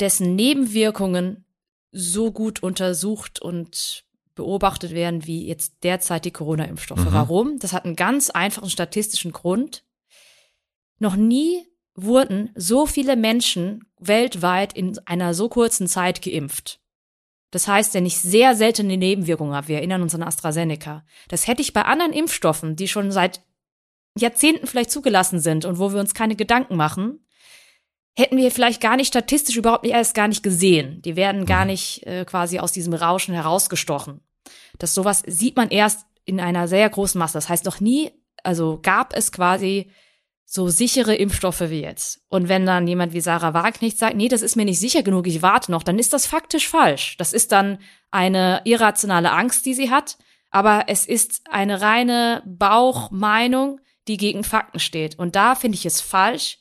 dessen 0.00 0.34
Nebenwirkungen 0.34 1.44
so 1.92 2.32
gut 2.32 2.62
untersucht 2.62 3.40
und 3.40 4.04
beobachtet 4.34 4.92
werden 4.92 5.26
wie 5.26 5.46
jetzt 5.46 5.84
derzeit 5.84 6.24
die 6.24 6.32
Corona-Impfstoffe. 6.32 7.04
Mhm. 7.04 7.12
Warum? 7.12 7.58
Das 7.60 7.72
hat 7.72 7.84
einen 7.84 7.94
ganz 7.94 8.30
einfachen 8.30 8.70
statistischen 8.70 9.30
Grund. 9.30 9.84
Noch 10.98 11.14
nie 11.14 11.64
wurden 11.94 12.50
so 12.54 12.86
viele 12.86 13.16
Menschen 13.16 13.84
weltweit 13.98 14.72
in 14.72 14.98
einer 15.06 15.34
so 15.34 15.48
kurzen 15.48 15.86
Zeit 15.86 16.22
geimpft. 16.22 16.80
Das 17.50 17.68
heißt, 17.68 17.94
wenn 17.94 18.04
ich 18.04 18.18
sehr 18.18 18.56
seltene 18.56 18.96
Nebenwirkungen 18.96 19.54
habe, 19.54 19.68
wir 19.68 19.76
erinnern 19.76 20.02
uns 20.02 20.14
an 20.14 20.24
AstraZeneca, 20.24 21.04
das 21.28 21.46
hätte 21.46 21.62
ich 21.62 21.72
bei 21.72 21.82
anderen 21.82 22.12
Impfstoffen, 22.12 22.74
die 22.74 22.88
schon 22.88 23.12
seit 23.12 23.42
Jahrzehnten 24.18 24.66
vielleicht 24.66 24.90
zugelassen 24.90 25.38
sind 25.38 25.64
und 25.64 25.78
wo 25.78 25.92
wir 25.92 26.00
uns 26.00 26.14
keine 26.14 26.34
Gedanken 26.34 26.76
machen, 26.76 27.24
hätten 28.16 28.36
wir 28.36 28.50
vielleicht 28.50 28.80
gar 28.80 28.96
nicht 28.96 29.08
statistisch 29.08 29.56
überhaupt 29.56 29.84
nicht 29.84 29.92
erst 29.94 30.14
gar 30.14 30.28
nicht 30.28 30.42
gesehen. 30.42 31.02
Die 31.02 31.16
werden 31.16 31.46
gar 31.46 31.64
mhm. 31.64 31.70
nicht 31.70 32.06
äh, 32.06 32.24
quasi 32.24 32.58
aus 32.58 32.72
diesem 32.72 32.94
Rauschen 32.94 33.34
herausgestochen. 33.34 34.20
Das 34.78 34.94
sowas 34.94 35.22
sieht 35.26 35.56
man 35.56 35.70
erst 35.70 36.06
in 36.24 36.40
einer 36.40 36.68
sehr 36.68 36.88
großen 36.88 37.18
Masse. 37.18 37.34
Das 37.34 37.48
heißt, 37.48 37.64
noch 37.64 37.80
nie, 37.80 38.10
also 38.42 38.78
gab 38.82 39.16
es 39.16 39.32
quasi 39.32 39.90
so 40.44 40.68
sichere 40.68 41.14
Impfstoffe 41.14 41.62
wie 41.62 41.82
jetzt. 41.82 42.20
Und 42.28 42.48
wenn 42.48 42.66
dann 42.66 42.86
jemand 42.86 43.12
wie 43.12 43.20
Sarah 43.20 43.54
Wagenknecht 43.54 43.98
sagt, 43.98 44.16
nee, 44.16 44.28
das 44.28 44.42
ist 44.42 44.56
mir 44.56 44.64
nicht 44.64 44.78
sicher 44.78 45.02
genug, 45.02 45.26
ich 45.26 45.42
warte 45.42 45.70
noch, 45.70 45.82
dann 45.82 45.98
ist 45.98 46.12
das 46.12 46.26
faktisch 46.26 46.68
falsch. 46.68 47.16
Das 47.16 47.32
ist 47.32 47.52
dann 47.52 47.78
eine 48.10 48.60
irrationale 48.64 49.32
Angst, 49.32 49.66
die 49.66 49.74
sie 49.74 49.90
hat, 49.90 50.18
aber 50.50 50.84
es 50.88 51.06
ist 51.06 51.42
eine 51.50 51.80
reine 51.80 52.42
Bauchmeinung, 52.46 53.80
die 54.06 54.16
gegen 54.16 54.44
Fakten 54.44 54.78
steht. 54.78 55.18
Und 55.18 55.34
da 55.34 55.54
finde 55.54 55.76
ich 55.76 55.86
es 55.86 56.00
falsch, 56.00 56.58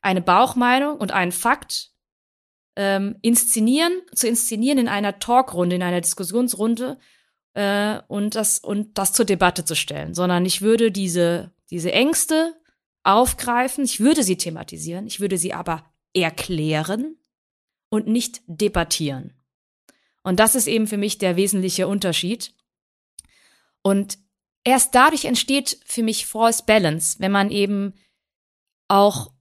eine 0.00 0.22
Bauchmeinung 0.22 0.96
und 0.96 1.12
einen 1.12 1.32
Fakt 1.32 1.90
ähm, 2.76 3.16
inszenieren, 3.20 3.92
zu 4.14 4.26
inszenieren 4.26 4.78
in 4.78 4.88
einer 4.88 5.18
Talkrunde, 5.18 5.76
in 5.76 5.82
einer 5.82 6.00
Diskussionsrunde 6.00 6.98
äh, 7.54 7.98
und 8.08 8.34
das 8.34 8.58
und 8.58 8.96
das 8.96 9.12
zur 9.12 9.26
Debatte 9.26 9.64
zu 9.64 9.76
stellen, 9.76 10.14
sondern 10.14 10.46
ich 10.46 10.62
würde 10.62 10.90
diese 10.90 11.52
diese 11.70 11.92
Ängste 11.92 12.54
aufgreifen, 13.02 13.84
ich 13.84 14.00
würde 14.00 14.22
sie 14.22 14.36
thematisieren, 14.36 15.06
ich 15.06 15.20
würde 15.20 15.38
sie 15.38 15.54
aber 15.54 15.84
erklären 16.14 17.16
und 17.88 18.06
nicht 18.06 18.42
debattieren. 18.46 19.34
Und 20.22 20.38
das 20.38 20.54
ist 20.54 20.66
eben 20.66 20.86
für 20.86 20.98
mich 20.98 21.18
der 21.18 21.36
wesentliche 21.36 21.88
Unterschied. 21.88 22.54
Und 23.82 24.18
erst 24.64 24.94
dadurch 24.94 25.24
entsteht 25.24 25.80
für 25.84 26.02
mich 26.02 26.26
False 26.26 26.62
Balance, 26.66 27.16
wenn 27.20 27.32
man 27.32 27.50
eben 27.50 27.94
auch 28.88 29.32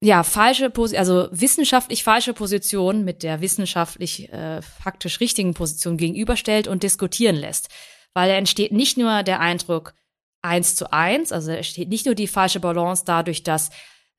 ja 0.00 0.22
falsche 0.22 0.72
also 0.96 1.28
wissenschaftlich 1.32 2.04
falsche 2.04 2.32
Positionen 2.32 3.04
mit 3.04 3.24
der 3.24 3.40
wissenschaftlich 3.40 4.32
äh, 4.32 4.62
faktisch 4.62 5.18
richtigen 5.18 5.54
Position 5.54 5.96
gegenüberstellt 5.96 6.68
und 6.68 6.84
diskutieren 6.84 7.34
lässt, 7.34 7.68
weil 8.14 8.28
da 8.28 8.36
entsteht 8.36 8.70
nicht 8.70 8.96
nur 8.96 9.24
der 9.24 9.40
Eindruck, 9.40 9.94
eins 10.42 10.76
zu 10.76 10.92
eins. 10.92 11.32
Also 11.32 11.52
es 11.52 11.66
steht 11.66 11.88
nicht 11.88 12.06
nur 12.06 12.14
die 12.14 12.26
falsche 12.26 12.60
Balance 12.60 13.04
dadurch, 13.04 13.42
dass 13.42 13.70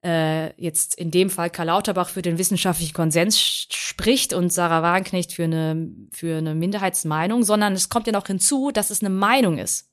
äh, 0.03 0.53
jetzt 0.61 0.95
in 0.95 1.11
dem 1.11 1.29
Fall 1.29 1.49
Karl 1.49 1.67
Lauterbach 1.67 2.09
für 2.09 2.21
den 2.21 2.37
wissenschaftlichen 2.37 2.93
Konsens 2.93 3.39
spricht 3.39 4.33
und 4.33 4.51
Sarah 4.51 4.81
Wagenknecht 4.81 5.33
für 5.33 5.43
eine, 5.43 5.91
für 6.11 6.37
eine 6.37 6.55
Minderheitsmeinung, 6.55 7.43
sondern 7.43 7.73
es 7.73 7.89
kommt 7.89 8.07
ja 8.07 8.13
noch 8.13 8.27
hinzu, 8.27 8.71
dass 8.71 8.89
es 8.89 9.01
eine 9.01 9.09
Meinung 9.09 9.57
ist. 9.57 9.87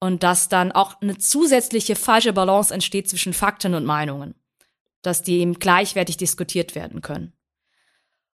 Und 0.00 0.22
dass 0.22 0.48
dann 0.48 0.70
auch 0.70 1.00
eine 1.00 1.18
zusätzliche 1.18 1.96
falsche 1.96 2.32
Balance 2.32 2.72
entsteht 2.72 3.08
zwischen 3.08 3.32
Fakten 3.32 3.74
und 3.74 3.84
Meinungen. 3.84 4.36
Dass 5.02 5.22
die 5.22 5.38
eben 5.38 5.54
gleichwertig 5.54 6.16
diskutiert 6.16 6.76
werden 6.76 7.02
können. 7.02 7.32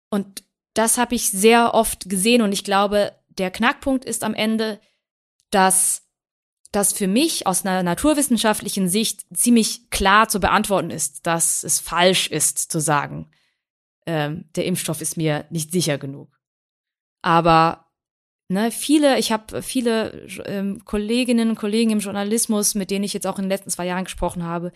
Und 0.10 0.44
das 0.74 0.98
habe 0.98 1.16
ich 1.16 1.30
sehr 1.30 1.74
oft 1.74 2.10
gesehen 2.10 2.42
und 2.42 2.52
ich 2.52 2.64
glaube, 2.64 3.14
der 3.30 3.52
Knackpunkt 3.52 4.06
ist 4.06 4.24
am 4.24 4.34
Ende, 4.34 4.80
dass 5.52 6.04
das 6.74 6.92
für 6.92 7.08
mich 7.08 7.46
aus 7.46 7.66
einer 7.66 7.84
naturwissenschaftlichen 7.84 8.90
Sicht 8.90 9.26
ziemlich 9.34 9.90
klar 9.92 10.28
zu 10.28 10.40
beantworten 10.40 10.90
ist, 10.90 11.26
dass 11.26 11.64
es 11.64 11.80
falsch 11.80 12.28
ist 12.28 12.72
zu 12.72 12.80
sagen, 12.80 13.30
ähm, 14.06 14.46
der 14.56 14.66
Impfstoff 14.66 15.00
ist 15.00 15.16
mir 15.16 15.46
nicht 15.50 15.72
sicher 15.72 15.98
genug. 15.98 16.40
Aber 17.22 17.86
ne, 18.50 18.72
viele, 18.72 19.20
ich 19.20 19.32
habe 19.32 19.62
viele 19.62 20.28
ähm, 20.46 20.84
Kolleginnen 20.84 21.50
und 21.50 21.56
Kollegen 21.56 21.92
im 21.92 22.00
Journalismus, 22.00 22.74
mit 22.74 22.90
denen 22.90 23.06
ich 23.06 23.14
jetzt 23.14 23.28
auch 23.28 23.38
in 23.38 23.46
den 23.46 23.52
letzten 23.52 23.70
zwei 23.70 23.86
Jahren 23.86 24.06
gesprochen 24.06 24.44
habe, 24.44 24.72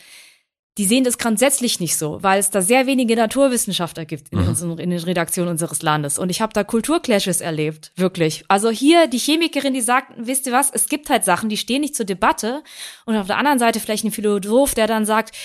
die 0.77 0.85
sehen 0.85 1.03
das 1.03 1.17
grundsätzlich 1.17 1.79
nicht 1.79 1.97
so, 1.97 2.21
weil 2.21 2.39
es 2.39 2.51
da 2.51 2.61
sehr 2.61 2.85
wenige 2.85 3.15
Naturwissenschaftler 3.15 4.05
gibt 4.05 4.29
in, 4.29 4.39
mhm. 4.39 4.47
unseren, 4.49 4.77
in 4.77 4.91
den 4.91 4.99
Redaktionen 4.99 5.49
unseres 5.49 5.81
Landes. 5.81 6.19
Und 6.19 6.29
ich 6.29 6.41
habe 6.41 6.53
da 6.53 6.63
Kulturclashes 6.63 7.41
erlebt, 7.41 7.91
wirklich. 7.95 8.45
Also 8.47 8.69
hier 8.69 9.07
die 9.07 9.17
Chemikerin, 9.17 9.73
die 9.73 9.81
sagt, 9.81 10.13
wisst 10.17 10.45
ihr 10.45 10.53
was, 10.53 10.69
es 10.71 10.87
gibt 10.87 11.09
halt 11.09 11.23
Sachen, 11.23 11.49
die 11.49 11.57
stehen 11.57 11.81
nicht 11.81 11.95
zur 11.95 12.05
Debatte. 12.05 12.63
Und 13.05 13.15
auf 13.15 13.27
der 13.27 13.37
anderen 13.37 13.59
Seite 13.59 13.79
vielleicht 13.79 14.03
ein 14.03 14.11
Philosoph, 14.11 14.75
der 14.75 14.87
dann 14.87 15.05
sagt, 15.05 15.35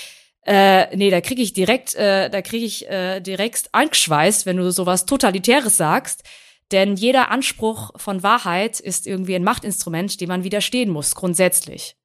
äh, 0.44 0.94
nee, 0.96 1.10
da 1.10 1.20
kriege 1.20 1.40
ich 1.40 1.52
direkt, 1.54 1.94
äh, 1.94 2.28
da 2.28 2.42
kriege 2.42 2.66
ich 2.66 2.88
äh, 2.88 3.20
direkt 3.20 3.68
angeschweißt, 3.72 4.44
wenn 4.44 4.56
du 4.56 4.70
sowas 4.70 5.06
Totalitäres 5.06 5.76
sagst. 5.76 6.24
Denn 6.72 6.96
jeder 6.96 7.30
Anspruch 7.30 7.90
von 7.96 8.22
Wahrheit 8.22 8.80
ist 8.80 9.06
irgendwie 9.06 9.36
ein 9.36 9.44
Machtinstrument, 9.44 10.20
dem 10.20 10.28
man 10.28 10.42
widerstehen 10.44 10.90
muss, 10.90 11.14
grundsätzlich. 11.14 11.96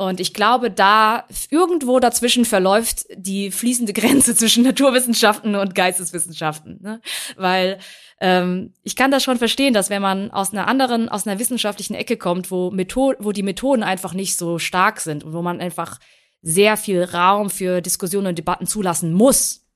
Und 0.00 0.18
ich 0.18 0.32
glaube, 0.32 0.70
da 0.70 1.26
irgendwo 1.50 2.00
dazwischen 2.00 2.46
verläuft 2.46 3.04
die 3.14 3.50
fließende 3.50 3.92
Grenze 3.92 4.34
zwischen 4.34 4.64
Naturwissenschaften 4.64 5.54
und 5.56 5.74
Geisteswissenschaften. 5.74 6.78
Ne? 6.80 7.02
Weil 7.36 7.78
ähm, 8.18 8.72
ich 8.82 8.96
kann 8.96 9.10
das 9.10 9.22
schon 9.22 9.36
verstehen, 9.36 9.74
dass 9.74 9.90
wenn 9.90 10.00
man 10.00 10.30
aus 10.30 10.54
einer 10.54 10.68
anderen, 10.68 11.10
aus 11.10 11.26
einer 11.26 11.38
wissenschaftlichen 11.38 11.92
Ecke 11.92 12.16
kommt, 12.16 12.50
wo, 12.50 12.70
Method 12.70 13.16
wo 13.18 13.32
die 13.32 13.42
Methoden 13.42 13.82
einfach 13.82 14.14
nicht 14.14 14.38
so 14.38 14.58
stark 14.58 15.00
sind 15.00 15.22
und 15.22 15.34
wo 15.34 15.42
man 15.42 15.60
einfach 15.60 15.98
sehr 16.40 16.78
viel 16.78 17.04
Raum 17.04 17.50
für 17.50 17.82
Diskussionen 17.82 18.28
und 18.28 18.38
Debatten 18.38 18.66
zulassen 18.66 19.12
muss, 19.12 19.66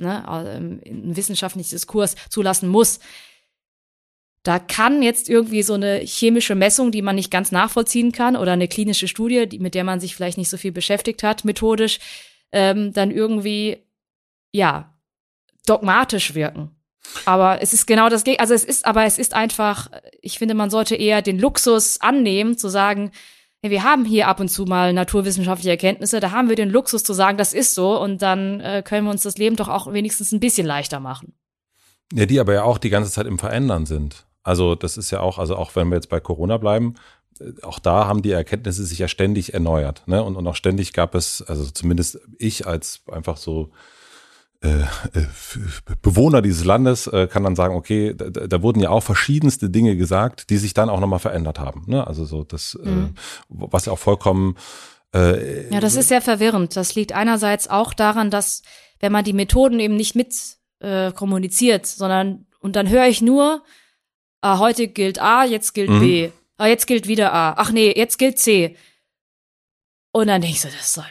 ne, 0.00 0.24
ähm, 0.28 0.80
einen 0.84 1.16
wissenschaftlichen 1.16 1.70
Diskurs 1.70 2.16
zulassen 2.30 2.68
muss, 2.68 2.98
da 4.42 4.58
kann 4.58 5.02
jetzt 5.02 5.28
irgendwie 5.28 5.62
so 5.62 5.74
eine 5.74 5.98
chemische 5.98 6.54
Messung, 6.54 6.90
die 6.90 7.02
man 7.02 7.16
nicht 7.16 7.30
ganz 7.30 7.52
nachvollziehen 7.52 8.12
kann, 8.12 8.36
oder 8.36 8.52
eine 8.52 8.68
klinische 8.68 9.08
Studie, 9.08 9.48
die, 9.48 9.58
mit 9.58 9.74
der 9.74 9.84
man 9.84 10.00
sich 10.00 10.14
vielleicht 10.14 10.38
nicht 10.38 10.48
so 10.48 10.56
viel 10.56 10.72
beschäftigt 10.72 11.22
hat, 11.22 11.44
methodisch, 11.44 11.98
ähm, 12.52 12.92
dann 12.92 13.10
irgendwie, 13.10 13.78
ja, 14.52 14.94
dogmatisch 15.66 16.34
wirken. 16.34 16.70
Aber 17.24 17.62
es 17.62 17.72
ist 17.72 17.86
genau 17.86 18.08
das 18.08 18.24
Gegenteil. 18.24 18.44
Also 18.44 18.54
es 18.54 18.64
ist, 18.64 18.84
aber 18.84 19.04
es 19.04 19.18
ist 19.18 19.34
einfach, 19.34 19.90
ich 20.20 20.38
finde, 20.38 20.54
man 20.54 20.70
sollte 20.70 20.94
eher 20.94 21.22
den 21.22 21.38
Luxus 21.38 22.00
annehmen, 22.00 22.56
zu 22.56 22.68
sagen, 22.68 23.12
ja, 23.62 23.70
wir 23.70 23.82
haben 23.82 24.04
hier 24.04 24.28
ab 24.28 24.40
und 24.40 24.48
zu 24.48 24.64
mal 24.64 24.92
naturwissenschaftliche 24.92 25.70
Erkenntnisse, 25.70 26.20
da 26.20 26.30
haben 26.30 26.48
wir 26.48 26.56
den 26.56 26.70
Luxus 26.70 27.02
zu 27.02 27.12
sagen, 27.12 27.38
das 27.38 27.52
ist 27.52 27.74
so 27.74 28.00
und 28.00 28.22
dann 28.22 28.60
äh, 28.60 28.82
können 28.84 29.06
wir 29.06 29.10
uns 29.10 29.22
das 29.22 29.36
Leben 29.36 29.56
doch 29.56 29.68
auch 29.68 29.92
wenigstens 29.92 30.32
ein 30.32 30.40
bisschen 30.40 30.66
leichter 30.66 31.00
machen. 31.00 31.34
Ja, 32.12 32.24
die 32.24 32.38
aber 32.38 32.54
ja 32.54 32.62
auch 32.62 32.78
die 32.78 32.90
ganze 32.90 33.10
Zeit 33.10 33.26
im 33.26 33.38
Verändern 33.38 33.84
sind. 33.84 34.27
Also 34.48 34.74
das 34.74 34.96
ist 34.96 35.10
ja 35.10 35.20
auch, 35.20 35.38
also 35.38 35.56
auch 35.56 35.76
wenn 35.76 35.88
wir 35.88 35.96
jetzt 35.96 36.08
bei 36.08 36.20
Corona 36.20 36.56
bleiben, 36.56 36.94
äh, 37.38 37.52
auch 37.62 37.78
da 37.78 38.06
haben 38.06 38.22
die 38.22 38.30
Erkenntnisse 38.30 38.84
sich 38.84 38.98
ja 38.98 39.06
ständig 39.06 39.52
erneuert. 39.52 40.04
Ne? 40.06 40.24
Und, 40.24 40.36
und 40.36 40.46
auch 40.46 40.56
ständig 40.56 40.94
gab 40.94 41.14
es, 41.14 41.42
also 41.42 41.64
zumindest 41.66 42.18
ich 42.38 42.66
als 42.66 43.02
einfach 43.12 43.36
so 43.36 43.70
äh, 44.62 44.80
äh 44.80 45.26
Bewohner 46.00 46.40
dieses 46.40 46.64
Landes 46.64 47.06
äh, 47.08 47.28
kann 47.28 47.44
dann 47.44 47.56
sagen, 47.56 47.76
okay, 47.76 48.14
da, 48.16 48.30
da, 48.30 48.62
wurden 48.62 48.80
ja 48.80 48.88
auch 48.88 49.02
verschiedenste 49.02 49.68
Dinge 49.68 49.96
gesagt, 49.96 50.48
die 50.48 50.56
sich 50.56 50.72
dann 50.72 50.88
auch 50.88 50.98
nochmal 50.98 51.18
verändert 51.18 51.58
haben. 51.58 51.84
Ne? 51.86 52.06
Also 52.06 52.24
so 52.24 52.42
das, 52.42 52.76
äh, 52.82 52.88
mhm. 52.88 53.14
äh, 53.50 53.66
was 53.70 53.84
ja 53.84 53.92
auch 53.92 53.98
vollkommen 53.98 54.56
äh, 55.14 55.68
Ja, 55.70 55.80
das 55.80 55.94
ist 55.94 56.08
sehr 56.08 56.22
verwirrend. 56.22 56.74
Das 56.74 56.94
liegt 56.94 57.12
einerseits 57.12 57.68
auch 57.68 57.92
daran, 57.92 58.30
dass 58.30 58.62
wenn 58.98 59.12
man 59.12 59.24
die 59.24 59.34
Methoden 59.34 59.78
eben 59.78 59.94
nicht 59.94 60.16
mit 60.16 60.34
äh, 60.80 61.12
kommuniziert, 61.12 61.84
sondern 61.84 62.46
und 62.60 62.74
dann 62.76 62.88
höre 62.88 63.06
ich 63.06 63.22
nur, 63.22 63.62
ah, 64.40 64.58
heute 64.58 64.88
gilt 64.88 65.20
A, 65.20 65.44
jetzt 65.44 65.74
gilt 65.74 65.90
mhm. 65.90 66.00
B, 66.00 66.30
ah, 66.56 66.66
jetzt 66.66 66.86
gilt 66.86 67.08
wieder 67.08 67.32
A, 67.32 67.54
ach 67.56 67.70
nee, 67.70 67.92
jetzt 67.96 68.18
gilt 68.18 68.38
C. 68.38 68.76
Und 70.12 70.28
dann 70.28 70.40
denke 70.40 70.56
ich 70.56 70.60
so, 70.60 70.68
das 70.68 70.92
soll, 70.92 71.04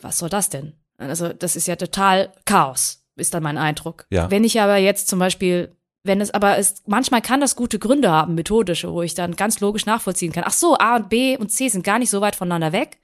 was 0.00 0.18
soll 0.18 0.28
das 0.28 0.50
denn? 0.50 0.74
Also 0.98 1.32
das 1.32 1.56
ist 1.56 1.66
ja 1.66 1.76
total 1.76 2.32
Chaos, 2.44 3.04
ist 3.16 3.34
dann 3.34 3.42
mein 3.42 3.58
Eindruck. 3.58 4.06
Ja. 4.10 4.30
Wenn 4.30 4.44
ich 4.44 4.60
aber 4.60 4.76
jetzt 4.76 5.08
zum 5.08 5.18
Beispiel, 5.18 5.74
wenn 6.04 6.20
es 6.20 6.32
aber 6.32 6.58
ist, 6.58 6.86
manchmal 6.88 7.22
kann 7.22 7.40
das 7.40 7.56
gute 7.56 7.78
Gründe 7.78 8.10
haben, 8.10 8.34
methodische, 8.34 8.92
wo 8.92 9.02
ich 9.02 9.14
dann 9.14 9.36
ganz 9.36 9.60
logisch 9.60 9.86
nachvollziehen 9.86 10.32
kann. 10.32 10.44
Ach 10.46 10.52
so, 10.52 10.76
A 10.78 10.96
und 10.96 11.08
B 11.08 11.36
und 11.36 11.50
C 11.50 11.68
sind 11.68 11.84
gar 11.84 11.98
nicht 11.98 12.10
so 12.10 12.20
weit 12.20 12.36
voneinander 12.36 12.72
weg. 12.72 12.98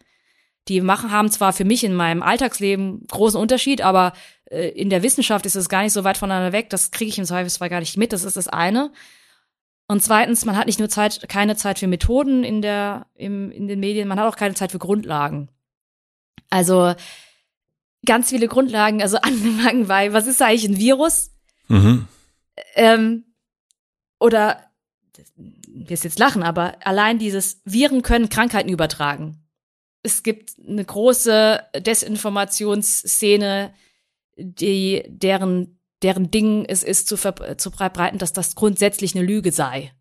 Die 0.68 0.80
machen, 0.80 1.10
haben 1.10 1.30
zwar 1.30 1.52
für 1.52 1.64
mich 1.64 1.82
in 1.82 1.94
meinem 1.94 2.22
Alltagsleben 2.22 3.06
großen 3.08 3.40
Unterschied, 3.40 3.80
aber 3.80 4.12
äh, 4.50 4.68
in 4.68 4.90
der 4.90 5.02
Wissenschaft 5.02 5.46
ist 5.46 5.56
es 5.56 5.68
gar 5.68 5.82
nicht 5.82 5.94
so 5.94 6.04
weit 6.04 6.18
voneinander 6.18 6.52
weg. 6.52 6.68
Das 6.70 6.90
kriege 6.90 7.08
ich 7.08 7.18
im 7.18 7.24
Zweifelsfall 7.24 7.70
gar 7.70 7.80
nicht 7.80 7.96
mit. 7.96 8.12
Das 8.12 8.24
ist 8.24 8.36
das 8.36 8.48
eine. 8.48 8.92
Und 9.88 10.02
zweitens, 10.02 10.44
man 10.44 10.56
hat 10.56 10.66
nicht 10.66 10.78
nur 10.78 10.90
Zeit, 10.90 11.28
keine 11.28 11.56
Zeit 11.56 11.78
für 11.78 11.86
Methoden 11.86 12.44
in 12.44 12.60
der, 12.60 13.06
im, 13.14 13.50
in 13.50 13.66
den 13.68 13.80
Medien, 13.80 14.06
man 14.06 14.20
hat 14.20 14.26
auch 14.26 14.36
keine 14.36 14.54
Zeit 14.54 14.70
für 14.70 14.78
Grundlagen. 14.78 15.48
Also 16.50 16.94
ganz 18.04 18.28
viele 18.28 18.48
Grundlagen, 18.48 19.02
also 19.02 19.16
angefangen 19.22 19.88
bei, 19.88 20.12
was 20.12 20.26
ist 20.26 20.42
eigentlich 20.42 20.68
ein 20.68 20.78
Virus? 20.78 21.30
Mhm. 21.68 22.06
Ähm, 22.74 23.24
oder, 24.20 24.62
wirst 25.66 26.04
jetzt 26.04 26.18
lachen, 26.18 26.42
aber 26.42 26.76
allein 26.86 27.18
dieses 27.18 27.62
Viren 27.64 28.02
können 28.02 28.28
Krankheiten 28.28 28.68
übertragen. 28.68 29.42
Es 30.02 30.22
gibt 30.22 30.52
eine 30.66 30.84
große 30.84 31.62
Desinformationsszene, 31.78 33.72
die, 34.36 35.04
deren, 35.08 35.77
deren 36.02 36.30
Ding 36.30 36.64
es 36.64 36.82
ist, 36.82 37.08
zu, 37.08 37.16
zu 37.16 37.70
verbreiten, 37.70 38.18
dass 38.18 38.32
das 38.32 38.54
grundsätzlich 38.54 39.14
eine 39.14 39.24
Lüge 39.24 39.52
sei. 39.52 39.92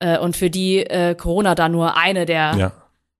Äh, 0.00 0.18
und 0.18 0.36
für 0.36 0.50
die 0.50 0.78
äh, 0.78 1.14
Corona 1.14 1.54
da 1.54 1.68
nur 1.68 1.96
eine 1.96 2.26
der 2.26 2.54
ja. 2.56 2.72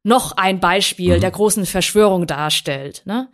noch 0.03 0.33
ein 0.37 0.61
Beispiel 0.61 1.17
mhm. 1.17 1.21
der 1.21 1.31
großen 1.31 1.67
Verschwörung 1.67 2.27
darstellt. 2.27 3.03
Ne? 3.05 3.29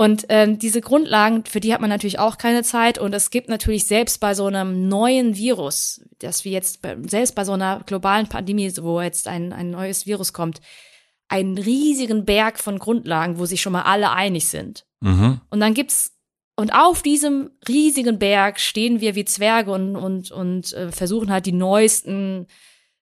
Und 0.00 0.24
ähm, 0.30 0.58
diese 0.58 0.80
Grundlagen, 0.80 1.44
für 1.44 1.60
die 1.60 1.74
hat 1.74 1.82
man 1.82 1.90
natürlich 1.90 2.18
auch 2.18 2.38
keine 2.38 2.62
Zeit. 2.62 2.98
Und 2.98 3.12
es 3.12 3.30
gibt 3.30 3.50
natürlich 3.50 3.86
selbst 3.86 4.18
bei 4.18 4.32
so 4.32 4.46
einem 4.46 4.88
neuen 4.88 5.36
Virus, 5.36 6.00
dass 6.20 6.46
wir 6.46 6.52
jetzt 6.52 6.80
selbst 7.06 7.34
bei 7.34 7.44
so 7.44 7.52
einer 7.52 7.80
globalen 7.84 8.26
Pandemie, 8.26 8.72
wo 8.80 9.00
jetzt 9.02 9.28
ein, 9.28 9.52
ein 9.52 9.70
neues 9.70 10.06
Virus 10.06 10.32
kommt, 10.32 10.62
einen 11.28 11.58
riesigen 11.58 12.24
Berg 12.24 12.58
von 12.58 12.78
Grundlagen, 12.78 13.38
wo 13.38 13.44
sich 13.44 13.60
schon 13.60 13.74
mal 13.74 13.82
alle 13.82 14.10
einig 14.10 14.48
sind. 14.48 14.86
Mhm. 15.00 15.42
Und 15.50 15.60
dann 15.60 15.74
gibt's 15.74 16.12
und 16.60 16.74
auf 16.74 17.00
diesem 17.00 17.52
riesigen 17.66 18.18
Berg 18.18 18.60
stehen 18.60 19.00
wir 19.00 19.14
wie 19.14 19.24
Zwerge 19.24 19.72
und 19.72 19.96
und 19.96 20.30
und 20.30 20.74
äh, 20.74 20.92
versuchen 20.92 21.32
halt 21.32 21.46
die 21.46 21.52
neuesten 21.52 22.48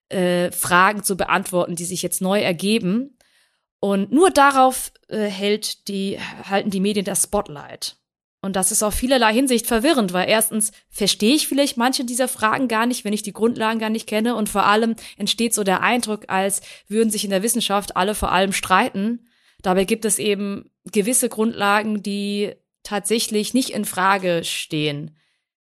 äh, 0.07 0.49
Fragen 0.51 1.03
zu 1.03 1.17
beantworten, 1.17 1.75
die 1.75 1.83
sich 1.83 2.01
jetzt 2.01 2.21
neu 2.21 2.39
ergeben. 2.39 3.17
Und 3.81 4.13
nur 4.13 4.31
darauf 4.31 4.93
äh, 5.09 5.25
hält 5.25 5.89
die 5.89 6.19
halten 6.49 6.69
die 6.69 6.79
Medien 6.79 7.03
das 7.03 7.23
Spotlight. 7.23 7.97
Und 8.41 8.55
das 8.55 8.71
ist 8.71 8.81
auf 8.81 8.93
vielerlei 8.93 9.33
Hinsicht 9.33 9.67
verwirrend, 9.67 10.13
weil 10.13 10.29
erstens 10.29 10.71
verstehe 10.89 11.35
ich 11.35 11.49
vielleicht 11.49 11.75
manche 11.75 12.05
dieser 12.05 12.29
Fragen 12.29 12.69
gar 12.69 12.85
nicht, 12.85 13.03
wenn 13.03 13.11
ich 13.11 13.23
die 13.23 13.33
Grundlagen 13.33 13.79
gar 13.79 13.89
nicht 13.89 14.07
kenne. 14.07 14.35
Und 14.35 14.47
vor 14.47 14.67
allem 14.67 14.95
entsteht 15.17 15.53
so 15.53 15.65
der 15.65 15.81
Eindruck, 15.81 16.29
als 16.29 16.61
würden 16.87 17.09
sich 17.09 17.25
in 17.25 17.31
der 17.31 17.43
Wissenschaft 17.43 17.97
alle 17.97 18.15
vor 18.15 18.31
allem 18.31 18.53
streiten. 18.53 19.27
Dabei 19.61 19.83
gibt 19.83 20.05
es 20.05 20.17
eben 20.17 20.71
gewisse 20.85 21.27
Grundlagen, 21.27 22.01
die 22.01 22.55
tatsächlich 22.89 23.53
nicht 23.53 23.69
in 23.69 23.85
Frage 23.85 24.41
stehen. 24.43 25.15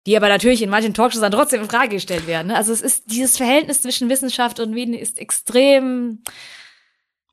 Die 0.05 0.15
aber 0.15 0.29
natürlich 0.29 0.61
in 0.61 0.69
manchen 0.69 0.93
Talkshows 0.93 1.21
dann 1.21 1.31
trotzdem 1.31 1.61
in 1.61 1.69
Frage 1.69 1.89
gestellt 1.89 2.25
werden. 2.25 2.47
Ne? 2.47 2.55
Also 2.55 2.71
es 2.71 2.81
ist, 2.81 3.11
dieses 3.11 3.37
Verhältnis 3.37 3.81
zwischen 3.81 4.09
Wissenschaft 4.09 4.59
und 4.59 4.71
Medien 4.71 4.97
ist 4.97 5.17
extrem 5.17 6.23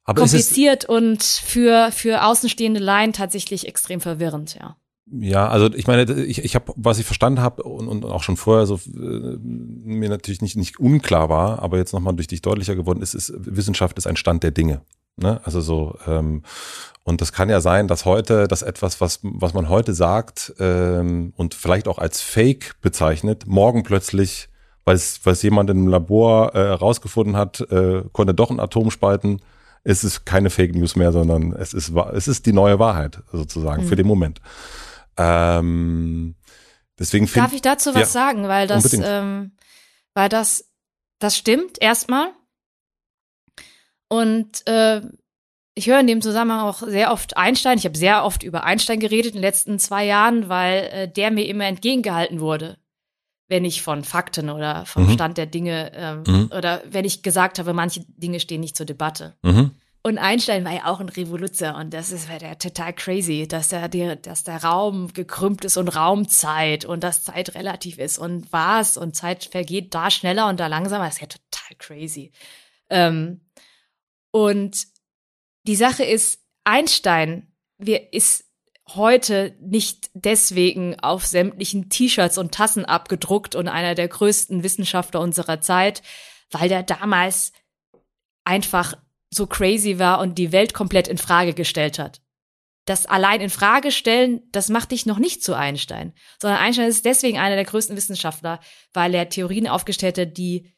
aber 0.04 0.22
kompliziert 0.22 0.84
und 0.84 1.22
für, 1.22 1.90
für 1.92 2.24
außenstehende 2.24 2.80
Laien 2.80 3.12
tatsächlich 3.12 3.66
extrem 3.68 4.00
verwirrend, 4.00 4.54
ja. 4.54 4.76
Ja, 5.08 5.48
also 5.48 5.72
ich 5.72 5.86
meine, 5.86 6.24
ich, 6.24 6.44
ich 6.44 6.56
habe, 6.56 6.72
was 6.74 6.98
ich 6.98 7.06
verstanden 7.06 7.40
habe 7.40 7.62
und, 7.62 7.86
und 7.86 8.04
auch 8.04 8.24
schon 8.24 8.36
vorher 8.36 8.66
so 8.66 8.74
äh, 8.74 9.38
mir 9.38 10.08
natürlich 10.08 10.42
nicht, 10.42 10.56
nicht 10.56 10.80
unklar 10.80 11.28
war, 11.28 11.60
aber 11.60 11.76
jetzt 11.76 11.92
nochmal 11.92 12.14
durch 12.14 12.26
dich 12.26 12.42
deutlicher 12.42 12.74
geworden 12.74 13.02
ist, 13.02 13.14
ist, 13.14 13.32
Wissenschaft 13.36 13.98
ist 13.98 14.08
ein 14.08 14.16
Stand 14.16 14.42
der 14.42 14.50
Dinge. 14.50 14.80
Ne? 15.16 15.40
Also 15.44 15.60
so, 15.60 15.98
ähm, 16.06 16.42
und 17.04 17.20
das 17.20 17.32
kann 17.32 17.48
ja 17.48 17.60
sein, 17.60 17.88
dass 17.88 18.04
heute, 18.04 18.48
dass 18.48 18.62
etwas, 18.62 19.00
was, 19.00 19.20
was 19.22 19.54
man 19.54 19.68
heute 19.68 19.94
sagt 19.94 20.52
ähm, 20.58 21.32
und 21.36 21.54
vielleicht 21.54 21.88
auch 21.88 21.98
als 21.98 22.20
Fake 22.20 22.80
bezeichnet, 22.82 23.46
morgen 23.46 23.82
plötzlich, 23.82 24.48
weil 24.84 24.96
es, 24.96 25.20
weil 25.24 25.32
es 25.34 25.42
jemand 25.42 25.70
im 25.70 25.86
Labor 25.86 26.54
äh, 26.54 26.58
herausgefunden 26.58 27.36
hat, 27.36 27.60
äh, 27.70 28.02
konnte 28.12 28.34
doch 28.34 28.50
ein 28.50 28.60
Atom 28.60 28.90
spalten, 28.90 29.40
ist 29.84 30.02
es 30.02 30.24
keine 30.24 30.50
Fake 30.50 30.74
News 30.74 30.96
mehr, 30.96 31.12
sondern 31.12 31.52
es 31.52 31.72
ist, 31.72 31.92
es 32.12 32.26
ist 32.26 32.44
die 32.44 32.52
neue 32.52 32.78
Wahrheit 32.80 33.22
sozusagen 33.32 33.84
mhm. 33.84 33.88
für 33.88 33.96
den 33.96 34.06
Moment. 34.06 34.40
Ähm, 35.16 36.34
deswegen 36.98 37.30
Darf 37.32 37.52
ich 37.52 37.62
dazu 37.62 37.90
was 37.90 38.00
ja, 38.00 38.06
sagen, 38.06 38.48
weil 38.48 38.66
das, 38.66 38.92
ähm, 38.92 39.52
weil 40.12 40.28
das, 40.28 40.68
das 41.20 41.36
stimmt 41.36 41.80
erstmal. 41.80 42.32
Und 44.08 44.66
äh, 44.66 45.02
ich 45.74 45.88
höre 45.88 46.00
in 46.00 46.06
dem 46.06 46.22
Zusammenhang 46.22 46.60
auch 46.60 46.82
sehr 46.82 47.12
oft 47.12 47.36
Einstein. 47.36 47.78
Ich 47.78 47.84
habe 47.84 47.98
sehr 47.98 48.24
oft 48.24 48.42
über 48.42 48.64
Einstein 48.64 48.98
geredet 48.98 49.32
in 49.32 49.38
den 49.38 49.42
letzten 49.42 49.78
zwei 49.78 50.06
Jahren, 50.06 50.48
weil 50.48 50.84
äh, 50.84 51.08
der 51.08 51.30
mir 51.30 51.46
immer 51.46 51.66
entgegengehalten 51.66 52.40
wurde, 52.40 52.78
wenn 53.48 53.64
ich 53.64 53.82
von 53.82 54.02
Fakten 54.02 54.48
oder 54.48 54.86
vom 54.86 55.06
mhm. 55.06 55.12
Stand 55.12 55.38
der 55.38 55.46
Dinge 55.46 55.92
ähm, 55.94 56.24
mhm. 56.26 56.50
oder 56.56 56.82
wenn 56.88 57.04
ich 57.04 57.22
gesagt 57.22 57.58
habe, 57.58 57.74
manche 57.74 58.04
Dinge 58.08 58.40
stehen 58.40 58.60
nicht 58.60 58.76
zur 58.76 58.86
Debatte. 58.86 59.36
Mhm. 59.42 59.72
Und 60.02 60.18
Einstein 60.18 60.64
war 60.64 60.72
ja 60.72 60.86
auch 60.86 61.00
ein 61.00 61.08
Revoluzer 61.08 61.76
und 61.76 61.92
das 61.92 62.12
ist 62.12 62.28
ja 62.28 62.54
total 62.54 62.92
crazy, 62.92 63.48
dass 63.48 63.68
der, 63.68 63.88
der, 63.88 64.14
dass 64.14 64.44
der 64.44 64.62
Raum 64.62 65.12
gekrümmt 65.12 65.64
ist 65.64 65.76
und 65.76 65.88
Raumzeit 65.88 66.84
und 66.84 67.02
dass 67.02 67.24
Zeit 67.24 67.56
relativ 67.56 67.98
ist 67.98 68.16
und 68.16 68.52
was 68.52 68.96
und 68.96 69.16
Zeit 69.16 69.46
vergeht 69.46 69.94
da 69.94 70.10
schneller 70.12 70.48
und 70.48 70.60
da 70.60 70.68
langsamer. 70.68 71.06
Das 71.06 71.14
ist 71.14 71.22
ja 71.22 71.26
total 71.26 71.76
crazy. 71.78 72.30
Ähm, 72.88 73.40
und 74.36 74.86
die 75.66 75.76
Sache 75.76 76.04
ist, 76.04 76.44
Einstein 76.62 77.54
wir, 77.78 78.12
ist 78.12 78.44
heute 78.86 79.56
nicht 79.62 80.10
deswegen 80.12 81.00
auf 81.00 81.24
sämtlichen 81.24 81.88
T-Shirts 81.88 82.36
und 82.36 82.52
Tassen 82.52 82.84
abgedruckt 82.84 83.54
und 83.54 83.66
einer 83.66 83.94
der 83.94 84.08
größten 84.08 84.62
Wissenschaftler 84.62 85.20
unserer 85.22 85.62
Zeit, 85.62 86.02
weil 86.50 86.68
der 86.68 86.82
damals 86.82 87.52
einfach 88.44 88.98
so 89.30 89.46
crazy 89.46 89.98
war 89.98 90.20
und 90.20 90.36
die 90.36 90.52
Welt 90.52 90.74
komplett 90.74 91.08
in 91.08 91.16
Frage 91.16 91.54
gestellt 91.54 91.98
hat. 91.98 92.20
Das 92.84 93.06
allein 93.06 93.40
in 93.40 93.48
Frage 93.48 93.90
stellen, 93.90 94.42
das 94.52 94.68
macht 94.68 94.90
dich 94.90 95.06
noch 95.06 95.18
nicht 95.18 95.42
zu 95.42 95.54
Einstein, 95.54 96.12
sondern 96.38 96.60
Einstein 96.60 96.88
ist 96.88 97.06
deswegen 97.06 97.38
einer 97.38 97.56
der 97.56 97.64
größten 97.64 97.96
Wissenschaftler, 97.96 98.60
weil 98.92 99.14
er 99.14 99.30
Theorien 99.30 99.66
aufgestellt 99.66 100.18
hat, 100.18 100.36
die 100.36 100.76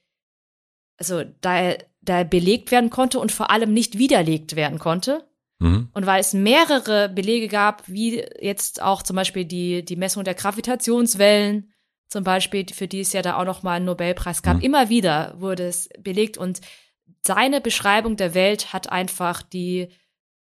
also 0.99 1.25
da, 1.41 1.75
da 2.09 2.25
belegt 2.25 2.71
werden 2.71 2.91
konnte 2.91 3.19
und 3.19 3.33
vor 3.33 3.51
allem 3.51 3.73
nicht 3.73 3.99
widerlegt 3.99 4.57
werden 4.57 4.79
konnte. 4.79 5.29
Mhm. 5.59 5.89
Und 5.93 6.07
weil 6.07 6.21
es 6.21 6.33
mehrere 6.33 7.09
Belege 7.09 7.49
gab, 7.49 7.87
wie 7.89 8.25
jetzt 8.41 8.83
auch 8.83 9.03
zum 9.03 9.17
Beispiel 9.17 9.45
die, 9.45 9.85
die 9.85 9.97
Messung 9.97 10.25
der 10.25 10.35
Gravitationswellen, 10.35 11.73
zum 12.09 12.25
Beispiel, 12.25 12.67
für 12.73 12.89
die 12.89 13.01
es 13.01 13.13
ja 13.13 13.23
da 13.23 13.37
auch 13.37 13.45
noch 13.45 13.63
mal 13.63 13.75
einen 13.75 13.85
Nobelpreis 13.85 14.43
gab, 14.43 14.59
mhm. 14.59 14.63
immer 14.63 14.89
wieder 14.89 15.35
wurde 15.39 15.67
es 15.67 15.89
belegt 15.99 16.39
und 16.39 16.61
seine 17.23 17.61
Beschreibung 17.61 18.17
der 18.17 18.35
Welt 18.35 18.73
hat 18.73 18.91
einfach 18.91 19.43
die, 19.43 19.89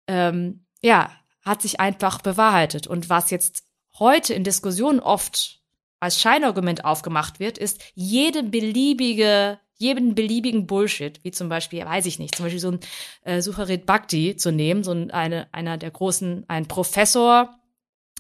ähm, 0.08 0.66
ja, 0.82 1.12
hat 1.44 1.62
sich 1.62 1.80
einfach 1.80 2.22
bewahrheitet. 2.22 2.88
Und 2.88 3.10
was 3.10 3.32
jetzt 3.32 3.64
heute 3.98 4.34
in 4.34 4.44
Diskussionen 4.44 5.00
oft 5.00 5.62
als 6.00 6.20
Scheinargument 6.20 6.86
aufgemacht 6.86 7.40
wird, 7.40 7.58
ist 7.58 7.82
jede 7.96 8.44
beliebige 8.44 9.60
jeden 9.78 10.16
beliebigen 10.16 10.68
Bullshit, 10.68 11.24
wie 11.24 11.32
zum 11.32 11.50
Beispiel, 11.50 11.86
weiß 11.86 12.06
ich 12.06 12.20
nicht, 12.20 12.36
zum 12.36 12.46
Beispiel 12.46 12.60
so 12.60 12.72
ein 12.72 12.80
äh, 13.24 13.42
Sucharit 13.42 13.86
Bhakti 13.86 14.36
zu 14.36 14.52
nehmen, 14.52 14.84
so 14.84 14.92
ein, 14.92 15.12
eine, 15.12 15.48
einer 15.54 15.78
der 15.78 15.92
großen, 15.92 16.46
ein 16.48 16.68
Professor 16.68 17.58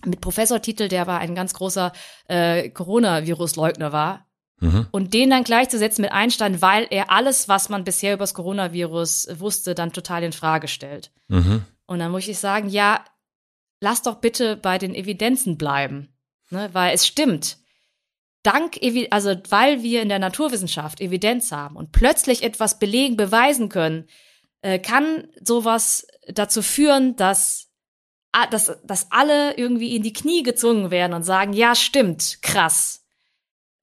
mit 0.06 0.22
Professortitel, 0.22 0.88
der 0.88 1.08
war 1.08 1.20
ein 1.20 1.34
ganz 1.34 1.54
großer 1.54 1.92
äh, 2.28 2.70
Coronavirus-Leugner 2.70 3.92
war. 3.92 4.28
Mhm. 4.60 4.88
Und 4.92 5.14
den 5.14 5.30
dann 5.30 5.44
gleichzusetzen 5.44 6.02
mit 6.02 6.12
Einstein, 6.12 6.62
weil 6.62 6.88
er 6.90 7.12
alles, 7.12 7.48
was 7.48 7.70
man 7.70 7.84
bisher 7.84 8.14
über 8.14 8.24
das 8.24 8.34
Coronavirus 8.34 9.28
wusste, 9.40 9.76
dann 9.76 9.94
total 9.94 10.24
in 10.24 10.34
Frage 10.34 10.68
stellt. 10.68 11.12
Mhm. 11.28 11.64
Und 11.86 12.00
dann 12.00 12.12
muss 12.12 12.28
ich 12.28 12.38
sagen, 12.38 12.70
ja, 12.70 13.04
lass 13.80 14.02
doch 14.02 14.16
bitte 14.16 14.58
bei 14.58 14.78
den 14.78 14.96
Evidenzen 14.96 15.58
bleiben. 15.58 16.10
Ne? 16.50 16.70
Weil 16.74 16.94
es 16.94 17.06
stimmt 17.06 17.58
dank, 18.48 18.80
also 19.11 19.36
weil 19.49 19.84
wir 19.84 20.02
in 20.02 20.10
der 20.10 20.19
Naturwissenschaft 20.19 21.02
Evidenz 21.02 21.52
haben 21.52 21.76
und 21.76 21.91
plötzlich 21.91 22.44
etwas 22.44 22.80
belegen, 22.80 23.18
beweisen 23.18 23.68
können, 23.68 24.07
äh, 24.61 24.80
kann 24.80 25.28
sowas 25.44 26.07
dazu 26.28 26.61
führen, 26.61 27.18
dass, 27.18 27.69
dass, 28.52 28.80
dass 28.86 29.11
alle 29.11 29.57
irgendwie 29.57 29.95
in 29.95 30.02
die 30.03 30.14
Knie 30.14 30.44
gezwungen 30.44 30.91
werden 30.91 31.14
und 31.14 31.24
sagen, 31.24 31.52
ja, 31.52 31.76
stimmt, 31.76 32.40
krass. 32.41 33.03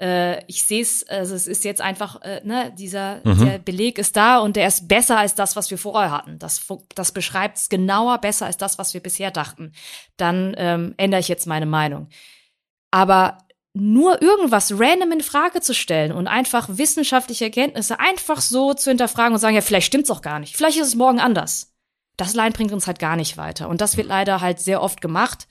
Äh, 0.00 0.42
ich 0.46 0.64
sehe 0.64 0.80
es, 0.80 1.06
also 1.08 1.34
es 1.34 1.46
ist 1.46 1.64
jetzt 1.64 1.82
einfach, 1.82 2.22
äh, 2.22 2.40
ne, 2.42 2.72
dieser 2.76 3.20
mhm. 3.22 3.44
der 3.44 3.58
Beleg 3.58 3.98
ist 3.98 4.16
da 4.16 4.38
und 4.38 4.56
der 4.56 4.66
ist 4.66 4.88
besser 4.88 5.18
als 5.18 5.34
das, 5.34 5.56
was 5.56 5.70
wir 5.70 5.78
vorher 5.78 6.10
hatten. 6.10 6.38
Das, 6.38 6.66
das 6.94 7.12
beschreibt 7.12 7.58
es 7.58 7.68
genauer 7.68 8.18
besser 8.18 8.46
als 8.46 8.56
das, 8.56 8.78
was 8.78 8.94
wir 8.94 9.02
bisher 9.02 9.30
dachten. 9.30 9.72
Dann 10.16 10.54
ähm, 10.56 10.94
ändere 10.96 11.20
ich 11.20 11.28
jetzt 11.28 11.46
meine 11.46 11.66
Meinung. 11.66 12.08
Aber 12.90 13.38
nur 13.74 14.22
irgendwas 14.22 14.72
random 14.72 15.12
in 15.12 15.20
Frage 15.20 15.60
zu 15.60 15.74
stellen 15.74 16.12
und 16.12 16.28
einfach 16.28 16.68
wissenschaftliche 16.70 17.46
Erkenntnisse 17.46 17.98
einfach 17.98 18.40
so 18.40 18.72
zu 18.72 18.90
hinterfragen 18.90 19.34
und 19.34 19.40
sagen, 19.40 19.56
ja, 19.56 19.60
vielleicht 19.60 19.88
stimmt's 19.88 20.12
auch 20.12 20.22
gar 20.22 20.38
nicht. 20.38 20.56
Vielleicht 20.56 20.78
ist 20.78 20.86
es 20.86 20.94
morgen 20.94 21.20
anders. 21.20 21.74
Das 22.16 22.34
allein 22.34 22.52
bringt 22.52 22.72
uns 22.72 22.86
halt 22.86 23.00
gar 23.00 23.16
nicht 23.16 23.36
weiter. 23.36 23.68
Und 23.68 23.80
das 23.80 23.96
wird 23.96 24.06
leider 24.06 24.40
halt 24.40 24.60
sehr 24.60 24.80
oft 24.80 25.00
gemacht. 25.00 25.48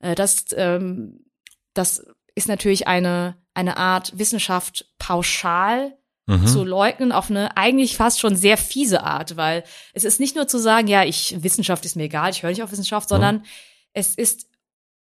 Äh, 0.00 0.16
das, 0.16 0.46
ähm, 0.56 1.24
das 1.72 2.04
ist 2.34 2.48
natürlich 2.48 2.88
eine, 2.88 3.36
eine 3.54 3.76
Art 3.76 4.18
Wissenschaft 4.18 4.86
pauschal 4.98 5.96
mhm. 6.26 6.48
zu 6.48 6.64
leugnen 6.64 7.12
auf 7.12 7.30
eine 7.30 7.56
eigentlich 7.56 7.96
fast 7.96 8.18
schon 8.18 8.34
sehr 8.34 8.56
fiese 8.56 9.04
Art, 9.04 9.36
weil 9.36 9.62
es 9.92 10.04
ist 10.04 10.18
nicht 10.18 10.34
nur 10.34 10.48
zu 10.48 10.58
sagen, 10.58 10.88
ja, 10.88 11.04
ich, 11.04 11.40
Wissenschaft 11.42 11.84
ist 11.84 11.94
mir 11.94 12.04
egal, 12.04 12.30
ich 12.30 12.42
höre 12.42 12.50
nicht 12.50 12.64
auf 12.64 12.72
Wissenschaft, 12.72 13.08
sondern 13.08 13.36
mhm. 13.36 13.44
es 13.92 14.16
ist 14.16 14.49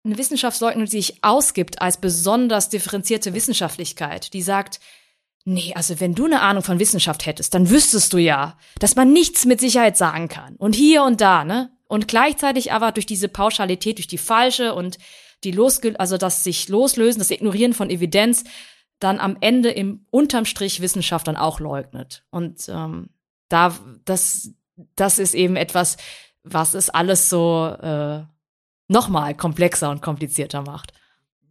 eine 0.05 0.19
Wissenschaftsleugnung, 0.19 0.87
die 0.87 0.91
sich 1.03 1.23
ausgibt 1.23 1.83
als 1.83 1.99
besonders 1.99 2.69
differenzierte 2.69 3.35
Wissenschaftlichkeit, 3.35 4.33
die 4.33 4.43
sagt, 4.43 4.81
nee, 5.45 5.73
also 5.75 6.01
wenn 6.01 6.15
du 6.15 6.27
eine 6.27 6.41
Ahnung 6.41 6.63
von 6.63 6.79
Wissenschaft 6.79 7.27
hättest, 7.27 7.55
dann 7.55 7.71
wüsstest 7.71 8.13
du 8.13 8.19
ja, 8.19 8.57
dass 8.79 8.97
man 8.97 9.13
nichts 9.13 9.45
mit 9.45 9.61
Sicherheit 9.61 9.97
sagen 9.97 10.29
kann. 10.29 10.57
Und 10.57 10.75
hier 10.75 11.03
und 11.03 11.21
da, 11.21 11.45
ne? 11.45 11.71
Und 11.89 12.07
gleichzeitig 12.07 12.73
aber 12.73 12.93
durch 12.93 13.07
diese 13.07 13.29
Pauschalität, 13.29 13.97
durch 13.97 14.07
die 14.07 14.19
falsche 14.19 14.75
und 14.75 14.99
die 15.43 15.53
losge 15.53 15.99
also 15.99 16.19
das 16.19 16.45
sich 16.45 16.69
loslösen, 16.69 17.19
das 17.19 17.31
Ignorieren 17.31 17.73
von 17.73 17.89
Evidenz, 17.89 18.45
dann 18.99 19.21
am 19.21 19.37
Ende 19.41 19.71
im 19.71 20.05
unterm 20.11 20.45
Strich 20.45 20.81
Wissenschaft 20.81 21.29
dann 21.29 21.37
auch 21.37 21.61
leugnet. 21.61 22.25
Und 22.31 22.69
ähm, 22.69 23.09
da, 23.49 23.75
das, 24.05 24.53
das 24.97 25.19
ist 25.19 25.35
eben 25.35 25.57
etwas, 25.57 25.97
was 26.43 26.75
es 26.75 26.91
alles 26.91 27.31
so 27.31 27.75
äh, 27.81 28.25
nochmal 28.89 29.35
komplexer 29.35 29.91
und 29.91 30.03
komplizierter 30.03 30.63
macht. 30.63 30.93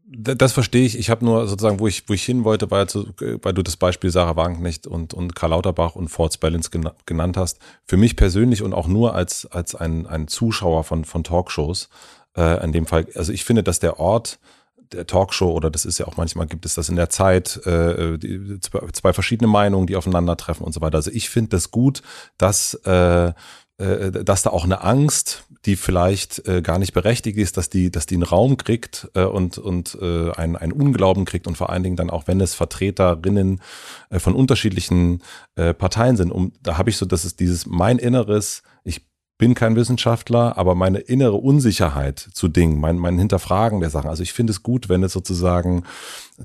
Das 0.10 0.54
verstehe 0.54 0.86
ich. 0.86 0.98
Ich 0.98 1.10
habe 1.10 1.26
nur 1.26 1.48
sozusagen, 1.48 1.82
wo 1.82 1.88
ich, 1.88 2.08
wo 2.08 2.14
ich 2.14 2.24
hin 2.24 2.46
wollte, 2.46 2.72
weil, 2.72 2.88
weil 2.88 3.54
du 3.54 3.62
das 3.62 3.76
Beispiel 3.76 4.10
Sarah 4.10 4.38
Wagenknecht 4.38 4.88
und, 4.88 5.14
und 5.14 5.36
Karl 5.36 5.50
Lauterbach 5.50 5.96
und 5.96 6.08
Ford's 6.08 6.38
Balance 6.38 6.70
genannt 7.06 7.36
hast. 7.36 7.60
Für 7.86 7.98
mich 7.98 8.16
persönlich 8.16 8.64
und 8.64 8.74
auch 8.74 8.88
nur 8.88 9.16
als, 9.16 9.46
als 9.48 9.76
ein, 9.76 10.08
ein 10.08 10.30
Zuschauer 10.30 10.86
von, 10.86 11.04
von 11.04 11.26
Talkshows, 11.26 11.90
äh, 12.38 12.64
in 12.64 12.72
dem 12.72 12.86
Fall, 12.86 13.08
also 13.16 13.34
ich 13.34 13.44
finde, 13.44 13.64
dass 13.64 13.80
der 13.80 14.00
Ort 14.00 14.40
der 14.94 15.06
Talkshow 15.06 15.52
oder 15.52 15.70
das 15.70 15.84
ist 15.84 15.98
ja 15.98 16.08
auch 16.08 16.16
manchmal 16.16 16.48
gibt 16.48 16.66
es 16.66 16.76
das 16.76 16.88
in 16.88 16.96
der 16.96 17.10
Zeit, 17.10 17.58
äh, 17.66 18.18
die, 18.18 18.62
zwei, 18.62 19.12
verschiedene 19.12 19.50
Meinungen, 19.50 19.88
die 19.88 19.98
aufeinandertreffen 19.98 20.66
und 20.66 20.72
so 20.72 20.80
weiter. 20.80 20.96
Also 20.96 21.12
ich 21.12 21.30
finde 21.30 21.50
das 21.50 21.72
gut, 21.72 22.02
dass 22.38 22.74
äh, 22.86 23.28
äh, 23.28 23.34
dass 23.78 24.42
da 24.42 24.50
auch 24.50 24.64
eine 24.64 24.84
Angst, 24.84 25.44
die 25.68 25.76
vielleicht 25.76 26.48
äh, 26.48 26.62
gar 26.62 26.80
nicht 26.80 26.94
berechtigt 26.94 27.38
ist, 27.38 27.58
dass 27.58 27.70
die, 27.70 27.92
dass 27.92 28.06
die 28.06 28.16
einen 28.16 28.24
Raum 28.24 28.58
kriegt 28.58 29.10
äh, 29.14 29.24
und, 29.24 29.58
und 29.58 29.98
äh, 30.02 30.32
einen, 30.32 30.56
einen 30.56 30.72
Unglauben 30.72 31.26
kriegt 31.26 31.46
und 31.46 31.58
vor 31.58 31.70
allen 31.70 31.84
Dingen 31.84 31.98
dann 31.98 32.10
auch, 32.10 32.26
wenn 32.26 32.40
es 32.40 32.56
Vertreterinnen 32.56 33.62
äh, 34.10 34.20
von 34.20 34.34
unterschiedlichen 34.34 35.22
äh, 35.56 35.74
Parteien 35.74 36.16
sind. 36.16 36.32
Um, 36.32 36.54
da 36.64 36.78
habe 36.78 36.90
ich 36.90 36.98
so, 36.98 37.06
dass 37.06 37.26
es 37.26 37.36
dieses 37.36 37.66
mein 37.66 38.00
Inneres, 38.00 38.64
ich 38.84 39.02
bin 39.38 39.54
kein 39.54 39.76
Wissenschaftler, 39.76 40.58
aber 40.58 40.74
meine 40.74 41.00
innere 41.00 41.36
Unsicherheit 41.36 42.20
zu 42.20 42.48
Dingen, 42.48 42.80
mein, 42.80 42.98
mein 42.98 43.20
Hinterfragen 43.20 43.80
der 43.80 43.90
Sachen. 43.90 44.10
Also 44.10 44.24
ich 44.24 44.34
finde 44.34 44.52
es 44.52 44.64
gut, 44.64 44.90
wenn 44.90 45.04
es 45.04 45.14
sozusagen 45.14 45.84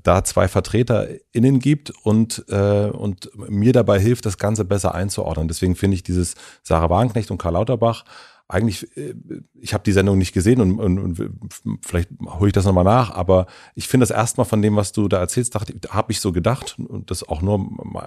da 0.03 0.25
zwei 0.25 0.47
VertreterInnen 0.47 1.59
gibt 1.59 1.91
und, 2.03 2.45
äh, 2.49 2.91
und 2.91 3.31
mir 3.49 3.73
dabei 3.73 3.99
hilft, 3.99 4.27
das 4.27 4.37
Ganze 4.37 4.65
besser 4.65 4.95
einzuordnen. 4.95 5.49
Deswegen 5.49 5.75
finde 5.75 5.95
ich 5.95 6.03
dieses 6.03 6.35
Sarah 6.63 6.91
Wagenknecht 6.91 7.31
und 7.31 7.39
Karl 7.39 7.55
Lauterbach 7.55 8.05
eigentlich, 8.53 8.97
äh, 8.97 9.15
ich 9.61 9.73
habe 9.73 9.85
die 9.85 9.93
Sendung 9.93 10.19
nicht 10.19 10.33
gesehen 10.33 10.61
und, 10.61 10.79
und, 10.79 10.99
und 10.99 11.81
vielleicht 11.83 12.11
hole 12.25 12.49
ich 12.49 12.53
das 12.53 12.65
nochmal 12.65 12.85
nach, 12.85 13.11
aber 13.11 13.47
ich 13.75 13.89
finde 13.89 14.03
das 14.03 14.11
erstmal 14.17 14.45
von 14.45 14.61
dem, 14.63 14.77
was 14.77 14.93
du 14.93 15.09
da 15.09 15.19
erzählst, 15.19 15.55
habe 15.55 16.13
ich 16.13 16.21
so 16.21 16.33
gedacht 16.33 16.77
und 16.79 17.11
das 17.11 17.27
auch 17.27 17.41
nur 17.41 17.59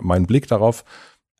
mein 0.01 0.27
Blick 0.27 0.47
darauf, 0.47 0.85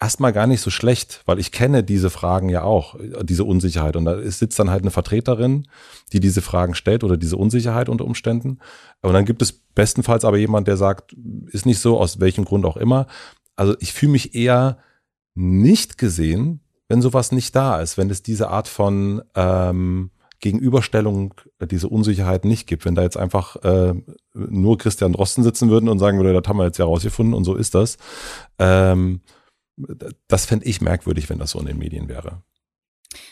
erstmal 0.06 0.34
gar 0.34 0.46
nicht 0.46 0.62
so 0.62 0.70
schlecht, 0.70 1.24
weil 1.26 1.40
ich 1.40 1.52
kenne 1.52 1.84
diese 1.84 2.12
Fragen 2.12 2.48
ja 2.48 2.62
auch, 2.62 2.96
diese 3.24 3.44
Unsicherheit. 3.44 3.96
Und 3.96 4.06
da 4.06 4.22
sitzt 4.30 4.60
dann 4.60 4.70
halt 4.70 4.84
eine 4.84 4.92
Vertreterin, 4.92 5.68
die 6.14 6.20
diese 6.20 6.44
Fragen 6.44 6.76
stellt 6.76 7.04
oder 7.04 7.18
diese 7.18 7.38
Unsicherheit 7.38 7.90
unter 7.90 8.06
Umständen. 8.06 8.60
Und 9.02 9.14
dann 9.14 9.26
gibt 9.26 9.42
es 9.42 9.52
bestenfalls 9.52 10.24
aber 10.24 10.38
jemand, 10.38 10.68
der 10.68 10.78
sagt, 10.78 11.16
ist 11.48 11.66
nicht 11.66 11.80
so, 11.80 12.00
aus 12.00 12.20
welchem 12.20 12.46
Grund 12.46 12.68
auch 12.68 12.78
immer. 12.78 13.08
Also 13.56 13.76
ich 13.80 13.94
fühle 13.94 14.12
mich 14.12 14.36
eher 14.36 14.78
nicht 15.34 15.98
gesehen, 15.98 16.60
wenn 16.88 17.02
sowas 17.02 17.32
nicht 17.32 17.56
da 17.56 17.82
ist, 17.82 17.98
wenn 17.98 18.12
es 18.12 18.22
diese 18.22 18.50
Art 18.50 18.68
von 18.68 19.24
ähm, 19.34 20.12
Gegenüberstellung, 20.40 21.34
diese 21.60 21.90
Unsicherheit 21.90 22.46
nicht 22.46 22.68
gibt. 22.68 22.86
Wenn 22.86 22.94
da 22.94 23.02
jetzt 23.02 23.18
einfach 23.18 23.56
äh, 23.64 23.96
nur 24.36 24.78
Christian 24.78 25.14
Drosten 25.14 25.44
sitzen 25.44 25.72
würden 25.72 25.90
und 25.90 25.98
sagen 25.98 26.20
würde, 26.20 26.40
das 26.40 26.48
haben 26.48 26.60
wir 26.60 26.66
jetzt 26.66 26.78
ja 26.78 26.86
rausgefunden 26.86 27.34
und 27.34 27.44
so 27.44 27.56
ist 27.56 27.74
das. 27.74 27.98
Ähm, 28.60 29.22
das 30.28 30.46
fände 30.46 30.66
ich 30.66 30.82
merkwürdig, 30.82 31.30
wenn 31.30 31.40
das 31.40 31.52
so 31.52 31.60
in 31.60 31.66
den 31.66 31.78
Medien 31.78 32.08
wäre. 32.08 32.44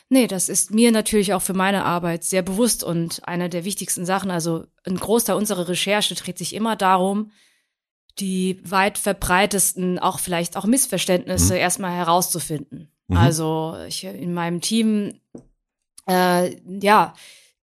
Nee, 0.09 0.27
das 0.27 0.49
ist 0.49 0.71
mir 0.71 0.91
natürlich 0.91 1.33
auch 1.33 1.41
für 1.41 1.53
meine 1.53 1.85
Arbeit 1.85 2.23
sehr 2.23 2.41
bewusst 2.41 2.83
und 2.83 3.27
eine 3.27 3.49
der 3.49 3.65
wichtigsten 3.65 4.05
Sachen. 4.05 4.31
Also 4.31 4.65
ein 4.85 4.97
Großteil 4.97 5.35
unserer 5.35 5.67
Recherche 5.67 6.15
dreht 6.15 6.37
sich 6.37 6.53
immer 6.53 6.75
darum, 6.75 7.31
die 8.19 8.61
weit 8.63 8.97
verbreitesten, 8.97 9.99
auch 9.99 10.19
vielleicht 10.19 10.55
auch 10.55 10.65
Missverständnisse 10.65 11.53
mhm. 11.53 11.59
erstmal 11.59 11.91
herauszufinden. 11.91 12.91
Mhm. 13.07 13.17
Also 13.17 13.75
ich, 13.87 14.03
in 14.03 14.33
meinem 14.33 14.61
Team, 14.61 15.19
äh, 16.07 16.55
ja, 16.79 17.13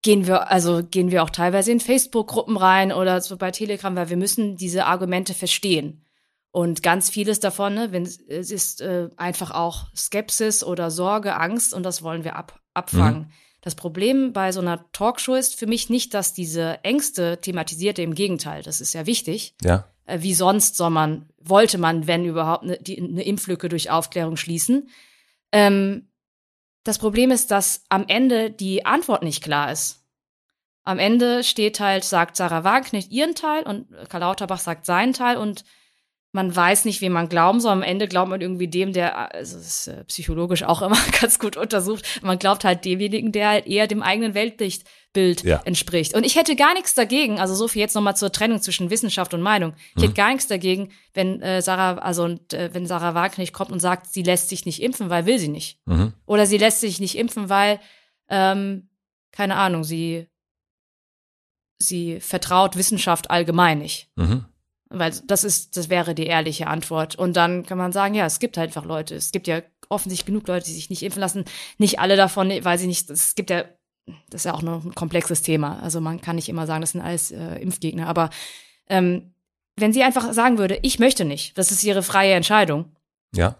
gehen 0.03 0.27
wir, 0.27 0.51
also 0.51 0.83
gehen 0.83 1.11
wir 1.11 1.23
auch 1.23 1.31
teilweise 1.31 1.71
in 1.71 1.81
Facebook-Gruppen 1.81 2.57
rein 2.57 2.93
oder 2.93 3.21
so 3.21 3.37
bei 3.37 3.51
Telegram, 3.51 3.95
weil 3.95 4.09
wir 4.09 4.17
müssen 4.17 4.57
diese 4.57 4.87
Argumente 4.87 5.35
verstehen. 5.35 6.05
Und 6.53 6.83
ganz 6.83 7.11
vieles 7.11 7.39
davon, 7.39 7.75
ne, 7.75 7.93
wenn, 7.93 8.03
es 8.03 8.51
ist 8.51 8.81
äh, 8.81 9.09
einfach 9.17 9.53
auch 9.53 9.87
Skepsis 9.95 10.65
oder 10.65 10.91
Sorge, 10.91 11.37
Angst 11.37 11.73
und 11.73 11.85
das 11.85 12.03
wollen 12.03 12.25
wir 12.25 12.35
ab, 12.35 12.61
abfangen. 12.75 13.23
Mhm. 13.23 13.33
Das 13.61 13.75
Problem 13.75 14.33
bei 14.33 14.53
so 14.53 14.61
einer 14.61 14.91
Talkshow 14.93 15.35
ist 15.35 15.55
für 15.55 15.67
mich 15.67 15.91
nicht, 15.91 16.15
dass 16.15 16.33
diese 16.33 16.83
Ängste 16.83 17.41
thematisiert, 17.41 17.99
im 17.99 18.15
Gegenteil, 18.15 18.63
das 18.63 18.81
ist 18.81 18.95
ja 18.95 19.07
wichtig. 19.07 19.55
Ja. 19.63 19.85
Äh, 20.07 20.23
wie 20.23 20.35
sonst 20.35 20.77
soll 20.77 20.91
man, 20.91 21.29
wollte 21.39 21.79
man, 21.79 22.07
wenn 22.07 22.25
überhaupt, 22.25 22.65
eine, 22.65 22.79
die, 22.79 23.01
eine 23.01 23.23
Impflücke 23.23 23.69
durch 23.69 23.91
Aufklärung 23.91 24.37
schließen. 24.37 24.89
Ähm, 25.53 26.09
das 26.83 26.99
Problem 26.99 27.31
ist, 27.31 27.51
dass 27.51 27.85
am 27.91 28.07
Ende 28.09 28.51
die 28.51 28.87
Antwort 28.87 29.23
nicht 29.23 29.45
klar 29.45 29.71
ist. 29.71 30.05
Am 30.83 30.99
Ende 30.99 31.45
steht 31.45 31.79
halt, 31.79 32.05
sagt 32.05 32.37
Sarah 32.37 32.65
Wagenknecht 32.65 33.13
ihren 33.13 33.35
Teil 33.35 33.63
und 33.65 33.87
Karl 34.09 34.23
Lauterbach 34.23 34.59
sagt 34.59 34.87
seinen 34.87 35.13
Teil 35.13 35.37
und 35.37 35.65
man 36.33 36.55
weiß 36.55 36.85
nicht, 36.85 37.01
wem 37.01 37.13
man 37.13 37.29
glauben 37.29 37.61
soll. 37.61 37.73
Am 37.73 37.83
Ende 37.83 38.07
glaubt 38.07 38.31
man 38.31 38.41
irgendwie 38.41 38.69
dem, 38.69 38.93
der, 38.93 39.35
also 39.35 39.57
das 39.57 39.67
ist 39.67 39.87
äh, 39.89 40.05
psychologisch 40.05 40.63
auch 40.63 40.81
immer 40.87 40.99
ganz 41.21 41.39
gut 41.39 41.57
untersucht, 41.57 42.21
man 42.23 42.39
glaubt 42.39 42.65
halt 42.65 42.85
demjenigen, 42.85 43.33
der 43.33 43.49
halt 43.49 43.67
eher 43.67 43.89
dem 43.89 44.03
eigenen 44.03 44.35
Weltbild 44.35 45.43
ja. 45.43 45.61
entspricht. 45.65 46.15
Und 46.15 46.25
ich 46.25 46.37
hätte 46.37 46.55
gar 46.55 46.75
nichts 46.75 46.95
dagegen, 46.95 47.41
also 47.41 47.55
so 47.55 47.67
viel 47.67 47.81
jetzt 47.81 47.95
nochmal 47.95 48.17
zur 48.17 48.31
Trennung 48.31 48.63
zwischen 48.63 48.91
Wissenschaft 48.91 49.35
und 49.35 49.43
Meinung. 49.43 49.75
Ich 49.91 49.97
mhm. 49.97 50.03
hätte 50.03 50.15
gar 50.15 50.31
nichts 50.31 50.47
dagegen, 50.47 50.91
wenn 51.15 51.43
äh, 51.43 51.63
Sarah, 51.63 51.99
also 51.99 52.25
und, 52.25 52.53
äh, 52.53 52.71
wenn 52.73 52.87
Sarah 52.87 53.15
Wagenknecht 53.15 53.53
kommt 53.53 53.73
und 53.73 53.81
sagt, 53.81 54.07
sie 54.13 54.23
lässt 54.23 54.49
sich 54.49 54.67
nicht 54.67 54.83
impfen, 54.83 55.11
weil 55.11 55.27
will 55.27 55.39
sie 55.39 55.49
nicht. 55.49 55.79
Mhm. 55.87 56.13
Oder 56.27 56.47
sie 56.47 56.59
lässt 56.59 56.81
sich 56.81 57.01
nicht 57.01 57.19
impfen, 57.19 57.49
weil, 57.49 57.81
ähm, 58.29 58.89
keine 59.33 59.57
Ahnung, 59.57 59.85
sie 59.85 60.27
sie 61.83 62.21
vertraut 62.21 62.77
Wissenschaft 62.77 63.31
allgemein 63.31 63.79
nicht. 63.79 64.11
Mhm. 64.15 64.45
Weil 64.91 65.13
das 65.25 65.45
ist, 65.45 65.77
das 65.77 65.89
wäre 65.89 66.15
die 66.15 66.27
ehrliche 66.27 66.67
Antwort. 66.67 67.15
Und 67.15 67.37
dann 67.37 67.65
kann 67.65 67.79
man 67.79 67.93
sagen, 67.93 68.15
ja, 68.15 68.27
es 68.27 68.41
gibt 68.41 68.57
halt 68.57 68.71
einfach 68.71 68.85
Leute. 68.85 69.15
Es 69.15 69.31
gibt 69.31 69.47
ja 69.47 69.63
offensichtlich 69.89 70.27
genug 70.27 70.49
Leute, 70.49 70.67
die 70.67 70.73
sich 70.73 70.91
nicht 70.91 71.03
impfen 71.03 71.21
lassen. 71.21 71.45
Nicht 71.79 72.01
alle 72.01 72.17
davon, 72.17 72.51
weil 72.63 72.79
sie 72.79 72.89
nicht, 72.89 73.09
es 73.09 73.37
gibt 73.37 73.51
ja, 73.51 73.65
das 74.31 74.41
ist 74.41 74.45
ja 74.47 74.55
auch 74.55 74.63
noch 74.63 74.85
ein 74.85 74.95
komplexes 74.95 75.43
Thema. 75.43 75.81
Also 75.81 76.01
man 76.01 76.21
kann 76.21 76.37
nicht 76.37 76.49
immer 76.49 76.67
sagen, 76.67 76.81
das 76.81 76.91
sind 76.93 77.03
alles 77.03 77.31
äh, 77.31 77.57
Impfgegner. 77.57 78.09
Aber 78.09 78.31
ähm, 78.89 79.33
wenn 79.77 79.93
sie 79.93 80.03
einfach 80.03 80.33
sagen 80.33 80.59
würde, 80.59 80.81
ich 80.83 80.99
möchte 80.99 81.25
nicht, 81.25 81.57
das 81.57 81.71
ist 81.71 81.85
ihre 81.85 82.03
freie 82.03 82.35
Entscheidung. 82.35 82.97
Ja. 83.35 83.57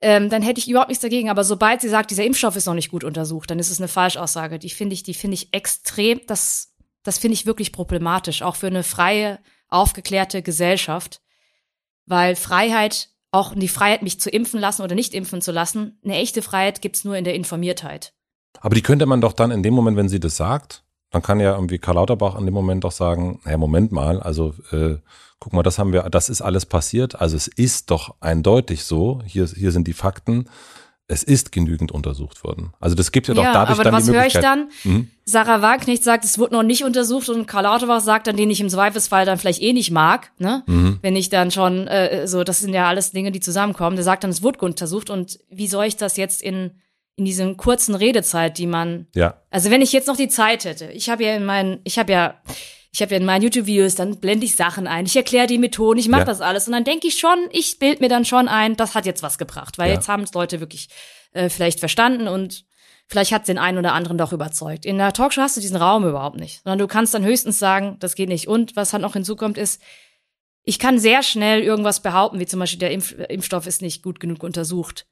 Ähm, 0.00 0.30
dann 0.30 0.42
hätte 0.42 0.60
ich 0.60 0.68
überhaupt 0.68 0.90
nichts 0.90 1.02
dagegen. 1.02 1.30
Aber 1.30 1.42
sobald 1.42 1.80
sie 1.80 1.88
sagt, 1.88 2.12
dieser 2.12 2.24
Impfstoff 2.24 2.54
ist 2.54 2.66
noch 2.66 2.74
nicht 2.74 2.90
gut 2.90 3.02
untersucht, 3.02 3.50
dann 3.50 3.58
ist 3.58 3.70
es 3.70 3.80
eine 3.80 3.88
Falschaussage. 3.88 4.60
Die 4.60 4.70
finde 4.70 4.94
ich, 4.94 5.02
die 5.02 5.14
finde 5.14 5.34
ich 5.34 5.52
extrem, 5.52 6.20
das, 6.28 6.74
das 7.02 7.18
finde 7.18 7.34
ich 7.34 7.46
wirklich 7.46 7.72
problematisch, 7.72 8.42
auch 8.42 8.54
für 8.54 8.68
eine 8.68 8.84
freie 8.84 9.40
aufgeklärte 9.74 10.42
Gesellschaft, 10.42 11.20
weil 12.06 12.36
Freiheit, 12.36 13.10
auch 13.30 13.54
die 13.54 13.68
Freiheit, 13.68 14.02
mich 14.02 14.20
zu 14.20 14.30
impfen 14.30 14.60
lassen 14.60 14.82
oder 14.82 14.94
nicht 14.94 15.14
impfen 15.14 15.42
zu 15.42 15.52
lassen, 15.52 15.98
eine 16.04 16.16
echte 16.16 16.42
Freiheit 16.42 16.82
gibt's 16.82 17.04
nur 17.04 17.16
in 17.16 17.24
der 17.24 17.34
Informiertheit. 17.34 18.14
Aber 18.60 18.74
die 18.74 18.82
könnte 18.82 19.06
man 19.06 19.20
doch 19.20 19.32
dann 19.32 19.50
in 19.50 19.62
dem 19.62 19.74
Moment, 19.74 19.96
wenn 19.96 20.08
sie 20.08 20.20
das 20.20 20.36
sagt, 20.36 20.84
dann 21.10 21.22
kann 21.22 21.40
ja 21.40 21.54
irgendwie 21.54 21.78
Karl 21.78 21.96
Lauterbach 21.96 22.36
in 22.36 22.44
dem 22.44 22.54
Moment 22.54 22.84
doch 22.84 22.92
sagen, 22.92 23.40
hey, 23.44 23.56
Moment 23.56 23.92
mal, 23.92 24.20
also 24.20 24.54
äh, 24.72 24.96
guck 25.38 25.52
mal, 25.52 25.62
das 25.62 25.78
haben 25.78 25.92
wir, 25.92 26.02
das 26.04 26.28
ist 26.28 26.40
alles 26.40 26.66
passiert, 26.66 27.20
also 27.20 27.36
es 27.36 27.46
ist 27.48 27.90
doch 27.90 28.16
eindeutig 28.20 28.84
so, 28.84 29.22
hier, 29.24 29.46
hier 29.46 29.72
sind 29.72 29.86
die 29.86 29.92
Fakten, 29.92 30.46
es 31.06 31.22
ist 31.22 31.52
genügend 31.52 31.92
untersucht 31.92 32.44
worden. 32.44 32.72
Also 32.80 32.96
das 32.96 33.12
gibt 33.12 33.28
ja 33.28 33.34
doch 33.34 33.42
ja, 33.42 33.52
dadurch 33.52 33.74
aber 33.74 33.84
dann 33.84 33.92
was 33.92 34.06
die 34.06 34.12
Möglichkeit. 34.12 34.44
höre 34.44 34.66
ich 34.66 34.72
dann? 34.82 34.92
Mhm. 34.92 35.10
Sarah 35.24 35.60
Wagenknecht 35.60 36.02
sagt, 36.02 36.24
es 36.24 36.38
wurde 36.38 36.54
noch 36.54 36.62
nicht 36.62 36.84
untersucht 36.84 37.28
und 37.28 37.46
Karl 37.46 37.64
Lauterbach 37.64 38.00
sagt 38.00 38.26
dann, 38.26 38.36
den 38.36 38.50
ich 38.50 38.60
im 38.60 38.68
Zweifelsfall 38.68 39.26
dann 39.26 39.38
vielleicht 39.38 39.60
eh 39.60 39.72
nicht 39.72 39.90
mag, 39.90 40.32
ne? 40.38 40.62
Mhm. 40.66 40.98
Wenn 41.02 41.16
ich 41.16 41.28
dann 41.28 41.50
schon, 41.50 41.86
äh, 41.88 42.26
so, 42.26 42.42
das 42.42 42.60
sind 42.60 42.72
ja 42.72 42.88
alles 42.88 43.12
Dinge, 43.12 43.32
die 43.32 43.40
zusammenkommen. 43.40 43.96
Der 43.96 44.04
sagt 44.04 44.24
dann, 44.24 44.30
es 44.30 44.42
wurde 44.42 44.60
untersucht 44.60 45.10
und 45.10 45.38
wie 45.50 45.66
soll 45.66 45.84
ich 45.84 45.96
das 45.96 46.16
jetzt 46.16 46.42
in 46.42 46.70
in 47.16 47.24
diesem 47.24 47.56
kurzen 47.56 47.94
Redezeit, 47.94 48.58
die 48.58 48.66
man, 48.66 49.06
ja. 49.14 49.40
also 49.50 49.70
wenn 49.70 49.82
ich 49.82 49.92
jetzt 49.92 50.08
noch 50.08 50.16
die 50.16 50.28
Zeit 50.28 50.64
hätte, 50.64 50.86
ich 50.86 51.08
habe 51.10 51.24
ja 51.24 51.36
in 51.36 51.44
meinen, 51.44 51.80
ich 51.84 51.98
habe 51.98 52.12
ja 52.12 52.34
ich 52.94 53.02
habe 53.02 53.10
ja 53.10 53.16
in 53.16 53.26
meinen 53.26 53.42
YouTube-Videos, 53.42 53.96
dann 53.96 54.20
blende 54.20 54.46
ich 54.46 54.54
Sachen 54.54 54.86
ein, 54.86 55.04
ich 55.04 55.16
erkläre 55.16 55.48
die 55.48 55.58
Methoden, 55.58 55.98
ich 55.98 56.08
mache 56.08 56.20
ja. 56.20 56.26
das 56.26 56.40
alles 56.40 56.68
und 56.68 56.72
dann 56.74 56.84
denke 56.84 57.08
ich 57.08 57.18
schon, 57.18 57.48
ich 57.50 57.80
bild 57.80 58.00
mir 58.00 58.08
dann 58.08 58.24
schon 58.24 58.46
ein, 58.46 58.76
das 58.76 58.94
hat 58.94 59.04
jetzt 59.04 59.20
was 59.20 59.36
gebracht, 59.36 59.78
weil 59.78 59.88
ja. 59.88 59.94
jetzt 59.94 60.08
haben 60.08 60.22
es 60.22 60.32
Leute 60.32 60.60
wirklich 60.60 60.88
äh, 61.32 61.48
vielleicht 61.48 61.80
verstanden 61.80 62.28
und 62.28 62.64
vielleicht 63.08 63.32
hat 63.32 63.48
den 63.48 63.58
einen 63.58 63.78
oder 63.78 63.94
anderen 63.94 64.16
doch 64.16 64.32
überzeugt. 64.32 64.86
In 64.86 64.98
der 64.98 65.12
Talkshow 65.12 65.40
hast 65.40 65.56
du 65.56 65.60
diesen 65.60 65.76
Raum 65.76 66.06
überhaupt 66.06 66.38
nicht, 66.38 66.62
sondern 66.62 66.78
du 66.78 66.86
kannst 66.86 67.12
dann 67.14 67.24
höchstens 67.24 67.58
sagen, 67.58 67.96
das 67.98 68.14
geht 68.14 68.28
nicht. 68.28 68.46
Und 68.46 68.76
was 68.76 68.92
halt 68.92 69.02
noch 69.02 69.14
hinzukommt 69.14 69.58
ist, 69.58 69.82
ich 70.62 70.78
kann 70.78 71.00
sehr 71.00 71.24
schnell 71.24 71.62
irgendwas 71.62 72.00
behaupten, 72.00 72.38
wie 72.38 72.46
zum 72.46 72.60
Beispiel 72.60 72.78
der 72.78 72.92
Impf 72.92 73.12
Impfstoff 73.28 73.66
ist 73.66 73.82
nicht 73.82 74.04
gut 74.04 74.20
genug 74.20 74.44
untersucht. 74.44 75.08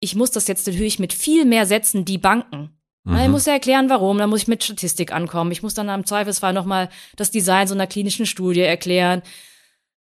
Ich 0.00 0.16
muss 0.16 0.30
das 0.30 0.48
jetzt 0.48 0.66
natürlich 0.66 0.98
mit 0.98 1.12
viel 1.12 1.44
mehr 1.44 1.66
Sätzen 1.66 2.06
die 2.06 2.18
Banken. 2.18 2.70
Mhm. 3.04 3.16
Ich 3.16 3.28
muss 3.28 3.46
ja 3.46 3.54
erklären, 3.54 3.88
warum. 3.88 4.18
Dann 4.18 4.30
muss 4.30 4.42
ich 4.42 4.48
mit 4.48 4.62
Statistik 4.62 5.12
ankommen. 5.12 5.52
Ich 5.52 5.62
muss 5.62 5.74
dann 5.74 5.88
am 5.88 6.06
Zweifelsfall 6.06 6.52
nochmal 6.52 6.88
das 7.16 7.30
Design 7.30 7.66
so 7.66 7.74
einer 7.74 7.86
klinischen 7.86 8.26
Studie 8.26 8.60
erklären. 8.60 9.22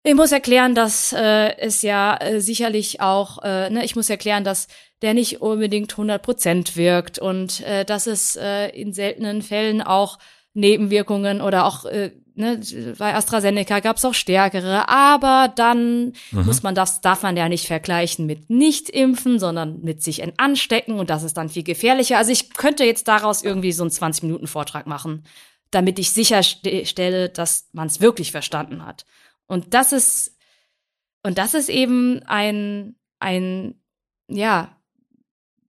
Ich 0.03 0.15
muss 0.15 0.31
erklären, 0.31 0.75
dass 0.75 1.13
äh, 1.13 1.57
es 1.57 1.81
ja 1.81 2.15
äh, 2.17 2.39
sicherlich 2.39 3.01
auch, 3.01 3.43
äh, 3.43 3.69
ne, 3.69 3.83
ich 3.83 3.97
muss 3.97 4.09
erklären, 4.09 4.45
dass 4.45 4.67
der 5.01 5.13
nicht 5.13 5.41
unbedingt 5.41 5.91
100 5.91 6.21
Prozent 6.21 6.77
wirkt 6.77 7.19
und 7.19 7.59
äh, 7.61 7.83
dass 7.83 8.07
es 8.07 8.37
äh, 8.37 8.69
in 8.69 8.93
seltenen 8.93 9.41
Fällen 9.41 9.81
auch 9.81 10.17
Nebenwirkungen 10.59 11.41
oder 11.41 11.65
auch 11.65 11.85
äh, 11.85 12.11
ne, 12.39 12.59
bei 12.97 13.13
AstraZeneca 13.13 13.79
gab 13.79 13.97
es 13.97 14.05
auch 14.05 14.13
stärkere, 14.13 14.89
aber 14.89 15.51
dann 15.55 16.13
mhm. 16.31 16.45
muss 16.45 16.63
man 16.63 16.73
das, 16.73 17.01
darf 17.01 17.21
man 17.21 17.37
ja 17.37 17.49
nicht 17.49 17.67
vergleichen 17.67 18.25
mit 18.25 18.49
nicht 18.49 18.89
impfen, 18.89 19.39
sondern 19.39 19.81
mit 19.81 20.01
sich 20.01 20.23
anstecken 20.39 20.99
und 20.99 21.09
das 21.09 21.23
ist 21.23 21.37
dann 21.37 21.49
viel 21.49 21.63
gefährlicher. 21.63 22.17
Also 22.17 22.31
ich 22.31 22.53
könnte 22.53 22.85
jetzt 22.85 23.07
daraus 23.07 23.43
irgendwie 23.43 23.71
so 23.71 23.83
einen 23.83 23.91
20 23.91 24.23
Minuten 24.23 24.47
Vortrag 24.47 24.87
machen, 24.87 25.25
damit 25.69 25.99
ich 25.99 26.11
sicherstelle, 26.11 27.29
dass 27.29 27.69
man 27.73 27.87
es 27.87 28.01
wirklich 28.01 28.31
verstanden 28.31 28.85
hat. 28.85 29.05
Und 29.45 29.73
das 29.73 29.93
ist 29.93 30.35
und 31.21 31.37
das 31.37 31.53
ist 31.53 31.69
eben 31.69 32.23
ein 32.23 32.95
ein 33.19 33.75
ja, 34.27 34.75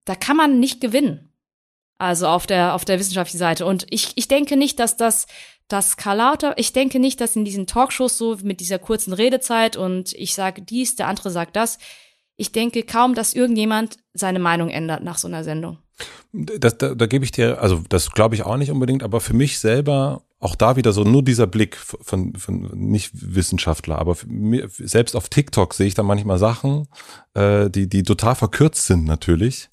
da 0.04 0.14
kann 0.14 0.36
man 0.36 0.60
nicht 0.60 0.80
gewinnen. 0.80 1.29
Also 2.00 2.28
auf 2.28 2.46
der, 2.46 2.74
auf 2.74 2.86
der 2.86 2.98
wissenschaftlichen 2.98 3.38
Seite. 3.38 3.66
Und 3.66 3.86
ich, 3.90 4.12
ich 4.14 4.26
denke 4.26 4.56
nicht, 4.56 4.78
dass 4.78 4.96
das, 4.96 5.26
dass 5.68 5.98
Karl 5.98 6.16
Lauter, 6.16 6.54
ich 6.56 6.72
denke 6.72 6.98
nicht, 6.98 7.20
dass 7.20 7.36
in 7.36 7.44
diesen 7.44 7.66
Talkshows 7.66 8.16
so 8.16 8.38
mit 8.42 8.60
dieser 8.60 8.78
kurzen 8.78 9.12
Redezeit 9.12 9.76
und 9.76 10.14
ich 10.14 10.34
sage 10.34 10.62
dies, 10.62 10.96
der 10.96 11.08
andere 11.08 11.30
sagt 11.30 11.56
das, 11.56 11.78
ich 12.36 12.52
denke 12.52 12.84
kaum, 12.84 13.14
dass 13.14 13.34
irgendjemand 13.34 13.98
seine 14.14 14.38
Meinung 14.38 14.70
ändert 14.70 15.04
nach 15.04 15.18
so 15.18 15.28
einer 15.28 15.44
Sendung. 15.44 15.76
Das, 16.32 16.78
da, 16.78 16.94
da 16.94 17.04
gebe 17.04 17.26
ich 17.26 17.32
dir, 17.32 17.60
also 17.60 17.82
das 17.90 18.12
glaube 18.12 18.34
ich 18.34 18.44
auch 18.44 18.56
nicht 18.56 18.70
unbedingt, 18.70 19.02
aber 19.02 19.20
für 19.20 19.34
mich 19.34 19.58
selber 19.58 20.22
auch 20.38 20.54
da 20.54 20.76
wieder 20.76 20.94
so 20.94 21.04
nur 21.04 21.22
dieser 21.22 21.46
Blick 21.46 21.76
von, 21.76 22.34
von 22.34 22.70
nicht 22.72 23.10
Wissenschaftler, 23.12 23.98
aber 23.98 24.16
mir, 24.26 24.70
selbst 24.70 25.14
auf 25.14 25.28
TikTok 25.28 25.74
sehe 25.74 25.86
ich 25.86 25.94
da 25.94 26.02
manchmal 26.02 26.38
Sachen, 26.38 26.88
äh, 27.34 27.68
die, 27.68 27.90
die 27.90 28.04
total 28.04 28.36
verkürzt 28.36 28.86
sind 28.86 29.04
natürlich. 29.04 29.68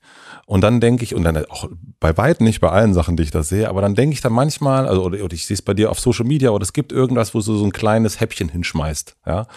Und 0.47 0.61
dann 0.61 0.79
denke 0.79 1.03
ich, 1.03 1.13
und 1.13 1.23
dann 1.23 1.45
auch 1.47 1.69
bei 1.99 2.15
weitem 2.15 2.45
nicht 2.45 2.61
bei 2.61 2.69
allen 2.69 2.93
Sachen, 2.93 3.17
die 3.17 3.23
ich 3.23 3.31
da 3.31 3.43
sehe, 3.43 3.67
aber 3.67 3.81
dann 3.81 3.95
denke 3.95 4.13
ich 4.13 4.21
dann 4.21 4.31
manchmal, 4.31 4.87
also 4.87 5.03
oder, 5.03 5.21
oder 5.21 5.33
ich 5.33 5.45
sehe 5.45 5.55
es 5.55 5.61
bei 5.61 5.73
dir 5.73 5.91
auf 5.91 5.99
Social 5.99 6.25
Media, 6.25 6.51
oder 6.51 6.63
es 6.63 6.71
gibt 6.71 6.93
irgendwas, 6.93 7.33
wo 7.33 7.39
du 7.39 7.57
so 7.57 7.65
ein 7.65 7.73
kleines 7.73 8.21
Häppchen 8.21 8.47
hinschmeißt, 8.47 9.17
ja. 9.25 9.47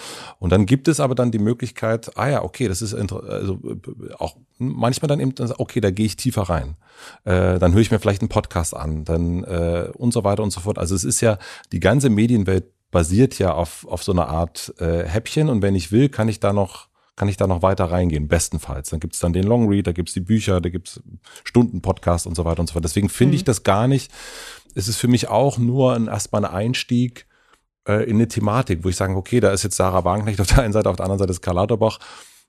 Und 0.40 0.50
dann 0.50 0.66
gibt 0.66 0.88
es 0.88 0.98
aber 0.98 1.14
dann 1.14 1.30
die 1.30 1.38
Möglichkeit, 1.38 2.18
ah 2.18 2.28
ja, 2.28 2.42
okay, 2.42 2.66
das 2.66 2.82
ist 2.82 2.92
also 2.92 3.60
auch 4.18 4.36
manchmal 4.58 5.06
dann 5.06 5.20
eben, 5.20 5.32
okay, 5.58 5.80
da 5.80 5.92
gehe 5.92 6.06
ich 6.06 6.16
tiefer 6.16 6.42
rein. 6.42 6.74
Äh, 7.24 7.60
dann 7.60 7.72
höre 7.72 7.82
ich 7.82 7.92
mir 7.92 8.00
vielleicht 8.00 8.22
einen 8.22 8.28
Podcast 8.28 8.74
an, 8.74 9.04
dann 9.04 9.44
äh, 9.44 9.90
und 9.94 10.12
so 10.12 10.24
weiter 10.24 10.42
und 10.42 10.50
so 10.50 10.58
fort. 10.58 10.76
Also 10.76 10.96
es 10.96 11.04
ist 11.04 11.20
ja 11.20 11.38
die 11.70 11.78
ganze 11.78 12.10
Medienwelt 12.10 12.64
basiert 12.90 13.38
ja 13.38 13.54
auf, 13.54 13.86
auf 13.86 14.02
so 14.02 14.10
einer 14.10 14.26
Art 14.26 14.74
äh, 14.78 15.04
Häppchen 15.04 15.48
und 15.48 15.62
wenn 15.62 15.76
ich 15.76 15.92
will, 15.92 16.08
kann 16.08 16.28
ich 16.28 16.40
da 16.40 16.52
noch 16.52 16.89
kann 17.20 17.28
ich 17.28 17.36
da 17.36 17.46
noch 17.46 17.60
weiter 17.60 17.84
reingehen, 17.84 18.28
bestenfalls. 18.28 18.88
Dann 18.88 18.98
gibt's 18.98 19.18
dann 19.18 19.34
den 19.34 19.44
Longread, 19.44 19.86
da 19.86 19.92
gibt's 19.92 20.14
die 20.14 20.20
Bücher, 20.20 20.62
da 20.62 20.70
gibt's 20.70 21.02
Stunden-Podcast 21.44 22.26
und 22.26 22.34
so 22.34 22.46
weiter 22.46 22.60
und 22.60 22.66
so 22.66 22.72
fort. 22.72 22.84
Deswegen 22.86 23.10
finde 23.10 23.32
mhm. 23.32 23.36
ich 23.36 23.44
das 23.44 23.62
gar 23.62 23.88
nicht. 23.88 24.10
Es 24.74 24.88
ist 24.88 24.96
für 24.96 25.06
mich 25.06 25.28
auch 25.28 25.58
nur 25.58 25.92
ein, 25.92 26.06
erstmal 26.06 26.46
ein 26.46 26.50
Einstieg 26.50 27.26
äh, 27.86 28.04
in 28.08 28.16
eine 28.16 28.26
Thematik, 28.26 28.84
wo 28.84 28.88
ich 28.88 28.96
sage, 28.96 29.14
okay, 29.14 29.38
da 29.38 29.50
ist 29.50 29.64
jetzt 29.64 29.76
Sarah 29.76 30.02
Wagenknecht 30.02 30.40
auf 30.40 30.46
der 30.46 30.62
einen 30.62 30.72
Seite, 30.72 30.88
auf 30.88 30.96
der 30.96 31.04
anderen 31.04 31.18
Seite 31.18 31.32
ist 31.32 31.42
Karl 31.42 31.56
Lauterbach 31.56 31.98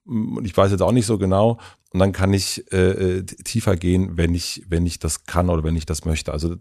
und 0.05 0.45
ich 0.45 0.55
weiß 0.55 0.71
jetzt 0.71 0.81
auch 0.81 0.91
nicht 0.91 1.05
so 1.05 1.17
genau. 1.17 1.59
Und 1.93 1.99
dann 1.99 2.13
kann 2.13 2.33
ich 2.33 2.71
äh, 2.71 3.17
äh, 3.17 3.23
tiefer 3.23 3.75
gehen, 3.75 4.15
wenn 4.15 4.33
ich, 4.33 4.63
wenn 4.69 4.85
ich 4.85 4.99
das 4.99 5.25
kann 5.25 5.49
oder 5.49 5.63
wenn 5.63 5.75
ich 5.75 5.85
das 5.85 6.05
möchte. 6.05 6.31
Also 6.31 6.53
äh, 6.53 6.57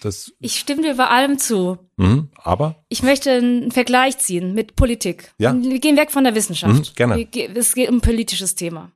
das. 0.00 0.32
Ich 0.38 0.56
stimme 0.56 0.82
dir 0.82 0.94
bei 0.94 1.08
allem 1.08 1.38
zu. 1.38 1.78
Mhm, 1.96 2.28
aber? 2.36 2.84
Ich 2.88 3.02
möchte 3.02 3.32
einen 3.32 3.72
Vergleich 3.72 4.18
ziehen 4.18 4.54
mit 4.54 4.76
Politik. 4.76 5.34
Ja. 5.38 5.52
Wir 5.52 5.80
gehen 5.80 5.96
weg 5.96 6.12
von 6.12 6.22
der 6.22 6.36
Wissenschaft. 6.36 6.74
Mhm, 6.74 6.94
gerne. 6.94 7.28
Es 7.54 7.74
geht 7.74 7.88
um 7.88 7.96
ein 7.96 8.00
politisches 8.00 8.54
Thema. 8.54 8.92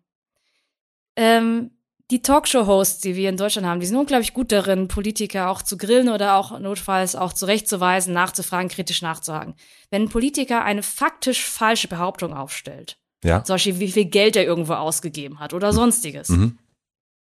Ähm, 1.16 1.72
die 2.12 2.22
Talkshow-Hosts, 2.22 3.00
die 3.00 3.16
wir 3.16 3.28
in 3.28 3.36
Deutschland 3.36 3.66
haben, 3.66 3.80
die 3.80 3.86
sind 3.86 3.96
unglaublich 3.96 4.34
gut 4.34 4.52
darin, 4.52 4.88
Politiker 4.88 5.48
auch 5.50 5.62
zu 5.62 5.76
grillen 5.76 6.08
oder 6.08 6.36
auch 6.36 6.58
notfalls 6.58 7.14
auch 7.16 7.32
zurechtzuweisen, 7.32 8.12
nachzufragen, 8.12 8.68
kritisch 8.68 9.02
nachzuhaken. 9.02 9.54
Wenn 9.90 10.02
ein 10.02 10.08
Politiker 10.08 10.64
eine 10.64 10.82
faktisch 10.82 11.44
falsche 11.44 11.88
Behauptung 11.88 12.34
aufstellt, 12.34 12.98
ja. 13.22 13.44
Zum 13.44 13.54
Beispiel, 13.54 13.78
wie 13.80 13.92
viel 13.92 14.06
Geld 14.06 14.36
er 14.36 14.44
irgendwo 14.44 14.74
ausgegeben 14.74 15.40
hat 15.40 15.52
oder 15.52 15.72
sonstiges. 15.72 16.30
Mhm. 16.30 16.58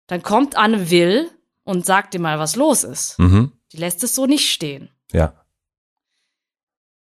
Dann 0.08 0.24
kommt 0.24 0.56
Anne 0.56 0.90
Will 0.90 1.30
und 1.64 1.86
sagt 1.86 2.14
dir 2.14 2.20
mal, 2.20 2.40
was 2.40 2.56
los 2.56 2.84
ist. 2.84 3.20
Mhm. 3.20 3.52
Die 3.72 3.78
lässt 3.78 4.04
es 4.04 4.16
so 4.16 4.26
nicht 4.26 4.50
stehen. 4.50 4.90
Ja. 5.12 5.46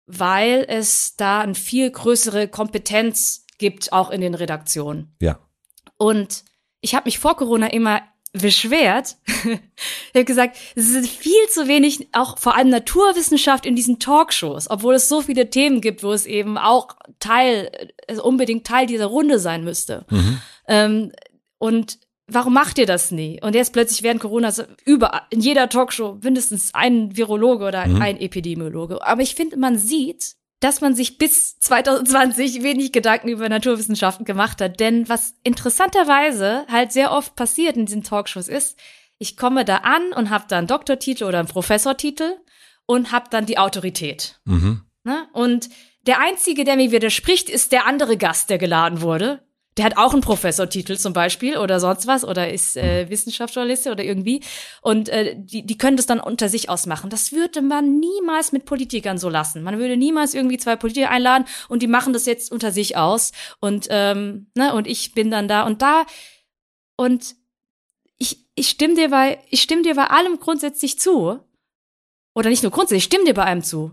Weil 0.05 0.65
es 0.67 1.15
da 1.15 1.41
eine 1.41 1.55
viel 1.55 1.89
größere 1.89 2.47
Kompetenz 2.47 3.45
gibt, 3.57 3.93
auch 3.93 4.09
in 4.09 4.21
den 4.21 4.33
Redaktionen. 4.33 5.15
Ja. 5.21 5.39
Und 5.97 6.43
ich 6.81 6.95
habe 6.95 7.05
mich 7.05 7.19
vor 7.19 7.37
Corona 7.37 7.67
immer 7.67 8.01
beschwert. 8.33 9.15
ich 9.27 10.15
habe 10.15 10.25
gesagt, 10.25 10.57
es 10.75 10.89
ist 10.89 11.09
viel 11.09 11.47
zu 11.49 11.67
wenig, 11.67 12.07
auch 12.11 12.37
vor 12.37 12.55
allem 12.55 12.69
Naturwissenschaft 12.69 13.65
in 13.65 13.75
diesen 13.75 13.99
Talkshows, 13.99 14.69
obwohl 14.69 14.95
es 14.95 15.07
so 15.07 15.21
viele 15.21 15.49
Themen 15.49 15.81
gibt, 15.81 16.03
wo 16.03 16.11
es 16.11 16.25
eben 16.25 16.57
auch 16.57 16.89
Teil, 17.19 17.71
also 18.07 18.23
unbedingt 18.23 18.65
Teil 18.65 18.87
dieser 18.87 19.05
Runde 19.05 19.39
sein 19.39 19.63
müsste. 19.63 20.05
Mhm. 20.09 20.41
Ähm, 20.67 21.11
und 21.59 21.99
warum 22.27 22.53
macht 22.53 22.79
ihr 22.79 22.87
das 22.87 23.11
nie? 23.11 23.39
Und 23.41 23.53
jetzt 23.53 23.71
plötzlich 23.71 24.01
während 24.01 24.21
Corona 24.21 24.51
überall, 24.83 25.21
in 25.29 25.39
jeder 25.39 25.69
Talkshow 25.69 26.17
mindestens 26.21 26.73
ein 26.73 27.15
Virologe 27.15 27.65
oder 27.65 27.87
mhm. 27.87 28.01
ein 28.01 28.19
Epidemiologe. 28.19 29.05
Aber 29.05 29.21
ich 29.21 29.35
finde, 29.35 29.57
man 29.57 29.77
sieht, 29.77 30.35
dass 30.63 30.79
man 30.79 30.95
sich 30.95 31.17
bis 31.17 31.59
2020 31.59 32.63
wenig 32.63 32.93
Gedanken 32.93 33.27
über 33.27 33.49
Naturwissenschaften 33.49 34.23
gemacht 34.23 34.61
hat. 34.61 34.79
Denn 34.79 35.09
was 35.09 35.35
interessanterweise 35.43 36.65
halt 36.71 36.93
sehr 36.93 37.11
oft 37.11 37.35
passiert 37.35 37.75
in 37.75 37.85
diesen 37.85 38.03
Talkshows 38.03 38.47
ist, 38.47 38.79
ich 39.17 39.35
komme 39.35 39.65
da 39.65 39.77
an 39.77 40.13
und 40.13 40.29
habe 40.29 40.45
da 40.47 40.57
einen 40.57 40.67
Doktortitel 40.67 41.25
oder 41.25 41.39
einen 41.39 41.49
Professortitel 41.49 42.37
und 42.85 43.11
habe 43.11 43.25
dann 43.29 43.45
die 43.45 43.57
Autorität. 43.57 44.39
Mhm. 44.45 44.81
Ne? 45.03 45.27
Und 45.33 45.69
der 46.07 46.19
einzige, 46.19 46.63
der 46.63 46.77
mir 46.77 46.91
widerspricht, 46.91 47.49
ist 47.49 47.73
der 47.73 47.85
andere 47.85 48.17
Gast, 48.17 48.49
der 48.49 48.57
geladen 48.57 49.01
wurde. 49.01 49.42
Der 49.77 49.85
hat 49.85 49.97
auch 49.97 50.13
einen 50.13 50.21
Professortitel 50.21 50.97
zum 50.97 51.13
Beispiel 51.13 51.57
oder 51.57 51.79
sonst 51.79 52.05
was 52.05 52.23
oder 52.23 52.51
ist 52.51 52.77
äh, 52.77 53.09
Wissenschaftsjournalist 53.09 53.87
oder 53.87 54.03
irgendwie. 54.03 54.41
Und 54.81 55.09
äh, 55.09 55.35
die, 55.35 55.65
die 55.65 55.77
können 55.77 55.97
das 55.97 56.05
dann 56.05 56.19
unter 56.19 56.47
sich 56.47 56.69
ausmachen. 56.69 57.09
Das 57.09 57.31
würde 57.31 57.61
man 57.61 57.99
niemals 57.99 58.51
mit 58.51 58.65
Politikern 58.65 59.17
so 59.17 59.29
lassen. 59.29 59.63
Man 59.63 59.79
würde 59.79 59.97
niemals 59.97 60.35
irgendwie 60.35 60.57
zwei 60.57 60.75
Politiker 60.75 61.09
einladen 61.09 61.45
und 61.69 61.81
die 61.81 61.87
machen 61.87 62.13
das 62.13 62.25
jetzt 62.25 62.51
unter 62.51 62.71
sich 62.71 62.97
aus. 62.97 63.31
Und, 63.59 63.87
ähm, 63.89 64.47
ne, 64.55 64.73
und 64.73 64.87
ich 64.87 65.13
bin 65.13 65.31
dann 65.31 65.47
da 65.47 65.63
und 65.63 65.81
da. 65.81 66.05
Und 66.95 67.35
ich, 68.19 68.45
ich 68.55 68.69
stimme 68.69 68.95
dir 68.95 69.09
bei, 69.09 69.39
ich 69.49 69.61
stimme 69.61 69.81
dir 69.81 69.95
bei 69.95 70.07
allem 70.07 70.39
grundsätzlich 70.39 70.99
zu. 70.99 71.39
Oder 72.35 72.49
nicht 72.49 72.63
nur 72.63 72.71
grundsätzlich, 72.71 73.03
ich 73.03 73.05
stimme 73.05 73.25
dir 73.25 73.33
bei 73.33 73.45
allem 73.45 73.63
zu. 73.63 73.91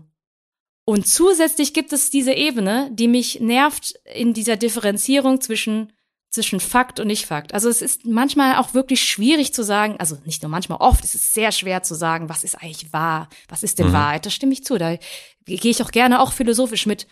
Und 0.85 1.07
zusätzlich 1.07 1.73
gibt 1.73 1.93
es 1.93 2.09
diese 2.09 2.33
Ebene, 2.33 2.89
die 2.91 3.07
mich 3.07 3.39
nervt 3.39 3.93
in 4.13 4.33
dieser 4.33 4.57
Differenzierung 4.57 5.39
zwischen, 5.39 5.93
zwischen 6.29 6.59
Fakt 6.59 6.99
und 6.99 7.07
Nicht-Fakt. 7.07 7.53
Also 7.53 7.69
es 7.69 7.81
ist 7.81 8.05
manchmal 8.05 8.57
auch 8.57 8.73
wirklich 8.73 9.01
schwierig 9.01 9.53
zu 9.53 9.63
sagen, 9.63 9.95
also 9.99 10.17
nicht 10.25 10.41
nur 10.41 10.49
manchmal, 10.49 10.79
oft 10.79 11.03
ist 11.03 11.13
es 11.13 11.33
sehr 11.33 11.51
schwer 11.51 11.83
zu 11.83 11.93
sagen, 11.93 12.29
was 12.29 12.43
ist 12.43 12.55
eigentlich 12.55 12.91
wahr, 12.91 13.29
was 13.47 13.63
ist 13.63 13.79
denn 13.79 13.89
mhm. 13.89 13.93
Wahrheit. 13.93 14.25
Da 14.25 14.31
stimme 14.31 14.53
ich 14.53 14.63
zu, 14.63 14.77
da 14.77 14.97
gehe 15.45 15.71
ich 15.71 15.83
auch 15.83 15.91
gerne 15.91 16.19
auch 16.19 16.31
philosophisch 16.31 16.85
mit. 16.85 17.07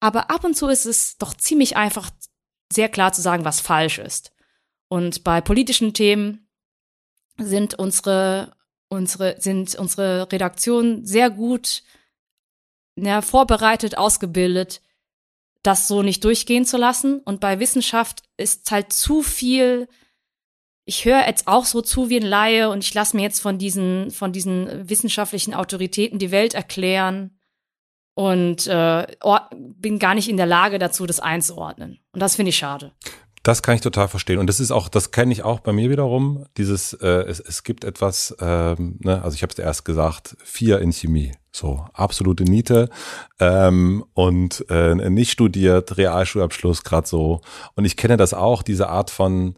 Aber 0.00 0.30
ab 0.30 0.44
und 0.44 0.56
zu 0.56 0.66
ist 0.68 0.84
es 0.84 1.16
doch 1.16 1.34
ziemlich 1.34 1.76
einfach, 1.76 2.10
sehr 2.72 2.88
klar 2.88 3.12
zu 3.12 3.22
sagen, 3.22 3.44
was 3.44 3.60
falsch 3.60 3.98
ist. 3.98 4.32
Und 4.88 5.22
bei 5.22 5.40
politischen 5.40 5.94
Themen 5.94 6.48
sind 7.38 7.74
unsere, 7.74 8.56
unsere, 8.88 9.40
sind 9.40 9.74
unsere 9.76 10.30
Redaktionen 10.30 11.06
sehr 11.06 11.30
gut 11.30 11.82
ja, 12.96 13.22
vorbereitet, 13.22 13.98
ausgebildet, 13.98 14.80
das 15.62 15.88
so 15.88 16.02
nicht 16.02 16.24
durchgehen 16.24 16.64
zu 16.64 16.76
lassen. 16.76 17.20
Und 17.20 17.40
bei 17.40 17.58
Wissenschaft 17.60 18.22
ist 18.36 18.70
halt 18.70 18.92
zu 18.92 19.22
viel, 19.22 19.88
ich 20.84 21.04
höre 21.04 21.26
jetzt 21.26 21.48
auch 21.48 21.64
so 21.64 21.80
zu 21.80 22.10
wie 22.10 22.18
ein 22.18 22.26
Laie 22.26 22.70
und 22.70 22.84
ich 22.84 22.92
lasse 22.92 23.16
mir 23.16 23.22
jetzt 23.22 23.40
von 23.40 23.58
diesen, 23.58 24.10
von 24.10 24.32
diesen 24.32 24.88
wissenschaftlichen 24.88 25.54
Autoritäten 25.54 26.18
die 26.18 26.30
Welt 26.30 26.54
erklären 26.54 27.38
und 28.14 28.66
äh, 28.66 29.06
bin 29.50 29.98
gar 29.98 30.14
nicht 30.14 30.28
in 30.28 30.36
der 30.36 30.46
Lage 30.46 30.78
dazu, 30.78 31.06
das 31.06 31.20
einzuordnen. 31.20 32.00
Und 32.12 32.20
das 32.20 32.36
finde 32.36 32.50
ich 32.50 32.56
schade. 32.56 32.92
Das 33.44 33.62
kann 33.62 33.74
ich 33.74 33.82
total 33.82 34.08
verstehen. 34.08 34.38
Und 34.38 34.46
das 34.46 34.58
ist 34.58 34.70
auch, 34.70 34.88
das 34.88 35.10
kenne 35.10 35.30
ich 35.30 35.44
auch 35.44 35.60
bei 35.60 35.72
mir 35.72 35.90
wiederum. 35.90 36.46
Dieses, 36.56 36.94
äh, 36.94 37.06
es, 37.06 37.40
es 37.40 37.62
gibt 37.62 37.84
etwas, 37.84 38.34
ähm, 38.40 38.98
ne, 39.04 39.22
also 39.22 39.34
ich 39.34 39.42
habe 39.42 39.52
es 39.52 39.58
erst 39.58 39.84
gesagt, 39.84 40.34
vier 40.42 40.80
in 40.80 40.92
Chemie. 40.92 41.32
So, 41.52 41.84
absolute 41.92 42.44
Niete. 42.44 42.88
Ähm, 43.38 44.02
und 44.14 44.64
äh, 44.70 44.94
nicht 45.10 45.30
studiert, 45.30 45.98
Realschulabschluss, 45.98 46.84
gerade 46.84 47.06
so. 47.06 47.42
Und 47.74 47.84
ich 47.84 47.98
kenne 47.98 48.16
das 48.16 48.32
auch, 48.32 48.62
diese 48.62 48.88
Art 48.88 49.10
von 49.10 49.56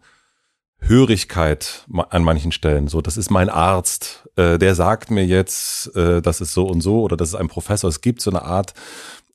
Hörigkeit 0.81 1.87
an 2.11 2.25
manchen 2.25 2.51
Stellen. 2.51 2.89
So, 2.89 3.01
das 3.01 3.17
ist 3.17 3.31
mein 3.31 3.49
Arzt, 3.49 4.29
äh, 4.35 4.59
der 4.59 4.75
sagt 4.75 5.13
mir 5.13 5.25
jetzt, 5.25 5.95
äh, 5.95 6.21
das 6.21 6.41
ist 6.41 6.53
so 6.53 6.67
und 6.67 6.81
so, 6.81 7.03
oder 7.03 7.17
das 7.17 7.29
ist 7.29 7.35
ein 7.37 7.49
Professor. 7.49 7.89
Es 7.89 8.01
gibt 8.01 8.21
so 8.21 8.33
eine 8.33 8.43
Art 8.43 8.75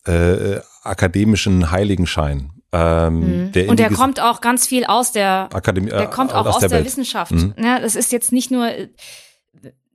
äh, 0.06 0.60
akademischen 0.84 1.72
Heiligenschein. 1.72 2.61
Ähm, 2.74 3.48
mhm. 3.48 3.52
der 3.52 3.70
und 3.70 3.80
der 3.80 3.90
kommt 3.90 4.22
auch 4.22 4.40
ganz 4.40 4.66
viel 4.66 4.86
aus 4.86 5.12
der 5.12 5.50
Akademie, 5.52 5.90
der 5.90 6.08
kommt 6.08 6.32
äh, 6.32 6.36
auch 6.36 6.46
aus, 6.46 6.60
der, 6.60 6.70
der 6.70 6.86
Wissenschaft. 6.86 7.34
Mhm. 7.34 7.54
Ja, 7.58 7.80
das 7.80 7.96
ist 7.96 8.14
jetzt 8.14 8.32
nicht 8.32 8.50
nur, 8.50 8.72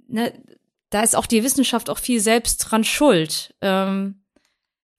ne, 0.09 0.33
da 0.91 1.01
ist 1.01 1.17
auch 1.17 1.27
die 1.27 1.43
Wissenschaft 1.43 1.89
auch 1.89 1.99
viel 1.99 2.21
selbst 2.21 2.59
dran 2.59 2.85
schuld. 2.85 3.55
Ähm, 3.63 4.23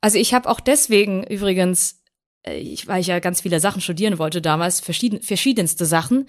also 0.02 0.18
ich 0.18 0.34
habe 0.34 0.49
auch 0.49 0.60
deswegen 0.60 1.24
übrigens, 1.24 2.02
äh, 2.44 2.58
ich, 2.58 2.88
weil 2.88 3.02
ich 3.02 3.08
ja 3.08 3.20
ganz 3.20 3.41
viele 3.41 3.60
Sachen 3.60 3.82
studieren 3.82 4.18
wollte 4.18 4.41
damals, 4.41 4.80
verschieden, 4.80 5.22
verschiedenste 5.22 5.86
Sachen, 5.86 6.28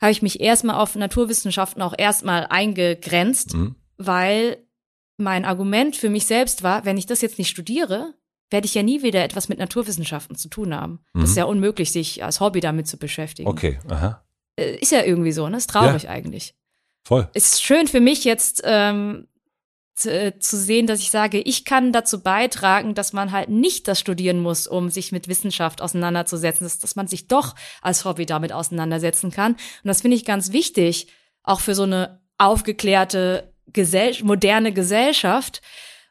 habe 0.00 0.12
ich 0.12 0.22
mich 0.22 0.40
erstmal 0.40 0.76
auf 0.76 0.94
Naturwissenschaften 0.94 1.82
auch 1.82 1.94
erstmal 1.96 2.46
eingegrenzt, 2.46 3.54
mhm. 3.54 3.74
weil 3.96 4.58
mein 5.16 5.44
Argument 5.44 5.96
für 5.96 6.08
mich 6.08 6.26
selbst 6.26 6.62
war, 6.62 6.84
wenn 6.84 6.96
ich 6.96 7.06
das 7.06 7.20
jetzt 7.20 7.38
nicht 7.38 7.50
studiere, 7.50 8.14
werde 8.50 8.66
ich 8.66 8.74
ja 8.74 8.82
nie 8.82 9.02
wieder 9.02 9.22
etwas 9.24 9.48
mit 9.48 9.58
Naturwissenschaften 9.58 10.36
zu 10.36 10.48
tun 10.48 10.74
haben. 10.74 11.00
Mhm. 11.12 11.20
Das 11.20 11.30
ist 11.30 11.36
mhm. 11.36 11.40
ja 11.40 11.44
unmöglich, 11.44 11.92
sich 11.92 12.24
als 12.24 12.40
Hobby 12.40 12.60
damit 12.60 12.86
zu 12.86 12.96
beschäftigen. 12.96 13.48
Okay, 13.48 13.78
aha. 13.88 14.24
Äh, 14.56 14.76
ist 14.76 14.92
ja 14.92 15.02
irgendwie 15.02 15.32
so, 15.32 15.48
ne? 15.48 15.56
Ist 15.56 15.70
traurig 15.70 16.04
ja. 16.04 16.10
eigentlich. 16.10 16.54
Voll. 17.04 17.28
Ist 17.34 17.62
schön 17.62 17.88
für 17.88 18.00
mich 18.00 18.24
jetzt 18.24 18.62
ähm, 18.64 19.28
zu, 19.94 20.10
äh, 20.10 20.38
zu 20.38 20.56
sehen, 20.56 20.86
dass 20.86 21.00
ich 21.00 21.10
sage, 21.10 21.40
ich 21.40 21.64
kann 21.64 21.92
dazu 21.92 22.22
beitragen, 22.22 22.94
dass 22.94 23.12
man 23.12 23.32
halt 23.32 23.48
nicht 23.48 23.88
das 23.88 24.00
studieren 24.00 24.40
muss, 24.40 24.66
um 24.66 24.90
sich 24.90 25.12
mit 25.12 25.28
Wissenschaft 25.28 25.82
auseinanderzusetzen, 25.82 26.64
dass, 26.64 26.78
dass 26.78 26.96
man 26.96 27.06
sich 27.06 27.28
doch 27.28 27.54
als 27.82 28.04
Hobby 28.04 28.26
damit 28.26 28.52
auseinandersetzen 28.52 29.30
kann. 29.30 29.52
Und 29.52 29.58
das 29.84 30.02
finde 30.02 30.16
ich 30.16 30.24
ganz 30.24 30.52
wichtig, 30.52 31.08
auch 31.42 31.60
für 31.60 31.74
so 31.74 31.84
eine 31.84 32.20
aufgeklärte 32.38 33.52
Gesell 33.72 34.16
moderne 34.22 34.72
Gesellschaft, 34.72 35.60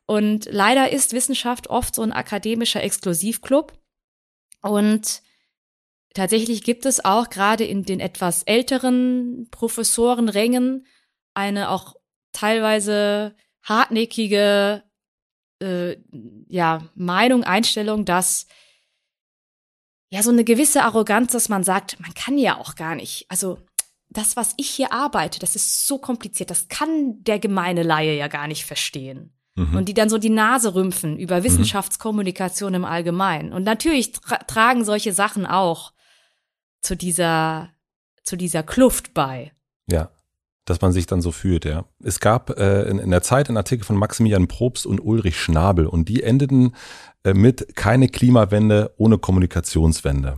und 0.07 0.45
leider 0.49 0.89
ist 0.91 1.11
Wissenschaft 1.11 1.69
oft 1.69 1.93
so 1.93 2.01
ein 2.01 2.13
akademischer 2.13 2.81
Exklusivclub. 2.81 3.77
Und 4.61 5.21
tatsächlich 6.13 6.63
gibt 6.63 6.85
es 6.85 7.03
auch 7.03 7.29
gerade 7.29 7.65
in 7.65 7.83
den 7.83 7.99
etwas 7.99 8.43
älteren 8.43 9.49
Professorenrängen 9.51 10.87
eine 11.33 11.69
auch 11.69 11.95
teilweise 12.31 13.35
hartnäckige 13.63 14.83
äh, 15.61 15.97
ja, 16.47 16.89
Meinung, 16.95 17.43
Einstellung, 17.43 18.05
dass 18.05 18.47
ja 20.09 20.23
so 20.23 20.31
eine 20.31 20.45
gewisse 20.45 20.83
Arroganz, 20.83 21.33
dass 21.33 21.49
man 21.49 21.65
sagt, 21.65 21.99
man 21.99 22.13
kann 22.13 22.37
ja 22.37 22.57
auch 22.57 22.75
gar 22.75 22.95
nicht. 22.95 23.25
Also 23.27 23.59
das, 24.07 24.37
was 24.37 24.53
ich 24.55 24.69
hier 24.69 24.93
arbeite, 24.93 25.39
das 25.39 25.57
ist 25.57 25.85
so 25.85 25.97
kompliziert, 25.97 26.49
das 26.49 26.69
kann 26.69 27.21
der 27.25 27.39
gemeine 27.39 27.83
Laie 27.83 28.15
ja 28.15 28.29
gar 28.29 28.47
nicht 28.47 28.65
verstehen 28.65 29.36
mhm. 29.57 29.75
und 29.75 29.89
die 29.89 29.93
dann 29.93 30.09
so 30.09 30.17
die 30.17 30.29
Nase 30.29 30.73
rümpfen 30.73 31.17
über 31.17 31.39
mhm. 31.39 31.43
Wissenschaftskommunikation 31.43 32.73
im 32.73 32.85
Allgemeinen. 32.85 33.51
Und 33.51 33.63
natürlich 33.63 34.13
tra 34.13 34.37
tragen 34.37 34.85
solche 34.85 35.11
Sachen 35.11 35.45
auch 35.45 35.91
zu 36.81 36.95
dieser, 36.95 37.69
zu 38.23 38.37
dieser 38.37 38.63
Kluft 38.63 39.13
bei. 39.13 39.51
Ja 39.89 40.09
dass 40.67 40.81
man 40.81 40.91
sich 40.91 41.05
dann 41.05 41.21
so 41.21 41.31
fühlt, 41.31 41.65
ja. 41.65 41.85
Es 42.03 42.19
gab 42.19 42.59
äh, 42.59 42.83
in, 42.83 42.99
in 42.99 43.09
der 43.09 43.21
Zeit 43.21 43.47
einen 43.47 43.57
Artikel 43.57 43.85
von 43.85 43.95
Maximilian 43.95 44.47
Probst 44.47 44.85
und 44.85 44.99
Ulrich 44.99 45.39
Schnabel 45.39 45.87
und 45.87 46.09
die 46.09 46.23
endeten 46.23 46.75
äh, 47.23 47.33
mit 47.33 47.75
keine 47.75 48.09
Klimawende 48.09 48.93
ohne 48.97 49.17
Kommunikationswende. 49.17 50.37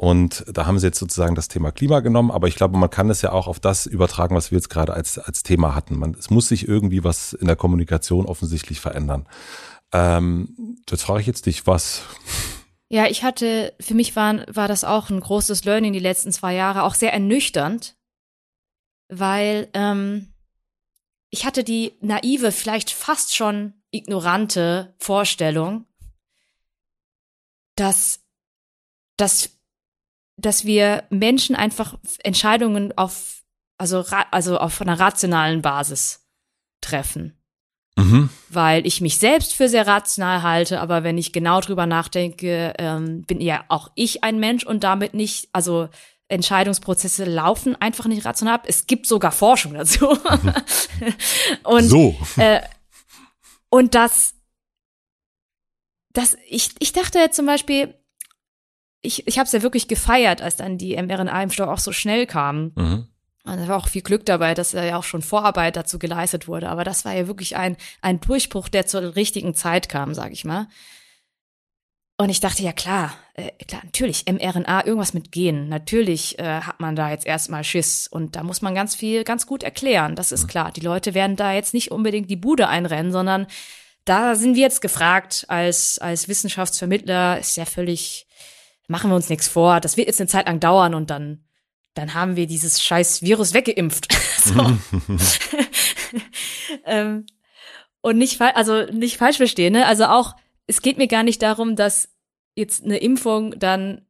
Und 0.00 0.46
da 0.50 0.64
haben 0.64 0.78
sie 0.78 0.86
jetzt 0.86 0.98
sozusagen 0.98 1.34
das 1.34 1.48
Thema 1.48 1.72
Klima 1.72 2.00
genommen, 2.00 2.30
aber 2.30 2.48
ich 2.48 2.54
glaube, 2.54 2.78
man 2.78 2.88
kann 2.88 3.10
es 3.10 3.20
ja 3.20 3.32
auch 3.32 3.46
auf 3.46 3.60
das 3.60 3.84
übertragen, 3.84 4.34
was 4.34 4.50
wir 4.50 4.56
jetzt 4.56 4.70
gerade 4.70 4.94
als, 4.94 5.18
als 5.18 5.42
Thema 5.42 5.74
hatten. 5.74 5.98
Man, 5.98 6.14
es 6.14 6.30
muss 6.30 6.48
sich 6.48 6.66
irgendwie 6.66 7.04
was 7.04 7.34
in 7.34 7.46
der 7.46 7.54
Kommunikation 7.54 8.24
offensichtlich 8.24 8.80
verändern. 8.80 9.28
Ähm, 9.92 10.78
jetzt 10.88 11.02
frage 11.02 11.20
ich 11.20 11.26
jetzt 11.26 11.44
dich, 11.44 11.66
was? 11.66 12.00
Ja, 12.88 13.08
ich 13.08 13.24
hatte, 13.24 13.74
für 13.78 13.92
mich 13.92 14.16
war, 14.16 14.36
war 14.48 14.68
das 14.68 14.84
auch 14.84 15.10
ein 15.10 15.20
großes 15.20 15.66
Learning 15.66 15.92
die 15.92 15.98
letzten 15.98 16.32
zwei 16.32 16.54
Jahre, 16.54 16.84
auch 16.84 16.94
sehr 16.94 17.12
ernüchternd, 17.12 17.94
weil 19.10 19.68
ähm, 19.74 20.32
ich 21.28 21.44
hatte 21.44 21.62
die 21.62 21.92
naive, 22.00 22.52
vielleicht 22.52 22.90
fast 22.90 23.36
schon 23.36 23.74
ignorante 23.90 24.94
Vorstellung, 24.98 25.84
dass, 27.76 28.20
dass 29.18 29.59
dass 30.40 30.64
wir 30.64 31.04
Menschen 31.10 31.56
einfach 31.56 31.98
Entscheidungen 32.22 32.96
auf, 32.96 33.42
also, 33.78 34.04
also 34.30 34.58
auf 34.58 34.80
einer 34.80 34.98
rationalen 34.98 35.62
Basis 35.62 36.26
treffen. 36.80 37.36
Mhm. 37.96 38.30
Weil 38.48 38.86
ich 38.86 39.00
mich 39.00 39.18
selbst 39.18 39.54
für 39.54 39.68
sehr 39.68 39.86
rational 39.86 40.42
halte, 40.42 40.80
aber 40.80 41.04
wenn 41.04 41.18
ich 41.18 41.32
genau 41.32 41.60
drüber 41.60 41.86
nachdenke, 41.86 42.74
ähm, 42.78 43.22
bin 43.22 43.40
ja 43.40 43.64
auch 43.68 43.90
ich 43.94 44.24
ein 44.24 44.38
Mensch 44.40 44.64
und 44.64 44.84
damit 44.84 45.12
nicht, 45.14 45.48
also 45.52 45.88
Entscheidungsprozesse 46.28 47.24
laufen 47.24 47.76
einfach 47.80 48.06
nicht 48.06 48.24
rational 48.24 48.54
ab. 48.54 48.64
Es 48.66 48.86
gibt 48.86 49.06
sogar 49.06 49.32
Forschung 49.32 49.74
dazu. 49.74 50.08
Und, 51.64 51.84
so. 51.84 52.16
Äh, 52.36 52.60
und 53.68 53.94
das, 53.94 54.34
das, 56.12 56.36
ich, 56.48 56.70
ich 56.78 56.92
dachte 56.92 57.30
zum 57.30 57.46
Beispiel, 57.46 57.94
ich, 59.02 59.26
ich 59.26 59.38
habe 59.38 59.46
es 59.46 59.52
ja 59.52 59.62
wirklich 59.62 59.88
gefeiert, 59.88 60.42
als 60.42 60.56
dann 60.56 60.78
die 60.78 60.96
mRNA-Impfstoff 60.96 61.68
auch 61.68 61.78
so 61.78 61.92
schnell 61.92 62.26
kam. 62.26 62.72
Mhm. 62.74 63.06
Und 63.44 63.56
da 63.56 63.68
war 63.68 63.78
auch 63.78 63.88
viel 63.88 64.02
Glück 64.02 64.26
dabei, 64.26 64.52
dass 64.54 64.72
ja 64.72 64.98
auch 64.98 65.04
schon 65.04 65.22
Vorarbeit 65.22 65.76
dazu 65.76 65.98
geleistet 65.98 66.46
wurde. 66.46 66.68
Aber 66.68 66.84
das 66.84 67.04
war 67.04 67.14
ja 67.14 67.26
wirklich 67.26 67.56
ein, 67.56 67.76
ein 68.02 68.20
Durchbruch, 68.20 68.68
der 68.68 68.86
zur 68.86 69.16
richtigen 69.16 69.54
Zeit 69.54 69.88
kam, 69.88 70.14
sag 70.14 70.32
ich 70.32 70.44
mal. 70.44 70.68
Und 72.18 72.28
ich 72.28 72.40
dachte, 72.40 72.62
ja 72.62 72.72
klar, 72.72 73.14
äh, 73.32 73.50
klar, 73.64 73.80
natürlich, 73.82 74.26
mRNA, 74.30 74.84
irgendwas 74.84 75.14
mit 75.14 75.32
Genen. 75.32 75.70
Natürlich 75.70 76.38
äh, 76.38 76.60
hat 76.60 76.78
man 76.78 76.94
da 76.94 77.10
jetzt 77.10 77.24
erstmal 77.24 77.64
Schiss. 77.64 78.08
Und 78.08 78.36
da 78.36 78.42
muss 78.42 78.60
man 78.60 78.74
ganz 78.74 78.94
viel, 78.94 79.24
ganz 79.24 79.46
gut 79.46 79.62
erklären. 79.62 80.16
Das 80.16 80.30
ist 80.30 80.42
mhm. 80.42 80.48
klar. 80.48 80.70
Die 80.70 80.82
Leute 80.82 81.14
werden 81.14 81.36
da 81.36 81.54
jetzt 81.54 81.72
nicht 81.72 81.90
unbedingt 81.90 82.28
die 82.28 82.36
Bude 82.36 82.68
einrennen, 82.68 83.10
sondern 83.10 83.46
da 84.04 84.34
sind 84.34 84.54
wir 84.54 84.60
jetzt 84.60 84.82
gefragt 84.82 85.46
als, 85.48 85.98
als 85.98 86.28
Wissenschaftsvermittler. 86.28 87.38
Ist 87.38 87.56
ja 87.56 87.64
völlig, 87.64 88.26
machen 88.90 89.10
wir 89.10 89.14
uns 89.14 89.28
nichts 89.28 89.48
vor. 89.48 89.80
Das 89.80 89.96
wird 89.96 90.08
jetzt 90.08 90.20
eine 90.20 90.28
Zeit 90.28 90.46
lang 90.46 90.58
dauern 90.58 90.94
und 90.94 91.10
dann, 91.10 91.44
dann 91.94 92.12
haben 92.12 92.36
wir 92.36 92.46
dieses 92.46 92.82
scheiß 92.82 93.22
Virus 93.22 93.54
weggeimpft. 93.54 94.08
ähm, 96.84 97.24
und 98.00 98.18
nicht, 98.18 98.40
also 98.40 98.86
nicht 98.86 99.16
falsch 99.16 99.36
verstehen, 99.36 99.72
ne? 99.72 99.86
Also 99.86 100.06
auch, 100.06 100.34
es 100.66 100.82
geht 100.82 100.98
mir 100.98 101.06
gar 101.06 101.22
nicht 101.22 101.40
darum, 101.40 101.76
dass 101.76 102.08
jetzt 102.56 102.84
eine 102.84 102.98
Impfung 102.98 103.58
dann 103.58 104.06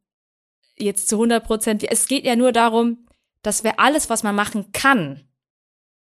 jetzt 0.78 1.09
zu 1.09 1.16
100 1.16 1.44
Prozent, 1.44 1.90
es 1.90 2.09
geht 2.09 2.24
ja 2.24 2.35
nur 2.35 2.52
darum, 2.52 3.07
dass 3.43 3.65
wir 3.65 3.81
alles, 3.81 4.09
was 4.09 4.23
man 4.23 4.35
machen 4.35 4.73
kann, 4.73 5.28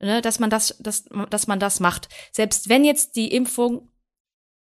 ne, 0.01 0.21
dass 0.21 0.39
man 0.39 0.51
das, 0.51 0.77
dass, 0.81 1.07
dass 1.31 1.47
man 1.47 1.61
das 1.61 1.81
macht. 1.81 2.09
Selbst 2.31 2.69
wenn 2.69 2.85
jetzt 2.85 3.17
die 3.17 3.33
Impfung, 3.33 3.91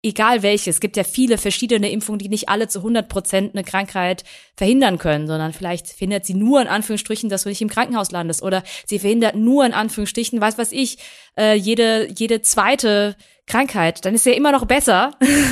egal 0.01 0.43
welche, 0.43 0.69
es 0.69 0.79
gibt 0.79 0.95
ja 0.95 1.03
viele 1.03 1.37
verschiedene 1.37 1.91
Impfungen, 1.91 2.19
die 2.19 2.29
nicht 2.29 2.47
alle 2.47 2.67
zu 2.67 2.79
100 2.79 3.09
Prozent 3.09 3.53
eine 3.53 3.63
Krankheit 3.63 4.23
verhindern 4.55 4.97
können, 4.97 5.27
sondern 5.27 5.51
vielleicht 5.51 5.87
verhindert 5.87 6.25
sie 6.25 6.35
nur 6.35 6.61
in 6.61 6.67
Anführungsstrichen, 6.67 7.29
dass 7.29 7.43
du 7.43 7.49
nicht 7.49 7.61
im 7.61 7.69
Krankenhaus 7.69 8.11
landest 8.11 8.41
oder 8.41 8.63
sie 8.85 8.99
verhindert 8.99 9.35
nur 9.35 9.65
in 9.65 9.73
Anführungsstrichen, 9.73 10.39
weiß 10.39 10.57
was 10.57 10.71
ich, 10.71 10.99
äh, 11.37 11.55
jede, 11.55 12.07
jede 12.15 12.41
zweite 12.41 13.17
Krankheit, 13.45 14.05
dann 14.05 14.15
ist 14.15 14.25
ja 14.25 14.33
immer 14.33 14.51
noch 14.53 14.65
besser, 14.65 15.11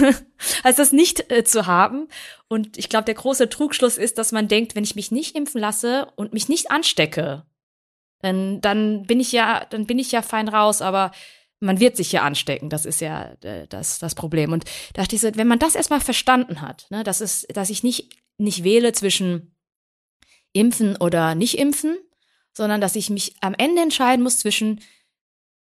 als 0.64 0.78
das 0.78 0.92
nicht 0.94 1.30
äh, 1.32 1.44
zu 1.44 1.66
haben. 1.66 2.08
Und 2.48 2.78
ich 2.78 2.88
glaube, 2.88 3.06
der 3.06 3.16
große 3.16 3.50
Trugschluss 3.50 3.98
ist, 3.98 4.18
dass 4.18 4.32
man 4.32 4.48
denkt, 4.48 4.76
wenn 4.76 4.84
ich 4.84 4.96
mich 4.96 5.12
nicht 5.12 5.36
impfen 5.36 5.60
lasse 5.60 6.08
und 6.16 6.32
mich 6.32 6.48
nicht 6.48 6.72
anstecke, 6.72 7.44
dann, 8.22 8.62
dann 8.62 9.04
bin 9.04 9.20
ich 9.20 9.32
ja, 9.32 9.66
dann 9.70 9.86
bin 9.86 10.00
ich 10.00 10.12
ja 10.12 10.22
fein 10.22 10.48
raus, 10.48 10.82
aber 10.82 11.12
man 11.60 11.80
wird 11.80 11.98
sich 11.98 12.12
ja 12.12 12.22
anstecken, 12.22 12.70
das 12.70 12.86
ist 12.86 13.02
ja 13.02 13.36
äh, 13.42 13.68
das, 13.68 14.00
das 14.00 14.16
Problem. 14.16 14.54
Und 14.54 14.66
da 14.94 15.02
dachte 15.02 15.16
ich 15.16 15.22
so, 15.22 15.30
wenn 15.36 15.48
man 15.48 15.60
das 15.60 15.76
erstmal 15.76 16.02
verstanden 16.02 16.62
hat, 16.62 16.88
ne, 16.90 17.04
dass 17.04 17.22
es, 17.22 17.48
dass 17.50 17.70
ich 17.70 17.84
nicht, 17.84 18.14
nicht 18.38 18.64
wähle 18.64 18.92
zwischen 18.92 19.56
impfen 20.54 20.96
oder 20.98 21.36
nicht 21.36 21.58
impfen, 21.58 21.98
sondern 22.54 22.82
dass 22.82 22.96
ich 22.96 23.10
mich 23.10 23.36
am 23.42 23.54
Ende 23.58 23.82
entscheiden 23.82 24.24
muss 24.24 24.40
zwischen 24.40 24.82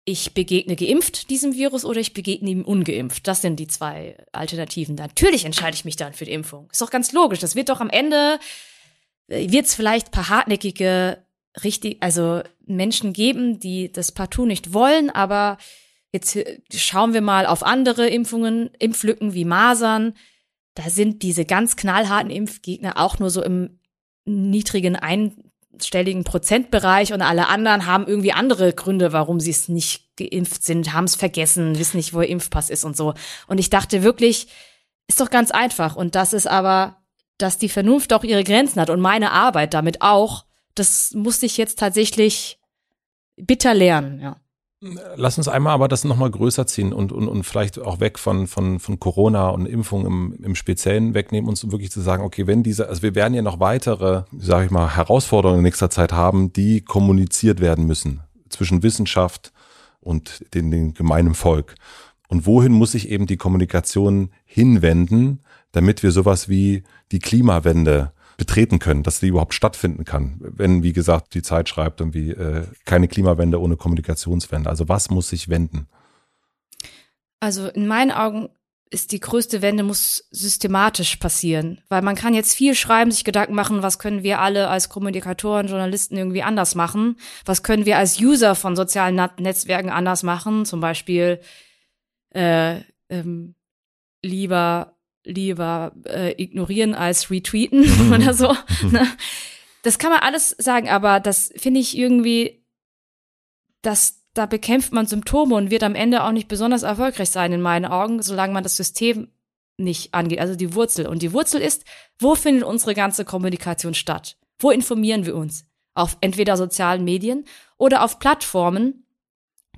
ich 0.07 0.35
begegne 0.35 0.75
geimpft 0.75 1.31
diesem 1.31 1.55
Virus 1.55 1.83
oder 1.83 1.99
ich 1.99 2.13
begegne 2.13 2.51
ihm 2.51 2.63
ungeimpft. 2.63 3.27
Das 3.27 3.41
sind 3.41 3.59
die 3.59 3.65
zwei 3.65 4.15
Alternativen. 4.31 4.93
Natürlich 4.93 5.45
entscheide 5.45 5.75
ich 5.75 5.83
mich 5.83 5.95
dann 5.95 6.13
für 6.13 6.25
die 6.25 6.31
Impfung. 6.31 6.69
Ist 6.71 6.81
doch 6.81 6.91
ganz 6.91 7.11
logisch. 7.11 7.39
Das 7.39 7.55
wird 7.55 7.69
doch 7.69 7.81
am 7.81 7.89
Ende, 7.89 8.39
äh, 9.27 9.51
wird 9.51 9.65
es 9.65 9.73
vielleicht 9.73 10.11
paar 10.11 10.29
hartnäckige, 10.29 11.25
richtig, 11.63 11.97
also 12.01 12.43
Menschen 12.67 13.13
geben, 13.13 13.59
die 13.59 13.91
das 13.91 14.11
partout 14.11 14.45
nicht 14.45 14.73
wollen, 14.73 15.09
aber 15.09 15.57
jetzt 16.11 16.35
äh, 16.35 16.59
schauen 16.73 17.13
wir 17.13 17.21
mal 17.21 17.45
auf 17.45 17.63
andere 17.63 18.07
Impfungen, 18.07 18.69
Impflücken 18.79 19.33
wie 19.33 19.45
Masern. 19.45 20.13
Da 20.73 20.89
sind 20.89 21.23
diese 21.23 21.45
ganz 21.45 21.75
knallharten 21.75 22.31
Impfgegner 22.31 22.97
auch 22.97 23.19
nur 23.19 23.29
so 23.29 23.43
im 23.43 23.79
niedrigen 24.25 24.95
ein 24.95 25.51
stelligen 25.81 26.23
Prozentbereich 26.23 27.13
und 27.13 27.21
alle 27.21 27.47
anderen 27.47 27.85
haben 27.85 28.07
irgendwie 28.07 28.31
andere 28.31 28.73
Gründe, 28.73 29.11
warum 29.13 29.39
sie 29.39 29.51
es 29.51 29.67
nicht 29.67 30.15
geimpft 30.15 30.63
sind, 30.63 30.93
haben 30.93 31.05
es 31.05 31.15
vergessen, 31.15 31.77
wissen 31.77 31.97
nicht, 31.97 32.13
wo 32.13 32.21
ihr 32.21 32.29
Impfpass 32.29 32.69
ist 32.69 32.85
und 32.85 32.95
so. 32.95 33.13
Und 33.47 33.57
ich 33.57 33.69
dachte 33.69 34.03
wirklich, 34.03 34.47
ist 35.07 35.19
doch 35.19 35.29
ganz 35.29 35.51
einfach. 35.51 35.95
Und 35.95 36.15
das 36.15 36.33
ist 36.33 36.47
aber, 36.47 36.97
dass 37.37 37.57
die 37.57 37.69
Vernunft 37.69 38.13
auch 38.13 38.23
ihre 38.23 38.43
Grenzen 38.43 38.79
hat 38.79 38.89
und 38.89 39.01
meine 39.01 39.31
Arbeit 39.31 39.73
damit 39.73 40.01
auch, 40.01 40.45
das 40.73 41.11
musste 41.13 41.45
ich 41.45 41.57
jetzt 41.57 41.79
tatsächlich 41.79 42.59
bitter 43.35 43.73
lernen, 43.73 44.19
ja. 44.21 44.37
Lass 45.15 45.37
uns 45.37 45.47
einmal 45.47 45.73
aber 45.73 45.87
das 45.87 46.03
nochmal 46.03 46.29
größer 46.29 46.67
ziehen 46.67 46.93
und, 46.93 47.11
und, 47.11 47.27
und 47.27 47.43
vielleicht 47.43 47.79
auch 47.79 47.99
weg 47.99 48.19
von, 48.19 48.45
von, 48.45 48.79
von 48.79 48.99
Corona 48.99 49.49
und 49.49 49.65
Impfung 49.65 50.05
im, 50.05 50.37
im 50.43 50.55
Speziellen 50.55 51.13
wegnehmen, 51.13 51.49
uns 51.49 51.69
wirklich 51.71 51.91
zu 51.91 52.01
sagen, 52.01 52.23
okay, 52.23 52.45
wenn 52.45 52.61
diese, 52.61 52.87
also 52.87 53.01
wir 53.01 53.15
werden 53.15 53.33
ja 53.33 53.41
noch 53.41 53.59
weitere, 53.59 54.23
sage 54.37 54.65
ich 54.65 54.71
mal, 54.71 54.95
Herausforderungen 54.95 55.59
in 55.59 55.63
nächster 55.63 55.89
Zeit 55.89 56.13
haben, 56.13 56.53
die 56.53 56.81
kommuniziert 56.81 57.61
werden 57.61 57.85
müssen 57.85 58.21
zwischen 58.49 58.83
Wissenschaft 58.83 59.51
und 60.01 60.45
den, 60.53 60.69
den 60.69 60.93
gemeinen 60.93 61.33
Volk. 61.33 61.75
Und 62.27 62.45
wohin 62.45 62.71
muss 62.71 62.91
sich 62.91 63.09
eben 63.09 63.25
die 63.25 63.37
Kommunikation 63.37 64.29
hinwenden, 64.45 65.41
damit 65.71 66.03
wir 66.03 66.11
sowas 66.11 66.47
wie 66.47 66.83
die 67.11 67.19
Klimawende 67.19 68.11
betreten 68.37 68.79
können, 68.79 69.03
dass 69.03 69.19
die 69.19 69.27
überhaupt 69.27 69.53
stattfinden 69.53 70.05
kann. 70.05 70.37
Wenn, 70.39 70.83
wie 70.83 70.93
gesagt, 70.93 71.33
die 71.33 71.41
Zeit 71.41 71.69
schreibt 71.69 71.99
irgendwie 71.99 72.31
äh, 72.31 72.63
keine 72.85 73.07
Klimawende 73.07 73.59
ohne 73.61 73.77
Kommunikationswende. 73.77 74.69
Also 74.69 74.89
was 74.89 75.09
muss 75.09 75.29
sich 75.29 75.49
wenden? 75.49 75.87
Also 77.39 77.67
in 77.67 77.87
meinen 77.87 78.11
Augen 78.11 78.49
ist 78.89 79.11
die 79.11 79.19
größte 79.19 79.61
Wende 79.61 79.83
muss 79.83 80.27
systematisch 80.31 81.17
passieren, 81.17 81.81
weil 81.89 82.01
man 82.01 82.15
kann 82.15 82.33
jetzt 82.33 82.53
viel 82.53 82.75
schreiben, 82.75 83.11
sich 83.11 83.23
Gedanken 83.23 83.55
machen, 83.55 83.81
was 83.81 83.99
können 83.99 84.23
wir 84.23 84.39
alle 84.39 84.69
als 84.69 84.89
Kommunikatoren, 84.89 85.67
Journalisten 85.67 86.17
irgendwie 86.17 86.43
anders 86.43 86.75
machen, 86.75 87.17
was 87.45 87.63
können 87.63 87.85
wir 87.85 87.97
als 87.97 88.19
User 88.21 88.55
von 88.55 88.75
sozialen 88.75 89.15
Netzwerken 89.39 89.89
anders 89.89 90.23
machen, 90.23 90.65
zum 90.65 90.81
Beispiel 90.81 91.41
äh, 92.29 92.81
ähm, 93.09 93.55
lieber 94.21 94.94
lieber 95.25 95.93
äh, 96.05 96.41
ignorieren 96.41 96.95
als 96.95 97.29
retweeten 97.29 97.81
mhm. 97.81 98.13
oder 98.13 98.33
so. 98.33 98.55
Mhm. 98.81 98.91
Ne? 98.91 99.07
Das 99.83 99.99
kann 99.99 100.11
man 100.11 100.21
alles 100.21 100.49
sagen, 100.57 100.89
aber 100.89 101.19
das 101.19 101.51
finde 101.57 101.79
ich 101.79 101.97
irgendwie, 101.97 102.63
dass 103.81 104.23
da 104.33 104.45
bekämpft 104.45 104.91
man 104.93 105.05
Symptome 105.05 105.55
und 105.55 105.71
wird 105.71 105.83
am 105.83 105.95
Ende 105.95 106.23
auch 106.23 106.31
nicht 106.31 106.47
besonders 106.47 106.83
erfolgreich 106.83 107.29
sein 107.29 107.53
in 107.53 107.61
meinen 107.61 107.85
Augen, 107.85 108.21
solange 108.21 108.53
man 108.53 108.63
das 108.63 108.75
System 108.75 109.29
nicht 109.77 110.13
angeht, 110.13 110.39
also 110.39 110.55
die 110.55 110.73
Wurzel. 110.73 111.07
Und 111.07 111.21
die 111.21 111.33
Wurzel 111.33 111.61
ist, 111.61 111.85
wo 112.19 112.35
findet 112.35 112.63
unsere 112.63 112.93
ganze 112.93 113.25
Kommunikation 113.25 113.93
statt? 113.93 114.37
Wo 114.59 114.71
informieren 114.71 115.25
wir 115.25 115.35
uns? 115.35 115.65
Auf 115.93 116.17
entweder 116.21 116.57
sozialen 116.57 117.03
Medien 117.03 117.45
oder 117.77 118.03
auf 118.03 118.19
Plattformen, 118.19 119.05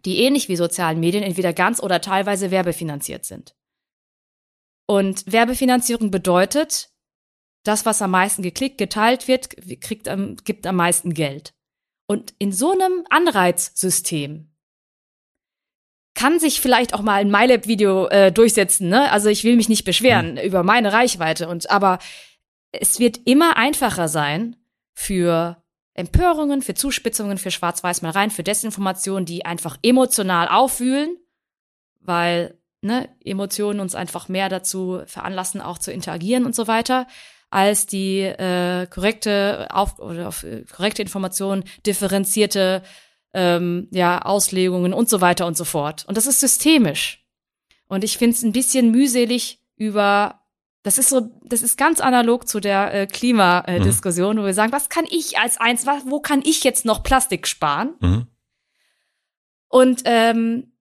die 0.06 0.20
ähnlich 0.20 0.50
wie 0.50 0.56
sozialen 0.56 1.00
Medien 1.00 1.24
entweder 1.24 1.54
ganz 1.54 1.82
oder 1.82 2.02
teilweise 2.02 2.50
werbefinanziert 2.50 3.26
sind. 3.26 3.57
Und 4.88 5.32
Werbefinanzierung 5.32 6.10
bedeutet, 6.12 6.90
das, 7.64 7.86
was 7.86 8.02
am 8.02 8.12
meisten 8.12 8.42
geklickt, 8.42 8.78
geteilt 8.78 9.28
wird, 9.28 9.50
kriegt, 9.82 10.10
gibt 10.46 10.66
am 10.66 10.76
meisten 10.76 11.14
Geld. 11.14 11.54
Und 12.08 12.34
in 12.40 12.54
so 12.54 12.72
einem 12.72 13.06
Anreizsystem 13.10 14.50
kann 16.16 16.40
sich 16.40 16.62
vielleicht 16.62 16.94
auch 16.94 17.02
mal 17.02 17.22
ein 17.22 17.30
MyLab-Video 17.30 18.08
äh, 18.08 18.32
durchsetzen. 18.32 18.90
Ne? 18.90 19.12
Also 19.12 19.30
ich 19.30 19.44
will 19.44 19.56
mich 19.56 19.70
nicht 19.70 19.84
beschweren 19.84 20.32
mhm. 20.32 20.40
über 20.40 20.64
meine 20.64 20.94
Reichweite. 20.94 21.48
Und 21.48 21.70
aber 21.70 22.00
es 22.72 23.00
wird 23.00 23.20
immer 23.26 23.58
einfacher 23.58 24.08
sein 24.08 24.56
für 24.94 25.62
Empörungen, 25.94 26.62
für 26.62 26.74
Zuspitzungen, 26.74 27.38
für 27.38 27.52
Schwarz-Weiß-Malereien, 27.52 28.32
für 28.32 28.44
Desinformation, 28.44 29.26
die 29.26 29.46
einfach 29.46 29.78
emotional 29.84 30.48
aufwühlen, 30.48 31.18
weil 32.00 32.58
ne, 32.82 33.10
Emotionen 33.24 33.80
uns 33.80 33.96
einfach 33.96 34.30
mehr 34.30 34.50
dazu 34.50 35.02
veranlassen, 35.06 35.62
auch 35.62 35.78
zu 35.78 35.92
interagieren 35.92 36.46
und 36.46 36.56
so 36.56 36.68
weiter, 36.68 37.08
als 37.50 37.86
die 37.86 38.22
äh, 38.22 38.88
korrekte 38.88 39.68
auf 39.72 40.00
oder 40.00 40.28
auf, 40.28 40.44
äh, 40.44 40.64
korrekte 40.64 41.02
Information, 41.02 41.64
differenzierte 41.86 42.84
ähm, 43.34 43.88
ja, 43.92 44.22
Auslegungen 44.22 44.94
und 44.94 45.10
so 45.10 45.22
weiter 45.22 45.46
und 45.46 45.56
so 45.56 45.64
fort. 45.64 46.06
Und 46.08 46.18
das 46.18 46.28
ist 46.28 46.40
systemisch. 46.40 47.26
Und 47.88 48.04
ich 48.04 48.18
finde 48.18 48.36
es 48.36 48.44
ein 48.44 48.52
bisschen 48.52 48.92
mühselig 48.92 49.62
über 49.76 50.42
das 50.88 50.98
ist 50.98 51.10
so, 51.10 51.30
das 51.44 51.64
ist 51.64 51.78
ganz 51.78 52.00
analog 52.00 52.48
zu 52.48 52.62
der 52.62 52.94
äh, 52.94 53.08
Klimadiskussion, 53.08 54.38
mhm. 54.38 54.42
wo 54.42 54.46
wir 54.46 54.54
sagen, 54.54 54.72
was 54.72 54.88
kann 54.88 55.06
ich 55.10 55.38
als 55.38 55.60
eins, 55.60 55.86
was, 55.86 56.04
wo 56.06 56.22
kann 56.22 56.42
ich 56.46 56.64
jetzt 56.64 56.86
noch 56.86 57.04
Plastik 57.04 57.46
sparen? 57.46 57.96
Mhm. 58.00 58.28
Und 59.68 60.04
ähm, 60.06 60.72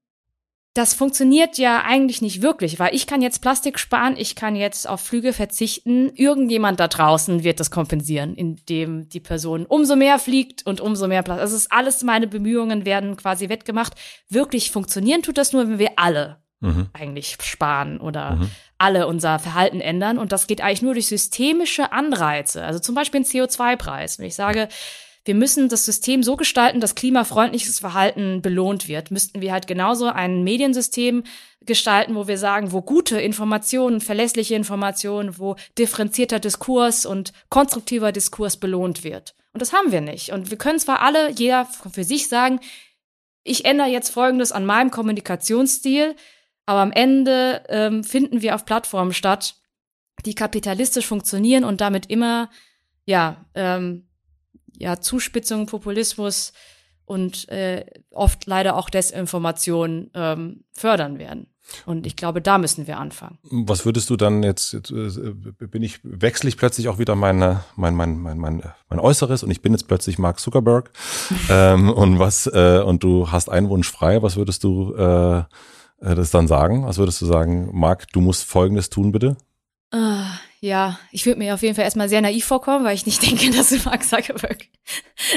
das 0.77 0.93
funktioniert 0.93 1.57
ja 1.57 1.83
eigentlich 1.85 2.21
nicht 2.21 2.43
wirklich, 2.43 2.79
weil 2.79 2.95
ich 2.95 3.07
kann 3.07 3.23
jetzt 3.23 3.41
Plastik 3.41 3.79
sparen, 3.79 4.15
ich 4.19 4.35
kann 4.35 4.55
jetzt 4.57 4.87
auf 4.87 5.01
Flüge 5.01 5.33
verzichten. 5.33 6.11
Irgendjemand 6.15 6.81
da 6.81 6.89
draußen 6.89 7.43
wird 7.45 7.61
das 7.61 7.71
kompensieren, 7.71 8.35
indem 8.35 9.09
die 9.09 9.21
Person 9.21 9.65
umso 9.65 9.97
mehr 9.97 10.19
fliegt 10.19 10.67
und 10.67 10.83
umso 10.83 11.09
mehr 11.09 11.23
Plastik. 11.23 11.43
Also 11.43 11.57
ist 11.57 11.73
alles 11.73 12.03
meine 12.03 12.27
Bemühungen 12.27 12.85
werden 12.85 13.17
quasi 13.17 13.49
wettgemacht. 13.49 13.95
Wirklich 14.29 14.71
funktionieren 14.71 15.23
tut 15.23 15.39
das 15.39 15.55
nur, 15.55 15.67
wenn 15.67 15.79
wir 15.79 15.93
alle 15.97 16.43
mhm. 16.61 16.89
eigentlich 16.93 17.39
sparen 17.41 17.99
oder 17.99 18.37
mhm. 18.37 18.51
alle 18.77 19.07
unser 19.07 19.39
Verhalten 19.39 19.81
ändern. 19.81 20.19
Und 20.19 20.33
das 20.33 20.47
geht 20.47 20.61
eigentlich 20.61 20.83
nur 20.83 20.93
durch 20.93 21.07
systemische 21.07 21.93
Anreize. 21.93 22.63
Also 22.63 22.81
zum 22.81 22.95
Beispiel 22.95 23.21
ein 23.21 23.25
CO2-Preis. 23.25 24.19
Wenn 24.19 24.27
ich 24.27 24.35
sage, 24.35 24.69
wir 25.27 25.35
müssen 25.35 25.69
das 25.69 25.85
System 25.85 26.23
so 26.23 26.37
gestalten, 26.37 26.81
dass 26.81 26.95
klimafreundliches 26.95 27.81
Verhalten 27.81 28.43
belohnt 28.43 28.87
wird. 28.87 29.11
Müssten 29.11 29.41
wir 29.41 29.53
halt 29.53 29.67
genauso 29.67 30.07
ein 30.07 30.45
Mediensystem 30.45 31.25
gestalten, 31.63 32.15
wo 32.15 32.29
wir 32.29 32.39
sagen, 32.39 32.71
wo 32.71 32.81
gute 32.81 33.21
Informationen, 33.21 34.01
verlässliche 34.01 34.55
Informationen, 34.55 35.37
wo 35.39 35.57
differenzierter 35.79 36.39
Diskurs 36.39 37.05
und 37.05 37.33
konstruktiver 37.49 38.13
Diskurs 38.13 38.57
belohnt 38.57 39.03
wird. 39.03 39.35
Und 39.53 39.61
das 39.61 39.73
haben 39.73 39.91
wir 39.91 40.01
nicht. 40.01 40.31
Und 40.31 40.51
wir 40.51 40.59
können 40.59 40.79
zwar 40.79 41.01
alle, 41.01 41.31
jeder 41.33 41.65
für 41.65 42.05
sich 42.05 42.29
sagen, 42.29 42.61
ich 43.43 43.65
ändere 43.65 43.89
jetzt 43.89 44.11
Folgendes 44.11 44.53
an 44.53 44.65
meinem 44.65 44.93
Kommunikationsstil, 44.93 46.15
aber 46.67 46.81
am 46.81 46.93
Ende 46.93 47.65
ähm, 47.69 48.05
finden 48.05 48.43
wir 48.43 48.55
auf 48.55 48.65
Plattformen 48.65 49.13
statt, 49.13 49.57
die 50.25 50.35
kapitalistisch 50.35 51.07
funktionieren 51.07 51.65
und 51.65 51.81
damit 51.81 52.07
immer 52.07 52.49
ja 53.07 53.45
ähm, 53.55 54.06
ja, 54.79 55.01
Zuspitzung, 55.01 55.67
Populismus 55.67 56.53
und 57.05 57.49
äh, 57.49 57.87
oft 58.11 58.47
leider 58.47 58.77
auch 58.77 58.91
Desinformation 58.91 60.11
ähm, 60.15 60.65
fördern 60.73 61.19
werden. 61.19 61.49
Und 61.85 62.07
ich 62.07 62.15
glaube, 62.15 62.41
da 62.41 62.59
müssen 62.59 62.87
wir 62.87 62.99
anfangen. 62.99 63.39
Was 63.43 63.85
würdest 63.85 64.09
du 64.11 64.17
dann 64.17 64.43
jetzt, 64.43 64.73
jetzt 64.73 64.91
äh, 64.91 65.33
bin 65.67 65.83
ich, 65.83 66.01
wechsle 66.05 66.49
ich 66.49 66.57
plötzlich 66.57 66.89
auch 66.89 66.99
wieder 66.99 67.17
meine, 67.17 67.65
mein, 67.75 67.95
mein, 67.95 68.19
mein, 68.19 68.39
mein, 68.39 68.63
mein 68.89 69.01
Äußeres 69.01 69.43
und 69.43 69.51
ich 69.51 69.63
bin 69.63 69.73
jetzt 69.73 69.89
plötzlich 69.89 70.19
Mark 70.19 70.39
Zuckerberg 70.39 70.91
ähm, 71.51 71.91
und 71.91 72.19
was, 72.19 72.47
äh, 72.47 72.83
und 72.85 73.03
du 73.03 73.33
hast 73.33 73.51
einen 73.51 73.69
Wunsch 73.69 73.91
frei, 73.91 74.23
was 74.23 74.37
würdest 74.37 74.63
du 74.65 74.95
äh, 74.95 75.39
äh, 75.39 75.45
das 76.01 76.31
dann 76.31 76.47
sagen? 76.47 76.85
Was 76.87 76.99
würdest 76.99 77.21
du 77.21 77.27
sagen, 77.27 77.71
Mark, 77.73 78.13
du 78.13 78.21
musst 78.21 78.45
folgendes 78.45 78.91
tun, 78.91 79.13
bitte? 79.13 79.37
Ja, 80.61 80.99
ich 81.13 81.27
würde 81.27 81.39
mir 81.39 81.55
auf 81.55 81.63
jeden 81.63 81.75
Fall 81.75 81.85
erstmal 81.85 82.09
sehr 82.09 82.21
naiv 82.21 82.45
vorkommen, 82.45 82.85
weil 82.85 82.95
ich 82.95 83.07
nicht 83.07 83.23
denke, 83.27 83.51
dass 83.51 83.85
Mark 83.85 84.05
Zuckerberg. 84.05 84.59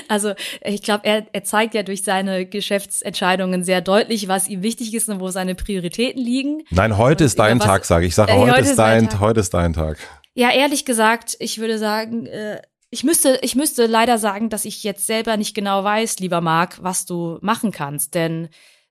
Also 0.07 0.33
ich 0.63 0.81
glaube, 0.81 1.05
er, 1.05 1.27
er 1.33 1.43
zeigt 1.43 1.73
ja 1.73 1.83
durch 1.83 2.03
seine 2.03 2.45
Geschäftsentscheidungen 2.45 3.63
sehr 3.63 3.81
deutlich, 3.81 4.27
was 4.27 4.47
ihm 4.47 4.63
wichtig 4.63 4.93
ist 4.93 5.09
und 5.09 5.19
wo 5.19 5.29
seine 5.29 5.55
Prioritäten 5.55 6.21
liegen. 6.21 6.63
Nein, 6.69 6.97
heute 6.97 7.23
ist 7.23 7.39
dein 7.39 7.59
was, 7.59 7.65
Tag, 7.65 7.85
sage 7.85 8.05
ich. 8.05 8.09
Ich 8.09 8.15
sage, 8.15 8.31
äh, 8.31 8.37
heute, 8.37 8.51
heute, 8.53 8.61
ist 8.61 8.75
dein, 8.75 9.09
Tag. 9.09 9.19
heute 9.19 9.39
ist 9.39 9.53
dein 9.53 9.73
Tag. 9.73 9.97
Ja, 10.33 10.51
ehrlich 10.51 10.85
gesagt, 10.85 11.35
ich 11.39 11.59
würde 11.59 11.77
sagen, 11.77 12.25
äh, 12.25 12.61
ich 12.91 13.03
müsste, 13.03 13.39
ich 13.41 13.55
müsste 13.55 13.85
leider 13.85 14.17
sagen, 14.17 14.49
dass 14.49 14.65
ich 14.65 14.83
jetzt 14.83 15.05
selber 15.05 15.37
nicht 15.37 15.53
genau 15.53 15.83
weiß, 15.83 16.19
lieber 16.19 16.41
Marc, 16.41 16.81
was 16.81 17.05
du 17.05 17.37
machen 17.41 17.71
kannst, 17.71 18.15
denn 18.15 18.49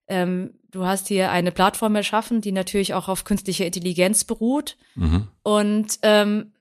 ähm, 0.08 0.54
du 0.70 0.84
hast 0.84 1.08
hier 1.08 1.30
eine 1.30 1.52
Plattform 1.52 1.94
erschaffen, 1.96 2.40
die 2.40 2.52
natürlich 2.52 2.94
auch 2.94 3.08
auf 3.08 3.24
künstlicher 3.24 3.66
Intelligenz 3.66 4.24
beruht 4.24 4.76
mhm. 4.94 5.28
und 5.42 5.98
ähm, 6.02 6.52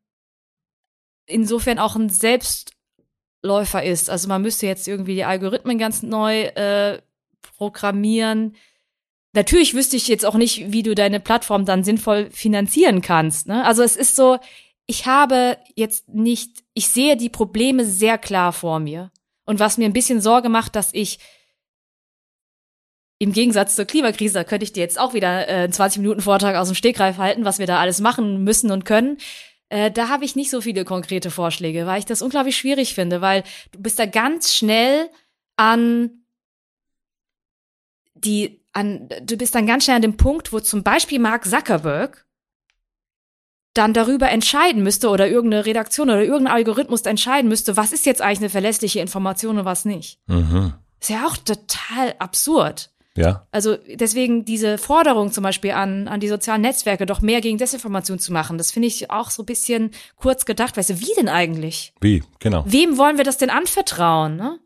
insofern 1.26 1.80
auch 1.80 1.95
ein 1.95 2.10
Selbstläufer 2.10 3.84
ist. 3.84 4.10
Also 4.10 4.28
man 4.28 4.41
müsste 4.41 4.68
jetzt 4.68 4.88
irgendwie 4.88 5.15
die 5.15 5.26
Algorithmen 5.26 5.78
ganz 5.78 6.03
neu 6.03 6.44
äh, 6.44 7.02
programmieren. 7.57 8.56
Natürlich 9.34 9.74
wüsste 9.74 9.98
ich 9.98 10.07
jetzt 10.07 10.26
auch 10.26 10.36
nicht, 10.36 10.72
wie 10.72 10.84
du 10.84 10.95
deine 10.95 11.19
Plattform 11.19 11.65
dann 11.65 11.84
sinnvoll 11.84 12.30
finanzieren 12.32 13.02
kannst. 13.02 13.48
Ne? 13.48 13.64
Also 13.65 13.84
es 13.84 13.95
ist 13.95 14.15
so, 14.15 14.40
ich 14.86 15.06
habe 15.06 15.57
jetzt 15.76 16.10
nicht, 16.10 16.64
ich 16.74 16.88
sehe 16.88 17.18
die 17.18 17.30
Probleme 17.30 17.86
sehr 17.86 18.18
klar 18.18 18.53
vor 18.53 18.80
mir. 18.80 19.11
Und 19.45 19.60
was 19.60 19.78
mir 19.78 19.86
ein 19.86 19.94
bisschen 19.94 20.22
Sorge 20.22 20.49
macht, 20.49 20.76
dass 20.76 20.90
ich 20.94 21.19
im 23.19 23.34
Gegensatz 23.34 23.76
zur 23.76 23.85
Klimakrise, 23.85 24.35
da 24.35 24.44
könnte 24.44 24.64
ich 24.64 24.73
dir 24.73 24.81
jetzt 24.81 24.99
auch 24.99 25.14
wieder 25.14 25.48
äh, 25.48 25.69
20 25.69 26.02
Minuten 26.02 26.22
Vortrag 26.22 26.56
aus 26.56 26.68
dem 26.68 26.76
Stegreif 26.76 27.18
halten, 27.18 27.45
was 27.45 27.60
wir 27.60 27.68
da 27.68 27.80
alles 27.80 27.99
machen 27.99 28.44
müssen 28.44 28.72
und 28.72 28.85
können. 28.85 29.18
Äh, 29.69 29.91
da 29.91 30.10
habe 30.10 30.23
ich 30.23 30.35
nicht 30.35 30.49
so 30.49 30.61
viele 30.61 30.85
konkrete 30.85 31.31
Vorschläge, 31.31 31.85
weil 31.85 31.99
ich 31.99 32.06
das 32.06 32.22
unglaublich 32.22 32.57
schwierig 32.57 32.94
finde, 32.94 33.22
weil 33.22 33.44
du 33.72 33.81
bist 33.81 33.99
da 33.99 34.06
ganz 34.06 34.53
schnell 34.53 35.10
an 35.56 36.23
die, 38.14 38.61
an, 38.73 39.10
du 39.23 39.38
bist 39.38 39.56
dann 39.56 39.68
ganz 39.68 39.84
schnell 39.84 39.98
an 39.98 40.02
dem 40.02 40.18
Punkt, 40.18 40.53
wo 40.53 40.60
zum 40.60 40.84
Beispiel 40.84 41.19
Mark 41.19 41.45
Zuckerberg 41.45 42.26
dann 43.73 43.94
darüber 43.94 44.30
entscheiden 44.30 44.81
müsste 44.81 45.10
oder 45.10 45.27
irgendeine 45.27 45.65
Redaktion 45.65 46.10
oder 46.10 46.23
irgendein 46.23 46.56
Algorithmus 46.56 47.02
entscheiden 47.02 47.48
müsste, 47.48 47.77
was 47.77 47.94
ist 47.94 48.06
jetzt 48.06 48.22
eigentlich 48.22 48.39
eine 48.39 48.49
verlässliche 48.49 48.99
Information 48.99 49.60
und 49.60 49.65
was 49.65 49.85
nicht. 49.85 50.19
Mhm. 50.27 50.73
Ist 50.99 51.10
ja 51.10 51.27
auch 51.27 51.38
total 51.38 52.15
absurd. 52.18 52.89
Ja. 53.18 53.48
Also 53.52 53.77
deswegen 53.95 54.45
diese 54.45 54.77
Forderung 54.77 55.31
zum 55.31 55.44
Beispiel 55.44 55.72
an, 55.72 56.07
an 56.07 56.19
die 56.19 56.27
sozialen 56.27 56.61
Netzwerke, 56.61 57.06
doch 57.06 57.22
mehr 57.22 57.41
gegen 57.41 57.57
Desinformation 57.57 58.19
zu 58.19 58.31
machen, 58.31 58.57
das 58.57 58.72
finde 58.72 58.88
ich 58.88 59.10
auch 59.10 59.31
so 59.31 59.41
ein 59.41 59.48
bisschen 59.48 59.91
kurz 60.15 60.45
gedacht. 60.45 60.77
Weißt 60.77 60.91
du, 60.91 60.99
wie 60.99 61.14
denn 61.18 61.27
eigentlich? 61.27 61.94
Wie, 61.99 62.23
genau. 62.39 62.64
Wem 62.68 62.98
wollen 62.98 63.18
wir 63.18 63.23
das 63.23 63.38
denn 63.38 63.49
anvertrauen? 63.49 64.38
Ne? 64.38 64.60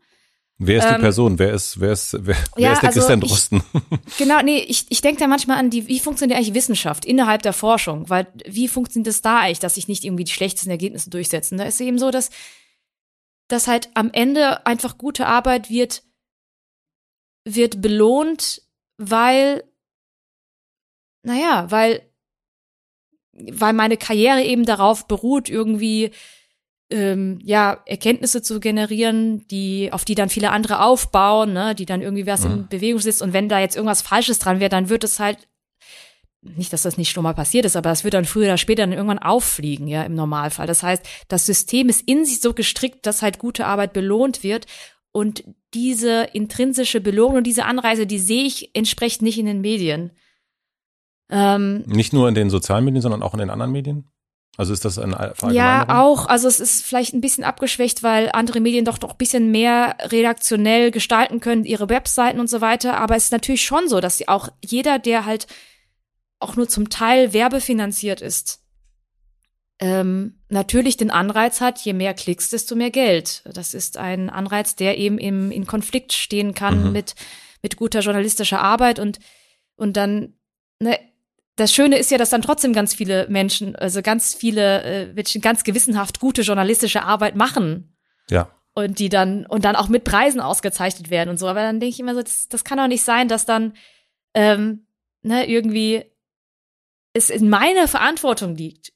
Wer 0.58 0.78
ist 0.78 0.88
die 0.88 0.94
ähm, 0.94 1.00
Person? 1.00 1.38
Wer 1.38 1.54
ist, 1.54 1.80
wer 1.80 1.92
ist, 1.92 2.12
wer, 2.12 2.36
wer 2.54 2.62
ja, 2.62 2.72
ist 2.74 2.82
der 2.82 2.88
also 2.90 3.00
Christian 3.00 3.20
Drosten? 3.20 3.62
Ich, 4.06 4.16
genau, 4.18 4.42
nee, 4.42 4.58
ich, 4.58 4.86
ich 4.90 5.00
denke 5.00 5.18
da 5.18 5.26
manchmal 5.26 5.58
an 5.58 5.70
die, 5.70 5.88
wie 5.88 5.98
funktioniert 5.98 6.38
eigentlich 6.38 6.54
Wissenschaft 6.54 7.06
innerhalb 7.06 7.42
der 7.42 7.54
Forschung? 7.54 8.10
Weil 8.10 8.26
wie 8.46 8.68
funktioniert 8.68 9.08
das 9.08 9.22
da 9.22 9.40
eigentlich, 9.40 9.60
dass 9.60 9.76
sich 9.76 9.88
nicht 9.88 10.04
irgendwie 10.04 10.24
die 10.24 10.32
schlechtesten 10.32 10.70
Ergebnisse 10.70 11.08
durchsetzen? 11.08 11.56
Da 11.56 11.64
ist 11.64 11.80
eben 11.80 11.98
so, 11.98 12.10
dass, 12.10 12.28
dass 13.48 13.66
halt 13.66 13.88
am 13.94 14.10
Ende 14.12 14.66
einfach 14.66 14.98
gute 14.98 15.26
Arbeit 15.26 15.70
wird 15.70 16.02
wird 17.44 17.80
belohnt, 17.80 18.62
weil, 18.98 19.64
naja, 21.22 21.70
weil, 21.70 22.02
weil 23.32 23.72
meine 23.72 23.96
Karriere 23.96 24.42
eben 24.42 24.64
darauf 24.64 25.06
beruht, 25.08 25.48
irgendwie 25.48 26.12
ähm, 26.90 27.38
ja 27.42 27.82
Erkenntnisse 27.86 28.42
zu 28.42 28.60
generieren, 28.60 29.46
die 29.48 29.92
auf 29.92 30.04
die 30.04 30.14
dann 30.14 30.28
viele 30.28 30.50
andere 30.50 30.82
aufbauen, 30.82 31.52
ne, 31.52 31.74
die 31.74 31.86
dann 31.86 32.02
irgendwie 32.02 32.26
was 32.26 32.44
mhm. 32.44 32.52
in 32.52 32.68
Bewegung 32.68 33.00
sitzt. 33.00 33.22
Und 33.22 33.32
wenn 33.32 33.48
da 33.48 33.58
jetzt 33.58 33.76
irgendwas 33.76 34.02
Falsches 34.02 34.38
dran 34.38 34.60
wäre, 34.60 34.68
dann 34.68 34.88
wird 34.88 35.02
es 35.04 35.18
halt 35.18 35.48
nicht, 36.42 36.72
dass 36.72 36.82
das 36.82 36.98
nicht 36.98 37.12
schon 37.12 37.22
mal 37.22 37.34
passiert 37.34 37.64
ist, 37.64 37.76
aber 37.76 37.90
das 37.90 38.02
wird 38.02 38.14
dann 38.14 38.24
früher 38.24 38.46
oder 38.46 38.58
später 38.58 38.82
dann 38.82 38.92
irgendwann 38.92 39.20
auffliegen, 39.20 39.86
ja, 39.86 40.02
im 40.02 40.14
Normalfall. 40.14 40.66
Das 40.66 40.82
heißt, 40.82 41.06
das 41.28 41.46
System 41.46 41.88
ist 41.88 42.02
in 42.02 42.24
sich 42.24 42.40
so 42.40 42.52
gestrickt, 42.52 43.06
dass 43.06 43.22
halt 43.22 43.38
gute 43.38 43.64
Arbeit 43.64 43.92
belohnt 43.92 44.42
wird 44.42 44.66
und 45.12 45.44
diese 45.74 46.24
intrinsische 46.32 47.00
Belohnung 47.00 47.38
und 47.38 47.46
diese 47.46 47.64
Anreise, 47.64 48.06
die 48.06 48.18
sehe 48.18 48.44
ich 48.44 48.74
entsprechend 48.74 49.22
nicht 49.22 49.38
in 49.38 49.46
den 49.46 49.60
Medien. 49.60 50.10
Ähm, 51.30 51.84
nicht 51.86 52.12
nur 52.12 52.28
in 52.28 52.34
den 52.34 52.50
sozialen 52.50 52.84
Medien, 52.84 53.02
sondern 53.02 53.22
auch 53.22 53.32
in 53.34 53.40
den 53.40 53.50
anderen 53.50 53.72
Medien? 53.72 54.12
Also 54.58 54.74
ist 54.74 54.84
das 54.84 54.98
ein 54.98 55.16
Ja, 55.50 55.86
auch. 56.02 56.26
Also 56.26 56.46
es 56.46 56.60
ist 56.60 56.84
vielleicht 56.84 57.14
ein 57.14 57.22
bisschen 57.22 57.42
abgeschwächt, 57.42 58.02
weil 58.02 58.28
andere 58.32 58.60
Medien 58.60 58.84
doch 58.84 58.98
doch 58.98 59.12
ein 59.12 59.16
bisschen 59.16 59.50
mehr 59.50 59.96
redaktionell 60.00 60.90
gestalten 60.90 61.40
können, 61.40 61.64
ihre 61.64 61.88
Webseiten 61.88 62.38
und 62.38 62.50
so 62.50 62.60
weiter. 62.60 62.98
Aber 62.98 63.16
es 63.16 63.24
ist 63.24 63.32
natürlich 63.32 63.64
schon 63.64 63.88
so, 63.88 64.00
dass 64.00 64.18
sie 64.18 64.28
auch 64.28 64.48
jeder, 64.62 64.98
der 64.98 65.24
halt 65.24 65.46
auch 66.38 66.56
nur 66.56 66.68
zum 66.68 66.90
Teil 66.90 67.32
werbefinanziert 67.32 68.20
ist, 68.20 68.61
ähm, 69.82 70.38
natürlich 70.48 70.96
den 70.96 71.10
Anreiz 71.10 71.60
hat, 71.60 71.80
je 71.80 71.92
mehr 71.92 72.14
Klicks, 72.14 72.50
desto 72.50 72.76
mehr 72.76 72.92
Geld. 72.92 73.42
Das 73.52 73.74
ist 73.74 73.96
ein 73.96 74.30
Anreiz, 74.30 74.76
der 74.76 74.96
eben 74.96 75.18
im, 75.18 75.50
in 75.50 75.66
Konflikt 75.66 76.12
stehen 76.12 76.54
kann 76.54 76.86
mhm. 76.86 76.92
mit, 76.92 77.16
mit 77.62 77.76
guter 77.76 77.98
journalistischer 77.98 78.60
Arbeit 78.60 79.00
und, 79.00 79.18
und 79.74 79.96
dann, 79.96 80.34
ne, 80.78 81.00
das 81.56 81.74
Schöne 81.74 81.98
ist 81.98 82.12
ja, 82.12 82.16
dass 82.16 82.30
dann 82.30 82.42
trotzdem 82.42 82.72
ganz 82.72 82.94
viele 82.94 83.26
Menschen, 83.28 83.74
also 83.74 84.02
ganz 84.02 84.34
viele 84.34 84.82
äh, 84.82 85.12
Menschen 85.14 85.40
ganz 85.40 85.64
gewissenhaft 85.64 86.20
gute 86.20 86.42
journalistische 86.42 87.02
Arbeit 87.02 87.34
machen. 87.34 87.96
Ja. 88.30 88.50
Und 88.74 89.00
die 89.00 89.08
dann, 89.08 89.46
und 89.46 89.64
dann 89.64 89.74
auch 89.74 89.88
mit 89.88 90.04
Preisen 90.04 90.40
ausgezeichnet 90.40 91.10
werden 91.10 91.28
und 91.28 91.38
so. 91.38 91.48
Aber 91.48 91.60
dann 91.60 91.80
denke 91.80 91.92
ich 91.92 92.00
immer 92.00 92.14
so, 92.14 92.22
das, 92.22 92.48
das 92.48 92.62
kann 92.62 92.78
doch 92.78 92.86
nicht 92.86 93.02
sein, 93.02 93.26
dass 93.26 93.46
dann 93.46 93.72
ähm, 94.32 94.86
ne, 95.22 95.48
irgendwie 95.48 96.04
es 97.14 97.30
in 97.30 97.48
meiner 97.48 97.88
Verantwortung 97.88 98.54
liegt, 98.54 98.92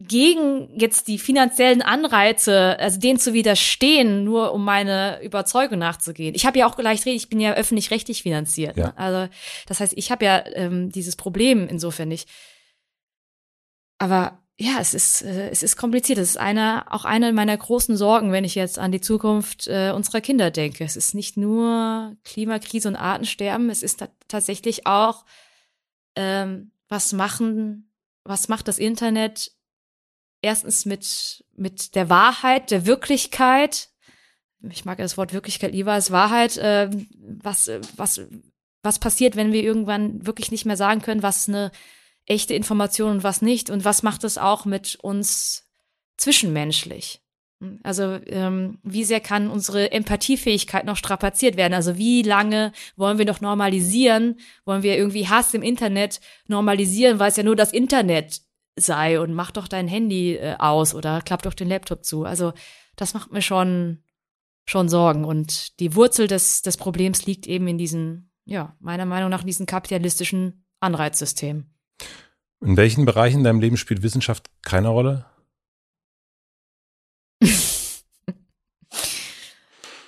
gegen 0.00 0.68
jetzt 0.78 1.08
die 1.08 1.18
finanziellen 1.18 1.80
Anreize, 1.80 2.78
also 2.78 2.98
denen 2.98 3.18
zu 3.18 3.32
widerstehen, 3.32 4.24
nur 4.24 4.52
um 4.52 4.64
meine 4.64 5.22
Überzeugung 5.22 5.78
nachzugehen. 5.78 6.34
Ich 6.34 6.46
habe 6.46 6.58
ja 6.58 6.66
auch 6.66 6.76
gleich 6.76 7.06
reden, 7.06 7.16
ich 7.16 7.28
bin 7.28 7.40
ja 7.40 7.54
öffentlich-rechtlich 7.54 8.22
finanziert. 8.22 8.76
Ja. 8.76 8.88
Ne? 8.88 8.98
Also 8.98 9.32
das 9.66 9.80
heißt, 9.80 9.94
ich 9.96 10.10
habe 10.10 10.24
ja 10.24 10.44
ähm, 10.54 10.90
dieses 10.90 11.16
Problem 11.16 11.68
insofern 11.68 12.08
nicht. 12.08 12.28
Aber 13.98 14.42
ja, 14.58 14.78
es 14.80 14.94
ist 14.94 15.22
äh, 15.22 15.48
es 15.50 15.62
ist 15.62 15.76
kompliziert. 15.76 16.18
Es 16.18 16.30
ist 16.30 16.36
einer 16.38 16.86
auch 16.90 17.04
eine 17.04 17.32
meiner 17.32 17.56
großen 17.56 17.96
Sorgen, 17.96 18.32
wenn 18.32 18.44
ich 18.44 18.56
jetzt 18.56 18.78
an 18.78 18.92
die 18.92 19.00
Zukunft 19.00 19.68
äh, 19.68 19.92
unserer 19.94 20.20
Kinder 20.20 20.50
denke. 20.50 20.84
Es 20.84 20.96
ist 20.96 21.14
nicht 21.14 21.36
nur 21.36 22.16
Klimakrise 22.24 22.88
und 22.88 22.96
Artensterben, 22.96 23.70
es 23.70 23.82
ist 23.82 24.04
tatsächlich 24.28 24.86
auch 24.86 25.24
ähm, 26.16 26.72
was 26.88 27.12
machen 27.12 27.90
was 28.24 28.48
macht 28.48 28.68
das 28.68 28.78
Internet 28.78 29.52
erstens 30.44 30.84
mit, 30.84 31.44
mit 31.56 31.94
der 31.94 32.08
Wahrheit, 32.10 32.70
der 32.70 32.86
Wirklichkeit. 32.86 33.88
Ich 34.70 34.84
mag 34.84 34.98
das 34.98 35.16
Wort 35.16 35.32
Wirklichkeit 35.32 35.72
lieber 35.72 35.92
als 35.92 36.10
Wahrheit. 36.10 36.56
Äh, 36.58 36.90
was, 37.18 37.70
was, 37.96 38.20
was 38.82 38.98
passiert, 38.98 39.36
wenn 39.36 39.52
wir 39.52 39.62
irgendwann 39.62 40.26
wirklich 40.26 40.50
nicht 40.50 40.66
mehr 40.66 40.76
sagen 40.76 41.02
können, 41.02 41.22
was 41.22 41.48
eine 41.48 41.72
echte 42.26 42.54
Information 42.54 43.10
und 43.10 43.22
was 43.24 43.42
nicht? 43.42 43.70
Und 43.70 43.84
was 43.84 44.02
macht 44.02 44.24
es 44.24 44.38
auch 44.38 44.64
mit 44.64 44.96
uns 44.96 45.68
zwischenmenschlich? 46.16 47.20
Also 47.82 48.18
ähm, 48.26 48.78
wie 48.82 49.04
sehr 49.04 49.20
kann 49.20 49.48
unsere 49.48 49.92
Empathiefähigkeit 49.92 50.84
noch 50.84 50.96
strapaziert 50.96 51.56
werden? 51.56 51.72
Also 51.72 51.96
wie 51.96 52.22
lange 52.22 52.72
wollen 52.96 53.18
wir 53.18 53.24
noch 53.24 53.40
normalisieren? 53.40 54.38
Wollen 54.64 54.82
wir 54.82 54.96
irgendwie 54.96 55.28
Hass 55.28 55.54
im 55.54 55.62
Internet 55.62 56.20
normalisieren, 56.46 57.18
weil 57.18 57.30
es 57.30 57.36
ja 57.36 57.42
nur 57.42 57.56
das 57.56 57.72
Internet 57.72 58.42
sei 58.76 59.20
und 59.20 59.34
mach 59.34 59.50
doch 59.50 59.68
dein 59.68 59.88
Handy 59.88 60.34
äh, 60.34 60.56
aus 60.58 60.94
oder 60.94 61.20
klapp 61.22 61.42
doch 61.42 61.54
den 61.54 61.68
Laptop 61.68 62.04
zu. 62.04 62.24
Also 62.24 62.52
das 62.96 63.14
macht 63.14 63.32
mir 63.32 63.42
schon 63.42 64.02
schon 64.66 64.88
Sorgen 64.88 65.24
und 65.24 65.78
die 65.78 65.94
Wurzel 65.94 66.26
des 66.26 66.62
des 66.62 66.76
Problems 66.76 67.26
liegt 67.26 67.46
eben 67.46 67.68
in 67.68 67.78
diesen 67.78 68.30
ja 68.44 68.74
meiner 68.80 69.04
Meinung 69.04 69.30
nach 69.30 69.42
in 69.42 69.46
diesem 69.46 69.66
kapitalistischen 69.66 70.64
Anreizsystem. 70.80 71.66
In 72.60 72.76
welchen 72.76 73.04
Bereichen 73.04 73.38
in 73.38 73.44
deinem 73.44 73.60
Leben 73.60 73.76
spielt 73.76 74.02
Wissenschaft 74.02 74.50
keine 74.62 74.88
Rolle? 74.88 75.26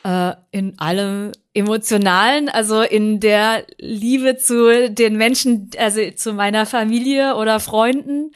äh, 0.05 0.35
in 0.53 0.79
allem 0.79 1.33
emotionalen, 1.53 2.49
also 2.49 2.81
in 2.83 3.21
der 3.21 3.67
Liebe 3.79 4.37
zu 4.37 4.91
den 4.91 5.17
Menschen, 5.17 5.71
also 5.79 6.11
zu 6.13 6.33
meiner 6.33 6.65
Familie 6.67 7.37
oder 7.37 7.61
Freunden. 7.61 8.33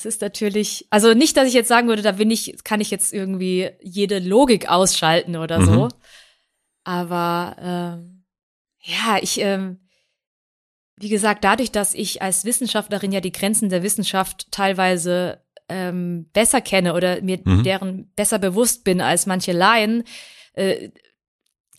Das 0.00 0.14
ist 0.14 0.22
natürlich, 0.22 0.86
also 0.88 1.12
nicht, 1.12 1.36
dass 1.36 1.46
ich 1.46 1.52
jetzt 1.52 1.68
sagen 1.68 1.88
würde, 1.88 2.00
da 2.00 2.12
bin 2.12 2.30
ich, 2.30 2.56
kann 2.64 2.80
ich 2.80 2.90
jetzt 2.90 3.12
irgendwie 3.12 3.68
jede 3.82 4.18
Logik 4.18 4.70
ausschalten 4.70 5.36
oder 5.36 5.60
so. 5.60 5.84
Mhm. 5.84 5.88
Aber 6.84 7.56
ähm, 7.60 8.24
ja, 8.80 9.18
ich, 9.20 9.38
ähm, 9.42 9.78
wie 10.96 11.10
gesagt, 11.10 11.44
dadurch, 11.44 11.70
dass 11.70 11.92
ich 11.92 12.22
als 12.22 12.46
Wissenschaftlerin 12.46 13.12
ja 13.12 13.20
die 13.20 13.30
Grenzen 13.30 13.68
der 13.68 13.82
Wissenschaft 13.82 14.50
teilweise 14.50 15.44
ähm, 15.68 16.30
besser 16.32 16.62
kenne 16.62 16.94
oder 16.94 17.20
mir 17.20 17.38
mhm. 17.44 17.62
deren 17.62 18.10
besser 18.14 18.38
bewusst 18.38 18.84
bin 18.84 19.02
als 19.02 19.26
manche 19.26 19.52
Laien, 19.52 20.04
äh, 20.54 20.88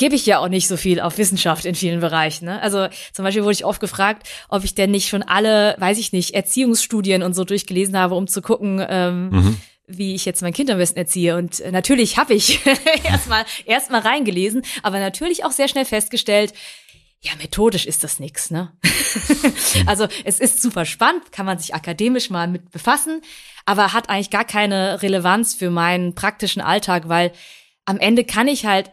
gebe 0.02 0.15
ich 0.15 0.26
ja 0.26 0.40
auch 0.40 0.48
nicht 0.48 0.68
so 0.68 0.78
viel 0.78 0.99
auf 0.99 1.19
Wissenschaft 1.19 1.64
in 1.64 1.76
vielen 1.76 1.99
Bereichen. 1.99 2.45
Ne? 2.45 2.60
Also 2.64 2.88
zum 3.14 3.23
Beispiel 3.23 3.44
wurde 3.44 3.53
ich 3.53 3.65
oft 3.65 3.80
gefragt, 3.80 4.28
ob 4.49 4.64
ich 4.64 4.73
denn 4.73 4.90
nicht 4.90 5.07
schon 5.07 5.22
alle, 5.22 5.76
weiß 5.78 5.99
ich 5.99 6.11
nicht, 6.11 6.34
Erziehungsstudien 6.34 7.22
und 7.22 7.36
so 7.36 7.44
durchgelesen 7.44 7.95
habe, 7.95 8.15
um 8.15 8.26
zu 8.26 8.41
gucken, 8.41 8.84
ähm, 8.90 9.30
mhm. 9.30 9.57
wie 9.86 10.15
ich 10.15 10.26
jetzt 10.26 10.41
mein 10.41 10.53
Kind 10.53 10.72
am 10.72 10.80
besten 10.80 10.98
erziehe. 10.98 11.38
Und 11.38 11.60
äh, 11.60 11.72
natürlich 11.72 12.18
habe 12.18 12.34
ich 12.34 12.61
erstmal 13.03 13.45
erst 13.68 13.91
mal 13.91 14.02
reingelesen, 14.02 14.64
aber 14.82 14.98
natürlich 14.98 15.45
auch 15.45 15.52
sehr 15.52 15.68
schnell 15.68 15.86
festgestellt, 15.86 16.56
ja, 17.23 17.34
methodisch 17.38 17.86
ist 17.86 18.03
das 18.03 18.19
nix, 18.19 18.49
ne? 18.49 18.72
also 19.86 20.07
es 20.26 20.40
ist 20.40 20.64
super 20.64 20.86
spannend, 20.86 21.32
kann 21.32 21.45
man 21.45 21.60
sich 21.60 21.76
akademisch 21.76 22.32
mal 22.32 22.48
mit 22.48 22.72
befassen, 22.72 23.22
aber 23.68 23.94
hat 23.94 24.10
eigentlich 24.10 24.32
gar 24.32 24.45
keine 24.45 25.03
Relevanz 25.03 25.53
für 25.53 25.69
meinen 25.69 26.15
praktischen 26.15 26.64
Alltag, 26.64 27.07
weil 27.07 27.32
am 27.91 27.99
Ende 27.99 28.23
kann 28.23 28.47
ich 28.47 28.65
halt, 28.65 28.89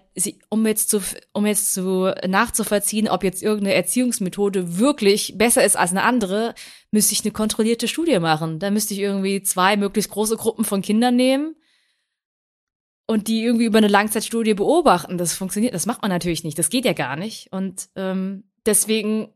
um 0.49 0.67
jetzt 0.67 0.91
zu, 0.91 1.01
um 1.33 1.47
jetzt 1.47 1.73
zu 1.73 2.13
nachzuvollziehen, 2.27 3.09
ob 3.09 3.23
jetzt 3.23 3.45
irgendeine 3.45 3.75
Erziehungsmethode 3.75 4.77
wirklich 4.79 5.39
besser 5.39 5.65
ist 5.65 5.77
als 5.77 5.93
eine 5.93 6.03
andere, 6.03 6.53
müsste 6.91 7.13
ich 7.13 7.23
eine 7.23 7.31
kontrollierte 7.31 7.87
Studie 7.87 8.19
machen. 8.19 8.59
Da 8.59 8.73
müsste 8.73 8.95
ich 8.95 9.01
irgendwie 9.01 9.41
zwei 9.41 9.77
möglichst 9.77 10.11
große 10.11 10.37
Gruppen 10.37 10.65
von 10.65 10.83
Kindern 10.83 11.15
nehmen 11.15 11.55
und 13.07 13.29
die 13.29 13.45
irgendwie 13.45 13.67
über 13.67 13.79
eine 13.79 13.87
Langzeitstudie 13.87 14.55
beobachten. 14.55 15.17
Das 15.17 15.33
funktioniert, 15.33 15.75
das 15.75 15.87
macht 15.87 16.03
man 16.03 16.11
natürlich 16.11 16.43
nicht. 16.43 16.59
Das 16.59 16.69
geht 16.69 16.85
ja 16.85 16.93
gar 16.93 17.15
nicht. 17.15 17.53
Und 17.53 17.89
ähm, 17.95 18.51
deswegen 18.67 19.29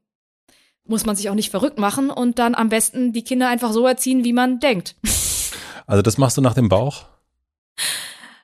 muss 0.84 1.06
man 1.06 1.14
sich 1.14 1.30
auch 1.30 1.36
nicht 1.36 1.52
verrückt 1.52 1.78
machen 1.78 2.10
und 2.10 2.40
dann 2.40 2.56
am 2.56 2.68
besten 2.68 3.12
die 3.12 3.22
Kinder 3.22 3.46
einfach 3.46 3.72
so 3.72 3.86
erziehen, 3.86 4.24
wie 4.24 4.32
man 4.32 4.58
denkt. 4.58 4.96
Also 5.86 6.02
das 6.02 6.18
machst 6.18 6.36
du 6.36 6.40
nach 6.40 6.54
dem 6.54 6.68
Bauch? 6.68 7.06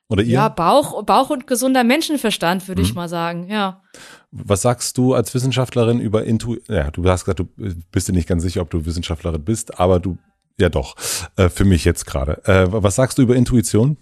Oder 0.08 0.22
ihr? 0.22 0.34
Ja, 0.34 0.48
Bauch, 0.48 1.02
Bauch 1.04 1.30
und 1.30 1.46
gesunder 1.46 1.84
Menschenverstand, 1.84 2.66
würde 2.66 2.80
mhm. 2.80 2.88
ich 2.88 2.94
mal 2.94 3.08
sagen, 3.08 3.48
ja. 3.48 3.82
Was 4.30 4.62
sagst 4.62 4.96
du 4.98 5.14
als 5.14 5.34
Wissenschaftlerin 5.34 6.00
über 6.00 6.24
Intu, 6.24 6.56
ja, 6.68 6.90
du 6.90 7.08
hast 7.08 7.24
gesagt, 7.24 7.40
du 7.40 7.48
bist 7.92 8.08
dir 8.08 8.12
nicht 8.12 8.28
ganz 8.28 8.42
sicher, 8.42 8.62
ob 8.62 8.70
du 8.70 8.86
Wissenschaftlerin 8.86 9.44
bist, 9.44 9.78
aber 9.78 10.00
du, 10.00 10.18
ja 10.58 10.70
doch, 10.70 10.96
äh, 11.36 11.48
für 11.48 11.64
mich 11.64 11.84
jetzt 11.84 12.06
gerade. 12.06 12.42
Äh, 12.44 12.66
was 12.70 12.96
sagst 12.96 13.18
du 13.18 13.22
über 13.22 13.36
Intuition? 13.36 13.98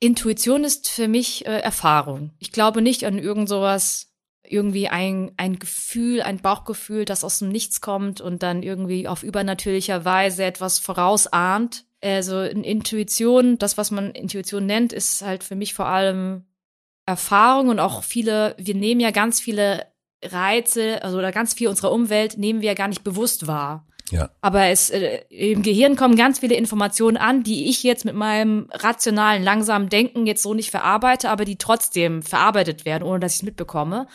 Intuition 0.00 0.64
ist 0.64 0.88
für 0.88 1.06
mich 1.06 1.46
äh, 1.46 1.60
Erfahrung. 1.60 2.32
Ich 2.38 2.52
glaube 2.52 2.82
nicht 2.82 3.04
an 3.04 3.18
irgend 3.18 3.48
sowas, 3.48 4.08
irgendwie 4.42 4.88
ein, 4.88 5.32
ein 5.36 5.58
Gefühl, 5.58 6.22
ein 6.22 6.38
Bauchgefühl, 6.38 7.04
das 7.04 7.24
aus 7.24 7.38
dem 7.38 7.48
Nichts 7.48 7.80
kommt 7.80 8.20
und 8.20 8.42
dann 8.42 8.62
irgendwie 8.62 9.06
auf 9.06 9.22
übernatürlicher 9.22 10.04
Weise 10.04 10.44
etwas 10.44 10.78
vorausahnt 10.78 11.84
also 12.02 12.42
in 12.42 12.64
Intuition, 12.64 13.58
das, 13.58 13.78
was 13.78 13.90
man 13.90 14.10
Intuition 14.12 14.66
nennt, 14.66 14.92
ist 14.92 15.22
halt 15.22 15.44
für 15.44 15.54
mich 15.54 15.74
vor 15.74 15.86
allem 15.86 16.44
Erfahrung 17.06 17.68
und 17.68 17.78
auch 17.78 18.02
viele, 18.02 18.54
wir 18.58 18.74
nehmen 18.74 19.00
ja 19.00 19.10
ganz 19.10 19.40
viele 19.40 19.86
Reize, 20.22 21.02
also 21.02 21.18
oder 21.18 21.32
ganz 21.32 21.54
viel 21.54 21.68
unserer 21.68 21.92
Umwelt 21.92 22.38
nehmen 22.38 22.60
wir 22.60 22.68
ja 22.68 22.74
gar 22.74 22.88
nicht 22.88 23.04
bewusst 23.04 23.46
wahr. 23.46 23.86
Ja. 24.10 24.30
Aber 24.40 24.66
es 24.66 24.90
äh, 24.90 25.22
im 25.30 25.62
Gehirn 25.62 25.96
kommen 25.96 26.16
ganz 26.16 26.40
viele 26.40 26.54
Informationen 26.54 27.16
an, 27.16 27.42
die 27.42 27.68
ich 27.68 27.82
jetzt 27.82 28.04
mit 28.04 28.14
meinem 28.14 28.68
rationalen, 28.70 29.42
langsamen 29.42 29.88
Denken 29.88 30.26
jetzt 30.26 30.42
so 30.42 30.54
nicht 30.54 30.70
verarbeite, 30.70 31.30
aber 31.30 31.44
die 31.44 31.56
trotzdem 31.56 32.22
verarbeitet 32.22 32.84
werden, 32.84 33.04
ohne 33.04 33.20
dass 33.20 33.34
ich 33.34 33.40
es 33.40 33.44
mitbekomme. 33.44 34.06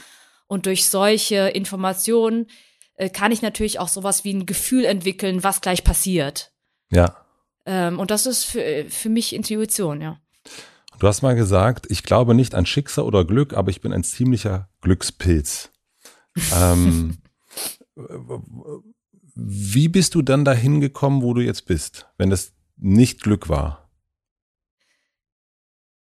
Und 0.46 0.66
durch 0.66 0.88
solche 0.88 1.50
Informationen 1.50 2.48
äh, 2.96 3.10
kann 3.10 3.32
ich 3.32 3.42
natürlich 3.42 3.80
auch 3.80 3.88
sowas 3.88 4.24
wie 4.24 4.34
ein 4.34 4.46
Gefühl 4.46 4.86
entwickeln, 4.86 5.44
was 5.44 5.62
gleich 5.62 5.84
passiert. 5.84 6.52
Ja. 6.90 7.27
Ähm, 7.68 8.00
und 8.00 8.12
das 8.12 8.26
ist 8.26 8.46
für, 8.46 8.86
für 8.90 9.10
mich 9.10 9.36
Intuition, 9.36 10.02
ja. 10.02 10.20
Du 11.00 11.08
hast 11.08 11.22
mal 11.22 11.36
gesagt, 11.36 11.86
ich 11.90 12.02
glaube 12.02 12.34
nicht 12.34 12.56
an 12.56 12.66
Schicksal 12.66 13.04
oder 13.04 13.26
Glück, 13.26 13.54
aber 13.54 13.70
ich 13.70 13.82
bin 13.82 13.94
ein 13.94 14.06
ziemlicher 14.06 14.70
Glückspilz. 14.82 15.70
ähm, 16.56 17.18
wie 19.36 19.90
bist 19.90 20.16
du 20.16 20.22
dann 20.22 20.46
dahin 20.46 20.80
gekommen, 20.80 21.22
wo 21.22 21.34
du 21.34 21.42
jetzt 21.42 21.66
bist, 21.66 22.08
wenn 22.18 22.30
das 22.30 22.54
nicht 22.78 23.22
Glück 23.22 23.50
war? 23.50 23.92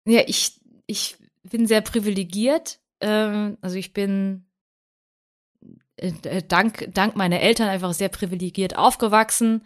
Ja, 0.05 0.21
ich, 0.27 0.61
ich 0.85 1.17
bin 1.43 1.65
sehr 1.65 1.81
privilegiert. 1.81 2.79
Ähm, 3.01 3.57
also 3.61 3.75
ich 3.75 3.91
bin 3.93 4.45
äh, 5.97 6.43
dank, 6.47 6.89
dank 6.93 7.15
meiner 7.15 7.41
Eltern 7.41 7.69
einfach 7.69 7.93
sehr 7.93 8.09
privilegiert 8.09 8.77
aufgewachsen 8.77 9.63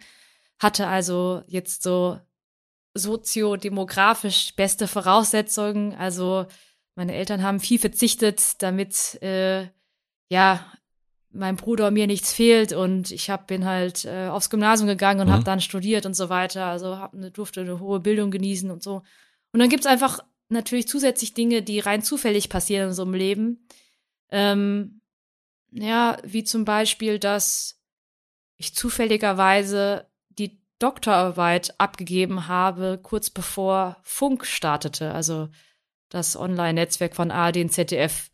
hatte 0.58 0.86
also 0.86 1.42
jetzt 1.46 1.82
so 1.82 2.18
soziodemografisch 2.94 4.54
beste 4.54 4.86
Voraussetzungen. 4.86 5.94
Also 5.94 6.46
meine 6.94 7.14
Eltern 7.14 7.42
haben 7.42 7.60
viel 7.60 7.78
verzichtet, 7.78 8.62
damit 8.62 9.20
äh, 9.22 9.68
ja 10.28 10.64
mein 11.34 11.56
Bruder 11.56 11.90
mir 11.90 12.06
nichts 12.06 12.32
fehlt 12.32 12.72
und 12.72 13.10
ich 13.10 13.28
hab, 13.28 13.48
bin 13.48 13.64
halt 13.64 14.04
äh, 14.04 14.28
aufs 14.28 14.50
Gymnasium 14.50 14.86
gegangen 14.86 15.20
und 15.20 15.26
mhm. 15.26 15.32
habe 15.32 15.44
dann 15.44 15.60
studiert 15.60 16.06
und 16.06 16.14
so 16.14 16.28
weiter. 16.28 16.66
Also 16.66 16.96
hab 16.98 17.12
eine, 17.12 17.30
durfte 17.32 17.60
eine 17.62 17.80
hohe 17.80 18.00
Bildung 18.00 18.30
genießen 18.30 18.70
und 18.70 18.82
so. 18.82 19.02
Und 19.52 19.60
dann 19.60 19.68
gibt's 19.68 19.86
einfach 19.86 20.20
natürlich 20.48 20.86
zusätzlich 20.86 21.34
Dinge, 21.34 21.62
die 21.62 21.80
rein 21.80 22.02
zufällig 22.02 22.48
passieren 22.48 22.88
in 22.88 22.94
so 22.94 23.02
einem 23.02 23.14
Leben. 23.14 23.66
Ähm, 24.30 25.00
ja, 25.72 26.18
wie 26.22 26.44
zum 26.44 26.64
Beispiel, 26.64 27.18
dass 27.18 27.80
ich 28.56 28.74
zufälligerweise 28.74 30.06
Doktorarbeit 30.78 31.78
abgegeben 31.78 32.48
habe, 32.48 32.98
kurz 33.02 33.30
bevor 33.30 33.96
Funk 34.02 34.46
startete, 34.46 35.12
also 35.12 35.48
das 36.08 36.36
Online-Netzwerk 36.36 37.14
von 37.14 37.30
ARD 37.30 37.58
und 37.58 37.70
ZDF. 37.70 38.30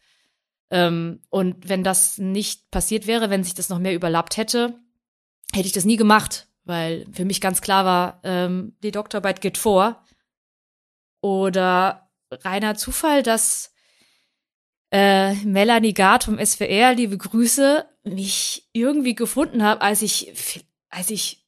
Ähm, 0.70 1.20
und 1.30 1.68
wenn 1.68 1.84
das 1.84 2.18
nicht 2.18 2.70
passiert 2.70 3.06
wäre, 3.06 3.30
wenn 3.30 3.44
sich 3.44 3.54
das 3.54 3.68
noch 3.68 3.78
mehr 3.78 3.94
überlappt 3.94 4.36
hätte, 4.36 4.78
hätte 5.52 5.66
ich 5.66 5.72
das 5.72 5.84
nie 5.84 5.96
gemacht, 5.96 6.48
weil 6.64 7.06
für 7.12 7.24
mich 7.24 7.40
ganz 7.40 7.60
klar 7.60 7.84
war, 7.84 8.20
ähm, 8.24 8.76
die 8.82 8.92
Doktorarbeit 8.92 9.40
geht 9.40 9.58
vor. 9.58 10.04
Oder 11.20 12.10
reiner 12.30 12.76
Zufall, 12.76 13.22
dass 13.22 13.74
äh, 14.90 15.34
Melanie 15.44 15.94
Gard 15.94 16.24
vom 16.24 16.44
SWR, 16.44 16.94
liebe 16.94 17.18
Grüße, 17.18 17.86
mich 18.04 18.68
irgendwie 18.72 19.14
gefunden 19.14 19.62
habe, 19.62 19.82
als 19.82 20.02
ich, 20.02 20.64
als 20.88 21.10
ich 21.10 21.39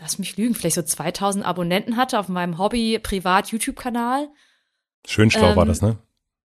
lass 0.00 0.18
mich 0.18 0.36
lügen, 0.36 0.54
vielleicht 0.54 0.76
so 0.76 0.82
2000 0.82 1.44
Abonnenten 1.44 1.96
hatte 1.96 2.18
auf 2.18 2.28
meinem 2.28 2.58
Hobby-Privat-YouTube-Kanal. 2.58 4.28
Schön 5.06 5.30
schlau 5.30 5.50
ähm, 5.50 5.56
war 5.56 5.66
das, 5.66 5.82
ne? 5.82 5.98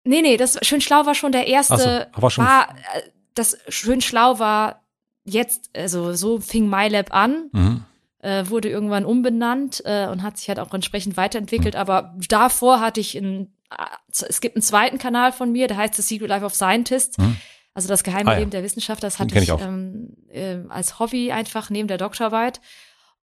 Nee, 0.05 0.23
nee, 0.23 0.37
das 0.37 0.59
schön 0.63 0.81
schlau 0.81 1.07
war 1.07 1.15
schon 1.15 1.33
der 1.33 1.47
erste. 1.47 1.77
So, 1.77 2.17
aber 2.17 2.31
schon. 2.31 2.45
War, 2.45 2.71
äh, 2.71 3.03
das 3.35 3.57
schön 3.69 4.01
schlau 4.01 4.39
war 4.39 4.83
jetzt, 5.25 5.71
also 5.77 6.13
so 6.13 6.41
fing 6.41 6.69
MyLab 6.69 7.15
an. 7.15 7.49
Mhm. 7.53 7.85
Äh, 8.19 8.49
wurde 8.49 8.69
irgendwann 8.69 9.05
umbenannt 9.05 9.83
äh, 9.85 10.07
und 10.07 10.23
hat 10.23 10.39
sich 10.39 10.47
halt 10.49 10.61
auch 10.61 10.73
entsprechend 10.73 11.17
weiterentwickelt. 11.17 11.75
Mhm. 11.75 11.81
Aber 11.81 12.15
davor 12.29 12.79
hatte 12.79 13.01
ich 13.01 13.17
ein, 13.17 13.53
äh, 13.71 13.85
es 14.29 14.41
gibt 14.41 14.55
einen 14.55 14.63
zweiten 14.63 14.99
Kanal 14.99 15.33
von 15.33 15.51
mir, 15.51 15.67
der 15.67 15.77
heißt 15.77 15.95
The 15.95 16.03
Secret 16.03 16.29
Life 16.29 16.45
of 16.45 16.55
Scientist. 16.55 17.19
Mhm. 17.19 17.37
Also 17.75 17.89
das 17.89 18.05
geheime 18.05 18.31
ah, 18.31 18.35
ja. 18.35 18.39
Leben 18.41 18.51
der 18.53 18.63
Wissenschaft, 18.63 19.03
das 19.03 19.19
hatte 19.19 19.37
ich, 19.37 19.49
ich 19.49 19.61
ähm, 19.61 20.15
äh, 20.29 20.59
als 20.69 21.01
Hobby 21.01 21.33
einfach 21.33 21.71
neben 21.71 21.89
der 21.89 21.99
Doktorarbeit. 21.99 22.61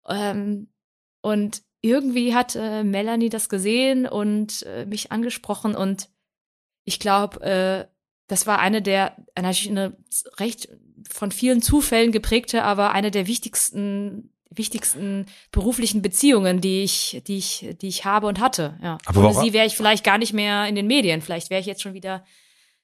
Ähm, 0.08 0.68
und 1.20 1.62
irgendwie 1.80 2.34
hat 2.34 2.56
äh, 2.56 2.82
Melanie 2.84 3.28
das 3.28 3.48
gesehen 3.48 4.06
und 4.06 4.62
äh, 4.62 4.86
mich 4.86 5.12
angesprochen 5.12 5.74
und 5.74 6.08
ich 6.84 6.98
glaube, 6.98 7.40
äh, 7.40 7.86
das 8.26 8.46
war 8.46 8.58
eine 8.58 8.82
der, 8.82 9.16
natürlich 9.36 9.70
eine 9.70 9.96
recht 10.38 10.68
von 11.10 11.30
vielen 11.30 11.60
Zufällen 11.60 12.12
geprägte, 12.12 12.62
aber 12.64 12.92
eine 12.92 13.10
der 13.10 13.26
wichtigsten 13.26 14.30
wichtigsten 14.58 15.26
beruflichen 15.50 16.02
Beziehungen, 16.02 16.60
die 16.60 16.82
ich, 16.82 17.22
die 17.26 17.38
ich, 17.38 17.74
die 17.80 17.88
ich 17.88 18.04
habe 18.04 18.26
und 18.26 18.40
hatte. 18.40 18.78
Ja. 18.82 18.98
Aber 19.04 19.24
Ohne 19.24 19.34
sie 19.34 19.52
wäre 19.52 19.66
ich 19.66 19.76
vielleicht 19.76 20.04
gar 20.04 20.18
nicht 20.18 20.32
mehr 20.32 20.66
in 20.66 20.74
den 20.74 20.86
Medien. 20.86 21.22
Vielleicht 21.22 21.50
wäre 21.50 21.60
ich 21.60 21.66
jetzt 21.66 21.82
schon 21.82 21.94
wieder, 21.94 22.24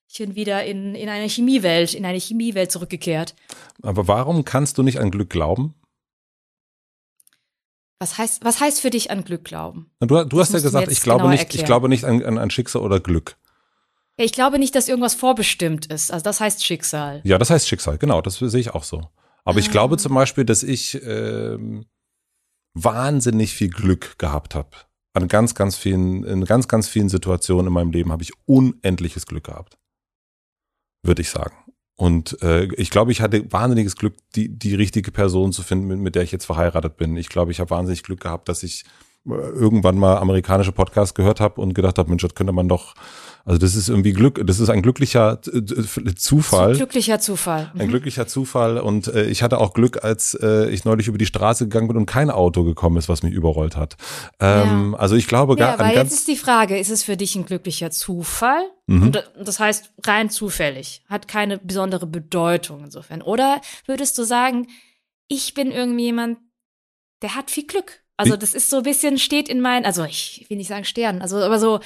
ich 0.08 0.18
bin 0.18 0.34
wieder 0.34 0.64
in, 0.64 0.94
in 0.94 1.08
eine 1.08 1.28
Chemiewelt, 1.28 1.94
in 1.94 2.04
eine 2.04 2.18
Chemiewelt 2.18 2.70
zurückgekehrt. 2.70 3.34
Aber 3.82 4.08
warum 4.08 4.44
kannst 4.44 4.78
du 4.78 4.82
nicht 4.82 4.98
an 4.98 5.10
Glück 5.10 5.30
glauben? 5.30 5.74
Was 8.00 8.16
heißt, 8.16 8.44
was 8.44 8.60
heißt 8.60 8.80
für 8.80 8.88
dich 8.88 9.10
an 9.10 9.24
Glück 9.24 9.44
glauben? 9.44 9.90
Du, 10.00 10.24
du 10.24 10.40
hast 10.40 10.54
ja 10.54 10.60
gesagt, 10.60 10.90
ich 10.90 11.02
glaube 11.02 11.28
nicht, 11.28 11.54
ich 11.54 11.66
glaube 11.66 11.90
nicht 11.90 12.04
an, 12.04 12.24
an, 12.24 12.38
an 12.38 12.50
Schicksal 12.50 12.80
oder 12.80 12.98
Glück. 12.98 13.36
Ich 14.16 14.32
glaube 14.32 14.58
nicht, 14.58 14.74
dass 14.74 14.88
irgendwas 14.88 15.14
vorbestimmt 15.14 15.86
ist. 15.86 16.10
Also 16.10 16.24
das 16.24 16.40
heißt 16.40 16.64
Schicksal. 16.64 17.20
Ja, 17.24 17.36
das 17.36 17.50
heißt 17.50 17.68
Schicksal, 17.68 17.98
genau, 17.98 18.22
das 18.22 18.38
sehe 18.38 18.60
ich 18.60 18.70
auch 18.70 18.84
so. 18.84 19.02
Aber 19.44 19.56
ah. 19.56 19.60
ich 19.60 19.70
glaube 19.70 19.98
zum 19.98 20.14
Beispiel, 20.14 20.46
dass 20.46 20.62
ich 20.62 21.00
ähm, 21.04 21.84
wahnsinnig 22.72 23.52
viel 23.52 23.68
Glück 23.68 24.18
gehabt 24.18 24.54
habe. 24.54 24.70
An 25.12 25.28
ganz, 25.28 25.54
ganz 25.54 25.76
vielen, 25.76 26.24
in 26.24 26.44
ganz, 26.46 26.68
ganz 26.68 26.88
vielen 26.88 27.10
Situationen 27.10 27.66
in 27.66 27.72
meinem 27.72 27.90
Leben 27.90 28.12
habe 28.12 28.22
ich 28.22 28.32
unendliches 28.46 29.26
Glück 29.26 29.44
gehabt. 29.44 29.76
Würde 31.02 31.20
ich 31.20 31.28
sagen. 31.28 31.54
Und 32.00 32.40
äh, 32.40 32.64
ich 32.76 32.88
glaube, 32.88 33.12
ich 33.12 33.20
hatte 33.20 33.52
wahnsinniges 33.52 33.94
Glück, 33.94 34.14
die, 34.34 34.48
die 34.48 34.74
richtige 34.74 35.12
Person 35.12 35.52
zu 35.52 35.62
finden, 35.62 35.86
mit, 35.86 35.98
mit 35.98 36.14
der 36.14 36.22
ich 36.22 36.32
jetzt 36.32 36.46
verheiratet 36.46 36.96
bin. 36.96 37.14
Ich 37.18 37.28
glaube, 37.28 37.52
ich 37.52 37.60
habe 37.60 37.68
wahnsinnig 37.68 38.02
Glück 38.02 38.20
gehabt, 38.20 38.48
dass 38.48 38.62
ich 38.62 38.84
irgendwann 39.24 39.98
mal 39.98 40.16
amerikanische 40.18 40.72
Podcasts 40.72 41.14
gehört 41.14 41.40
habe 41.40 41.60
und 41.60 41.74
gedacht 41.74 41.98
habe, 41.98 42.08
Mensch, 42.08 42.22
das 42.22 42.34
könnte 42.34 42.52
man 42.52 42.68
doch 42.68 42.94
also 43.44 43.58
das 43.58 43.74
ist 43.74 43.88
irgendwie 43.88 44.12
Glück, 44.12 44.40
das 44.46 44.60
ist 44.60 44.68
ein 44.68 44.82
glücklicher 44.82 45.40
Zufall. 46.16 46.70
Ein 46.70 46.76
glücklicher 46.76 47.20
Zufall. 47.20 47.70
Mhm. 47.74 47.80
Ein 47.80 47.88
glücklicher 47.88 48.26
Zufall 48.26 48.78
und 48.78 49.08
äh, 49.08 49.26
ich 49.26 49.42
hatte 49.42 49.58
auch 49.58 49.72
Glück, 49.72 50.04
als 50.04 50.34
äh, 50.34 50.68
ich 50.70 50.84
neulich 50.84 51.08
über 51.08 51.18
die 51.18 51.26
Straße 51.26 51.64
gegangen 51.64 51.88
bin 51.88 51.96
und 51.96 52.06
kein 52.06 52.30
Auto 52.30 52.64
gekommen 52.64 52.96
ist, 52.98 53.08
was 53.08 53.22
mich 53.22 53.32
überrollt 53.32 53.76
hat. 53.76 53.96
Ähm, 54.40 54.92
ja. 54.92 54.98
Also 54.98 55.16
ich 55.16 55.26
glaube 55.26 55.56
gar. 55.56 55.68
Ja, 55.68 55.74
aber 55.74 55.94
jetzt 55.94 56.12
ist 56.12 56.28
die 56.28 56.36
Frage: 56.36 56.78
Ist 56.78 56.90
es 56.90 57.02
für 57.02 57.16
dich 57.16 57.34
ein 57.34 57.46
glücklicher 57.46 57.90
Zufall? 57.90 58.62
Mhm. 58.86 59.02
Und 59.04 59.30
das 59.42 59.58
heißt 59.58 59.94
rein 60.04 60.28
zufällig, 60.28 61.02
hat 61.08 61.26
keine 61.26 61.58
besondere 61.58 62.06
Bedeutung 62.06 62.84
insofern. 62.84 63.22
Oder 63.22 63.60
würdest 63.86 64.18
du 64.18 64.24
sagen, 64.24 64.66
ich 65.28 65.54
bin 65.54 65.70
irgendwie 65.70 66.04
jemand, 66.04 66.38
der 67.22 67.36
hat 67.36 67.50
viel 67.50 67.66
Glück? 67.66 68.02
Also 68.20 68.36
das 68.36 68.52
ist 68.52 68.68
so 68.68 68.78
ein 68.78 68.82
bisschen 68.82 69.18
steht 69.18 69.48
in 69.48 69.60
meinen, 69.62 69.86
also 69.86 70.04
ich 70.04 70.44
will 70.48 70.58
nicht 70.58 70.68
sagen 70.68 70.84
Sternen, 70.84 71.22
also 71.22 71.38
aber 71.38 71.58
so 71.58 71.80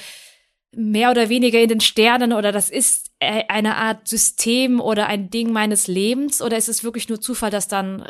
mehr 0.71 1.09
oder 1.09 1.29
weniger 1.29 1.61
in 1.61 1.69
den 1.69 1.79
Sternen 1.79 2.33
oder 2.33 2.51
das 2.51 2.69
ist 2.69 3.11
äh, 3.19 3.45
eine 3.47 3.77
Art 3.77 4.05
System 4.07 4.81
oder 4.81 5.07
ein 5.07 5.29
Ding 5.29 5.53
meines 5.53 5.87
Lebens 5.87 6.41
oder 6.41 6.57
ist 6.57 6.67
es 6.67 6.83
wirklich 6.83 7.07
nur 7.07 7.21
Zufall, 7.21 7.51
dass 7.51 7.69
dann 7.69 8.05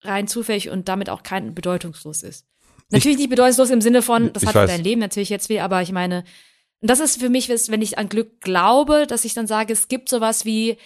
rein 0.00 0.28
zufällig 0.28 0.70
und 0.70 0.88
damit 0.88 1.10
auch 1.10 1.22
kein 1.22 1.54
bedeutungslos 1.54 2.22
ist? 2.22 2.46
Natürlich 2.88 3.16
ich, 3.16 3.22
nicht 3.24 3.30
bedeutungslos 3.30 3.68
im 3.68 3.82
Sinne 3.82 4.00
von, 4.00 4.32
das 4.32 4.46
hat 4.46 4.54
weiß. 4.54 4.70
dein 4.70 4.82
Leben 4.82 5.02
natürlich 5.02 5.28
jetzt 5.28 5.50
weh, 5.50 5.60
aber 5.60 5.82
ich 5.82 5.92
meine, 5.92 6.24
das 6.80 7.00
ist 7.00 7.20
für 7.20 7.28
mich, 7.28 7.50
wenn 7.50 7.82
ich 7.82 7.98
an 7.98 8.08
Glück 8.08 8.40
glaube, 8.40 9.06
dass 9.06 9.26
ich 9.26 9.34
dann 9.34 9.46
sage, 9.46 9.74
es 9.74 9.88
gibt 9.88 10.08
sowas 10.08 10.46
wie, 10.46 10.78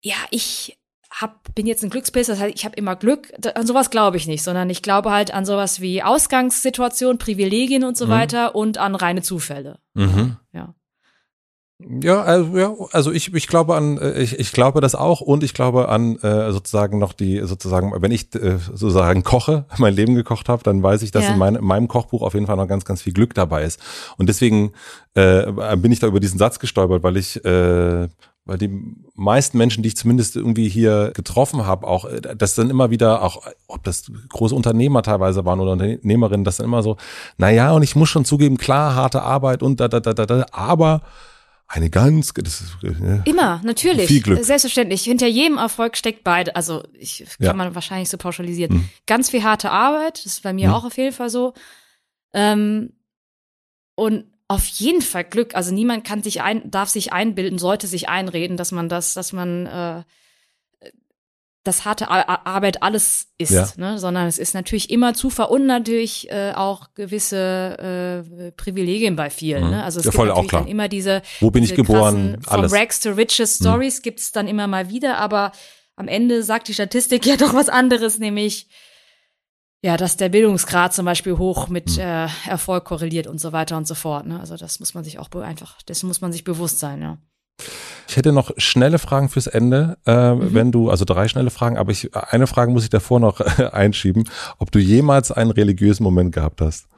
ja, 0.00 0.16
ich 0.30 0.79
hab, 1.20 1.54
bin 1.54 1.66
jetzt 1.66 1.84
ein 1.84 1.90
Glückspilz, 1.90 2.28
das 2.28 2.40
heißt, 2.40 2.54
ich 2.54 2.64
habe 2.64 2.76
immer 2.76 2.96
Glück. 2.96 3.32
An 3.54 3.66
sowas 3.66 3.90
glaube 3.90 4.16
ich 4.16 4.26
nicht, 4.26 4.42
sondern 4.42 4.70
ich 4.70 4.82
glaube 4.82 5.10
halt 5.10 5.34
an 5.34 5.44
sowas 5.44 5.80
wie 5.80 6.02
Ausgangssituation, 6.02 7.18
Privilegien 7.18 7.84
und 7.84 7.96
so 7.96 8.06
mhm. 8.06 8.10
weiter 8.10 8.54
und 8.54 8.78
an 8.78 8.94
reine 8.94 9.22
Zufälle. 9.22 9.78
Mhm. 9.94 10.36
Ja. 10.52 10.74
Ja, 12.02 12.22
also, 12.22 12.58
ja, 12.58 12.74
also 12.92 13.10
ich, 13.10 13.32
ich 13.32 13.46
glaube 13.46 13.74
an, 13.74 13.96
äh, 13.96 14.20
ich, 14.20 14.38
ich 14.38 14.52
glaube 14.52 14.80
das 14.80 14.94
auch 14.94 15.20
und 15.20 15.42
ich 15.42 15.54
glaube 15.54 15.88
an 15.88 16.16
äh, 16.16 16.52
sozusagen 16.52 16.98
noch 16.98 17.14
die, 17.14 17.40
sozusagen, 17.44 17.92
wenn 18.02 18.10
ich 18.10 18.34
äh, 18.34 18.58
sozusagen 18.58 19.22
koche, 19.22 19.64
mein 19.78 19.94
Leben 19.94 20.14
gekocht 20.14 20.48
habe, 20.48 20.62
dann 20.62 20.82
weiß 20.82 21.02
ich, 21.02 21.10
dass 21.10 21.24
ja. 21.24 21.32
in, 21.32 21.38
mein, 21.38 21.54
in 21.56 21.64
meinem 21.64 21.88
Kochbuch 21.88 22.22
auf 22.22 22.34
jeden 22.34 22.46
Fall 22.46 22.56
noch 22.56 22.68
ganz, 22.68 22.84
ganz 22.84 23.02
viel 23.02 23.14
Glück 23.14 23.34
dabei 23.34 23.64
ist. 23.64 23.80
Und 24.18 24.28
deswegen 24.28 24.72
äh, 25.14 25.50
bin 25.76 25.92
ich 25.92 26.00
da 26.00 26.06
über 26.06 26.20
diesen 26.20 26.38
Satz 26.38 26.58
gestolpert, 26.58 27.02
weil 27.02 27.16
ich 27.16 27.42
äh, 27.44 28.08
weil 28.50 28.58
die 28.58 28.96
meisten 29.14 29.58
Menschen, 29.58 29.84
die 29.84 29.90
ich 29.90 29.96
zumindest 29.96 30.34
irgendwie 30.34 30.68
hier 30.68 31.12
getroffen 31.14 31.66
habe, 31.66 31.86
auch 31.86 32.04
äh, 32.04 32.20
das 32.20 32.56
dann 32.56 32.68
immer 32.68 32.90
wieder, 32.90 33.22
auch 33.22 33.46
ob 33.68 33.84
das 33.84 34.10
große 34.28 34.56
Unternehmer 34.56 35.02
teilweise 35.04 35.44
waren 35.44 35.60
oder 35.60 35.70
Unternehmerinnen, 35.70 36.42
das 36.42 36.56
dann 36.56 36.66
immer 36.66 36.82
so, 36.82 36.96
na 37.38 37.48
ja, 37.50 37.70
und 37.70 37.84
ich 37.84 37.94
muss 37.94 38.08
schon 38.08 38.24
zugeben, 38.24 38.58
klar, 38.58 38.96
harte 38.96 39.22
Arbeit 39.22 39.62
und 39.62 39.78
da, 39.78 39.86
da, 39.86 40.00
da, 40.00 40.14
da, 40.14 40.26
da 40.26 40.46
aber 40.50 41.02
eine 41.68 41.90
ganz, 41.90 42.34
das 42.34 42.60
ist, 42.60 42.76
ja, 42.82 43.22
immer, 43.24 43.60
natürlich, 43.62 44.08
viel 44.08 44.20
Glück. 44.20 44.42
selbstverständlich. 44.42 45.04
Hinter 45.04 45.28
jedem 45.28 45.56
Erfolg 45.56 45.96
steckt 45.96 46.24
beide, 46.24 46.56
also 46.56 46.82
ich 46.94 47.24
kann 47.38 47.46
ja. 47.46 47.52
man 47.52 47.76
wahrscheinlich 47.76 48.10
so 48.10 48.18
pauschalisieren. 48.18 48.78
Mhm. 48.78 48.88
Ganz 49.06 49.30
viel 49.30 49.44
harte 49.44 49.70
Arbeit, 49.70 50.24
das 50.24 50.32
ist 50.32 50.42
bei 50.42 50.52
mir 50.52 50.70
mhm. 50.70 50.74
auch 50.74 50.84
auf 50.84 50.96
jeden 50.96 51.14
Fall 51.14 51.30
so. 51.30 51.54
Ähm, 52.34 52.94
und 53.94 54.24
auf 54.50 54.66
jeden 54.66 55.00
Fall 55.00 55.22
Glück. 55.22 55.54
Also 55.54 55.72
niemand 55.72 56.04
kann 56.04 56.24
sich 56.24 56.42
ein, 56.42 56.68
darf 56.72 56.88
sich 56.88 57.12
einbilden, 57.12 57.60
sollte 57.60 57.86
sich 57.86 58.08
einreden, 58.08 58.56
dass 58.56 58.72
man 58.72 58.88
das, 58.88 59.14
dass 59.14 59.32
man 59.32 59.66
äh, 59.66 60.02
das 61.62 61.84
harte 61.84 62.08
Arbeit 62.10 62.82
alles 62.82 63.28
ist, 63.38 63.52
ja. 63.52 63.68
ne? 63.76 64.00
sondern 64.00 64.26
es 64.26 64.38
ist 64.38 64.54
natürlich 64.54 64.90
immer 64.90 65.14
Zufall 65.14 65.46
und 65.50 65.66
natürlich 65.66 66.28
äh, 66.32 66.52
auch 66.56 66.94
gewisse 66.94 68.24
äh, 68.26 68.50
Privilegien 68.50 69.14
bei 69.14 69.30
vielen. 69.30 69.66
Mhm. 69.66 69.70
Ne? 69.70 69.84
Also 69.84 70.00
es 70.00 70.06
ja, 70.06 70.10
gibt 70.10 70.24
natürlich 70.24 70.50
dann 70.50 70.66
immer 70.66 70.88
diese, 70.88 71.22
wo 71.38 71.52
bin 71.52 71.62
ich 71.62 71.76
geboren, 71.76 72.38
krassen, 72.42 72.48
alles. 72.48 72.72
From 72.72 72.80
Rags 72.80 73.00
to 73.00 73.10
Riches 73.10 73.60
mhm. 73.60 73.64
Stories 73.64 73.98
mhm. 73.98 74.02
gibt 74.02 74.18
es 74.18 74.32
dann 74.32 74.48
immer 74.48 74.66
mal 74.66 74.90
wieder, 74.90 75.18
aber 75.18 75.52
am 75.94 76.08
Ende 76.08 76.42
sagt 76.42 76.66
die 76.66 76.74
Statistik 76.74 77.24
ja 77.26 77.36
doch 77.36 77.54
was 77.54 77.68
anderes, 77.68 78.18
nämlich 78.18 78.66
ja, 79.82 79.96
dass 79.96 80.16
der 80.16 80.28
Bildungsgrad 80.28 80.92
zum 80.92 81.06
Beispiel 81.06 81.38
hoch 81.38 81.68
mit 81.68 81.90
hm. 81.90 82.00
äh, 82.00 82.28
Erfolg 82.46 82.84
korreliert 82.84 83.26
und 83.26 83.40
so 83.40 83.52
weiter 83.52 83.76
und 83.76 83.86
so 83.86 83.94
fort. 83.94 84.26
Ne? 84.26 84.38
Also 84.38 84.56
das 84.56 84.80
muss 84.80 84.94
man 84.94 85.04
sich 85.04 85.18
auch 85.18 85.30
einfach, 85.32 85.80
dessen 85.82 86.06
muss 86.06 86.20
man 86.20 86.32
sich 86.32 86.44
bewusst 86.44 86.78
sein, 86.78 87.00
ja. 87.02 87.18
Ich 88.08 88.16
hätte 88.16 88.32
noch 88.32 88.50
schnelle 88.56 88.98
Fragen 88.98 89.28
fürs 89.28 89.46
Ende, 89.46 89.98
äh, 90.06 90.34
mhm. 90.34 90.54
wenn 90.54 90.72
du, 90.72 90.90
also 90.90 91.04
drei 91.04 91.28
schnelle 91.28 91.50
Fragen, 91.50 91.78
aber 91.78 91.92
ich, 91.92 92.14
eine 92.14 92.46
Frage 92.46 92.72
muss 92.72 92.84
ich 92.84 92.90
davor 92.90 93.20
noch 93.20 93.40
einschieben, 93.72 94.28
ob 94.58 94.72
du 94.72 94.78
jemals 94.78 95.30
einen 95.30 95.50
religiösen 95.50 96.02
Moment 96.02 96.34
gehabt 96.34 96.60
hast. 96.60 96.88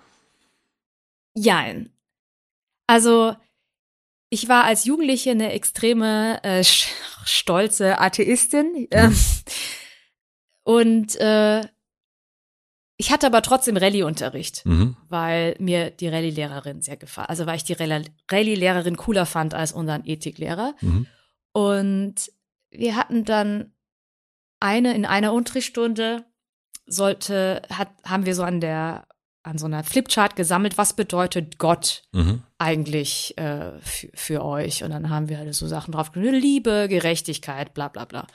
Ja. 1.34 1.64
Also 2.86 3.34
ich 4.30 4.48
war 4.48 4.64
als 4.64 4.86
Jugendliche 4.86 5.32
eine 5.32 5.52
extreme 5.52 6.42
äh, 6.42 6.64
stolze 6.64 8.00
Atheistin. 8.00 8.88
Äh, 8.90 9.10
und 10.64 11.16
äh, 11.16 11.62
ich 13.02 13.10
hatte 13.10 13.26
aber 13.26 13.42
trotzdem 13.42 13.76
Rallye-Unterricht, 13.76 14.64
mhm. 14.64 14.96
weil 15.08 15.56
mir 15.58 15.90
die 15.90 16.06
Rallye-Lehrerin 16.06 16.82
sehr 16.82 16.96
gefallen, 16.96 17.28
also 17.28 17.46
weil 17.46 17.56
ich 17.56 17.64
die 17.64 17.72
Rallye-Lehrerin 17.72 18.96
cooler 18.96 19.26
fand 19.26 19.54
als 19.54 19.72
unseren 19.72 20.04
Ethiklehrer. 20.04 20.76
Mhm. 20.80 21.08
Und 21.50 22.14
wir 22.70 22.94
hatten 22.94 23.24
dann 23.24 23.72
eine 24.60 24.94
in 24.94 25.04
einer 25.04 25.32
Unterrichtsstunde 25.32 26.24
sollte 26.86 27.62
hat 27.70 27.88
haben 28.04 28.24
wir 28.24 28.36
so 28.36 28.44
an 28.44 28.60
der 28.60 29.08
an 29.42 29.58
so 29.58 29.66
einer 29.66 29.82
Flipchart 29.82 30.36
gesammelt, 30.36 30.78
was 30.78 30.94
bedeutet 30.94 31.58
Gott 31.58 32.04
mhm. 32.12 32.44
eigentlich 32.58 33.36
äh, 33.36 33.72
für 33.80 34.44
euch? 34.44 34.84
Und 34.84 34.90
dann 34.92 35.10
haben 35.10 35.28
wir 35.28 35.38
halt 35.38 35.52
so 35.56 35.66
Sachen 35.66 35.90
drauf 35.90 36.12
Liebe, 36.14 36.86
Gerechtigkeit, 36.88 37.74
bla 37.74 37.88
bla 37.88 38.04
bla. 38.04 38.28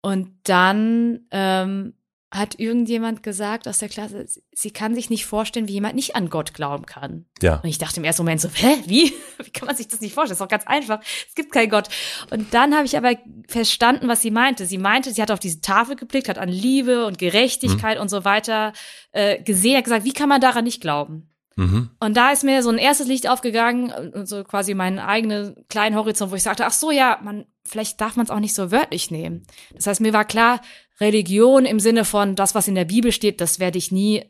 Und 0.00 0.30
dann 0.44 1.26
ähm, 1.30 1.92
hat 2.32 2.58
irgendjemand 2.58 3.22
gesagt 3.22 3.68
aus 3.68 3.78
der 3.78 3.90
Klasse, 3.90 4.24
sie 4.52 4.70
kann 4.70 4.94
sich 4.94 5.10
nicht 5.10 5.26
vorstellen, 5.26 5.68
wie 5.68 5.74
jemand 5.74 5.94
nicht 5.94 6.16
an 6.16 6.30
Gott 6.30 6.54
glauben 6.54 6.86
kann. 6.86 7.26
Ja. 7.42 7.56
Und 7.56 7.68
ich 7.68 7.76
dachte 7.76 8.00
im 8.00 8.04
ersten 8.04 8.22
Moment 8.22 8.40
so, 8.40 8.48
hä, 8.48 8.78
wie? 8.86 9.12
Wie 9.44 9.50
kann 9.50 9.66
man 9.66 9.76
sich 9.76 9.88
das 9.88 10.00
nicht 10.00 10.14
vorstellen? 10.14 10.38
Das 10.38 10.40
ist 10.40 10.44
doch 10.44 10.48
ganz 10.48 10.66
einfach. 10.66 11.00
Es 11.28 11.34
gibt 11.34 11.52
keinen 11.52 11.68
Gott. 11.68 11.88
Und 12.30 12.54
dann 12.54 12.74
habe 12.74 12.86
ich 12.86 12.96
aber 12.96 13.16
verstanden, 13.48 14.08
was 14.08 14.22
sie 14.22 14.30
meinte. 14.30 14.66
Sie 14.66 14.78
meinte, 14.78 15.12
sie 15.12 15.20
hat 15.20 15.30
auf 15.30 15.40
diese 15.40 15.60
Tafel 15.60 15.96
geblickt, 15.96 16.28
hat 16.28 16.38
an 16.38 16.48
Liebe 16.48 17.06
und 17.06 17.18
Gerechtigkeit 17.18 17.96
mhm. 17.96 18.02
und 18.02 18.08
so 18.08 18.24
weiter 18.24 18.72
äh, 19.10 19.42
gesehen, 19.42 19.76
hat 19.76 19.84
gesagt, 19.84 20.04
wie 20.04 20.12
kann 20.12 20.28
man 20.28 20.40
daran 20.40 20.64
nicht 20.64 20.80
glauben? 20.80 21.31
Mhm. 21.56 21.90
Und 22.00 22.16
da 22.16 22.30
ist 22.30 22.44
mir 22.44 22.62
so 22.62 22.70
ein 22.70 22.78
erstes 22.78 23.06
Licht 23.06 23.28
aufgegangen 23.28 24.26
so 24.26 24.44
quasi 24.44 24.74
meinen 24.74 24.98
eigenen 24.98 25.54
kleinen 25.68 25.96
Horizont, 25.96 26.30
wo 26.32 26.36
ich 26.36 26.42
sagte, 26.42 26.66
ach 26.66 26.72
so, 26.72 26.90
ja, 26.90 27.18
man, 27.22 27.46
vielleicht 27.64 28.00
darf 28.00 28.16
man 28.16 28.24
es 28.24 28.30
auch 28.30 28.40
nicht 28.40 28.54
so 28.54 28.70
wörtlich 28.70 29.10
nehmen. 29.10 29.46
Das 29.74 29.86
heißt, 29.86 30.00
mir 30.00 30.12
war 30.12 30.24
klar, 30.24 30.60
Religion 31.00 31.64
im 31.64 31.80
Sinne 31.80 32.04
von 32.04 32.36
das, 32.36 32.54
was 32.54 32.68
in 32.68 32.74
der 32.74 32.84
Bibel 32.84 33.12
steht, 33.12 33.40
das 33.40 33.58
werde 33.58 33.78
ich 33.78 33.92
nie 33.92 34.24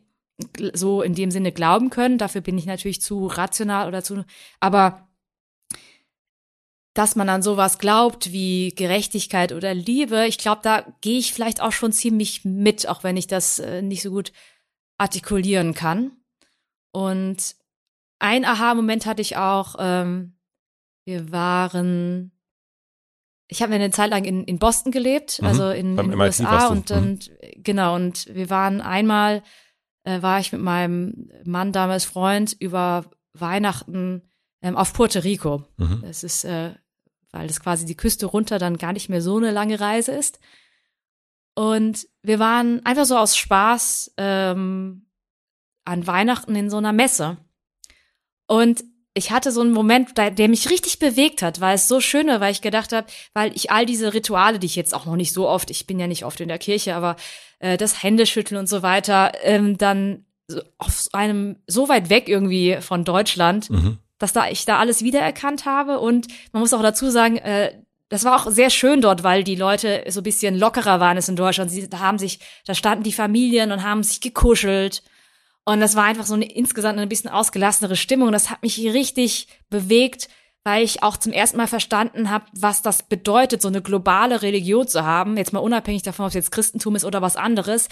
so 0.73 1.03
in 1.03 1.15
dem 1.15 1.31
Sinne 1.31 1.53
glauben 1.53 1.91
können. 1.91 2.19
Dafür 2.19 2.41
bin 2.41 2.59
ich 2.59 2.67
natürlich 2.67 3.01
zu 3.01 3.27
rational 3.27 3.89
oder 3.89 4.03
zu, 4.03 4.25
aber 4.61 5.09
dass 6.95 7.17
man 7.17 7.29
an 7.29 7.43
sowas 7.43 7.79
glaubt 7.79 8.33
wie 8.33 8.75
Gerechtigkeit 8.75 9.53
oder 9.53 9.73
Liebe, 9.73 10.27
ich 10.27 10.37
glaube, 10.37 10.61
da 10.63 10.85
gehe 11.01 11.19
ich 11.19 11.33
vielleicht 11.33 11.63
auch 11.63 11.73
schon 11.73 11.93
ziemlich 11.93 12.45
mit, 12.45 12.87
auch 12.87 13.03
wenn 13.03 13.17
ich 13.17 13.27
das 13.27 13.59
äh, 13.59 13.81
nicht 13.81 14.03
so 14.03 14.11
gut 14.11 14.33
artikulieren 14.99 15.75
kann. 15.75 16.13
Und 16.93 17.57
ein 18.19 18.45
Aha-Moment 18.45 19.07
hatte 19.07 19.23
ich 19.23 19.37
auch, 19.37 19.75
ähm, 19.79 20.37
wir 21.05 21.33
waren, 21.33 22.31
ich 23.49 23.63
habe 23.63 23.75
eine 23.75 23.91
Zeit 23.91 24.11
lang 24.11 24.25
in, 24.25 24.45
in 24.45 24.59
Boston 24.59 24.93
gelebt, 24.93 25.41
mhm. 25.41 25.49
also 25.49 25.71
in, 25.71 25.99
in 25.99 26.11
den 26.11 26.21
USA 26.21 26.69
und, 26.69 26.91
mhm. 26.91 26.97
und 26.97 27.31
genau, 27.57 27.97
und 27.97 28.33
wir 28.33 28.49
waren 28.51 28.81
einmal, 28.81 29.43
äh, 30.05 30.23
war 30.23 30.39
ich 30.39 30.53
mit 30.53 30.61
meinem 30.61 31.31
Mann, 31.45 31.73
damals 31.73 32.05
Freund, 32.05 32.55
über 32.59 33.07
Weihnachten 33.33 34.23
ähm, 34.63 34.77
auf 34.77 34.93
Puerto 34.93 35.19
Rico. 35.19 35.65
Mhm. 35.79 36.03
Das 36.03 36.23
ist, 36.23 36.45
äh, 36.45 36.75
weil 37.33 37.49
das 37.49 37.61
quasi 37.61 37.87
die 37.87 37.97
Küste 37.97 38.27
runter 38.27 38.59
dann 38.59 38.77
gar 38.77 38.93
nicht 38.93 39.09
mehr 39.09 39.23
so 39.23 39.39
eine 39.39 39.51
lange 39.51 39.81
Reise 39.81 40.13
ist. 40.13 40.39
Und 41.55 42.07
wir 42.23 42.39
waren 42.39 42.85
einfach 42.87 43.05
so 43.05 43.17
aus 43.17 43.37
Spaß 43.37 44.15
ähm, 44.17 45.07
an 45.85 46.07
Weihnachten 46.07 46.55
in 46.55 46.71
so 46.71 46.77
einer 46.77 46.93
Messe. 46.93 47.39
Und 48.47 48.85
ich 49.15 49.31
hatte 49.31 49.53
so 49.53 49.61
einen 49.61 49.73
Moment, 49.73 50.17
der 50.17 50.49
mich 50.49 50.71
richtig 50.71 50.99
bewegt 50.99 51.43
hat, 51.43 51.61
weil 51.61 51.75
es 51.75 51.89
so 51.89 52.01
schön 52.01 52.29
war, 52.29 52.41
weil 52.41 52.53
ich 52.53 52.63
gedacht 52.63 52.93
habe, 52.93 53.07
weil 53.35 53.55
ich 53.55 53.71
all 53.71 53.85
diese 53.85 54.15
Rituale, 54.15 54.59
die 54.59 54.67
ich 54.67 54.77
jetzt 54.77 54.95
auch 54.95 55.05
noch 55.05 55.17
nicht 55.17 55.33
so 55.33 55.49
oft, 55.49 55.71
ich 55.71 55.87
bin 55.87 55.99
ja 55.99 56.07
nicht 56.07 56.25
oft 56.25 56.41
in 56.41 56.49
der 56.49 56.59
Kirche, 56.59 56.95
aber 56.95 57.17
äh, 57.59 57.77
das 57.77 58.03
Händeschütteln 58.03 58.59
und 58.59 58.69
so 58.69 58.83
weiter, 58.83 59.33
ähm, 59.43 59.77
dann 59.77 60.25
auf 60.79 61.09
einem 61.13 61.57
so 61.67 61.89
weit 61.89 62.09
weg 62.09 62.29
irgendwie 62.29 62.79
von 62.81 63.05
Deutschland, 63.05 63.71
mhm. 63.71 63.99
dass 64.19 64.33
da 64.33 64.49
ich 64.49 64.65
da 64.65 64.79
alles 64.79 65.03
wiedererkannt 65.03 65.67
habe 65.67 66.01
und 66.01 66.29
man 66.53 66.61
muss 66.61 66.73
auch 66.73 66.83
dazu 66.83 67.11
sagen, 67.11 67.37
äh, 67.37 67.73
das 68.09 68.25
war 68.25 68.37
auch 68.37 68.51
sehr 68.51 68.69
schön 68.69 69.01
dort, 69.01 69.25
weil 69.25 69.43
die 69.45 69.57
Leute 69.57 70.05
so 70.09 70.21
ein 70.21 70.25
bisschen 70.25 70.59
lockerer 70.59 71.01
waren 71.01 71.17
es 71.17 71.31
in 71.31 71.37
Deutschland. 71.37 71.71
Sie, 71.71 71.89
da 71.89 72.01
haben 72.01 72.19
sich, 72.19 72.41
da 72.67 72.75
standen 72.75 73.05
die 73.05 73.13
Familien 73.13 73.73
und 73.73 73.83
haben 73.83 74.03
sich 74.03 74.21
gekuschelt 74.21 75.03
und 75.65 75.81
das 75.81 75.95
war 75.95 76.05
einfach 76.05 76.27
so 76.27 76.35
eine 76.35 76.51
insgesamt 76.51 76.99
ein 76.99 77.09
bisschen 77.09 77.31
ausgelassenere 77.31 77.97
Stimmung. 77.97 78.33
Das 78.33 78.51
hat 78.51 78.63
mich 78.63 78.79
richtig 78.79 79.47
bewegt, 79.71 80.29
weil 80.65 80.83
ich 80.83 81.03
auch 81.03 81.17
zum 81.17 81.33
ersten 81.33 81.57
Mal 81.57 81.69
verstanden 81.69 82.31
habe, 82.31 82.47
was 82.53 82.83
das 82.83 83.05
bedeutet, 83.05 83.63
so 83.63 83.69
eine 83.69 83.83
globale 83.83 84.43
Religion 84.43 84.87
zu 84.89 85.05
haben. 85.05 85.37
Jetzt 85.37 85.53
mal 85.53 85.61
unabhängig 85.61 86.03
davon, 86.03 86.25
ob 86.25 86.29
es 86.29 86.35
jetzt 86.35 86.53
Christentum 86.53 86.97
ist 86.97 87.05
oder 87.05 87.23
was 87.23 87.37
anderes. 87.37 87.89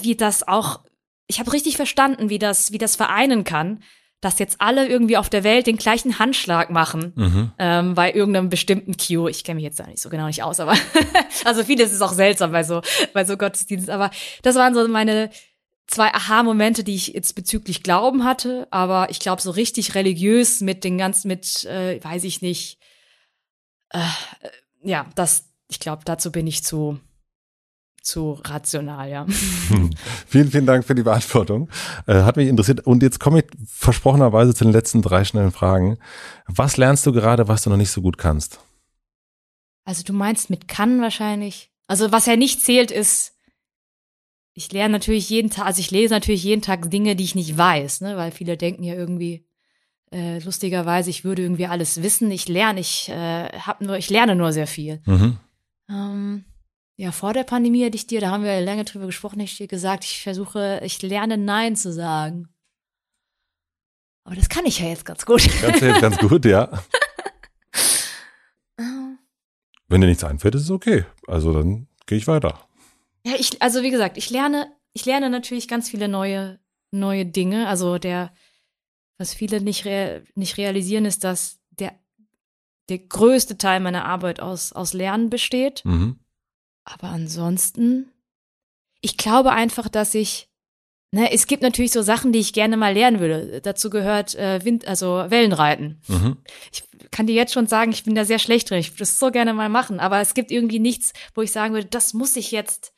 Wie 0.00 0.14
das 0.14 0.46
auch, 0.48 0.80
ich 1.26 1.40
habe 1.40 1.52
richtig 1.52 1.76
verstanden, 1.76 2.30
wie 2.30 2.38
das, 2.38 2.72
wie 2.72 2.78
das 2.78 2.96
vereinen 2.96 3.44
kann, 3.44 3.82
dass 4.22 4.38
jetzt 4.38 4.62
alle 4.62 4.88
irgendwie 4.88 5.18
auf 5.18 5.28
der 5.28 5.44
Welt 5.44 5.66
den 5.66 5.76
gleichen 5.76 6.18
Handschlag 6.18 6.70
machen 6.70 7.12
mhm. 7.14 7.52
ähm, 7.58 7.94
bei 7.94 8.10
irgendeinem 8.10 8.48
bestimmten 8.48 8.96
Q. 8.96 9.28
Ich 9.28 9.44
kenne 9.44 9.56
mich 9.56 9.64
jetzt 9.64 9.78
da 9.78 9.86
nicht 9.86 10.00
so 10.00 10.08
genau 10.08 10.26
nicht 10.26 10.42
aus, 10.42 10.60
aber 10.60 10.74
also 11.44 11.62
vieles 11.64 11.92
ist 11.92 12.00
auch 12.00 12.14
seltsam 12.14 12.52
bei 12.52 12.64
so 12.64 12.80
bei 13.12 13.26
so 13.26 13.36
Gottesdienst. 13.36 13.90
Aber 13.90 14.10
das 14.42 14.54
waren 14.56 14.72
so 14.72 14.88
meine 14.88 15.28
zwei 15.86 16.12
Aha-Momente, 16.12 16.84
die 16.84 16.94
ich 16.94 17.08
jetzt 17.08 17.34
bezüglich 17.34 17.82
Glauben 17.82 18.24
hatte, 18.24 18.66
aber 18.70 19.10
ich 19.10 19.20
glaube 19.20 19.42
so 19.42 19.50
richtig 19.50 19.94
religiös 19.94 20.60
mit 20.60 20.84
den 20.84 20.98
ganzen, 20.98 21.28
mit, 21.28 21.64
äh, 21.64 22.02
weiß 22.02 22.24
ich 22.24 22.42
nicht, 22.42 22.78
äh, 23.90 24.00
ja, 24.82 25.06
das, 25.14 25.48
ich 25.68 25.80
glaube, 25.80 26.02
dazu 26.04 26.32
bin 26.32 26.46
ich 26.46 26.64
zu, 26.64 26.98
zu 28.02 28.32
rational, 28.44 29.08
ja. 29.08 29.26
vielen, 30.26 30.50
vielen 30.50 30.66
Dank 30.66 30.84
für 30.84 30.94
die 30.94 31.02
Beantwortung. 31.02 31.68
Äh, 32.06 32.22
hat 32.22 32.36
mich 32.36 32.48
interessiert. 32.48 32.86
Und 32.86 33.02
jetzt 33.02 33.18
komme 33.18 33.40
ich 33.40 33.46
versprochenerweise 33.66 34.54
zu 34.54 34.64
den 34.64 34.72
letzten 34.72 35.00
drei 35.00 35.24
schnellen 35.24 35.52
Fragen. 35.52 35.98
Was 36.46 36.76
lernst 36.76 37.06
du 37.06 37.12
gerade, 37.12 37.48
was 37.48 37.62
du 37.62 37.70
noch 37.70 37.76
nicht 37.76 37.90
so 37.90 38.02
gut 38.02 38.18
kannst? 38.18 38.60
Also 39.84 40.02
du 40.02 40.12
meinst 40.12 40.50
mit 40.50 40.68
kann 40.68 41.00
wahrscheinlich. 41.00 41.70
Also 41.86 42.12
was 42.12 42.26
ja 42.26 42.36
nicht 42.36 42.62
zählt, 42.62 42.90
ist 42.90 43.33
ich 44.54 44.72
lerne 44.72 44.92
natürlich 44.92 45.28
jeden 45.28 45.50
Tag, 45.50 45.66
also 45.66 45.80
ich 45.80 45.90
lese 45.90 46.14
natürlich 46.14 46.44
jeden 46.44 46.62
Tag 46.62 46.90
Dinge, 46.90 47.16
die 47.16 47.24
ich 47.24 47.34
nicht 47.34 47.58
weiß, 47.58 48.00
ne, 48.00 48.16
weil 48.16 48.30
viele 48.30 48.56
denken 48.56 48.84
ja 48.84 48.94
irgendwie 48.94 49.44
äh, 50.12 50.38
lustigerweise, 50.38 51.10
ich 51.10 51.24
würde 51.24 51.42
irgendwie 51.42 51.66
alles 51.66 52.00
wissen. 52.02 52.30
Ich 52.30 52.48
lerne, 52.48 52.78
ich 52.80 53.08
äh, 53.08 53.48
hab 53.48 53.80
nur, 53.80 53.96
ich 53.98 54.10
lerne 54.10 54.36
nur 54.36 54.52
sehr 54.52 54.68
viel. 54.68 55.02
Mhm. 55.06 55.38
Ähm, 55.90 56.44
ja, 56.96 57.10
vor 57.10 57.32
der 57.32 57.42
Pandemie 57.42 57.82
hätte 57.82 57.96
ich 57.96 58.06
dir, 58.06 58.20
da 58.20 58.30
haben 58.30 58.44
wir 58.44 58.60
lange 58.60 58.84
drüber 58.84 59.06
gesprochen, 59.06 59.40
hätte 59.40 59.50
ich 59.50 59.58
dir 59.58 59.66
gesagt, 59.66 60.04
ich 60.04 60.22
versuche, 60.22 60.80
ich 60.84 61.02
lerne 61.02 61.36
Nein 61.36 61.74
zu 61.74 61.92
sagen. 61.92 62.48
Aber 64.22 64.36
das 64.36 64.48
kann 64.48 64.64
ich 64.66 64.78
ja 64.78 64.86
jetzt 64.86 65.04
ganz 65.04 65.26
gut. 65.26 65.42
Kannst 65.60 65.82
du 65.82 65.86
jetzt 65.86 66.00
ganz 66.00 66.16
gut, 66.18 66.44
ja. 66.44 66.70
Wenn 69.88 70.00
dir 70.00 70.06
nichts 70.06 70.24
einfällt, 70.24 70.54
ist 70.54 70.62
es 70.62 70.70
okay. 70.70 71.04
Also 71.26 71.52
dann 71.52 71.88
gehe 72.06 72.16
ich 72.18 72.28
weiter. 72.28 72.68
Ja, 73.26 73.34
ich, 73.38 73.60
also 73.62 73.82
wie 73.82 73.90
gesagt, 73.90 74.18
ich 74.18 74.30
lerne, 74.30 74.70
ich 74.92 75.06
lerne 75.06 75.30
natürlich 75.30 75.66
ganz 75.66 75.88
viele 75.88 76.08
neue, 76.08 76.60
neue 76.90 77.26
Dinge. 77.26 77.66
Also 77.68 77.98
der, 77.98 78.32
was 79.18 79.34
viele 79.34 79.60
nicht, 79.60 79.84
rea 79.84 80.20
nicht 80.34 80.58
realisieren, 80.58 81.06
ist, 81.06 81.24
dass 81.24 81.60
der, 81.70 81.98
der 82.88 82.98
größte 82.98 83.56
Teil 83.56 83.80
meiner 83.80 84.04
Arbeit 84.04 84.40
aus, 84.40 84.72
aus 84.72 84.92
Lernen 84.92 85.30
besteht. 85.30 85.84
Mhm. 85.84 86.20
Aber 86.84 87.08
ansonsten, 87.08 88.12
ich 89.00 89.16
glaube 89.16 89.52
einfach, 89.52 89.88
dass 89.88 90.14
ich, 90.14 90.50
ne, 91.10 91.32
es 91.32 91.46
gibt 91.46 91.62
natürlich 91.62 91.92
so 91.92 92.02
Sachen, 92.02 92.30
die 92.30 92.40
ich 92.40 92.52
gerne 92.52 92.76
mal 92.76 92.92
lernen 92.92 93.20
würde. 93.20 93.62
Dazu 93.62 93.88
gehört 93.88 94.34
äh, 94.34 94.62
Wind, 94.66 94.86
also 94.86 95.24
Wellenreiten. 95.28 96.02
Mhm. 96.08 96.36
Ich 96.70 96.84
kann 97.10 97.26
dir 97.26 97.34
jetzt 97.34 97.54
schon 97.54 97.66
sagen, 97.66 97.90
ich 97.90 98.04
bin 98.04 98.14
da 98.14 98.26
sehr 98.26 98.38
schlecht 98.38 98.68
drin. 98.68 98.80
Ich 98.80 98.90
würde 98.90 98.98
das 98.98 99.18
so 99.18 99.30
gerne 99.30 99.54
mal 99.54 99.70
machen. 99.70 99.98
Aber 99.98 100.20
es 100.20 100.34
gibt 100.34 100.50
irgendwie 100.50 100.78
nichts, 100.78 101.14
wo 101.34 101.40
ich 101.40 101.52
sagen 101.52 101.72
würde, 101.72 101.88
das 101.88 102.12
muss 102.12 102.36
ich 102.36 102.50
jetzt 102.50 102.93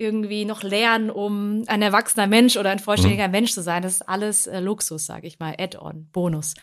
irgendwie 0.00 0.44
noch 0.44 0.62
lernen, 0.62 1.10
um 1.10 1.64
ein 1.66 1.82
erwachsener 1.82 2.26
Mensch 2.26 2.56
oder 2.56 2.70
ein 2.70 2.78
vollständiger 2.78 3.26
mhm. 3.28 3.32
Mensch 3.32 3.52
zu 3.52 3.62
sein. 3.62 3.82
Das 3.82 3.94
ist 3.94 4.08
alles 4.08 4.46
äh, 4.46 4.60
Luxus, 4.60 5.06
sage 5.06 5.26
ich 5.26 5.38
mal, 5.38 5.54
Add-on, 5.58 6.08
Bonus. 6.10 6.54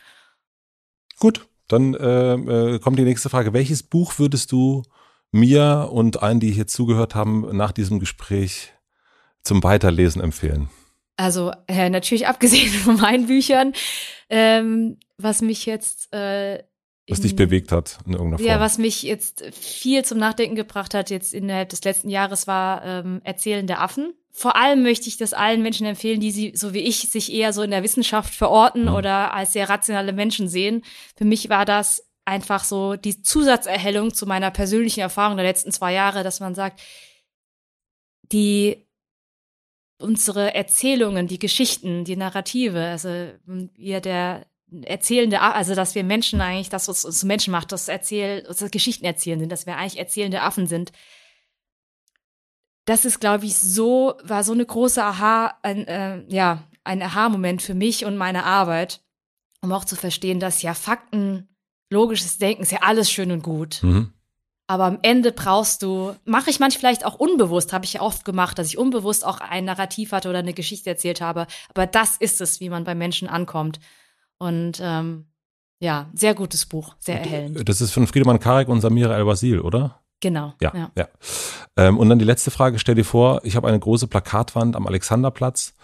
Gut, 1.18 1.46
dann 1.68 1.94
äh, 1.94 2.34
äh, 2.34 2.78
kommt 2.80 2.98
die 2.98 3.04
nächste 3.04 3.28
Frage. 3.28 3.52
Welches 3.52 3.82
Buch 3.82 4.18
würdest 4.18 4.52
du 4.52 4.82
mir 5.30 5.90
und 5.92 6.22
allen, 6.22 6.40
die 6.40 6.50
hier 6.50 6.66
zugehört 6.66 7.14
haben, 7.14 7.56
nach 7.56 7.72
diesem 7.72 8.00
Gespräch 8.00 8.72
zum 9.42 9.62
Weiterlesen 9.62 10.22
empfehlen? 10.22 10.68
Also 11.16 11.52
äh, 11.66 11.90
natürlich 11.90 12.26
abgesehen 12.26 12.72
von 12.84 12.96
meinen 12.96 13.26
Büchern, 13.26 13.72
ähm, 14.30 14.98
was 15.16 15.42
mich 15.42 15.66
jetzt 15.66 16.12
äh, 16.12 16.62
was 17.08 17.20
dich 17.20 17.36
bewegt 17.36 17.72
hat 17.72 17.98
in 18.06 18.12
irgendeiner 18.12 18.38
Form. 18.38 18.46
Ja, 18.46 18.60
was 18.60 18.78
mich 18.78 19.02
jetzt 19.02 19.44
viel 19.52 20.04
zum 20.04 20.18
Nachdenken 20.18 20.56
gebracht 20.56 20.94
hat, 20.94 21.10
jetzt 21.10 21.32
innerhalb 21.34 21.68
des 21.70 21.82
letzten 21.84 22.10
Jahres, 22.10 22.46
war 22.46 22.84
ähm, 22.84 23.20
Erzählen 23.24 23.66
der 23.66 23.80
Affen. 23.80 24.14
Vor 24.30 24.56
allem 24.56 24.82
möchte 24.82 25.08
ich 25.08 25.16
das 25.16 25.32
allen 25.32 25.62
Menschen 25.62 25.86
empfehlen, 25.86 26.20
die 26.20 26.30
sie, 26.30 26.52
so 26.54 26.74
wie 26.74 26.80
ich, 26.80 27.10
sich 27.10 27.32
eher 27.32 27.52
so 27.52 27.62
in 27.62 27.70
der 27.70 27.82
Wissenschaft 27.82 28.34
verorten 28.34 28.82
mhm. 28.82 28.94
oder 28.94 29.34
als 29.34 29.52
sehr 29.52 29.68
rationale 29.68 30.12
Menschen 30.12 30.48
sehen. 30.48 30.84
Für 31.16 31.24
mich 31.24 31.48
war 31.48 31.64
das 31.64 32.04
einfach 32.24 32.62
so 32.62 32.96
die 32.96 33.22
Zusatzerhellung 33.22 34.12
zu 34.12 34.26
meiner 34.26 34.50
persönlichen 34.50 35.00
Erfahrung 35.00 35.36
der 35.38 35.46
letzten 35.46 35.72
zwei 35.72 35.94
Jahre, 35.94 36.22
dass 36.22 36.40
man 36.40 36.54
sagt, 36.54 36.80
die 38.30 38.86
unsere 39.98 40.54
Erzählungen, 40.54 41.26
die 41.26 41.38
Geschichten, 41.38 42.04
die 42.04 42.16
Narrative, 42.16 42.84
also 42.84 43.08
wir 43.46 44.00
der 44.00 44.46
erzählende, 44.82 45.40
also 45.40 45.74
dass 45.74 45.94
wir 45.94 46.04
Menschen 46.04 46.40
eigentlich, 46.40 46.68
das, 46.68 46.88
was 46.88 47.04
uns 47.04 47.24
Menschen 47.24 47.52
macht, 47.52 47.72
das 47.72 47.88
Erzähl, 47.88 48.42
das 48.42 48.70
Geschichten 48.70 49.04
erzählen 49.04 49.40
sind, 49.40 49.50
dass 49.50 49.66
wir 49.66 49.76
eigentlich 49.76 49.98
erzählende 49.98 50.42
Affen 50.42 50.66
sind. 50.66 50.92
Das 52.84 53.04
ist, 53.04 53.20
glaube 53.20 53.46
ich, 53.46 53.56
so, 53.56 54.14
war 54.22 54.44
so 54.44 54.52
eine 54.52 54.64
große 54.64 55.02
Aha, 55.02 55.58
ein, 55.62 55.86
äh, 55.86 56.22
ja, 56.28 56.64
ein 56.84 57.02
Aha-Moment 57.02 57.60
für 57.60 57.74
mich 57.74 58.04
und 58.04 58.16
meine 58.16 58.44
Arbeit, 58.44 59.02
um 59.60 59.72
auch 59.72 59.84
zu 59.84 59.96
verstehen, 59.96 60.40
dass 60.40 60.62
ja 60.62 60.74
Fakten, 60.74 61.48
logisches 61.90 62.38
Denken 62.38 62.62
ist 62.62 62.72
ja 62.72 62.80
alles 62.82 63.10
schön 63.10 63.30
und 63.30 63.42
gut. 63.42 63.82
Mhm. 63.82 64.12
Aber 64.70 64.84
am 64.84 64.98
Ende 65.00 65.32
brauchst 65.32 65.82
du, 65.82 66.14
mache 66.26 66.50
ich 66.50 66.60
manchmal 66.60 66.80
vielleicht 66.80 67.06
auch 67.06 67.14
unbewusst, 67.14 67.72
habe 67.72 67.86
ich 67.86 67.94
ja 67.94 68.02
oft 68.02 68.26
gemacht, 68.26 68.58
dass 68.58 68.68
ich 68.68 68.76
unbewusst 68.76 69.24
auch 69.24 69.40
ein 69.40 69.64
Narrativ 69.64 70.12
hatte 70.12 70.28
oder 70.28 70.40
eine 70.40 70.52
Geschichte 70.52 70.90
erzählt 70.90 71.22
habe. 71.22 71.46
Aber 71.70 71.86
das 71.86 72.18
ist 72.18 72.42
es, 72.42 72.60
wie 72.60 72.68
man 72.68 72.84
bei 72.84 72.94
Menschen 72.94 73.28
ankommt. 73.28 73.80
Und 74.38 74.80
ähm, 74.82 75.26
ja, 75.80 76.10
sehr 76.12 76.34
gutes 76.34 76.66
Buch, 76.66 76.96
sehr 76.98 77.20
erhellend. 77.20 77.68
Das 77.68 77.80
ist 77.80 77.92
von 77.92 78.06
Friedemann 78.06 78.40
Karek 78.40 78.68
und 78.68 78.80
Samira 78.80 79.16
El-Wasil, 79.16 79.60
oder? 79.60 80.00
Genau. 80.20 80.54
Ja, 80.60 80.72
ja. 80.74 80.90
ja. 80.96 81.08
Ähm, 81.76 81.98
und 81.98 82.08
dann 82.08 82.18
die 82.18 82.24
letzte 82.24 82.50
Frage, 82.50 82.78
stell 82.78 82.96
dir 82.96 83.04
vor, 83.04 83.40
ich 83.44 83.54
habe 83.54 83.68
eine 83.68 83.78
große 83.78 84.08
Plakatwand 84.08 84.74
am 84.74 84.86
Alexanderplatz 84.86 85.74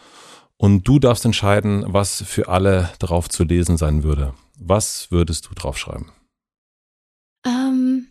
und 0.56 0.82
du 0.84 0.98
darfst 0.98 1.24
entscheiden, 1.24 1.84
was 1.86 2.22
für 2.22 2.48
alle 2.48 2.90
drauf 2.98 3.28
zu 3.28 3.44
lesen 3.44 3.76
sein 3.76 4.02
würde. 4.02 4.34
Was 4.58 5.10
würdest 5.10 5.46
du 5.48 5.54
draufschreiben? 5.54 6.10
Ähm, 7.46 8.08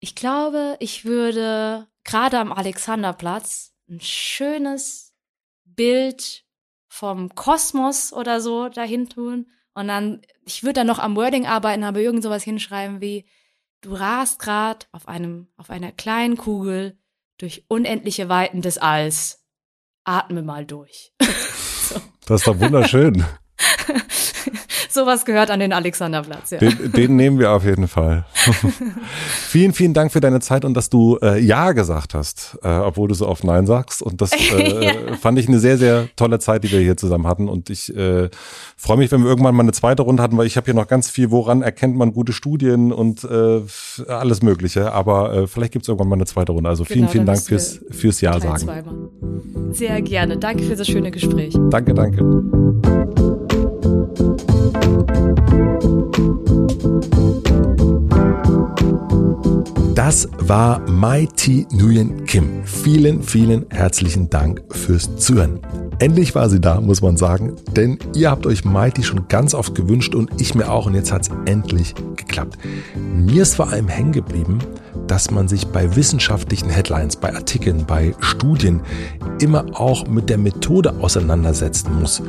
ich 0.00 0.14
glaube, 0.14 0.76
ich 0.80 1.04
würde 1.04 1.86
gerade 2.04 2.38
am 2.38 2.52
Alexanderplatz 2.52 3.72
ein 3.88 4.00
schönes 4.00 5.14
Bild 5.64 6.43
vom 6.94 7.34
Kosmos 7.34 8.12
oder 8.12 8.40
so 8.40 8.68
dahin 8.68 9.08
tun. 9.08 9.48
Und 9.74 9.88
dann, 9.88 10.22
ich 10.44 10.62
würde 10.62 10.74
dann 10.74 10.86
noch 10.86 11.00
am 11.00 11.16
Wording 11.16 11.44
arbeiten, 11.44 11.82
aber 11.82 11.98
irgend 11.98 12.22
sowas 12.22 12.44
hinschreiben 12.44 13.00
wie, 13.00 13.26
du 13.80 13.94
rast 13.94 14.38
grad 14.38 14.88
auf 14.92 15.08
einem, 15.08 15.48
auf 15.56 15.70
einer 15.70 15.90
kleinen 15.90 16.36
Kugel 16.36 16.96
durch 17.36 17.64
unendliche 17.66 18.28
Weiten 18.28 18.62
des 18.62 18.78
Alls. 18.78 19.44
atme 20.04 20.42
mal 20.42 20.64
durch. 20.64 21.12
so. 21.20 22.00
Das 22.26 22.42
ist 22.42 22.46
doch 22.46 22.60
wunderschön. 22.60 23.24
Sowas 24.94 25.24
gehört 25.24 25.50
an 25.50 25.58
den 25.58 25.72
Alexanderplatz, 25.72 26.52
ja. 26.52 26.58
Den, 26.58 26.92
den 26.92 27.16
nehmen 27.16 27.40
wir 27.40 27.50
auf 27.50 27.64
jeden 27.64 27.88
Fall. 27.88 28.24
vielen, 29.48 29.72
vielen 29.72 29.92
Dank 29.92 30.12
für 30.12 30.20
deine 30.20 30.38
Zeit 30.38 30.64
und 30.64 30.74
dass 30.74 30.88
du 30.88 31.18
äh, 31.20 31.40
Ja 31.40 31.72
gesagt 31.72 32.14
hast, 32.14 32.56
äh, 32.62 32.68
obwohl 32.68 33.08
du 33.08 33.14
so 33.14 33.26
oft 33.26 33.42
Nein 33.42 33.66
sagst. 33.66 34.02
Und 34.02 34.20
das 34.20 34.30
äh, 34.52 34.84
ja. 34.84 34.92
fand 35.20 35.36
ich 35.40 35.48
eine 35.48 35.58
sehr, 35.58 35.78
sehr 35.78 36.06
tolle 36.14 36.38
Zeit, 36.38 36.62
die 36.62 36.70
wir 36.70 36.78
hier 36.78 36.96
zusammen 36.96 37.26
hatten. 37.26 37.48
Und 37.48 37.70
ich 37.70 37.92
äh, 37.96 38.30
freue 38.76 38.98
mich, 38.98 39.10
wenn 39.10 39.22
wir 39.22 39.28
irgendwann 39.30 39.56
mal 39.56 39.64
eine 39.64 39.72
zweite 39.72 40.02
Runde 40.02 40.22
hatten, 40.22 40.36
weil 40.36 40.46
ich 40.46 40.56
habe 40.56 40.66
hier 40.66 40.74
noch 40.74 40.86
ganz 40.86 41.10
viel, 41.10 41.32
woran 41.32 41.62
erkennt 41.62 41.96
man 41.96 42.12
gute 42.12 42.32
Studien 42.32 42.92
und 42.92 43.24
äh, 43.24 43.62
alles 44.06 44.42
Mögliche. 44.42 44.92
Aber 44.92 45.34
äh, 45.34 45.46
vielleicht 45.48 45.72
gibt 45.72 45.86
es 45.86 45.88
irgendwann 45.88 46.08
mal 46.08 46.16
eine 46.16 46.26
zweite 46.26 46.52
Runde. 46.52 46.70
Also 46.70 46.84
vielen, 46.84 47.00
genau, 47.00 47.10
vielen 47.10 47.26
Dank 47.26 47.42
fürs, 47.42 47.80
fürs 47.90 48.20
Ja 48.20 48.38
sagen. 48.38 48.58
Zweimal. 48.58 48.94
Sehr 49.72 50.00
gerne. 50.02 50.38
Danke 50.38 50.62
für 50.62 50.76
das 50.76 50.86
schöne 50.86 51.10
Gespräch. 51.10 51.52
Danke, 51.70 51.94
danke. 51.94 53.03
Thank 54.84 55.08
you. 57.48 57.73
Das 59.94 60.28
war 60.38 60.80
Mighty 60.90 61.68
Nguyen 61.70 62.24
Kim. 62.24 62.64
Vielen, 62.64 63.22
vielen 63.22 63.64
herzlichen 63.70 64.28
Dank 64.28 64.60
fürs 64.70 65.14
Zuhören. 65.16 65.60
Endlich 66.00 66.34
war 66.34 66.50
sie 66.50 66.60
da, 66.60 66.80
muss 66.80 67.00
man 67.00 67.16
sagen, 67.16 67.54
denn 67.76 67.98
ihr 68.12 68.28
habt 68.28 68.44
euch 68.44 68.64
Mighty 68.64 69.04
schon 69.04 69.28
ganz 69.28 69.54
oft 69.54 69.76
gewünscht 69.76 70.16
und 70.16 70.40
ich 70.40 70.56
mir 70.56 70.68
auch 70.68 70.86
und 70.86 70.94
jetzt 70.94 71.12
hat 71.12 71.22
es 71.22 71.30
endlich 71.44 71.94
geklappt. 72.16 72.58
Mir 73.14 73.42
ist 73.42 73.54
vor 73.54 73.68
allem 73.68 73.86
hängen 73.86 74.10
geblieben, 74.10 74.58
dass 75.06 75.30
man 75.30 75.48
sich 75.48 75.66
bei 75.68 75.94
wissenschaftlichen 75.94 76.70
Headlines, 76.70 77.16
bei 77.16 77.34
Artikeln, 77.34 77.84
bei 77.86 78.14
Studien 78.20 78.80
immer 79.40 79.64
auch 79.74 80.06
mit 80.06 80.30
der 80.30 80.38
Methode 80.38 80.94
auseinandersetzen 81.00 82.00
muss, 82.00 82.22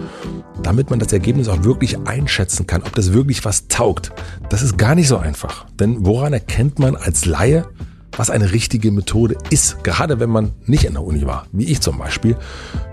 damit 0.62 0.90
man 0.90 1.00
das 1.00 1.14
Ergebnis 1.14 1.48
auch 1.48 1.64
wirklich 1.64 1.98
einschätzen 2.06 2.68
kann, 2.68 2.84
ob 2.84 2.94
das 2.96 3.14
wirklich 3.14 3.46
was 3.46 3.68
taugt. 3.68 4.12
Das 4.50 4.62
ist 4.62 4.78
gar 4.78 4.96
nicht 4.96 5.08
so 5.08 5.18
einfach, 5.18 5.66
denn 5.80 6.06
woran 6.06 6.34
erkennt 6.34 6.80
man 6.80 6.96
als 6.96 7.26
Laie, 7.26 7.55
was 8.18 8.30
eine 8.30 8.52
richtige 8.52 8.92
Methode 8.92 9.36
ist, 9.50 9.84
gerade 9.84 10.20
wenn 10.20 10.30
man 10.30 10.54
nicht 10.66 10.86
in 10.86 10.94
der 10.94 11.04
Uni 11.04 11.26
war, 11.26 11.48
wie 11.52 11.66
ich 11.66 11.82
zum 11.82 11.98
Beispiel. 11.98 12.36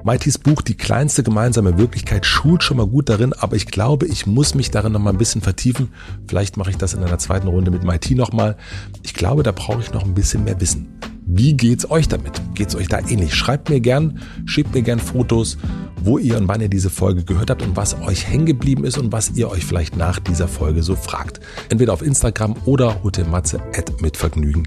Maitis 0.04 0.38
Buch 0.38 0.62
Die 0.62 0.74
kleinste 0.74 1.22
gemeinsame 1.22 1.78
Wirklichkeit 1.78 2.26
schult 2.26 2.62
schon 2.62 2.76
mal 2.76 2.86
gut 2.86 3.08
darin, 3.08 3.32
aber 3.32 3.56
ich 3.56 3.66
glaube, 3.66 4.06
ich 4.06 4.26
muss 4.26 4.54
mich 4.54 4.70
darin 4.70 4.92
noch 4.92 5.00
mal 5.00 5.10
ein 5.10 5.18
bisschen 5.18 5.40
vertiefen. 5.40 5.90
Vielleicht 6.26 6.56
mache 6.56 6.70
ich 6.70 6.76
das 6.76 6.94
in 6.94 7.02
einer 7.02 7.18
zweiten 7.18 7.48
Runde 7.48 7.70
mit 7.70 7.84
Maiti 7.84 8.14
noch 8.14 8.32
mal. 8.32 8.56
Ich 9.02 9.14
glaube, 9.14 9.42
da 9.42 9.52
brauche 9.52 9.80
ich 9.80 9.92
noch 9.92 10.04
ein 10.04 10.14
bisschen 10.14 10.44
mehr 10.44 10.60
Wissen. 10.60 10.88
Wie 11.24 11.54
geht's 11.56 11.90
euch 11.90 12.08
damit? 12.08 12.40
Geht's 12.54 12.74
euch 12.74 12.88
da 12.88 12.98
ähnlich? 12.98 13.34
Schreibt 13.34 13.70
mir 13.70 13.80
gern, 13.80 14.20
schickt 14.44 14.74
mir 14.74 14.82
gern 14.82 14.98
Fotos, 14.98 15.56
wo 16.02 16.18
ihr 16.18 16.36
und 16.36 16.48
wann 16.48 16.60
ihr 16.60 16.68
diese 16.68 16.90
Folge 16.90 17.24
gehört 17.24 17.50
habt 17.50 17.62
und 17.62 17.76
was 17.76 18.00
euch 18.00 18.28
hängen 18.28 18.46
geblieben 18.46 18.84
ist 18.84 18.98
und 18.98 19.12
was 19.12 19.30
ihr 19.36 19.50
euch 19.50 19.64
vielleicht 19.64 19.96
nach 19.96 20.18
dieser 20.18 20.48
Folge 20.48 20.82
so 20.82 20.96
fragt. 20.96 21.40
Entweder 21.68 21.92
auf 21.92 22.02
Instagram 22.02 22.56
oder 22.64 23.02
hotelmatze.mitvergnügen 23.02 24.66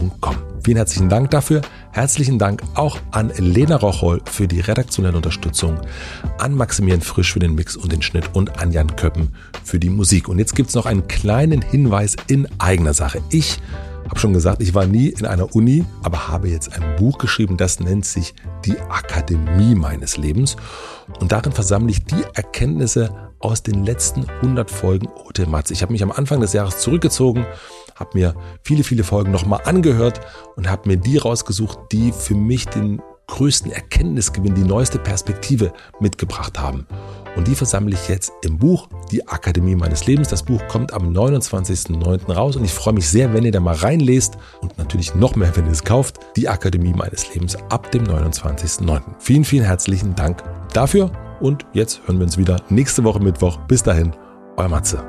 www.ftf.com. 0.00 0.36
Vielen 0.62 0.76
herzlichen 0.76 1.08
Dank 1.08 1.30
dafür. 1.30 1.62
Herzlichen 1.92 2.38
Dank 2.38 2.62
auch 2.74 2.98
an 3.10 3.32
Lena 3.38 3.76
Rocholl 3.76 4.20
für 4.26 4.46
die 4.46 4.60
redaktionelle 4.60 5.16
Unterstützung, 5.16 5.80
an 6.38 6.54
Maximilian 6.54 7.00
Frisch 7.00 7.32
für 7.32 7.38
den 7.38 7.54
Mix 7.54 7.76
und 7.76 7.92
den 7.92 8.02
Schnitt 8.02 8.34
und 8.34 8.60
an 8.60 8.72
Jan 8.72 8.94
Köppen 8.96 9.34
für 9.64 9.78
die 9.78 9.90
Musik. 9.90 10.28
Und 10.28 10.38
jetzt 10.38 10.54
gibt 10.54 10.68
es 10.68 10.74
noch 10.74 10.86
einen 10.86 11.08
kleinen 11.08 11.62
Hinweis 11.62 12.16
in 12.26 12.46
eigener 12.58 12.94
Sache. 12.94 13.20
Ich 13.30 13.58
habe 14.10 14.18
schon 14.18 14.32
gesagt, 14.32 14.60
ich 14.60 14.74
war 14.74 14.86
nie 14.86 15.08
in 15.08 15.24
einer 15.24 15.54
Uni, 15.54 15.84
aber 16.02 16.28
habe 16.28 16.48
jetzt 16.48 16.72
ein 16.72 16.96
Buch 16.96 17.18
geschrieben, 17.18 17.56
das 17.56 17.78
nennt 17.80 18.04
sich 18.04 18.34
Die 18.64 18.78
Akademie 18.80 19.74
meines 19.74 20.16
Lebens. 20.16 20.56
Und 21.20 21.32
darin 21.32 21.52
versammle 21.52 21.92
ich 21.92 22.04
die 22.04 22.22
Erkenntnisse 22.34 23.30
aus 23.38 23.62
den 23.62 23.84
letzten 23.84 24.28
100 24.28 24.70
Folgen 24.70 25.08
Ote 25.26 25.46
Matze. 25.46 25.72
Ich 25.72 25.82
habe 25.82 25.92
mich 25.92 26.02
am 26.02 26.10
Anfang 26.10 26.40
des 26.40 26.52
Jahres 26.52 26.78
zurückgezogen, 26.78 27.46
habe 27.94 28.10
mir 28.18 28.34
viele, 28.62 28.82
viele 28.82 29.04
Folgen 29.04 29.30
nochmal 29.30 29.60
angehört 29.64 30.20
und 30.56 30.68
habe 30.68 30.88
mir 30.88 30.96
die 30.96 31.16
rausgesucht, 31.16 31.78
die 31.92 32.12
für 32.12 32.34
mich 32.34 32.66
den 32.66 33.00
größten 33.30 33.72
Erkenntnisgewinn, 33.72 34.54
die 34.54 34.62
neueste 34.62 34.98
Perspektive 34.98 35.72
mitgebracht 36.00 36.58
haben. 36.58 36.86
Und 37.36 37.46
die 37.46 37.54
versammle 37.54 37.94
ich 37.94 38.08
jetzt 38.08 38.32
im 38.42 38.58
Buch 38.58 38.88
Die 39.12 39.26
Akademie 39.26 39.76
meines 39.76 40.06
Lebens. 40.06 40.28
Das 40.28 40.42
Buch 40.42 40.60
kommt 40.68 40.92
am 40.92 41.12
29.09. 41.12 42.32
raus 42.32 42.56
und 42.56 42.64
ich 42.64 42.72
freue 42.72 42.94
mich 42.94 43.08
sehr, 43.08 43.32
wenn 43.32 43.44
ihr 43.44 43.52
da 43.52 43.60
mal 43.60 43.76
reinlest 43.76 44.36
und 44.60 44.76
natürlich 44.78 45.14
noch 45.14 45.36
mehr, 45.36 45.54
wenn 45.56 45.66
ihr 45.66 45.72
es 45.72 45.84
kauft. 45.84 46.18
Die 46.36 46.48
Akademie 46.48 46.92
meines 46.92 47.32
Lebens 47.32 47.56
ab 47.70 47.90
dem 47.92 48.04
29.09. 48.04 49.00
Vielen, 49.18 49.44
vielen 49.44 49.64
herzlichen 49.64 50.14
Dank 50.14 50.42
dafür 50.72 51.10
und 51.40 51.64
jetzt 51.72 52.00
hören 52.06 52.18
wir 52.18 52.24
uns 52.24 52.36
wieder 52.36 52.56
nächste 52.68 53.04
Woche 53.04 53.20
Mittwoch. 53.20 53.58
Bis 53.68 53.82
dahin, 53.82 54.12
euer 54.56 54.68
Matze. 54.68 55.02